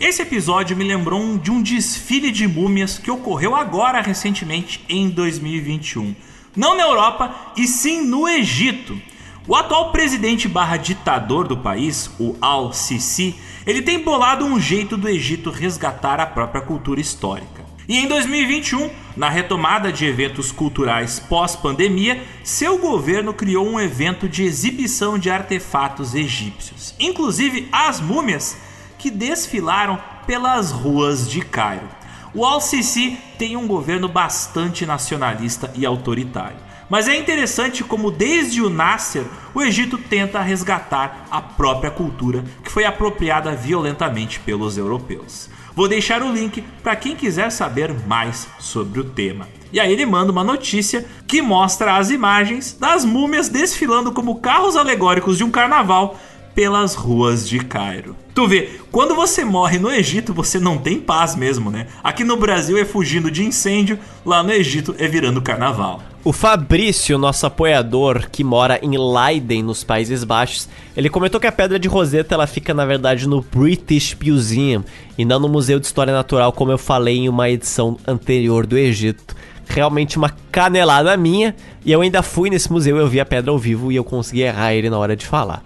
[0.00, 6.16] Esse episódio me lembrou de um desfile de múmias que ocorreu agora recentemente em 2021.
[6.56, 8.98] Não na Europa, e sim no Egito.
[9.46, 13.34] O atual presidente barra ditador do país, o Al-Sisi,
[13.66, 17.62] ele tem bolado um jeito do Egito resgatar a própria cultura histórica.
[17.86, 24.44] E em 2021, na retomada de eventos culturais pós-pandemia, seu governo criou um evento de
[24.44, 28.56] exibição de artefatos egípcios, inclusive as múmias
[29.00, 31.88] que desfilaram pelas ruas de Cairo.
[32.34, 36.58] O Al-Sisi tem um governo bastante nacionalista e autoritário.
[36.88, 42.70] Mas é interessante como desde o Nasser, o Egito tenta resgatar a própria cultura que
[42.70, 45.48] foi apropriada violentamente pelos europeus.
[45.74, 49.48] Vou deixar o link para quem quiser saber mais sobre o tema.
[49.72, 54.76] E aí ele manda uma notícia que mostra as imagens das múmias desfilando como carros
[54.76, 56.18] alegóricos de um carnaval
[56.54, 58.16] pelas ruas de Cairo.
[58.34, 61.86] Tu vê, quando você morre no Egito, você não tem paz mesmo, né?
[62.02, 66.00] Aqui no Brasil é fugindo de incêndio, lá no Egito é virando carnaval.
[66.22, 71.52] O Fabrício, nosso apoiador, que mora em Leiden, nos Países Baixos, ele comentou que a
[71.52, 74.84] Pedra de Roseta ela fica, na verdade, no British Museum
[75.16, 78.76] e não no Museu de História Natural, como eu falei em uma edição anterior do
[78.76, 79.34] Egito.
[79.66, 81.54] Realmente uma canelada minha,
[81.84, 84.42] e eu ainda fui nesse museu, eu vi a pedra ao vivo e eu consegui
[84.42, 85.62] errar ele na hora de falar.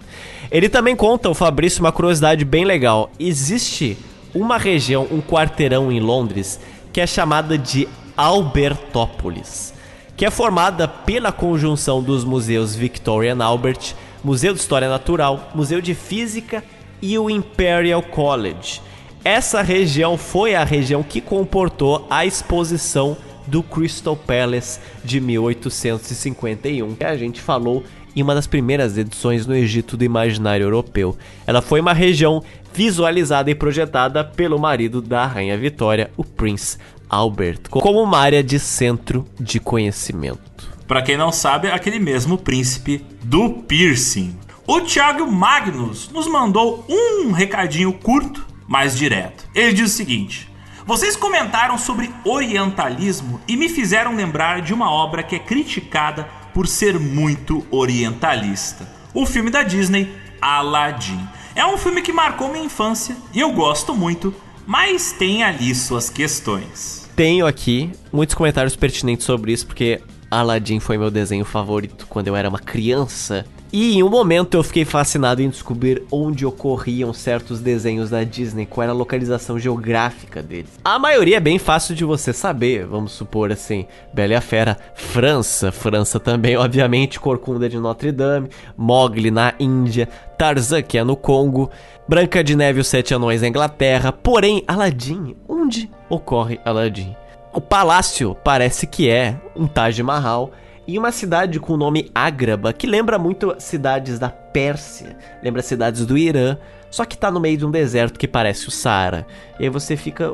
[0.51, 3.11] Ele também conta, o Fabrício, uma curiosidade bem legal.
[3.19, 3.97] Existe
[4.33, 6.59] uma região, um quarteirão em Londres,
[6.91, 9.75] que é chamada de Albertópolis
[10.17, 13.93] que é formada pela conjunção dos museus Victoria and Albert,
[14.23, 16.63] Museu de História Natural, Museu de Física
[17.01, 18.81] e o Imperial College.
[19.23, 27.03] Essa região foi a região que comportou a exposição do Crystal Palace de 1851, que
[27.03, 27.83] a gente falou
[28.15, 31.17] em uma das primeiras edições no Egito do Imaginário Europeu.
[31.45, 36.77] Ela foi uma região visualizada e projetada pelo marido da Rainha Vitória, o Prince
[37.09, 40.39] Albert como uma área de centro de conhecimento.
[40.87, 44.37] Para quem não sabe, é aquele mesmo príncipe do piercing.
[44.67, 49.45] O Thiago Magnus nos mandou um recadinho curto, mas direto.
[49.53, 50.49] Ele diz o seguinte:
[50.85, 56.67] Vocês comentaram sobre orientalismo e me fizeram lembrar de uma obra que é criticada por
[56.67, 58.87] ser muito orientalista.
[59.13, 60.09] O filme da Disney,
[60.39, 61.19] Aladdin.
[61.53, 64.33] É um filme que marcou minha infância e eu gosto muito,
[64.65, 67.09] mas tem ali suas questões.
[67.13, 69.99] Tenho aqui muitos comentários pertinentes sobre isso, porque
[70.35, 73.45] Aladdin foi meu desenho favorito quando eu era uma criança.
[73.71, 78.65] E em um momento eu fiquei fascinado em descobrir onde ocorriam certos desenhos da Disney,
[78.65, 80.69] qual era a localização geográfica deles.
[80.83, 84.77] A maioria é bem fácil de você saber, vamos supor assim, Bela e a Fera,
[84.93, 90.07] França, França também, obviamente, Corcunda de Notre Dame, Mowgli na Índia,
[90.37, 91.69] Tarzan que é no Congo,
[92.07, 97.15] Branca de Neve e os Sete Anões na Inglaterra, porém, Aladdin, onde ocorre Aladdin?
[97.55, 100.51] O palácio parece que é um Taj Mahal,
[100.85, 106.05] e uma cidade com o nome Ágraba, que lembra muito cidades da Pérsia, lembra cidades
[106.05, 106.57] do Irã,
[106.91, 109.25] só que tá no meio de um deserto que parece o Saara.
[109.57, 110.29] E aí você fica.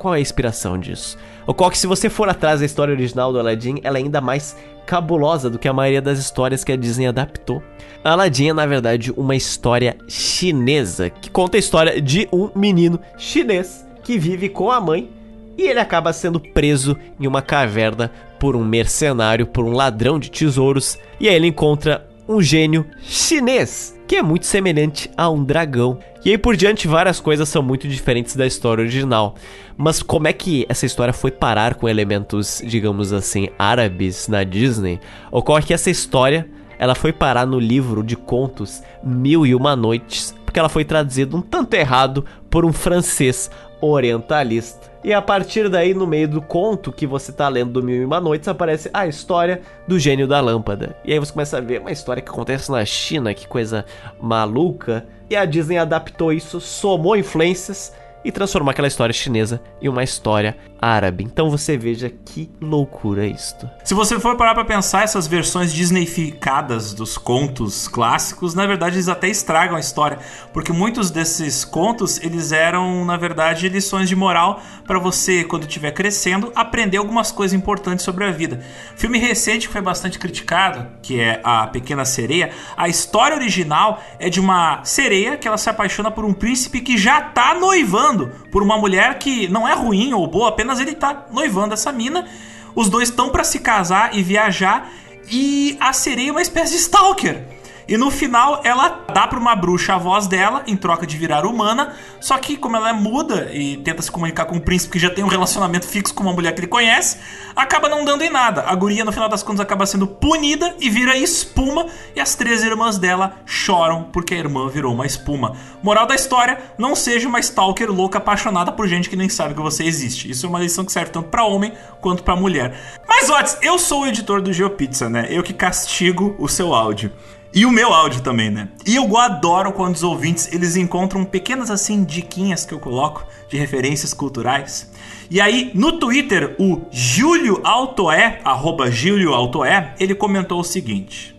[0.00, 1.16] Qual é a inspiração disso?
[1.46, 4.56] Ocorre que se você for atrás da história original do Aladdin, ela é ainda mais
[4.84, 7.62] cabulosa do que a maioria das histórias que a Disney adaptou.
[8.02, 13.86] Aladdin é, na verdade, uma história chinesa que conta a história de um menino chinês
[14.02, 15.21] que vive com a mãe
[15.56, 20.30] e ele acaba sendo preso em uma caverna por um mercenário, por um ladrão de
[20.30, 25.98] tesouros, e aí ele encontra um gênio chinês que é muito semelhante a um dragão.
[26.22, 29.36] E aí por diante várias coisas são muito diferentes da história original.
[29.74, 35.00] Mas como é que essa história foi parar com elementos, digamos assim, árabes na Disney?
[35.30, 36.46] Ocorre que essa história,
[36.78, 41.34] ela foi parar no livro de contos Mil e Uma Noites, porque ela foi traduzida
[41.34, 43.50] um tanto errado por um francês
[43.82, 44.92] orientalista.
[45.04, 48.04] E a partir daí, no meio do conto que você tá lendo do Mil e
[48.04, 50.96] Uma Noites, aparece a história do gênio da lâmpada.
[51.04, 53.84] E aí você começa a ver uma história que acontece na China, que coisa
[54.20, 55.04] maluca.
[55.28, 57.92] E a Disney adaptou isso, somou influências
[58.24, 61.24] e transformou aquela história chinesa em uma história árabe.
[61.24, 63.68] Então você veja que loucura isto.
[63.84, 69.08] Se você for parar para pensar essas versões disneyficadas dos contos clássicos, na verdade eles
[69.08, 70.18] até estragam a história,
[70.52, 75.92] porque muitos desses contos eles eram na verdade lições de moral para você quando estiver
[75.92, 78.60] crescendo aprender algumas coisas importantes sobre a vida.
[78.96, 84.28] Filme recente que foi bastante criticado, que é A Pequena Sereia, a história original é
[84.28, 88.11] de uma sereia que ela se apaixona por um príncipe que já tá noivando
[88.50, 92.26] por uma mulher que não é ruim ou boa, apenas ele tá noivando essa mina.
[92.74, 94.90] Os dois estão para se casar e viajar
[95.30, 97.42] e a sereia é uma espécie de stalker.
[97.88, 101.44] E no final ela dá para uma bruxa a voz dela em troca de virar
[101.44, 104.98] humana, só que como ela é muda e tenta se comunicar com o príncipe que
[104.98, 107.18] já tem um relacionamento fixo com uma mulher que ele conhece,
[107.54, 108.64] acaba não dando em nada.
[108.66, 112.62] A guria no final das contas acaba sendo punida e vira espuma e as três
[112.62, 115.56] irmãs dela choram porque a irmã virou uma espuma.
[115.82, 119.60] Moral da história, não seja uma stalker louca apaixonada por gente que nem sabe que
[119.60, 120.30] você existe.
[120.30, 122.76] Isso é uma lição que serve tanto para homem quanto para mulher.
[123.06, 125.26] Mas Otis, eu sou o editor do GeoPizza, né?
[125.30, 127.12] Eu que castigo o seu áudio.
[127.54, 128.68] E o meu áudio também, né?
[128.86, 133.58] E eu adoro quando os ouvintes eles encontram pequenas assim diquinhas que eu coloco de
[133.58, 134.90] referências culturais.
[135.30, 141.36] E aí, no Twitter, o Júlio Altoé, arroba Júlio Altoé, ele comentou o seguinte: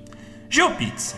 [0.48, 1.16] Geopizza,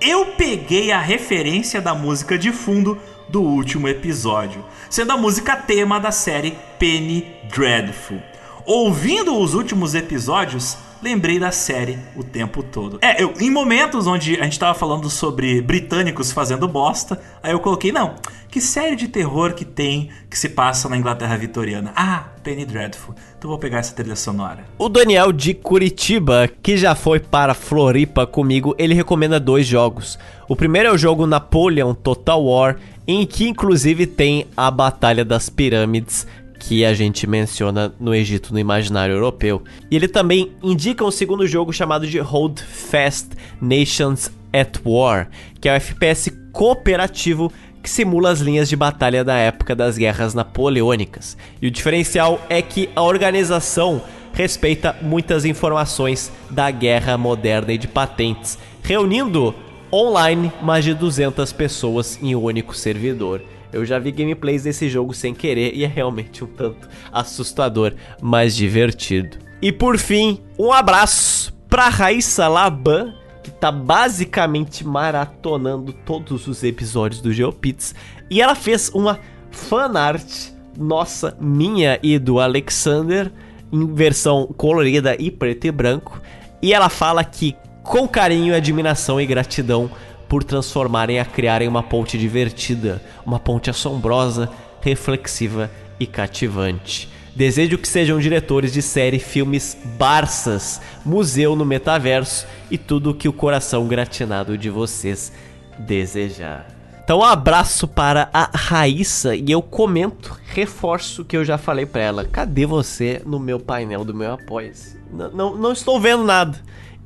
[0.00, 6.00] eu peguei a referência da música de fundo do último episódio, sendo a música tema
[6.00, 8.22] da série Penny Dreadful.
[8.64, 12.98] Ouvindo os últimos episódios, lembrei da série o tempo todo.
[13.00, 17.60] É, eu, em momentos onde a gente tava falando sobre britânicos fazendo bosta, aí eu
[17.60, 18.14] coloquei, não,
[18.50, 21.92] que série de terror que tem que se passa na Inglaterra vitoriana?
[21.94, 23.14] Ah, Penny Dreadful.
[23.36, 24.64] Então vou pegar essa trilha sonora.
[24.78, 30.18] O Daniel de Curitiba, que já foi para Floripa comigo, ele recomenda dois jogos.
[30.48, 35.48] O primeiro é o jogo Napoleon Total War, em que inclusive tem a Batalha das
[35.48, 36.26] Pirâmides,
[36.68, 39.64] que a gente menciona no Egito no imaginário europeu.
[39.90, 45.30] E ele também indica um segundo jogo chamado de Hold Fast Nations at War,
[45.62, 47.50] que é um FPS cooperativo
[47.82, 51.38] que simula as linhas de batalha da época das guerras napoleônicas.
[51.62, 54.02] E o diferencial é que a organização
[54.34, 59.54] respeita muitas informações da guerra moderna e de patentes, reunindo
[59.90, 63.40] online mais de 200 pessoas em um único servidor.
[63.72, 68.56] Eu já vi gameplays desse jogo sem querer e é realmente um tanto assustador, mas
[68.56, 69.38] divertido.
[69.60, 77.20] E por fim, um abraço pra Raíssa Laban, que tá basicamente maratonando todos os episódios
[77.20, 77.94] do Geopits.
[78.30, 79.18] E ela fez uma
[79.50, 83.32] fanart nossa, minha e do Alexander,
[83.72, 86.20] em versão colorida e preto e branco.
[86.62, 89.90] E ela fala que, com carinho, admiração e gratidão
[90.28, 94.50] por transformarem a criarem uma ponte divertida, uma ponte assombrosa,
[94.80, 97.08] reflexiva e cativante.
[97.34, 103.28] Desejo que sejam diretores de série, filmes, Barças, museu no metaverso e tudo o que
[103.28, 105.32] o coração gratinado de vocês
[105.78, 106.66] desejar.
[107.04, 111.86] Então, um abraço para a Raíssa e eu comento, reforço o que eu já falei
[111.86, 112.24] para ela.
[112.24, 114.72] Cadê você no meu painel do meu apoio?
[115.10, 116.58] Não, não, não estou vendo nada.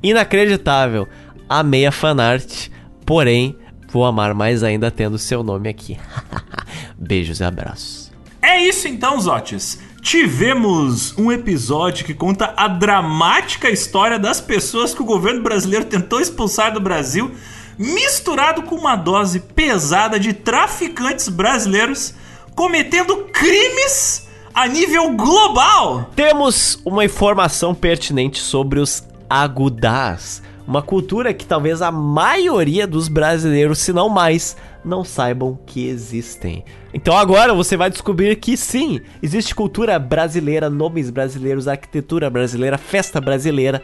[0.03, 1.07] Inacreditável.
[1.49, 2.71] Amei a fanart.
[3.13, 3.59] Porém,
[3.91, 5.99] vou amar mais ainda tendo seu nome aqui.
[6.97, 8.11] Beijos e abraços.
[8.41, 9.81] É isso então, Zotes.
[10.01, 16.23] Tivemos um episódio que conta a dramática história das pessoas que o governo brasileiro tentou
[16.23, 17.33] expulsar do Brasil,
[17.77, 22.15] misturado com uma dose pesada de traficantes brasileiros
[22.55, 26.11] cometendo crimes a nível global.
[26.17, 33.79] Temos uma informação pertinente sobre os agudás uma cultura que talvez a maioria dos brasileiros,
[33.79, 36.65] se não mais, não saibam que existem.
[36.95, 43.21] Então agora você vai descobrir que sim, existe cultura brasileira, nomes brasileiros, arquitetura brasileira, festa
[43.21, 43.83] brasileira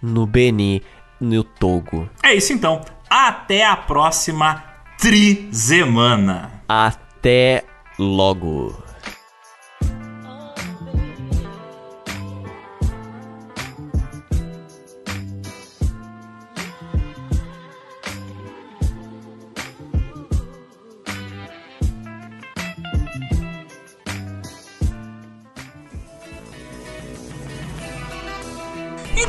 [0.00, 0.82] no Beni,
[1.20, 2.08] no Togo.
[2.22, 2.80] É isso então.
[3.08, 4.62] Até a próxima
[4.98, 6.62] trizemana.
[6.68, 7.64] Até
[7.98, 8.74] logo.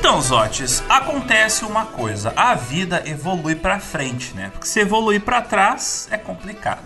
[0.08, 4.52] Então, Zotes, acontece uma coisa, a vida evolui para frente, né?
[4.52, 6.84] Porque se evoluir para trás é complicado.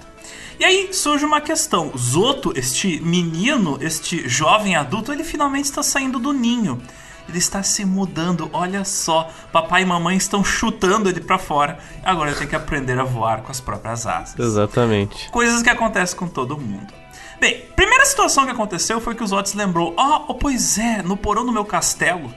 [0.57, 1.91] E aí surge uma questão.
[1.98, 6.81] Zoto, este menino, este jovem adulto, ele finalmente está saindo do ninho.
[7.27, 9.30] Ele está se mudando, olha só.
[9.51, 11.77] Papai e mamãe estão chutando ele para fora.
[12.06, 14.39] Agora ele tem que aprender a voar com as próprias asas.
[14.39, 15.30] Exatamente.
[15.30, 16.93] Coisas que acontecem com todo mundo.
[17.38, 21.17] Bem, primeira situação que aconteceu foi que os Otis lembrou: "Ah, oh, pois é, no
[21.17, 22.33] porão do meu castelo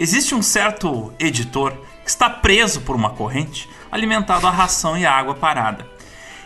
[0.00, 1.72] Existe um certo editor
[2.04, 5.84] que está preso por uma corrente, alimentado a ração e a água parada.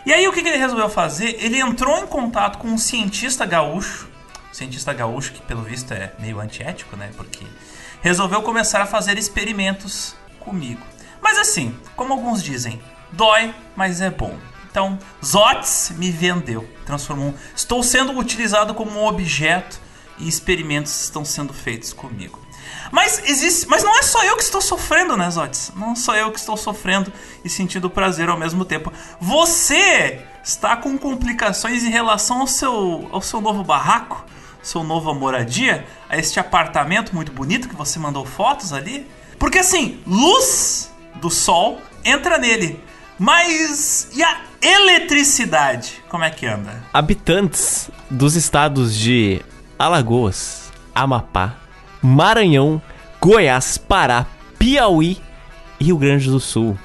[0.07, 1.37] E aí o que ele resolveu fazer?
[1.39, 4.09] Ele entrou em contato com um cientista gaúcho,
[4.49, 7.11] um cientista gaúcho que pelo visto é meio antiético, né?
[7.15, 7.45] Porque
[8.01, 10.81] resolveu começar a fazer experimentos comigo.
[11.21, 14.35] Mas assim, como alguns dizem, dói, mas é bom.
[14.71, 17.35] Então, Zots me vendeu, transformou.
[17.55, 19.79] Estou sendo utilizado como um objeto
[20.17, 22.42] e experimentos estão sendo feitos comigo.
[22.93, 25.71] Mas existe, mas não é só eu que estou sofrendo, né, Zotes?
[25.75, 27.11] Não sou eu que estou sofrendo
[27.43, 28.93] e sentindo prazer ao mesmo tempo.
[29.19, 34.23] Você está com complicações em relação ao seu, ao seu novo barraco,
[34.61, 39.09] sua nova moradia, a este apartamento muito bonito que você mandou fotos ali.
[39.39, 42.79] Porque assim, luz do sol entra nele.
[43.17, 46.03] Mas e a eletricidade?
[46.07, 46.83] Como é que anda?
[46.93, 49.41] Habitantes dos estados de
[49.79, 51.62] Alagoas, Amapá,
[52.03, 52.81] Maranhão,
[53.21, 54.27] Goiás, Pará,
[54.59, 55.17] Piauí
[55.79, 56.77] e Rio Grande do Sul.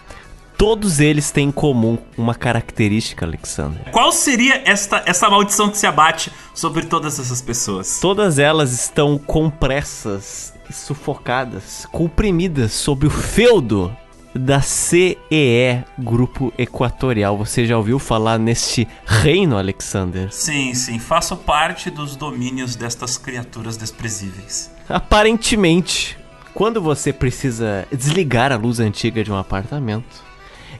[0.56, 3.90] Todos eles têm em comum uma característica, Alexander.
[3.92, 8.00] Qual seria esta, essa maldição que se abate sobre todas essas pessoas?
[8.00, 13.96] Todas elas estão compressas, sufocadas, comprimidas sob o feudo
[14.34, 17.36] da CEE, Grupo Equatorial.
[17.36, 20.32] Você já ouviu falar neste reino, Alexander?
[20.32, 20.98] Sim, sim.
[20.98, 24.70] Faço parte dos domínios destas criaturas desprezíveis.
[24.88, 26.18] Aparentemente,
[26.54, 30.24] quando você precisa desligar a luz antiga de um apartamento,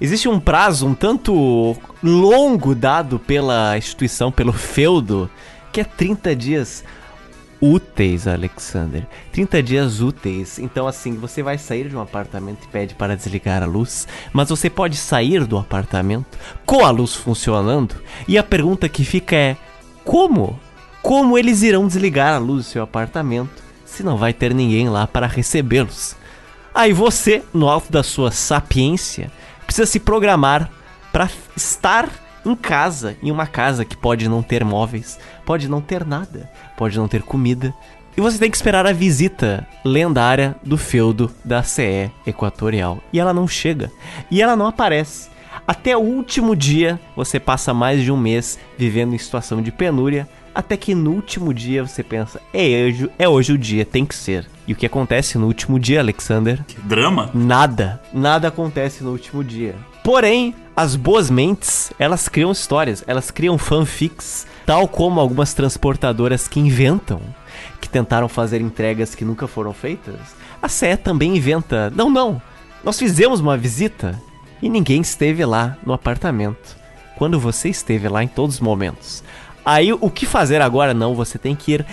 [0.01, 5.31] existe um prazo um tanto longo dado pela instituição, pelo feudo,
[5.73, 6.85] que é 30 dias
[7.61, 9.07] úteis, Alexander.
[9.33, 10.59] 30 dias úteis.
[10.59, 14.49] Então, assim, você vai sair de um apartamento e pede para desligar a luz, mas
[14.49, 17.97] você pode sair do apartamento com a luz funcionando.
[18.27, 19.57] E a pergunta que fica é:
[20.05, 20.59] como?
[21.03, 25.07] Como eles irão desligar a luz do seu apartamento se não vai ter ninguém lá
[25.07, 26.17] para recebê-los?
[26.75, 29.33] Aí você, no alto da sua sapiência,
[29.65, 30.71] precisa se programar
[31.13, 32.09] para estar
[32.45, 36.99] em casa, em uma casa que pode não ter móveis, pode não ter nada, pode
[36.99, 37.73] não ter comida.
[38.15, 42.99] E você tem que esperar a visita lendária do feudo da CE Equatorial.
[43.11, 43.91] E ela não chega.
[44.31, 45.31] E ela não aparece.
[45.67, 50.29] Até o último dia, você passa mais de um mês vivendo em situação de penúria,
[50.55, 54.15] até que no último dia você pensa, é hoje, é hoje o dia, tem que
[54.15, 54.47] ser.
[54.67, 56.63] E o que acontece no último dia, Alexander?
[56.65, 57.31] Que drama?
[57.33, 58.03] Nada.
[58.13, 59.75] Nada acontece no último dia.
[60.05, 66.61] Porém, as boas mentes, elas criam histórias, elas criam fanfics, tal como algumas transportadoras que
[66.61, 67.23] inventam,
[67.81, 70.37] que tentaram fazer entregas que nunca foram feitas.
[70.61, 71.89] A CE também inventa.
[71.89, 72.43] Não, não.
[72.85, 74.21] Nós fizemos uma visita
[74.61, 76.77] e ninguém esteve lá no apartamento.
[77.17, 79.25] Quando você esteve lá em todos os momentos.
[79.65, 80.93] Aí o que fazer agora?
[80.93, 81.87] Não, você tem que ir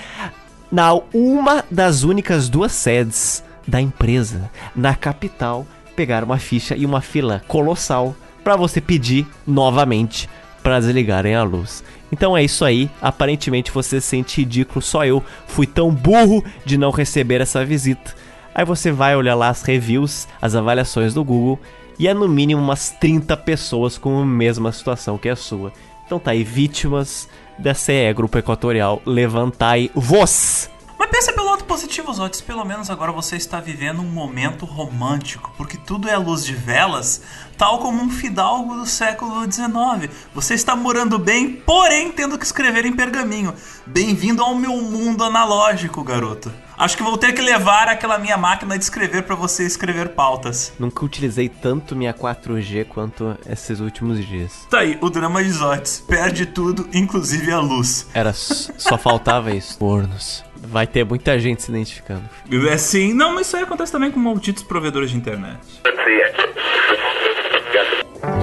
[0.70, 7.00] na uma das únicas duas sedes da empresa, na capital, pegar uma ficha e uma
[7.00, 8.14] fila colossal
[8.44, 10.28] para você pedir novamente
[10.62, 11.84] para desligarem a luz.
[12.12, 12.90] Então é isso aí.
[13.02, 14.82] Aparentemente você se sente ridículo.
[14.82, 18.14] Só eu fui tão burro de não receber essa visita.
[18.54, 21.60] Aí você vai olhar lá as reviews, as avaliações do Google
[22.00, 25.72] e é no mínimo umas 30 pessoas com a mesma situação que a sua.
[26.06, 27.28] Então tá aí, vítimas
[27.58, 30.75] da CE Grupo Equatorial, levantai vos!
[31.06, 32.42] Mas pensa pelo lado positivo, Zotes.
[32.42, 37.22] Pelo menos agora você está vivendo um momento romântico, porque tudo é luz de velas,
[37.56, 40.12] tal como um fidalgo do século XIX.
[40.34, 43.54] Você está morando bem, porém tendo que escrever em pergaminho.
[43.86, 46.52] Bem-vindo ao meu mundo analógico, garoto.
[46.76, 50.74] Acho que vou ter que levar aquela minha máquina de escrever para você escrever pautas.
[50.80, 54.68] Nunca utilizei tanto minha 4G quanto esses últimos dias.
[54.72, 56.04] Tá aí, o drama de Zotes.
[56.06, 58.08] Perde tudo, inclusive a luz.
[58.12, 59.78] Era só faltava isso.
[59.78, 60.44] Fornos.
[60.68, 62.24] Vai ter muita gente se identificando.
[62.70, 65.60] É sim, não, mas isso aí acontece também com malditos provedores de internet.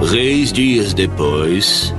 [0.09, 1.93] Três dias depois.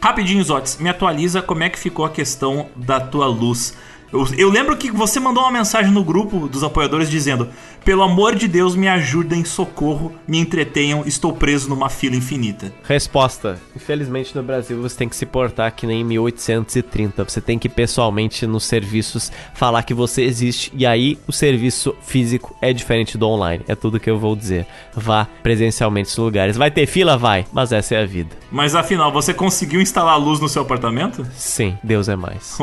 [0.00, 3.74] Rapidinho, Zotes, me atualiza como é que ficou a questão da tua luz.
[4.12, 7.48] Eu, eu lembro que você mandou uma mensagem no grupo dos apoiadores dizendo:
[7.84, 12.72] Pelo amor de Deus, me ajudem, socorro, me entretenham, estou preso numa fila infinita.
[12.82, 13.60] Resposta.
[13.76, 17.24] Infelizmente no Brasil você tem que se portar que nem em 1830.
[17.24, 20.72] Você tem que pessoalmente nos serviços falar que você existe.
[20.74, 23.62] E aí o serviço físico é diferente do online.
[23.68, 24.66] É tudo que eu vou dizer.
[24.94, 26.56] Vá presencialmente nos lugares.
[26.56, 27.18] Vai ter fila?
[27.18, 27.44] Vai.
[27.52, 28.34] Mas essa é a vida.
[28.50, 31.26] Mas afinal, você conseguiu instalar luz no seu apartamento?
[31.34, 32.56] Sim, Deus é mais.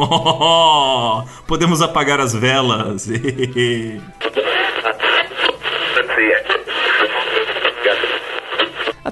[1.45, 3.07] Podemos apagar as velas.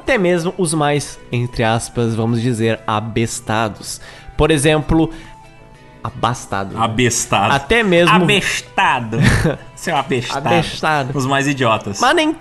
[0.10, 4.02] Até mesmo os mais, entre aspas, vamos dizer, abestados.
[4.36, 5.12] Por exemplo,
[6.04, 6.74] abastado.
[6.74, 6.84] né?
[6.84, 7.54] Abestado.
[7.54, 8.16] Até mesmo.
[8.16, 9.20] Abestado.
[9.76, 10.48] Seu abestado.
[10.48, 11.16] Abestado.
[11.16, 12.00] Os mais idiotas.
[12.00, 12.36] Mas nem.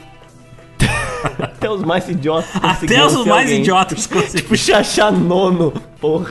[1.39, 2.49] Até os mais idiotas.
[2.57, 3.61] Até os mais alguém.
[3.61, 4.41] idiotas conseguiram.
[4.41, 5.71] Tipo, Xaxá nono.
[6.01, 6.31] Porra.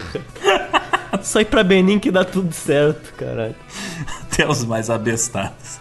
[1.21, 3.55] Só ir pra Benin que dá tudo certo, caralho.
[4.23, 5.77] Até os mais abestados.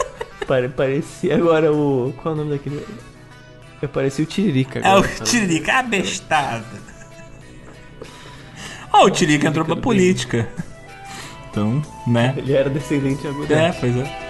[0.46, 2.12] Pare- Parecia agora o.
[2.22, 2.84] Qual é o nome daquele.
[3.82, 5.06] Eu parecia o Tiririca É agora.
[5.20, 6.64] o Tiririca abestado.
[8.92, 10.48] Ó, o Tiririca entrou pra política.
[11.50, 12.34] Então, né?
[12.36, 13.52] Ele era descendente agora.
[13.54, 14.23] É, pois é.